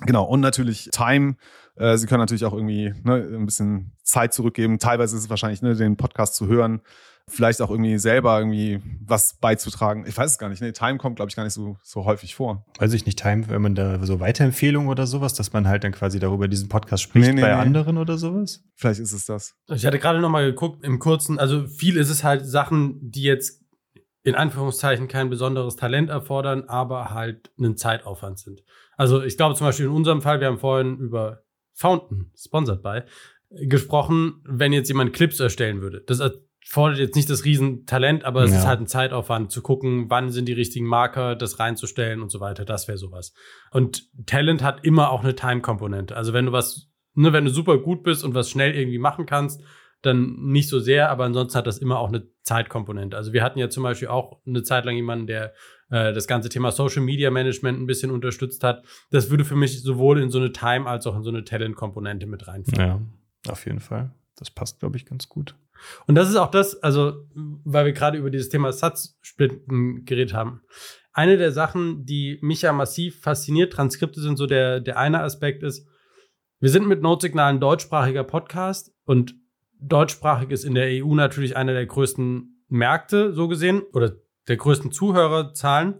Genau, 0.02 0.24
und 0.24 0.39
natürlich 0.39 0.89
Time. 0.91 1.36
Äh, 1.76 1.98
Sie 1.98 2.08
können 2.08 2.20
natürlich 2.20 2.46
auch 2.46 2.54
irgendwie 2.54 2.94
ne, 3.04 3.16
ein 3.16 3.46
bisschen 3.46 3.94
Zeit 4.04 4.34
zurückgeben. 4.34 4.80
Teilweise 4.80 5.16
ist 5.16 5.24
es 5.24 5.30
wahrscheinlich, 5.30 5.62
ne, 5.62 5.76
den 5.76 5.98
Podcast 5.98 6.36
zu 6.36 6.48
hören, 6.48 6.82
vielleicht 7.28 7.62
auch 7.62 7.70
irgendwie 7.70 7.98
selber 7.98 8.38
irgendwie 8.38 8.82
was 9.06 9.36
beizutragen. 9.36 10.06
Ich 10.08 10.18
weiß 10.18 10.32
es 10.32 10.38
gar 10.38 10.50
nicht. 10.50 10.62
Nee, 10.62 10.72
Time 10.74 10.98
kommt, 10.98 11.16
glaube 11.16 11.30
ich, 11.30 11.36
gar 11.36 11.44
nicht 11.44 11.54
so, 11.54 11.78
so 11.82 12.06
häufig 12.06 12.36
vor. 12.36 12.66
Weiß 12.80 12.94
ich 12.94 13.06
nicht, 13.06 13.18
Time, 13.18 13.50
wenn 13.50 13.62
man 13.62 13.76
da 13.76 14.04
so 14.06 14.20
Weiterempfehlungen 14.20 14.89
oder 14.89 15.08
sowas, 15.08 15.34
dass 15.34 15.54
man 15.54 15.68
halt 15.68 15.84
dann 15.84 15.94
quasi 15.94 16.20
darüber 16.20 16.48
diesen 16.48 16.70
Podcast 16.70 17.04
spricht 17.04 17.28
Nee, 17.28 17.34
nee, 17.34 17.41
bei 17.41 17.48
nee. 17.48 17.62
anderen 17.62 17.98
oder 17.98 18.18
sowas? 18.18 18.64
Vielleicht 18.76 19.00
ist 19.00 19.14
es 19.14 19.26
das. 19.26 19.56
Ich 19.70 19.86
hatte 19.86 20.00
gerade 20.00 20.20
noch 20.20 20.30
mal 20.30 20.46
geguckt 20.46 20.84
im 20.84 21.00
kurzen, 21.00 21.39
also 21.39 21.68
viel 21.68 21.98
ist 21.98 22.10
es 22.10 22.24
halt 22.24 22.46
Sachen, 22.46 23.00
die 23.10 23.24
jetzt 23.24 23.62
in 24.24 24.36
Anführungszeichen 24.36 25.08
kein 25.08 25.30
besonderes 25.30 25.76
Talent 25.76 26.10
erfordern, 26.10 26.64
aber 26.68 27.12
halt 27.12 27.52
einen 27.58 27.76
Zeitaufwand 27.78 28.40
sind. 28.40 28.64
Also 28.96 29.22
ich 29.22 29.36
glaube 29.38 29.56
zum 29.56 29.68
Beispiel 29.68 29.86
in 29.88 29.92
unserem 29.92 30.22
Fall, 30.22 30.40
wir 30.40 30.48
haben 30.48 30.60
vorhin 30.60 30.98
über 30.98 31.44
Fountain, 31.74 32.32
sponsored 32.38 32.82
by, 32.82 33.02
gesprochen, 33.50 34.42
wenn 34.46 34.74
jetzt 34.74 34.88
jemand 34.88 35.14
Clips 35.14 35.40
erstellen 35.40 35.82
würde. 35.82 36.02
Das 36.08 36.20
erfordert 36.20 37.00
jetzt 37.00 37.16
nicht 37.16 37.30
das 37.30 37.46
Riesentalent, 37.46 38.24
aber 38.26 38.44
es 38.44 38.52
Ja. 38.52 38.60
ist 38.60 38.68
halt 38.68 38.80
ein 38.80 38.88
Zeitaufwand 38.88 39.52
zu 39.52 39.62
gucken, 39.62 40.06
wann 40.10 40.30
sind 40.32 40.46
die 40.48 40.54
richtigen 40.54 40.88
Marker, 40.88 41.36
das 41.36 41.60
reinzustellen 41.60 42.22
und 42.22 42.30
so 42.32 42.40
weiter. 42.40 42.66
Das 42.66 42.88
wäre 42.88 42.98
sowas. 42.98 43.34
Und 43.72 44.08
Talent 44.26 44.64
hat 44.64 44.84
immer 44.86 45.12
auch 45.12 45.24
eine 45.24 45.36
Time-Komponente. 45.36 46.16
Also 46.16 46.34
wenn 46.34 46.46
du 46.46 46.52
was, 46.52 46.90
ne, 47.14 47.34
wenn 47.34 47.46
du 47.46 47.52
super 47.52 47.78
gut 47.78 48.04
bist 48.04 48.24
und 48.24 48.34
was 48.34 48.50
schnell 48.50 48.74
irgendwie 48.76 49.00
machen 49.00 49.26
kannst, 49.26 49.62
dann 50.04 50.36
nicht 50.36 50.70
so 50.70 50.80
sehr, 50.80 51.10
aber 51.10 51.24
ansonsten 51.24 51.58
hat 51.58 51.66
das 51.66 51.80
immer 51.80 51.97
auch 51.97 52.10
eine 52.10 52.28
Zeitkomponente. 52.43 53.18
Also 53.18 53.34
wir 53.34 53.41
hatten 53.41 53.58
ja 53.58 53.70
zum 53.70 53.84
Beispiel 53.84 54.10
auch 54.10 54.41
eine 54.45 54.62
Zeit 54.62 54.86
lang 54.86 54.95
jemanden, 54.95 55.28
der 55.28 55.54
äh, 55.89 56.14
das 56.14 56.28
ganze 56.28 56.49
Thema 56.49 56.72
Social 56.72 57.01
Media 57.01 57.32
Management 57.32 57.80
ein 57.80 57.88
bisschen 57.88 58.12
unterstützt 58.12 58.64
hat. 58.64 58.84
Das 59.12 59.30
würde 59.30 59.45
für 59.45 59.56
mich 59.56 59.82
sowohl 59.82 60.22
in 60.22 60.30
so 60.30 60.39
eine 60.39 60.51
Time- 60.51 60.88
als 60.88 61.08
auch 61.08 61.16
in 61.16 61.24
so 61.24 61.30
eine 61.30 61.45
Talent-Komponente 61.45 62.28
mit 62.28 62.47
reinfallen. 62.47 63.08
Ja, 63.45 63.51
auf 63.51 63.66
jeden 63.66 63.80
Fall. 63.80 64.12
Das 64.36 64.51
passt, 64.51 64.80
glaube 64.80 64.97
ich, 64.97 65.06
ganz 65.06 65.30
gut. 65.30 65.56
Und 66.06 66.16
das 66.16 66.30
ist 66.30 66.36
auch 66.36 66.51
das, 66.51 66.82
also, 66.84 67.26
weil 67.34 67.86
wir 67.86 67.93
gerade 67.93 68.18
über 68.18 68.30
dieses 68.30 68.49
Thema 68.49 68.72
Satzsplitten 68.72 70.06
geredet 70.06 70.34
haben. 70.34 70.62
Eine 71.14 71.38
der 71.38 71.51
Sachen, 71.51 72.06
die 72.06 72.39
mich 72.41 72.62
ja 72.64 72.74
massiv 72.74 73.22
fasziniert, 73.22 73.74
Transkripte 73.74 74.20
sind 74.20 74.38
so 74.38 74.47
der, 74.47 74.80
der 74.80 74.97
eine 74.97 75.22
Aspekt 75.22 75.64
ist, 75.64 75.88
wir 76.60 76.70
sind 76.70 76.88
mit 76.88 77.01
Notsignal 77.01 77.54
ein 77.54 77.60
deutschsprachiger 77.60 78.24
Podcast 78.24 78.93
und 79.06 79.36
deutschsprachig 79.88 80.50
ist 80.50 80.64
in 80.64 80.76
der 80.76 81.04
EU 81.04 81.16
natürlich 81.16 81.56
einer 81.56 81.74
der 81.74 81.86
größten 81.86 82.66
Märkte, 82.70 83.34
so 83.34 83.48
gesehen, 83.48 83.82
oder 83.94 84.14
der 84.48 84.58
größten 84.58 84.92
Zuhörerzahlen. 84.92 86.00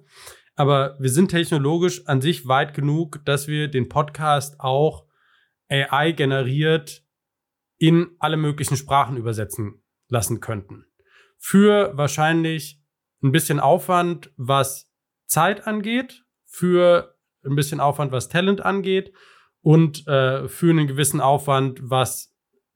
Aber 0.56 0.98
wir 1.00 1.10
sind 1.10 1.30
technologisch 1.30 2.06
an 2.08 2.22
sich 2.22 2.48
weit 2.48 2.74
genug, 2.74 3.24
dass 3.26 3.48
wir 3.48 3.68
den 3.68 3.90
Podcast 3.90 4.60
auch 4.60 5.06
AI 5.70 6.12
generiert 6.12 7.04
in 7.78 8.12
alle 8.20 8.38
möglichen 8.38 8.78
Sprachen 8.78 9.18
übersetzen 9.18 9.84
lassen 10.10 10.40
könnten. 10.40 10.86
Für 11.38 11.98
wahrscheinlich 11.98 12.82
ein 13.24 13.32
bisschen 13.32 13.60
Aufwand, 13.60 14.32
was 14.38 14.92
Zeit 15.26 15.66
angeht, 15.66 16.24
für 16.46 17.16
ein 17.44 17.56
bisschen 17.56 17.80
Aufwand, 17.80 18.12
was 18.12 18.30
Talent 18.30 18.64
angeht 18.64 19.14
und 19.62 20.08
äh, 20.08 20.48
für 20.48 20.70
einen 20.70 20.88
gewissen 20.88 21.20
Aufwand, 21.20 21.80
was 21.82 22.33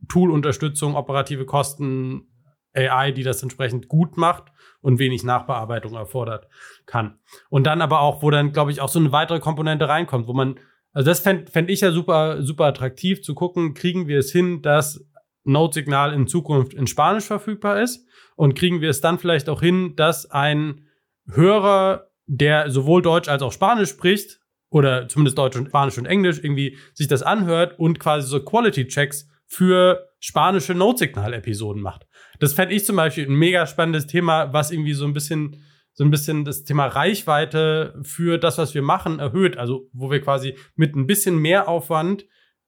Tool-Unterstützung, 0.07 0.95
operative 0.95 1.45
Kosten, 1.45 2.27
AI, 2.73 3.11
die 3.11 3.23
das 3.23 3.41
entsprechend 3.41 3.87
gut 3.87 4.17
macht 4.17 4.51
und 4.81 4.99
wenig 4.99 5.23
Nachbearbeitung 5.23 5.95
erfordert 5.95 6.47
kann. 6.85 7.19
Und 7.49 7.65
dann 7.65 7.81
aber 7.81 8.01
auch, 8.01 8.21
wo 8.21 8.29
dann, 8.29 8.53
glaube 8.53 8.71
ich, 8.71 8.81
auch 8.81 8.89
so 8.89 8.99
eine 8.99 9.11
weitere 9.11 9.39
Komponente 9.39 9.89
reinkommt, 9.89 10.27
wo 10.27 10.33
man, 10.33 10.59
also 10.93 11.09
das 11.09 11.19
fände 11.19 11.51
fänd 11.51 11.69
ich 11.69 11.81
ja 11.81 11.91
super, 11.91 12.43
super 12.43 12.65
attraktiv 12.65 13.23
zu 13.23 13.33
gucken, 13.33 13.73
kriegen 13.73 14.07
wir 14.07 14.19
es 14.19 14.31
hin, 14.31 14.61
dass 14.61 15.05
Node-Signal 15.43 16.13
in 16.13 16.27
Zukunft 16.27 16.73
in 16.73 16.87
Spanisch 16.87 17.25
verfügbar 17.25 17.81
ist 17.81 18.05
und 18.35 18.55
kriegen 18.55 18.81
wir 18.81 18.89
es 18.89 19.01
dann 19.01 19.17
vielleicht 19.17 19.49
auch 19.49 19.61
hin, 19.61 19.95
dass 19.95 20.29
ein 20.29 20.87
Hörer, 21.29 22.09
der 22.25 22.69
sowohl 22.69 23.01
Deutsch 23.01 23.29
als 23.29 23.41
auch 23.41 23.51
Spanisch 23.51 23.89
spricht, 23.89 24.39
oder 24.69 25.07
zumindest 25.07 25.37
Deutsch 25.37 25.55
und 25.55 25.67
Spanisch 25.67 25.97
und 25.97 26.05
Englisch, 26.05 26.39
irgendwie 26.43 26.77
sich 26.93 27.07
das 27.07 27.23
anhört 27.23 27.79
und 27.79 27.99
quasi 27.99 28.27
so 28.27 28.43
Quality-Checks 28.43 29.29
für 29.47 30.09
spanische 30.19 30.75
Node-Signal-Episoden 30.75 31.81
macht. 31.81 32.05
Das 32.39 32.53
fände 32.53 32.75
ich 32.75 32.85
zum 32.85 32.97
Beispiel 32.97 33.25
ein 33.25 33.35
mega 33.35 33.65
spannendes 33.65 34.07
Thema, 34.07 34.53
was 34.53 34.71
irgendwie 34.71 34.93
so 34.93 35.05
ein 35.05 35.13
bisschen, 35.13 35.63
so 35.93 36.03
ein 36.03 36.11
bisschen 36.11 36.45
das 36.45 36.63
Thema 36.63 36.87
Reichweite 36.87 37.99
für 38.03 38.37
das, 38.37 38.57
was 38.57 38.73
wir 38.73 38.81
machen, 38.81 39.19
erhöht. 39.19 39.57
Also, 39.57 39.89
wo 39.93 40.11
wir 40.11 40.21
quasi 40.21 40.55
mit 40.75 40.95
ein 40.95 41.07
bisschen 41.07 41.37
mehr 41.37 41.67
Aufwand 41.67 42.25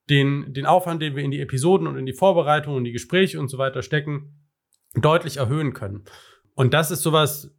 den, 0.10 0.54
den 0.54 0.66
Aufwand, 0.66 1.02
den 1.02 1.16
wir 1.16 1.24
in 1.24 1.32
die 1.32 1.42
Episoden 1.42 1.86
und 1.86 1.98
in 1.98 2.06
die 2.06 2.14
Vorbereitung 2.14 2.76
und 2.76 2.84
die 2.84 2.92
Gespräche 2.92 3.40
und 3.40 3.50
so 3.50 3.58
weiter 3.58 3.84
stecken, 3.84 4.48
deutlich 4.96 5.38
erhöhen 5.38 5.74
können. 5.74 6.06
Und 6.56 6.74
das 6.74 6.92
ist 6.92 7.04
sowas, 7.04 7.56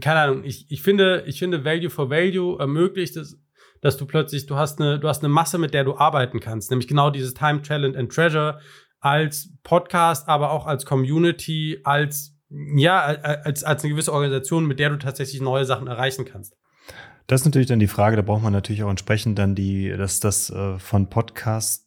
keine 0.00 0.20
Ahnung, 0.20 0.44
ich, 0.44 0.70
ich 0.70 0.82
finde, 0.82 1.24
ich 1.26 1.38
finde 1.38 1.64
Value 1.64 1.90
for 1.90 2.10
Value 2.10 2.58
ermöglicht 2.58 3.16
es, 3.16 3.41
dass 3.82 3.98
du 3.98 4.06
plötzlich, 4.06 4.46
du 4.46 4.56
hast 4.56 4.80
eine, 4.80 4.98
du 4.98 5.08
hast 5.08 5.22
eine 5.22 5.28
Masse, 5.28 5.58
mit 5.58 5.74
der 5.74 5.84
du 5.84 5.98
arbeiten 5.98 6.40
kannst, 6.40 6.70
nämlich 6.70 6.88
genau 6.88 7.10
dieses 7.10 7.34
Time, 7.34 7.60
Talent 7.60 7.96
and 7.96 8.10
Treasure 8.10 8.58
als 9.00 9.52
Podcast, 9.64 10.28
aber 10.28 10.52
auch 10.52 10.66
als 10.66 10.86
Community, 10.86 11.80
als, 11.84 12.38
ja, 12.48 13.00
als, 13.00 13.64
als 13.64 13.82
eine 13.82 13.92
gewisse 13.92 14.12
Organisation, 14.12 14.64
mit 14.64 14.78
der 14.78 14.90
du 14.90 14.98
tatsächlich 14.98 15.42
neue 15.42 15.64
Sachen 15.64 15.88
erreichen 15.88 16.24
kannst. 16.24 16.56
Das 17.26 17.40
ist 17.40 17.44
natürlich 17.44 17.68
dann 17.68 17.80
die 17.80 17.88
Frage, 17.88 18.16
da 18.16 18.22
braucht 18.22 18.42
man 18.42 18.52
natürlich 18.52 18.84
auch 18.84 18.90
entsprechend 18.90 19.38
dann 19.38 19.54
die, 19.54 19.88
dass 19.90 20.20
das 20.20 20.50
äh, 20.50 20.78
von 20.78 21.08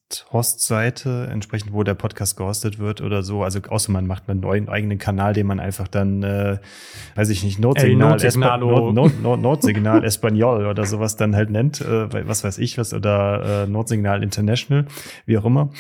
Podcast-Host-Seite, 0.09 1.29
entsprechend, 1.31 1.73
wo 1.73 1.83
der 1.83 1.95
Podcast 1.95 2.37
gehostet 2.37 2.77
wird 2.79 3.01
oder 3.01 3.23
so. 3.23 3.43
Also 3.43 3.59
außer 3.67 3.91
man 3.91 4.05
macht 4.05 4.29
einen 4.29 4.39
neuen 4.39 4.69
eigenen 4.69 4.97
Kanal, 4.97 5.33
den 5.33 5.47
man 5.47 5.59
einfach 5.59 5.87
dann, 5.87 6.21
äh, 6.23 6.59
weiß 7.15 7.29
ich 7.29 7.43
nicht, 7.43 7.59
Notsignal, 7.59 8.17
Not, 8.59 8.93
Not, 8.93 9.21
Not, 9.21 9.41
Notsignal 9.41 10.03
Espanol 10.03 10.67
oder 10.67 10.85
sowas 10.85 11.15
dann 11.15 11.35
halt 11.35 11.49
nennt, 11.49 11.81
äh, 11.81 12.27
was 12.27 12.43
weiß 12.43 12.59
ich 12.59 12.77
was, 12.77 12.93
oder 12.93 13.63
äh, 13.63 13.67
Notsignal 13.67 14.21
International, 14.21 14.85
wie 15.25 15.37
auch 15.37 15.45
immer. 15.45 15.71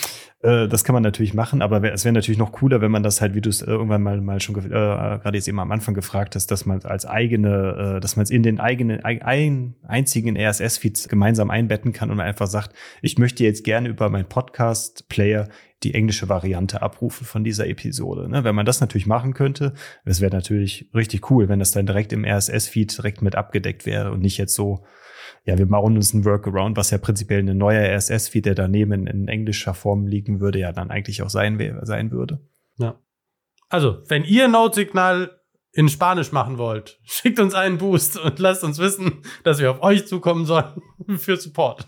Äh, 0.45 0.67
das 0.67 0.83
kann 0.83 0.93
man 0.93 1.03
natürlich 1.03 1.33
machen, 1.33 1.61
aber 1.61 1.81
wär, 1.81 1.93
es 1.93 2.05
wäre 2.05 2.13
natürlich 2.13 2.37
noch 2.37 2.51
cooler, 2.51 2.79
wenn 2.81 2.91
man 2.91 3.03
das 3.03 3.19
halt, 3.19 3.33
wie 3.33 3.41
du 3.41 3.49
es 3.49 3.61
äh, 3.61 3.71
irgendwann 3.71 4.03
mal, 4.03 4.21
mal 4.21 4.39
schon 4.39 4.55
äh, 4.55 4.69
gerade 4.69 5.35
jetzt 5.35 5.47
eben 5.47 5.59
am 5.59 5.71
Anfang 5.71 5.95
gefragt 5.95 6.35
hast, 6.35 6.51
dass 6.51 6.65
man 6.65 6.77
es 6.77 6.85
als 6.85 7.05
eigene, 7.05 7.95
äh, 7.97 7.99
dass 7.99 8.15
man 8.15 8.23
es 8.23 8.29
in 8.29 8.43
den 8.43 8.59
eigenen, 8.59 9.03
ein, 9.03 9.21
ein 9.23 9.75
einzigen 9.87 10.37
RSS-Feed 10.37 11.09
gemeinsam 11.09 11.49
einbetten 11.49 11.93
kann 11.93 12.11
und 12.11 12.17
man 12.17 12.27
einfach 12.27 12.47
sagt, 12.47 12.75
ich 13.01 13.17
möchte 13.17 13.43
jetzt 13.43 13.63
gerne 13.63 13.89
über 13.89 14.09
meinen 14.15 14.29
Podcast-Player 14.29 15.49
die 15.83 15.93
englische 15.93 16.29
Variante 16.29 16.81
abrufen 16.81 17.25
von 17.25 17.43
dieser 17.43 17.67
Episode. 17.67 18.29
Ne? 18.29 18.43
Wenn 18.43 18.55
man 18.55 18.65
das 18.65 18.81
natürlich 18.81 19.05
machen 19.05 19.33
könnte, 19.33 19.73
das 20.05 20.21
wäre 20.21 20.33
natürlich 20.33 20.89
richtig 20.95 21.29
cool, 21.29 21.49
wenn 21.49 21.59
das 21.59 21.71
dann 21.71 21.85
direkt 21.85 22.13
im 22.13 22.25
RSS-Feed 22.25 22.97
direkt 22.97 23.21
mit 23.21 23.35
abgedeckt 23.35 23.85
wäre 23.85 24.11
und 24.11 24.21
nicht 24.21 24.37
jetzt 24.37 24.55
so, 24.55 24.85
ja, 25.43 25.57
wir 25.57 25.67
bauen 25.67 25.95
uns 25.95 26.13
einen 26.13 26.25
Workaround, 26.25 26.77
was 26.77 26.91
ja 26.91 26.97
prinzipiell 26.97 27.41
ein 27.41 27.57
neuer 27.57 27.83
RSS-Feed, 27.95 28.45
der 28.45 28.55
daneben 28.55 29.05
in, 29.05 29.27
englischer 29.27 29.73
Form 29.73 30.07
liegen 30.07 30.39
würde, 30.39 30.59
ja 30.59 30.71
dann 30.71 30.91
eigentlich 30.91 31.21
auch 31.21 31.29
sein, 31.29 31.79
sein 31.83 32.11
würde. 32.11 32.39
Ja. 32.77 32.99
Also, 33.69 34.01
wenn 34.07 34.23
ihr 34.23 34.47
Notsignal 34.47 35.39
in 35.71 35.89
Spanisch 35.89 36.31
machen 36.31 36.57
wollt, 36.57 36.99
schickt 37.03 37.39
uns 37.39 37.53
einen 37.53 37.77
Boost 37.77 38.17
und 38.17 38.39
lasst 38.39 38.63
uns 38.63 38.79
wissen, 38.79 39.21
dass 39.43 39.59
wir 39.59 39.69
auf 39.69 39.83
euch 39.83 40.07
zukommen 40.07 40.45
sollen 40.45 40.81
für 41.17 41.35
Support. 41.35 41.87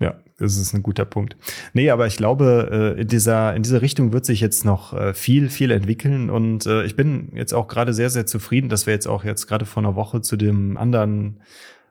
Ja, 0.00 0.18
das 0.38 0.56
ist 0.56 0.72
ein 0.72 0.82
guter 0.82 1.04
Punkt. 1.04 1.36
Nee, 1.74 1.90
aber 1.90 2.06
ich 2.06 2.16
glaube, 2.16 2.94
äh, 2.96 3.00
in 3.02 3.08
dieser, 3.08 3.54
in 3.54 3.62
dieser 3.62 3.82
Richtung 3.82 4.14
wird 4.14 4.24
sich 4.24 4.40
jetzt 4.40 4.64
noch 4.64 4.94
äh, 4.94 5.12
viel, 5.12 5.50
viel 5.50 5.70
entwickeln. 5.70 6.30
Und 6.30 6.64
äh, 6.64 6.84
ich 6.84 6.96
bin 6.96 7.30
jetzt 7.34 7.52
auch 7.52 7.68
gerade 7.68 7.92
sehr, 7.92 8.08
sehr 8.08 8.24
zufrieden, 8.24 8.70
dass 8.70 8.86
wir 8.86 8.94
jetzt 8.94 9.06
auch 9.06 9.24
jetzt 9.24 9.46
gerade 9.46 9.66
vor 9.66 9.82
einer 9.82 9.96
Woche 9.96 10.22
zu 10.22 10.36
dem 10.36 10.78
anderen, 10.78 11.40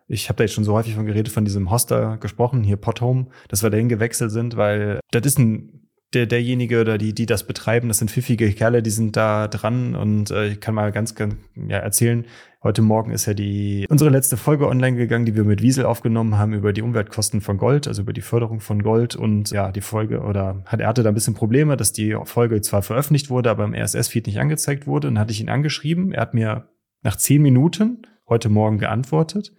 ich 0.07 0.27
habe 0.27 0.37
da 0.37 0.43
jetzt 0.43 0.55
schon 0.55 0.63
so 0.63 0.73
häufig 0.73 0.95
von 0.95 1.05
geredet, 1.05 1.31
von 1.31 1.45
diesem 1.45 1.69
Hoster 1.69 2.17
gesprochen, 2.17 2.63
hier 2.63 2.77
Pothome, 2.77 3.27
dass 3.47 3.61
wir 3.61 3.69
dahin 3.69 3.89
gewechselt 3.89 4.31
sind, 4.31 4.57
weil 4.57 4.99
das 5.11 5.27
ist 5.27 5.37
ein 5.37 5.79
der, 6.13 6.25
derjenige 6.25 6.81
oder 6.81 6.97
die, 6.97 7.13
die 7.13 7.25
das 7.25 7.45
betreiben, 7.45 7.87
das 7.87 7.99
sind 7.99 8.09
pfiffige 8.09 8.51
Kerle, 8.53 8.81
die 8.81 8.89
sind 8.89 9.15
da 9.15 9.47
dran 9.47 9.95
und 9.95 10.31
äh, 10.31 10.47
ich 10.47 10.59
kann 10.59 10.73
mal 10.73 10.91
ganz, 10.91 11.13
ganz 11.13 11.35
ja, 11.55 11.77
erzählen, 11.77 12.25
heute 12.61 12.81
Morgen 12.81 13.11
ist 13.11 13.25
ja 13.25 13.33
die 13.33 13.85
unsere 13.89 14.09
letzte 14.09 14.35
Folge 14.35 14.67
online 14.67 14.97
gegangen, 14.97 15.25
die 15.25 15.35
wir 15.35 15.43
mit 15.43 15.61
Wiesel 15.61 15.85
aufgenommen 15.85 16.37
haben 16.37 16.53
über 16.53 16.73
die 16.73 16.81
Umweltkosten 16.81 17.41
von 17.41 17.57
Gold, 17.57 17.87
also 17.87 18.01
über 18.01 18.13
die 18.13 18.21
Förderung 18.21 18.59
von 18.59 18.83
Gold 18.83 19.15
und 19.15 19.51
ja, 19.51 19.71
die 19.71 19.81
Folge 19.81 20.21
oder 20.21 20.63
hat, 20.65 20.81
er 20.81 20.87
hatte 20.87 21.03
da 21.03 21.09
ein 21.09 21.15
bisschen 21.15 21.35
Probleme, 21.35 21.77
dass 21.77 21.93
die 21.93 22.17
Folge 22.25 22.61
zwar 22.61 22.81
veröffentlicht 22.81 23.29
wurde, 23.29 23.49
aber 23.49 23.63
im 23.63 23.73
RSS-Feed 23.73 24.27
nicht 24.27 24.39
angezeigt 24.39 24.87
wurde 24.87 25.07
und 25.07 25.15
dann 25.15 25.21
hatte 25.21 25.31
ich 25.31 25.41
ihn 25.41 25.49
angeschrieben, 25.49 26.11
er 26.11 26.21
hat 26.21 26.33
mir 26.33 26.69
nach 27.01 27.15
zehn 27.15 27.41
Minuten 27.41 28.01
heute 28.27 28.49
Morgen 28.49 28.77
geantwortet. 28.77 29.53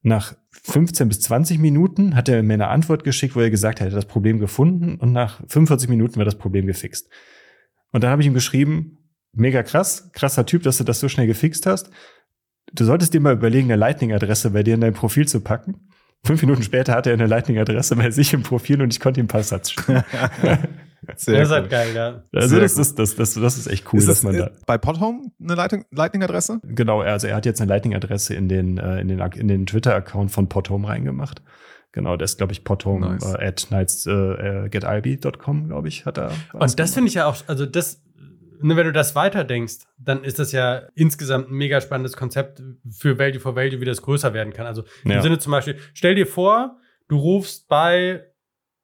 Nach 0.00 0.34
15 0.50 1.08
bis 1.08 1.20
20 1.20 1.58
Minuten 1.58 2.16
hat 2.16 2.28
er 2.28 2.42
mir 2.42 2.54
eine 2.54 2.68
Antwort 2.68 3.04
geschickt, 3.04 3.36
wo 3.36 3.40
er 3.40 3.50
gesagt 3.50 3.80
hat, 3.80 3.88
er 3.88 3.90
hat 3.92 3.96
das 3.96 4.06
Problem 4.06 4.38
gefunden 4.38 4.96
und 4.96 5.12
nach 5.12 5.40
45 5.48 5.88
Minuten 5.88 6.16
war 6.16 6.24
das 6.24 6.38
Problem 6.38 6.66
gefixt. 6.66 7.08
Und 7.92 8.02
dann 8.02 8.10
habe 8.10 8.22
ich 8.22 8.26
ihm 8.26 8.34
geschrieben, 8.34 8.98
mega 9.32 9.62
krass, 9.62 10.10
krasser 10.12 10.46
Typ, 10.46 10.62
dass 10.62 10.78
du 10.78 10.84
das 10.84 11.00
so 11.00 11.08
schnell 11.08 11.26
gefixt 11.26 11.66
hast. 11.66 11.90
Du 12.72 12.84
solltest 12.84 13.12
dir 13.14 13.20
mal 13.20 13.34
überlegen, 13.34 13.66
eine 13.70 13.76
Lightning-Adresse 13.76 14.50
bei 14.50 14.62
dir 14.62 14.74
in 14.74 14.80
dein 14.80 14.94
Profil 14.94 15.28
zu 15.28 15.40
packen. 15.40 15.88
Fünf 16.24 16.40
Minuten 16.42 16.62
später 16.62 16.94
hatte 16.94 17.10
er 17.10 17.14
eine 17.14 17.26
Lightning-Adresse 17.26 17.96
bei 17.96 18.10
sich 18.10 18.32
im 18.32 18.42
Profil 18.42 18.80
und 18.80 18.92
ich 18.92 19.00
konnte 19.00 19.20
ihm 19.20 19.24
ein 19.24 19.28
paar 19.28 19.42
Satz 19.42 19.70
schreiben. 19.72 20.04
Sehr 21.16 21.40
das 21.40 21.48
ist 21.48 21.50
cool. 21.50 21.56
halt 21.62 21.70
geil, 21.70 21.94
ja. 21.94 22.22
Also 22.32 22.48
Sehr 22.48 22.60
das 22.60 22.78
ist, 22.78 22.96
das, 22.98 23.16
das, 23.16 23.34
das 23.34 23.58
ist 23.58 23.66
echt 23.66 23.92
cool, 23.92 23.98
ist 23.98 24.08
dass 24.08 24.18
das 24.18 24.24
man 24.24 24.34
äh, 24.36 24.38
da. 24.38 24.50
bei 24.66 24.78
Podhome 24.78 25.32
eine 25.42 25.56
Lightning-Adresse? 25.90 26.60
Genau, 26.62 27.00
also 27.00 27.26
er 27.26 27.34
hat 27.34 27.44
jetzt 27.44 27.60
eine 27.60 27.68
Lightning-Adresse 27.68 28.34
in 28.34 28.48
den, 28.48 28.78
äh, 28.78 29.00
in 29.00 29.08
den, 29.08 29.18
in 29.20 29.48
den 29.48 29.66
Twitter-Account 29.66 30.30
von 30.30 30.48
Pothome 30.48 30.86
reingemacht. 30.86 31.42
Genau, 31.90 32.16
das 32.16 32.32
ist, 32.32 32.36
glaube 32.38 32.52
ich, 32.52 32.62
Pothome 32.64 33.14
Nice. 33.14 33.34
äh, 33.34 33.44
at 33.46 33.66
nights, 33.70 34.06
äh, 34.06 34.12
äh, 34.12 34.68
getilb.com, 34.68 35.68
glaube 35.68 35.88
ich, 35.88 36.06
hat 36.06 36.18
er. 36.18 36.30
Und 36.52 36.78
das 36.78 36.94
finde 36.94 37.08
ich 37.08 37.14
ja 37.14 37.26
auch, 37.26 37.36
also 37.48 37.66
das, 37.66 38.00
ne, 38.62 38.76
wenn 38.76 38.86
du 38.86 38.92
das 38.92 39.14
weiterdenkst, 39.14 39.78
dann 39.98 40.24
ist 40.24 40.38
das 40.38 40.52
ja 40.52 40.82
insgesamt 40.94 41.48
ein 41.50 41.54
mega 41.54 41.80
spannendes 41.80 42.16
Konzept 42.16 42.62
für 42.90 43.18
Value 43.18 43.40
for 43.40 43.56
Value, 43.56 43.80
wie 43.80 43.84
das 43.84 44.02
größer 44.02 44.32
werden 44.34 44.52
kann. 44.52 44.66
Also 44.66 44.84
im 45.04 45.12
Ja. 45.12 45.22
Sinne 45.22 45.38
zum 45.38 45.50
Beispiel, 45.52 45.76
stell 45.94 46.14
dir 46.14 46.26
vor, 46.26 46.78
du 47.08 47.16
rufst 47.16 47.68
bei 47.68 48.24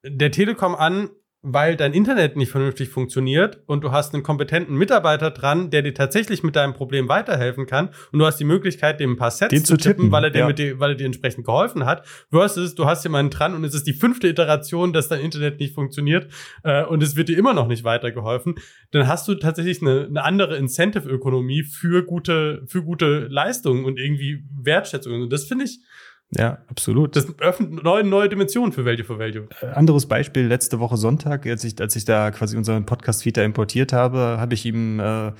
der 0.03 0.31
Telekom 0.31 0.75
an, 0.75 1.09
weil 1.41 1.77
dein 1.77 1.93
Internet 1.93 2.35
nicht 2.35 2.51
vernünftig 2.51 2.89
funktioniert 2.89 3.61
und 3.65 3.81
du 3.81 3.91
hast 3.91 4.13
einen 4.13 4.23
kompetenten 4.23 4.75
Mitarbeiter 4.75 5.31
dran, 5.31 5.69
der 5.69 5.81
dir 5.81 5.93
tatsächlich 5.93 6.43
mit 6.43 6.57
deinem 6.57 6.73
Problem 6.73 7.07
weiterhelfen 7.07 7.65
kann 7.65 7.89
und 8.11 8.19
du 8.19 8.25
hast 8.25 8.37
die 8.37 8.45
Möglichkeit, 8.45 8.99
dem 8.99 9.11
ein 9.11 9.17
paar 9.17 9.31
Sets 9.31 9.49
Den 9.49 9.63
zu 9.63 9.77
tippen, 9.77 9.95
tippen, 9.95 10.11
weil 10.11 10.25
er 10.25 10.29
dir 10.31 10.39
ja. 10.39 10.47
mit 10.47 10.59
dir, 10.59 10.79
weil 10.79 10.91
er 10.91 10.95
dir 10.95 11.05
entsprechend 11.05 11.45
geholfen 11.45 11.85
hat. 11.85 12.05
Versus, 12.29 12.75
du 12.75 12.85
hast 12.85 13.03
jemanden 13.03 13.31
dran 13.31 13.55
und 13.55 13.63
es 13.63 13.73
ist 13.73 13.87
die 13.87 13.93
fünfte 13.93 14.27
Iteration, 14.27 14.91
dass 14.91 15.07
dein 15.07 15.21
Internet 15.21 15.61
nicht 15.61 15.73
funktioniert 15.73 16.27
äh, 16.63 16.83
und 16.83 17.01
es 17.01 17.15
wird 17.15 17.29
dir 17.29 17.37
immer 17.37 17.53
noch 17.53 17.67
nicht 17.67 17.85
weitergeholfen. 17.85 18.55
Dann 18.91 19.07
hast 19.07 19.25
du 19.29 19.35
tatsächlich 19.35 19.81
eine, 19.81 20.07
eine 20.07 20.23
andere 20.23 20.57
Incentive-Ökonomie 20.57 21.63
für 21.63 22.03
gute, 22.03 22.63
für 22.67 22.83
gute 22.83 23.27
Leistungen 23.27 23.85
und 23.85 23.97
irgendwie 23.97 24.43
Wertschätzung. 24.61 25.21
Und 25.21 25.31
das 25.31 25.45
finde 25.45 25.65
ich, 25.65 25.79
Ja, 26.31 26.59
absolut. 26.67 27.15
das 27.15 27.27
öffnet 27.39 27.83
neue, 27.83 28.03
neue 28.03 28.29
Dimensionen 28.29 28.71
für 28.71 28.85
Value 28.85 29.03
for 29.03 29.17
Value. 29.17 29.47
Äh, 29.61 29.67
Anderes 29.67 30.05
Beispiel, 30.05 30.45
letzte 30.45 30.79
Woche 30.79 30.95
Sonntag, 30.95 31.47
als 31.47 31.63
ich, 31.63 31.79
als 31.81 31.95
ich 31.95 32.05
da 32.05 32.29
quasi 32.29 32.55
unseren 32.55 32.85
Podcast-Feed 32.85 33.37
importiert 33.37 33.93
habe, 33.93 34.37
habe 34.39 34.53
ich 34.53 34.65
ihm, 34.65 34.99
äh, 34.99 35.31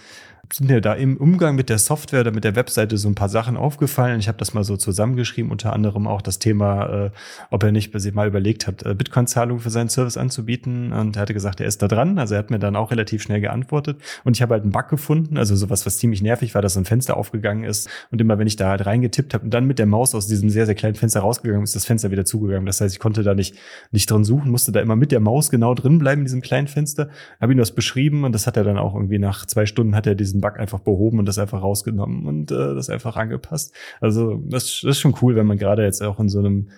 sind 0.52 0.70
mir 0.70 0.82
da 0.82 0.94
im 0.94 1.18
Umgang 1.18 1.56
mit 1.56 1.70
der 1.70 1.78
Software 1.78 2.22
oder 2.22 2.32
mit 2.32 2.44
der 2.44 2.56
Webseite 2.56 2.98
so 2.98 3.08
ein 3.08 3.16
paar 3.16 3.30
Sachen 3.30 3.58
aufgefallen. 3.58 4.20
Ich 4.20 4.28
habe 4.28 4.38
das 4.38 4.54
mal 4.54 4.64
so 4.64 4.78
zusammengeschrieben, 4.78 5.52
unter 5.52 5.74
anderem 5.74 6.08
auch 6.08 6.22
das 6.22 6.40
Thema, 6.40 7.06
äh, 7.06 7.12
ob 7.50 7.64
er 7.64 7.72
nicht 7.72 7.94
mal 8.14 8.28
überlegt 8.28 8.68
hat, 8.68 8.84
äh, 8.84 8.94
Bitcoin-Zahlungen 8.94 9.62
für 9.62 9.70
seinen 9.70 9.90
Service 9.90 10.18
anzubieten. 10.18 10.92
Und 10.92 11.16
er 11.16 11.22
hatte 11.22 11.34
gesagt, 11.34 11.62
er 11.62 11.68
ist 11.68 11.82
da 11.82 11.88
dran. 11.88 12.18
Also 12.18 12.36
er 12.36 12.40
hat 12.40 12.50
mir 12.50 12.60
dann 12.60 12.76
auch 12.76 12.92
relativ 12.92 13.22
schnell 13.22 13.42
geantwortet. 13.42 14.02
Und 14.24 14.36
ich 14.36 14.42
habe 14.42 14.54
halt 14.54 14.64
einen 14.64 14.72
Bug 14.72 14.90
gefunden, 14.90 15.38
also 15.38 15.56
sowas, 15.56 15.86
was 15.86 15.98
ziemlich 15.98 16.22
nervig 16.22 16.56
war, 16.56 16.62
dass 16.62 16.78
ein 16.78 16.86
Fenster 16.86 17.18
aufgegangen 17.18 17.64
ist. 17.64 17.90
Und 18.12 18.20
immer 18.20 18.40
wenn 18.40 18.48
ich 18.48 18.56
da 18.56 18.70
halt 18.70 18.86
reingetippt 18.86 19.34
habe 19.34 19.44
und 19.44 19.54
dann 19.54 19.66
mit 19.66 19.80
der 19.80 19.86
Maus 19.86 20.16
aus 20.16 20.28
diesem 20.28 20.50
sehr, 20.50 20.66
sehr 20.66 20.76
kleinen 20.76 20.96
Fenster 20.96 21.22
rausgegangen 21.22 21.64
ist, 21.64 21.76
das 21.76 21.86
Fenster 21.86 22.12
wieder 22.12 22.26
zugegangen. 22.26 22.66
Das 22.66 22.82
heißt, 22.82 22.94
ich 22.94 23.00
konnte 23.00 23.24
da 23.24 23.36
nicht, 23.36 23.56
nicht 23.92 24.10
drin 24.10 24.24
suchen, 24.24 24.52
musste 24.52 24.72
da 24.72 24.80
immer 24.80 24.96
mit 24.96 25.12
der 25.12 25.20
Maus 25.20 25.50
genau 25.50 25.74
drin 25.74 26.00
bleiben 26.00 26.22
in 26.22 26.26
diesem 26.26 26.42
kleinen 26.42 26.68
Fenster. 26.68 27.10
Habe 27.40 27.54
ihm 27.54 27.58
das 27.58 27.72
beschrieben 27.72 28.24
und 28.24 28.34
das 28.34 28.48
hat 28.48 28.58
er 28.58 28.64
dann 28.64 28.78
auch 28.78 28.96
irgendwie 28.96 29.20
nach 29.20 29.46
zwei 29.46 29.66
Stunden 29.66 29.96
hat 29.96 30.08
er 30.08 30.16
diesen 30.30 30.42
Bug 30.42 30.60
einfach 30.60 30.80
behoben 30.80 31.20
und 31.20 31.26
das 31.26 31.40
einfach 31.40 31.62
rausgenommen 31.62 32.26
und 32.26 32.52
äh, 32.52 32.76
das 32.76 32.90
einfach 32.90 33.16
angepasst. 33.16 33.74
Also 34.00 34.42
das, 34.46 34.82
das 34.82 34.92
ist 34.92 35.00
schon 35.00 35.16
cool, 35.22 35.36
wenn 35.36 35.48
man 35.48 35.58
gerade 35.58 35.84
jetzt 35.84 36.02
auch 36.02 36.20
in 36.20 36.30
so 36.30 36.40
einem 36.40 36.70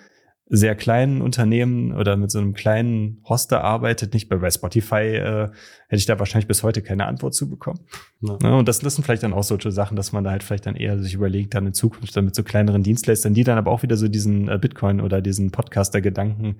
sehr 0.54 0.74
kleinen 0.74 1.22
Unternehmen 1.22 1.94
oder 1.94 2.18
mit 2.18 2.30
so 2.30 2.38
einem 2.38 2.52
kleinen 2.52 3.22
Hoster 3.26 3.64
arbeitet, 3.64 4.12
nicht 4.12 4.28
bei, 4.28 4.50
Spotify, 4.50 5.16
äh, 5.16 5.44
hätte 5.88 5.96
ich 5.96 6.04
da 6.04 6.18
wahrscheinlich 6.18 6.46
bis 6.46 6.62
heute 6.62 6.82
keine 6.82 7.06
Antwort 7.06 7.32
zu 7.32 7.48
bekommen. 7.48 7.80
Ja. 8.20 8.36
Ne? 8.42 8.56
Und 8.56 8.68
das, 8.68 8.80
das 8.80 8.96
sind 8.96 9.04
vielleicht 9.04 9.22
dann 9.22 9.32
auch 9.32 9.44
solche 9.44 9.72
Sachen, 9.72 9.96
dass 9.96 10.12
man 10.12 10.24
da 10.24 10.30
halt 10.30 10.42
vielleicht 10.42 10.66
dann 10.66 10.76
eher 10.76 10.98
sich 10.98 11.14
überlegt, 11.14 11.54
dann 11.54 11.66
in 11.66 11.72
Zukunft 11.72 12.14
dann 12.14 12.26
mit 12.26 12.34
so 12.34 12.42
kleineren 12.42 12.82
Dienstleistern, 12.82 13.32
die 13.32 13.44
dann 13.44 13.56
aber 13.56 13.70
auch 13.70 13.82
wieder 13.82 13.96
so 13.96 14.08
diesen 14.08 14.50
äh, 14.50 14.58
Bitcoin 14.58 15.00
oder 15.00 15.22
diesen 15.22 15.52
Podcaster-Gedanken 15.52 16.58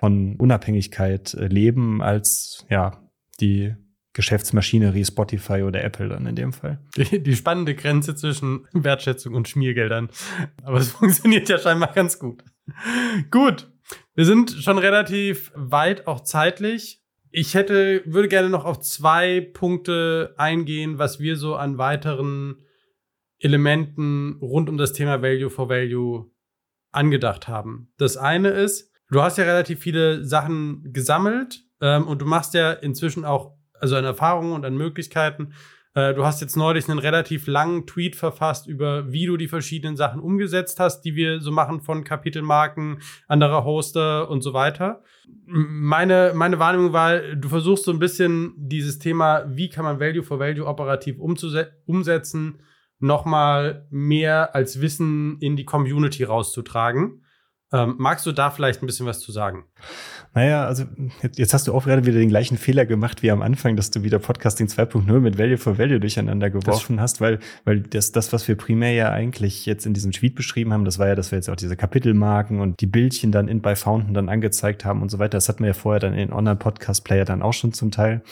von 0.00 0.36
Unabhängigkeit 0.36 1.34
äh, 1.34 1.46
leben, 1.46 2.00
als 2.00 2.64
ja 2.70 2.92
die 3.42 3.74
Geschäftsmaschinerie 4.14 5.04
Spotify 5.04 5.62
oder 5.62 5.84
Apple 5.84 6.08
dann 6.08 6.26
in 6.26 6.36
dem 6.36 6.52
Fall. 6.52 6.78
Die, 6.96 7.22
die 7.22 7.36
spannende 7.36 7.74
Grenze 7.74 8.14
zwischen 8.14 8.66
Wertschätzung 8.72 9.34
und 9.34 9.48
Schmiergeldern. 9.48 10.08
Aber 10.62 10.78
es 10.78 10.92
funktioniert 10.92 11.48
ja 11.48 11.58
scheinbar 11.58 11.92
ganz 11.92 12.18
gut. 12.18 12.42
Gut. 13.30 13.70
Wir 14.14 14.24
sind 14.24 14.50
schon 14.52 14.78
relativ 14.78 15.52
weit, 15.54 16.06
auch 16.06 16.20
zeitlich. 16.20 17.02
Ich 17.30 17.54
hätte, 17.54 18.02
würde 18.06 18.28
gerne 18.28 18.48
noch 18.48 18.64
auf 18.64 18.80
zwei 18.80 19.40
Punkte 19.40 20.34
eingehen, 20.38 20.98
was 20.98 21.18
wir 21.18 21.36
so 21.36 21.56
an 21.56 21.78
weiteren 21.78 22.64
Elementen 23.40 24.38
rund 24.40 24.70
um 24.70 24.78
das 24.78 24.92
Thema 24.92 25.20
Value 25.20 25.50
for 25.50 25.68
Value 25.68 26.30
angedacht 26.92 27.48
haben. 27.48 27.92
Das 27.98 28.16
eine 28.16 28.50
ist, 28.50 28.92
du 29.10 29.20
hast 29.20 29.36
ja 29.36 29.44
relativ 29.44 29.80
viele 29.80 30.24
Sachen 30.24 30.92
gesammelt 30.92 31.64
ähm, 31.80 32.06
und 32.06 32.22
du 32.22 32.26
machst 32.26 32.54
ja 32.54 32.72
inzwischen 32.72 33.24
auch, 33.24 33.56
also 33.84 33.96
an 33.96 34.04
Erfahrungen 34.06 34.52
und 34.52 34.64
an 34.64 34.78
Möglichkeiten, 34.78 35.52
äh, 35.92 36.14
du 36.14 36.24
hast 36.24 36.40
jetzt 36.40 36.56
neulich 36.56 36.88
einen 36.88 36.98
relativ 36.98 37.46
langen 37.46 37.86
Tweet 37.86 38.16
verfasst 38.16 38.66
über, 38.66 39.12
wie 39.12 39.26
du 39.26 39.36
die 39.36 39.46
verschiedenen 39.46 39.94
Sachen 39.98 40.22
umgesetzt 40.22 40.80
hast, 40.80 41.02
die 41.02 41.16
wir 41.16 41.42
so 41.42 41.52
machen 41.52 41.82
von 41.82 42.02
Kapitelmarken, 42.02 43.02
anderer 43.28 43.64
Hoster 43.64 44.30
und 44.30 44.40
so 44.40 44.54
weiter. 44.54 45.02
Meine, 45.44 46.32
meine 46.34 46.58
Wahrnehmung 46.58 46.94
war, 46.94 47.18
du 47.18 47.48
versuchst 47.50 47.84
so 47.84 47.90
ein 47.90 47.98
bisschen 47.98 48.54
dieses 48.56 48.98
Thema, 48.98 49.44
wie 49.48 49.68
kann 49.68 49.84
man 49.84 50.00
Value 50.00 50.22
for 50.22 50.40
Value 50.40 50.66
operativ 50.66 51.18
umsetzen, 51.18 52.60
nochmal 53.00 53.86
mehr 53.90 54.54
als 54.54 54.80
Wissen 54.80 55.36
in 55.40 55.56
die 55.56 55.66
Community 55.66 56.24
rauszutragen. 56.24 57.23
Ähm, 57.74 57.96
magst 57.98 58.24
du 58.24 58.30
da 58.30 58.50
vielleicht 58.50 58.82
ein 58.82 58.86
bisschen 58.86 59.04
was 59.04 59.18
zu 59.18 59.32
sagen? 59.32 59.64
Naja, 60.32 60.64
also 60.64 60.84
jetzt, 61.36 61.52
hast 61.52 61.66
du 61.66 61.74
auch 61.74 61.84
gerade 61.84 62.06
wieder 62.06 62.18
den 62.18 62.28
gleichen 62.28 62.56
Fehler 62.56 62.86
gemacht 62.86 63.22
wie 63.22 63.32
am 63.32 63.42
Anfang, 63.42 63.74
dass 63.74 63.90
du 63.90 64.04
wieder 64.04 64.20
Podcasting 64.20 64.68
2.0 64.68 65.20
mit 65.20 65.38
Value 65.38 65.58
for 65.58 65.76
Value 65.76 65.98
durcheinander 65.98 66.50
geworfen 66.50 67.00
hast, 67.00 67.20
weil, 67.20 67.40
weil 67.64 67.80
das, 67.80 68.12
das, 68.12 68.32
was 68.32 68.46
wir 68.46 68.56
primär 68.56 68.92
ja 68.92 69.10
eigentlich 69.10 69.66
jetzt 69.66 69.86
in 69.86 69.94
diesem 69.94 70.12
Tweet 70.12 70.36
beschrieben 70.36 70.72
haben, 70.72 70.84
das 70.84 71.00
war 71.00 71.08
ja, 71.08 71.16
dass 71.16 71.32
wir 71.32 71.38
jetzt 71.38 71.50
auch 71.50 71.56
diese 71.56 71.76
Kapitelmarken 71.76 72.60
und 72.60 72.80
die 72.80 72.86
Bildchen 72.86 73.32
dann 73.32 73.48
in 73.48 73.60
bei 73.60 73.74
Fountain 73.74 74.14
dann 74.14 74.28
angezeigt 74.28 74.84
haben 74.84 75.02
und 75.02 75.10
so 75.10 75.18
weiter. 75.18 75.36
Das 75.36 75.48
hatten 75.48 75.64
wir 75.64 75.68
ja 75.68 75.74
vorher 75.74 76.00
dann 76.00 76.14
in 76.14 76.32
Online-Podcast-Player 76.32 77.24
dann 77.24 77.42
auch 77.42 77.54
schon 77.54 77.72
zum 77.72 77.90
Teil. 77.90 78.22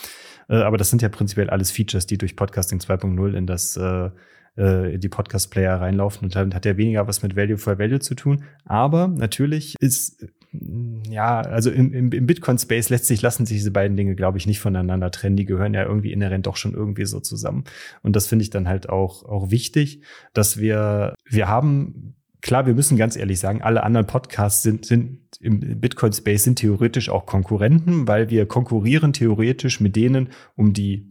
Äh, 0.49 0.57
aber 0.57 0.77
das 0.77 0.91
sind 0.91 1.03
ja 1.03 1.09
prinzipiell 1.09 1.51
alles 1.51 1.73
Features, 1.73 2.07
die 2.07 2.19
durch 2.19 2.37
Podcasting 2.37 2.79
2.0 2.79 3.35
in 3.35 3.47
das 3.47 3.77
äh, 3.77 4.11
äh, 4.57 4.99
die 4.99 5.09
Podcast-Player 5.09 5.81
reinlaufen 5.81 6.25
und 6.25 6.37
damit 6.37 6.55
hat 6.55 6.67
ja 6.67 6.77
weniger 6.77 7.07
was 7.09 7.23
mit 7.23 7.37
Value 7.37 7.59
for 7.59 7.79
Value 7.79 8.01
zu 8.01 8.15
tun. 8.15 8.45
Aber 8.65 9.09
natürlich 9.09 9.77
ist 9.81 10.27
mm, 10.53 11.03
ja, 11.09 11.41
also 11.41 11.71
im, 11.71 11.93
im, 11.93 12.13
im 12.13 12.27
Bitcoin-Space 12.27 12.91
lässt 12.91 13.07
sich, 13.07 13.23
lassen 13.23 13.47
sich 13.47 13.59
diese 13.59 13.71
beiden 13.71 13.97
Dinge, 13.97 14.15
glaube 14.15 14.39
ich, 14.39 14.47
nicht 14.47 14.61
voneinander 14.61 15.11
trennen. 15.11 15.37
Die 15.37 15.47
gehören 15.47 15.75
ja 15.75 15.85
irgendwie 15.85 16.13
inhärent 16.13 16.47
doch 16.47 16.57
schon 16.57 16.75
irgendwie 16.75 17.07
so 17.07 17.21
zusammen. 17.21 17.65
Und 18.03 18.15
das 18.15 18.27
finde 18.27 18.43
ich 18.43 18.51
dann 18.51 18.69
halt 18.69 18.89
auch, 18.89 19.25
auch 19.25 19.51
wichtig, 19.51 20.03
dass 20.35 20.59
wir, 20.59 21.15
wir 21.25 21.49
haben, 21.49 22.17
klar, 22.43 22.67
wir 22.67 22.75
müssen 22.75 22.99
ganz 22.99 23.17
ehrlich 23.17 23.41
sagen, 23.41 23.63
alle 23.63 23.83
anderen 23.83 24.07
Podcasts 24.07 24.63
sind, 24.63 24.85
sind 24.85 25.21
im 25.41 25.81
Bitcoin-Space 25.81 26.45
sind 26.45 26.57
theoretisch 26.57 27.09
auch 27.09 27.25
Konkurrenten, 27.25 28.07
weil 28.07 28.29
wir 28.29 28.47
konkurrieren 28.47 29.15
theoretisch 29.15 29.81
mit 29.81 29.97
denen 29.97 30.29
um 30.57 30.75
die 30.75 31.09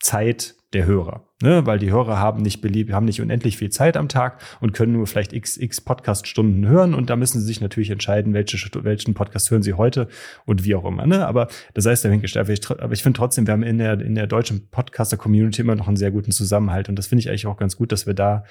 Zeit 0.00 0.57
der 0.74 0.84
Hörer. 0.84 1.24
Ne? 1.42 1.64
Weil 1.66 1.78
die 1.78 1.90
Hörer 1.90 2.18
haben 2.18 2.42
nicht 2.42 2.60
belieb, 2.60 2.92
haben 2.92 3.06
nicht 3.06 3.20
unendlich 3.20 3.56
viel 3.56 3.70
Zeit 3.70 3.96
am 3.96 4.08
Tag 4.08 4.42
und 4.60 4.72
können 4.74 4.92
nur 4.92 5.06
vielleicht 5.06 5.32
x, 5.32 5.56
x 5.56 5.80
Podcast-Stunden 5.80 6.66
hören 6.66 6.94
und 6.94 7.08
da 7.08 7.16
müssen 7.16 7.40
sie 7.40 7.46
sich 7.46 7.60
natürlich 7.60 7.90
entscheiden, 7.90 8.34
welche, 8.34 8.58
welchen 8.82 9.14
Podcast 9.14 9.50
hören 9.50 9.62
sie 9.62 9.74
heute 9.74 10.08
und 10.44 10.64
wie 10.64 10.74
auch 10.74 10.84
immer. 10.84 11.06
Ne? 11.06 11.26
Aber 11.26 11.48
das 11.74 11.86
heißt 11.86 12.04
ich, 12.04 12.10
tr- 12.12 12.80
aber 12.80 12.92
ich 12.92 13.02
finde 13.02 13.16
trotzdem, 13.16 13.46
wir 13.46 13.52
haben 13.52 13.62
in 13.62 13.78
der, 13.78 14.00
in 14.00 14.14
der 14.14 14.26
deutschen 14.26 14.68
Podcaster-Community 14.68 15.62
immer 15.62 15.76
noch 15.76 15.88
einen 15.88 15.96
sehr 15.96 16.10
guten 16.10 16.32
Zusammenhalt 16.32 16.88
und 16.88 16.96
das 16.96 17.06
finde 17.06 17.20
ich 17.20 17.30
eigentlich 17.30 17.46
auch 17.46 17.56
ganz 17.56 17.76
gut, 17.76 17.92
dass 17.92 18.06
wir 18.06 18.14
da 18.14 18.44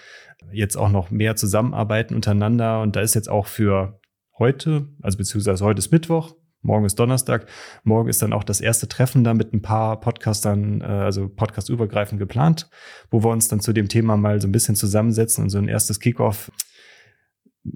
jetzt 0.51 0.75
auch 0.75 0.89
noch 0.89 1.11
mehr 1.11 1.35
zusammenarbeiten 1.35 2.15
untereinander 2.15 2.81
und 2.81 2.95
da 2.95 3.01
ist 3.01 3.13
jetzt 3.13 3.29
auch 3.29 3.45
für 3.45 3.99
heute, 4.39 4.87
also 5.01 5.17
beziehungsweise 5.17 5.63
heute 5.63 5.79
ist 5.79 5.91
Mittwoch, 5.91 6.35
Morgen 6.61 6.85
ist 6.85 6.99
Donnerstag. 6.99 7.47
Morgen 7.83 8.09
ist 8.09 8.21
dann 8.21 8.33
auch 8.33 8.43
das 8.43 8.61
erste 8.61 8.87
Treffen 8.87 9.23
da 9.23 9.33
mit 9.33 9.53
ein 9.53 9.61
paar 9.61 9.99
Podcastern, 9.99 10.81
äh, 10.81 10.85
also 10.85 11.29
podcastübergreifend 11.29 12.19
geplant, 12.19 12.69
wo 13.11 13.23
wir 13.23 13.29
uns 13.29 13.47
dann 13.47 13.59
zu 13.59 13.73
dem 13.73 13.87
Thema 13.87 14.17
mal 14.17 14.41
so 14.41 14.47
ein 14.47 14.51
bisschen 14.51 14.75
zusammensetzen 14.75 15.43
und 15.43 15.49
so 15.49 15.59
ein 15.59 15.67
erstes 15.67 15.99
Kickoff 15.99 16.51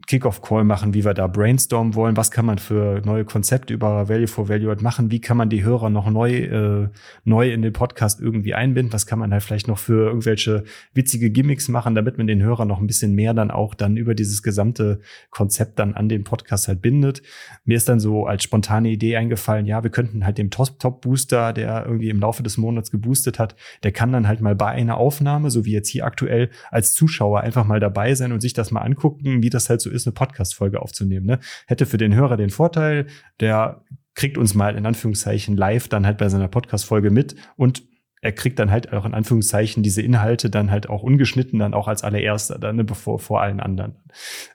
Kickoff-Call 0.07 0.63
machen, 0.63 0.93
wie 0.93 1.05
wir 1.05 1.13
da 1.13 1.27
brainstormen 1.27 1.95
wollen. 1.95 2.17
Was 2.17 2.31
kann 2.31 2.45
man 2.45 2.57
für 2.57 3.01
neue 3.05 3.25
Konzepte 3.25 3.73
über 3.73 4.09
Value 4.09 4.27
for 4.27 4.49
Value 4.49 4.75
machen? 4.81 5.11
Wie 5.11 5.19
kann 5.19 5.37
man 5.37 5.49
die 5.49 5.63
Hörer 5.63 5.89
noch 5.89 6.09
neu, 6.09 6.31
äh, 6.37 6.89
neu 7.23 7.51
in 7.51 7.61
den 7.61 7.73
Podcast 7.73 8.21
irgendwie 8.21 8.53
einbinden? 8.53 8.93
Was 8.93 9.05
kann 9.05 9.19
man 9.19 9.31
halt 9.31 9.43
vielleicht 9.43 9.67
noch 9.67 9.77
für 9.77 10.07
irgendwelche 10.07 10.63
witzige 10.93 11.29
Gimmicks 11.29 11.67
machen, 11.67 11.95
damit 11.95 12.17
man 12.17 12.27
den 12.27 12.41
Hörer 12.41 12.65
noch 12.65 12.79
ein 12.79 12.87
bisschen 12.87 13.13
mehr 13.13 13.33
dann 13.33 13.51
auch 13.51 13.73
dann 13.73 13.97
über 13.97 14.15
dieses 14.15 14.43
gesamte 14.43 15.01
Konzept 15.29 15.79
dann 15.79 15.93
an 15.93 16.09
den 16.09 16.23
Podcast 16.23 16.67
halt 16.67 16.81
bindet? 16.81 17.21
Mir 17.65 17.77
ist 17.77 17.89
dann 17.89 17.99
so 17.99 18.25
als 18.25 18.43
spontane 18.43 18.89
Idee 18.89 19.17
eingefallen, 19.17 19.65
ja, 19.65 19.83
wir 19.83 19.89
könnten 19.91 20.25
halt 20.25 20.37
dem 20.37 20.51
Top-Booster, 20.51 21.53
der 21.53 21.85
irgendwie 21.85 22.09
im 22.09 22.19
Laufe 22.19 22.43
des 22.43 22.57
Monats 22.57 22.91
geboostet 22.91 23.39
hat, 23.39 23.55
der 23.83 23.91
kann 23.91 24.11
dann 24.11 24.27
halt 24.27 24.41
mal 24.41 24.55
bei 24.55 24.67
einer 24.67 24.97
Aufnahme, 24.97 25.51
so 25.51 25.65
wie 25.65 25.71
jetzt 25.71 25.89
hier 25.89 26.05
aktuell, 26.05 26.49
als 26.69 26.93
Zuschauer 26.93 27.41
einfach 27.41 27.65
mal 27.65 27.79
dabei 27.79 28.15
sein 28.15 28.31
und 28.31 28.41
sich 28.41 28.53
das 28.53 28.71
mal 28.71 28.81
angucken, 28.81 29.43
wie 29.43 29.49
das 29.49 29.69
halt 29.69 29.80
so 29.81 29.89
ist, 29.89 30.07
eine 30.07 30.13
Podcast-Folge 30.13 30.81
aufzunehmen. 30.81 31.25
Ne? 31.25 31.39
Hätte 31.67 31.85
für 31.85 31.97
den 31.97 32.15
Hörer 32.15 32.37
den 32.37 32.49
Vorteil, 32.49 33.07
der 33.39 33.83
kriegt 34.15 34.37
uns 34.37 34.53
mal 34.53 34.75
in 34.75 34.85
Anführungszeichen 34.85 35.55
live 35.55 35.87
dann 35.87 36.05
halt 36.05 36.17
bei 36.17 36.29
seiner 36.29 36.47
Podcast-Folge 36.47 37.11
mit 37.11 37.35
und 37.55 37.83
er 38.21 38.31
kriegt 38.31 38.59
dann 38.59 38.69
halt 38.69 38.93
auch 38.93 39.05
in 39.05 39.15
Anführungszeichen 39.15 39.81
diese 39.81 40.01
Inhalte 40.01 40.49
dann 40.49 40.69
halt 40.69 40.87
auch 40.87 41.01
ungeschnitten 41.01 41.59
dann 41.59 41.73
auch 41.73 41.87
als 41.87 42.03
allererster 42.03 42.59
dann 42.59 42.75
ne, 42.75 42.83
bevor 42.83 43.19
vor 43.19 43.41
allen 43.41 43.59
anderen 43.59 43.95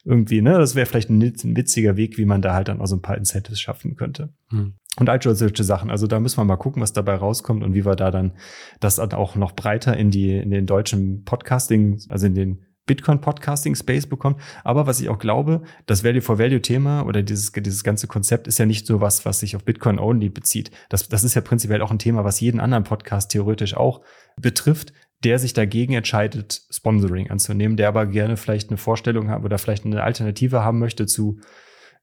irgendwie 0.05 0.41
ne 0.41 0.53
das 0.53 0.74
wäre 0.74 0.87
vielleicht 0.87 1.11
ein, 1.11 1.20
ein, 1.20 1.57
witziger 1.57 1.97
Weg 1.97 2.16
wie 2.16 2.24
man 2.24 2.43
da 2.43 2.55
halt 2.55 2.68
dann 2.68 2.81
auch 2.81 2.87
so 2.87 2.97
ein 2.97 3.03
paar 3.03 3.18
Incentives 3.18 3.61
schaffen 3.61 3.97
könnte 3.97 4.33
hm. 4.51 4.74
und 4.99 5.09
all 5.09 5.20
solche 5.20 5.64
Sachen 5.64 5.91
also 5.91 6.07
da 6.07 6.20
müssen 6.20 6.39
wir 6.39 6.45
mal 6.45 6.57
gucken 6.57 6.81
was 6.81 6.93
dabei 6.93 7.16
rauskommt 7.16 7.64
und 7.64 7.74
wie 7.74 7.85
wir 7.85 7.97
da 7.97 8.11
dann 8.11 8.33
das 8.79 8.97
dann 8.97 9.12
auch 9.12 9.35
noch 9.35 9.53
breiter 9.53 9.97
in 9.97 10.11
die 10.11 10.37
in 10.37 10.51
den 10.51 10.66
deutschen 10.66 11.24
Podcasting 11.24 12.01
also 12.09 12.27
in 12.27 12.35
den 12.35 12.66
Bitcoin-Podcasting-Space 12.87 14.07
bekommt. 14.07 14.41
Aber 14.64 14.87
was 14.87 15.01
ich 15.01 15.09
auch 15.09 15.18
glaube, 15.18 15.62
das 15.87 16.05
Value-for-Value-Thema 16.05 17.05
oder 17.05 17.22
dieses, 17.22 17.53
dieses 17.53 17.84
ganze 17.84 18.07
Konzept 18.07 18.47
ist 18.47 18.59
ja 18.59 18.66
nicht 18.66 18.87
so 18.87 19.01
was, 19.01 19.24
was 19.24 19.41
sich 19.41 19.57
auf 19.57 19.64
Bitcoin-only 19.64 20.28
bezieht. 20.28 20.70
Das, 20.89 21.09
das 21.09 21.24
ist 21.24 21.34
ja 21.34 21.41
prinzipiell 21.41 21.82
auch 21.82 21.91
ein 21.91 21.99
Thema, 21.99 22.24
was 22.24 22.41
jeden 22.41 22.61
anderen 22.61 22.84
Podcast 22.84 23.30
theoretisch 23.30 23.76
auch 23.76 24.03
betrifft, 24.41 24.93
der 25.24 25.39
sich 25.39 25.55
dagegen 25.55 25.95
entscheidet, 25.95 26.62
Sponsoring 26.70 27.30
anzunehmen, 27.30 27.76
der 27.76 27.89
aber 27.89 28.07
gerne 28.07 28.37
vielleicht 28.37 28.70
eine 28.70 28.76
Vorstellung 28.76 29.30
hat 29.30 29.45
oder 29.45 29.59
vielleicht 29.59 29.84
eine 29.84 30.03
Alternative 30.03 30.62
haben 30.62 30.78
möchte 30.78 31.07
zu 31.07 31.41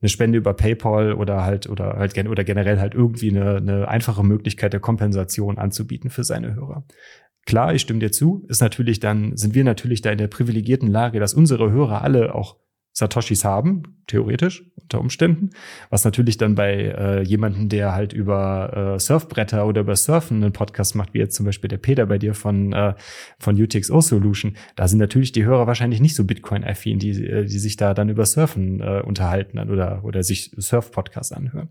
eine 0.04 0.10
Spende 0.10 0.38
über 0.38 0.54
PayPal 0.54 1.14
oder 1.14 1.46
halt 1.46 1.70
oder 1.70 1.94
halt 1.94 2.18
oder 2.28 2.44
generell 2.44 2.80
halt 2.80 2.94
irgendwie 2.94 3.30
eine, 3.30 3.56
eine 3.56 3.88
einfache 3.88 4.24
Möglichkeit 4.24 4.74
der 4.74 4.82
Kompensation 4.82 5.58
anzubieten 5.58 6.10
für 6.10 6.26
seine 6.26 6.56
Hörer. 6.56 6.84
Klar, 7.46 7.74
ich 7.74 7.82
stimme 7.82 8.00
dir 8.00 8.12
zu, 8.12 8.46
ist 8.48 8.62
natürlich 8.62 9.00
dann, 9.00 9.36
sind 9.36 9.54
wir 9.54 9.64
natürlich 9.64 10.02
da 10.02 10.12
in 10.12 10.18
der 10.18 10.28
privilegierten 10.28 10.90
Lage, 10.90 11.20
dass 11.20 11.34
unsere 11.34 11.72
Hörer 11.72 12.02
alle 12.02 12.34
auch 12.36 12.58
Satoshis 12.94 13.44
haben, 13.44 13.82
theoretisch, 14.06 14.64
unter 14.80 15.00
Umständen. 15.00 15.50
Was 15.90 16.06
natürlich 16.06 16.38
dann 16.38 16.54
bei 16.54 16.74
äh, 16.74 17.24
jemanden, 17.24 17.68
der 17.68 17.94
halt 17.94 18.14
über 18.14 18.94
äh, 18.96 19.00
Surfbretter 19.00 19.66
oder 19.66 19.82
über 19.82 19.96
Surfen 19.96 20.44
einen 20.44 20.54
Podcast 20.54 20.96
macht, 20.96 21.16
wie 21.16 21.18
jetzt 21.18 21.36
zum 21.36 21.48
Beispiel 21.48 21.70
der 21.70 21.78
Peter 21.78 22.06
bei 22.06 22.20
dir 22.20 22.36
von, 22.36 22.72
äh, 22.72 22.94
von 23.40 23.60
UTXO 23.60 24.00
Solution, 24.00 24.56
da 24.76 24.88
sind 24.88 25.00
natürlich 25.00 25.32
die 25.32 25.44
Hörer 25.44 25.66
wahrscheinlich 25.66 26.02
nicht 26.02 26.16
so 26.16 26.24
Bitcoin-affin, 26.24 27.00
die, 27.00 27.26
äh, 27.26 27.46
die 27.46 27.60
sich 27.60 27.78
da 27.78 27.96
dann 27.96 28.10
über 28.10 28.28
Surfen 28.28 28.80
äh, 28.80 29.02
unterhalten 29.04 29.58
oder, 29.58 30.04
oder 30.04 30.22
sich 30.22 30.52
Surf-Podcasts 30.56 31.32
anhören. 31.32 31.70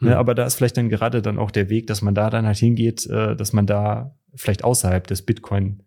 Mhm. 0.00 0.08
Ne, 0.08 0.16
aber 0.16 0.34
da 0.34 0.44
ist 0.46 0.56
vielleicht 0.56 0.76
dann 0.76 0.88
gerade 0.88 1.22
dann 1.22 1.38
auch 1.38 1.52
der 1.52 1.70
Weg, 1.70 1.86
dass 1.86 2.02
man 2.02 2.16
da 2.16 2.28
dann 2.28 2.44
halt 2.44 2.58
hingeht, 2.58 3.06
äh, 3.06 3.36
dass 3.36 3.52
man 3.52 3.66
da 3.66 4.16
vielleicht 4.36 4.64
außerhalb 4.64 5.06
des 5.06 5.22
Bitcoin 5.22 5.82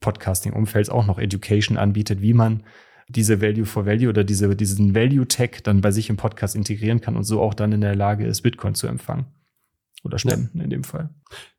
Podcasting-Umfelds 0.00 0.90
auch 0.90 1.06
noch 1.06 1.18
Education 1.18 1.76
anbietet, 1.76 2.22
wie 2.22 2.34
man 2.34 2.62
diese 3.08 3.40
Value 3.40 3.66
for 3.66 3.86
Value 3.86 4.08
oder 4.08 4.24
diese, 4.24 4.54
diesen 4.54 4.94
Value 4.94 5.26
Tech 5.26 5.62
dann 5.62 5.80
bei 5.80 5.90
sich 5.90 6.10
im 6.10 6.16
Podcast 6.16 6.54
integrieren 6.54 7.00
kann 7.00 7.16
und 7.16 7.24
so 7.24 7.40
auch 7.40 7.54
dann 7.54 7.72
in 7.72 7.80
der 7.80 7.96
Lage 7.96 8.24
ist, 8.26 8.42
Bitcoin 8.42 8.74
zu 8.74 8.86
empfangen. 8.86 9.26
Oder 10.02 10.18
Spenden 10.18 10.58
ja. 10.58 10.64
in 10.64 10.70
dem 10.70 10.84
Fall. 10.84 11.10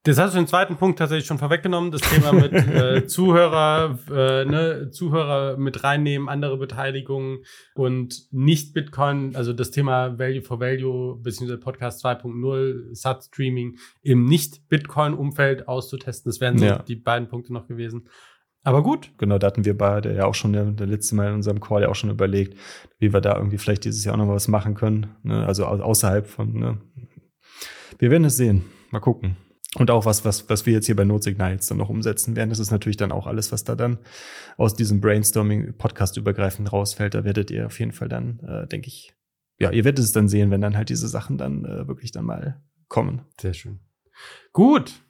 Das 0.03 0.17
hast 0.17 0.33
du 0.33 0.39
den 0.39 0.47
zweiten 0.47 0.75
Punkt 0.75 0.97
tatsächlich 0.97 1.27
schon 1.27 1.37
vorweggenommen, 1.37 1.91
das 1.91 2.01
Thema 2.01 2.33
mit 2.33 2.51
äh, 2.53 3.05
Zuhörer, 3.05 3.99
äh, 4.09 4.45
ne, 4.45 4.89
Zuhörer 4.89 5.57
mit 5.57 5.83
reinnehmen, 5.83 6.27
andere 6.27 6.57
Beteiligungen 6.57 7.43
und 7.75 8.23
nicht 8.31 8.73
Bitcoin, 8.73 9.35
also 9.35 9.53
das 9.53 9.69
Thema 9.69 10.17
Value 10.17 10.41
for 10.41 10.59
Value 10.59 11.19
beziehungsweise 11.21 11.59
Podcast 11.59 12.03
2.0, 12.03 12.95
SAT-Streaming 12.95 13.77
im 14.01 14.25
Nicht-Bitcoin-Umfeld 14.25 15.67
auszutesten. 15.67 16.29
Das 16.29 16.41
wären 16.41 16.57
so 16.57 16.65
ja. 16.65 16.79
die 16.79 16.95
beiden 16.95 17.27
Punkte 17.27 17.53
noch 17.53 17.67
gewesen. 17.67 18.09
Aber 18.63 18.83
gut. 18.83 19.11
Genau, 19.17 19.37
da 19.37 19.47
hatten 19.47 19.65
wir 19.65 19.77
beide 19.77 20.15
ja 20.15 20.25
auch 20.25 20.35
schon 20.35 20.53
der, 20.53 20.65
der 20.65 20.87
letzte 20.87 21.15
Mal 21.15 21.29
in 21.29 21.35
unserem 21.35 21.59
Call 21.59 21.81
ja 21.81 21.89
auch 21.89 21.95
schon 21.95 22.11
überlegt, 22.11 22.57
wie 22.99 23.11
wir 23.11 23.21
da 23.21 23.35
irgendwie 23.35 23.57
vielleicht 23.57 23.85
dieses 23.85 24.05
Jahr 24.05 24.15
auch 24.15 24.19
noch 24.19 24.27
was 24.27 24.47
machen 24.47 24.75
können. 24.75 25.15
Ne? 25.23 25.45
Also 25.45 25.65
außerhalb 25.65 26.27
von. 26.27 26.53
Ne? 26.53 26.77
Wir 28.01 28.09
werden 28.09 28.25
es 28.25 28.35
sehen. 28.35 28.63
Mal 28.89 28.99
gucken. 28.99 29.37
Und 29.75 29.91
auch 29.91 30.05
was, 30.05 30.25
was, 30.25 30.49
was 30.49 30.65
wir 30.65 30.73
jetzt 30.73 30.87
hier 30.87 30.95
bei 30.95 31.05
Notsignal 31.05 31.51
jetzt 31.51 31.69
dann 31.69 31.77
noch 31.77 31.89
umsetzen 31.89 32.35
werden, 32.35 32.49
das 32.49 32.57
ist 32.57 32.71
natürlich 32.71 32.97
dann 32.97 33.11
auch 33.11 33.27
alles, 33.27 33.51
was 33.51 33.63
da 33.63 33.75
dann 33.75 33.99
aus 34.57 34.73
diesem 34.73 35.01
Brainstorming 35.01 35.77
Podcast 35.77 36.17
übergreifend 36.17 36.73
rausfällt. 36.73 37.13
Da 37.13 37.25
werdet 37.25 37.51
ihr 37.51 37.67
auf 37.67 37.79
jeden 37.79 37.91
Fall 37.91 38.09
dann, 38.09 38.39
äh, 38.39 38.65
denke 38.67 38.87
ich, 38.87 39.13
ja, 39.59 39.69
ihr 39.69 39.85
werdet 39.85 40.03
es 40.03 40.13
dann 40.13 40.29
sehen, 40.29 40.49
wenn 40.49 40.61
dann 40.61 40.75
halt 40.75 40.89
diese 40.89 41.07
Sachen 41.07 41.37
dann 41.37 41.63
äh, 41.63 41.87
wirklich 41.87 42.11
dann 42.11 42.25
mal 42.25 42.59
kommen. 42.87 43.21
Sehr 43.39 43.53
schön. 43.53 43.81
Gut. 44.51 45.03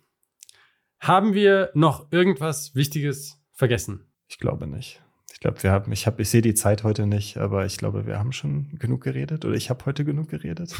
Haben 0.99 1.33
wir 1.33 1.71
noch 1.73 2.11
irgendwas 2.11 2.75
Wichtiges 2.75 3.41
vergessen? 3.53 4.11
Ich 4.27 4.37
glaube 4.37 4.67
nicht. 4.67 5.01
Ich 5.31 5.39
glaube, 5.39 5.63
wir 5.63 5.71
haben, 5.71 5.93
ich 5.93 6.07
habe, 6.07 6.21
ich 6.21 6.29
sehe 6.29 6.41
die 6.41 6.55
Zeit 6.55 6.83
heute 6.83 7.07
nicht, 7.07 7.37
aber 7.37 7.65
ich 7.65 7.77
glaube, 7.77 8.05
wir 8.05 8.19
haben 8.19 8.33
schon 8.33 8.77
genug 8.79 9.01
geredet 9.01 9.45
oder 9.45 9.55
ich 9.55 9.69
habe 9.69 9.85
heute 9.85 10.03
genug 10.03 10.27
geredet. 10.27 10.75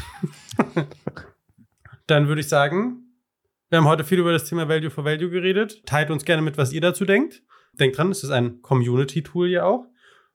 Dann 2.06 2.28
würde 2.28 2.40
ich 2.40 2.48
sagen, 2.48 3.02
wir 3.68 3.78
haben 3.78 3.86
heute 3.86 4.04
viel 4.04 4.18
über 4.18 4.32
das 4.32 4.44
Thema 4.44 4.68
Value 4.68 4.90
for 4.90 5.04
Value 5.04 5.30
geredet. 5.30 5.86
Teilt 5.86 6.10
uns 6.10 6.24
gerne 6.24 6.42
mit, 6.42 6.58
was 6.58 6.72
ihr 6.72 6.80
dazu 6.80 7.04
denkt. 7.04 7.42
Denkt 7.72 7.96
dran, 7.96 8.10
es 8.10 8.22
ist 8.22 8.30
ein 8.30 8.60
Community-Tool 8.60 9.48
ja 9.48 9.64
auch. 9.64 9.86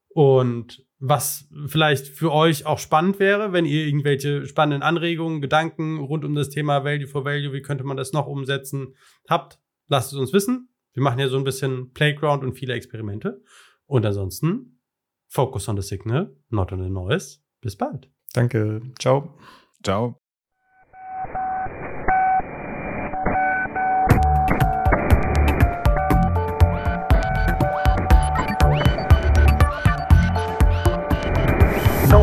Und 0.10 0.84
was 1.00 1.48
vielleicht 1.68 2.08
für 2.08 2.32
euch 2.32 2.66
auch 2.66 2.80
spannend 2.80 3.20
wäre, 3.20 3.54
wenn 3.54 3.66
ihr 3.66 3.86
irgendwelche 3.86 4.48
spannenden 4.48 4.82
Anregungen, 4.82 5.42
Gedanken 5.42 6.00
rund 6.00 6.26
um 6.26 6.34
das 6.34 6.50
Thema 6.50 6.84
Value 6.84 7.08
for 7.08 7.26
Value, 7.26 7.54
wie 7.54 7.62
könnte 7.62 7.84
man 7.84 7.98
das 7.98 8.14
noch 8.14 8.26
umsetzen, 8.26 8.96
habt, 9.30 9.60
lasst 9.88 10.14
es 10.14 10.18
uns 10.18 10.34
wissen. 10.34 10.70
Wir 10.94 11.04
machen 11.04 11.20
ja 11.20 11.28
so 11.28 11.38
ein 11.38 11.44
bisschen 11.44 11.94
Playground 11.94 12.44
und 12.44 12.54
viele 12.54 12.74
Experimente. 12.74 13.44
Und 13.86 14.06
ansonsten, 14.06 14.80
focus 15.28 15.70
on 15.70 15.80
the 15.80 15.88
signal, 15.88 16.36
not 16.50 16.72
on 16.72 16.82
the 16.82 16.90
noise. 16.90 17.38
Bis 17.62 17.76
bald. 17.76 18.10
Danke. 18.34 18.82
Ciao. 18.98 19.38
Ciao. 19.84 20.17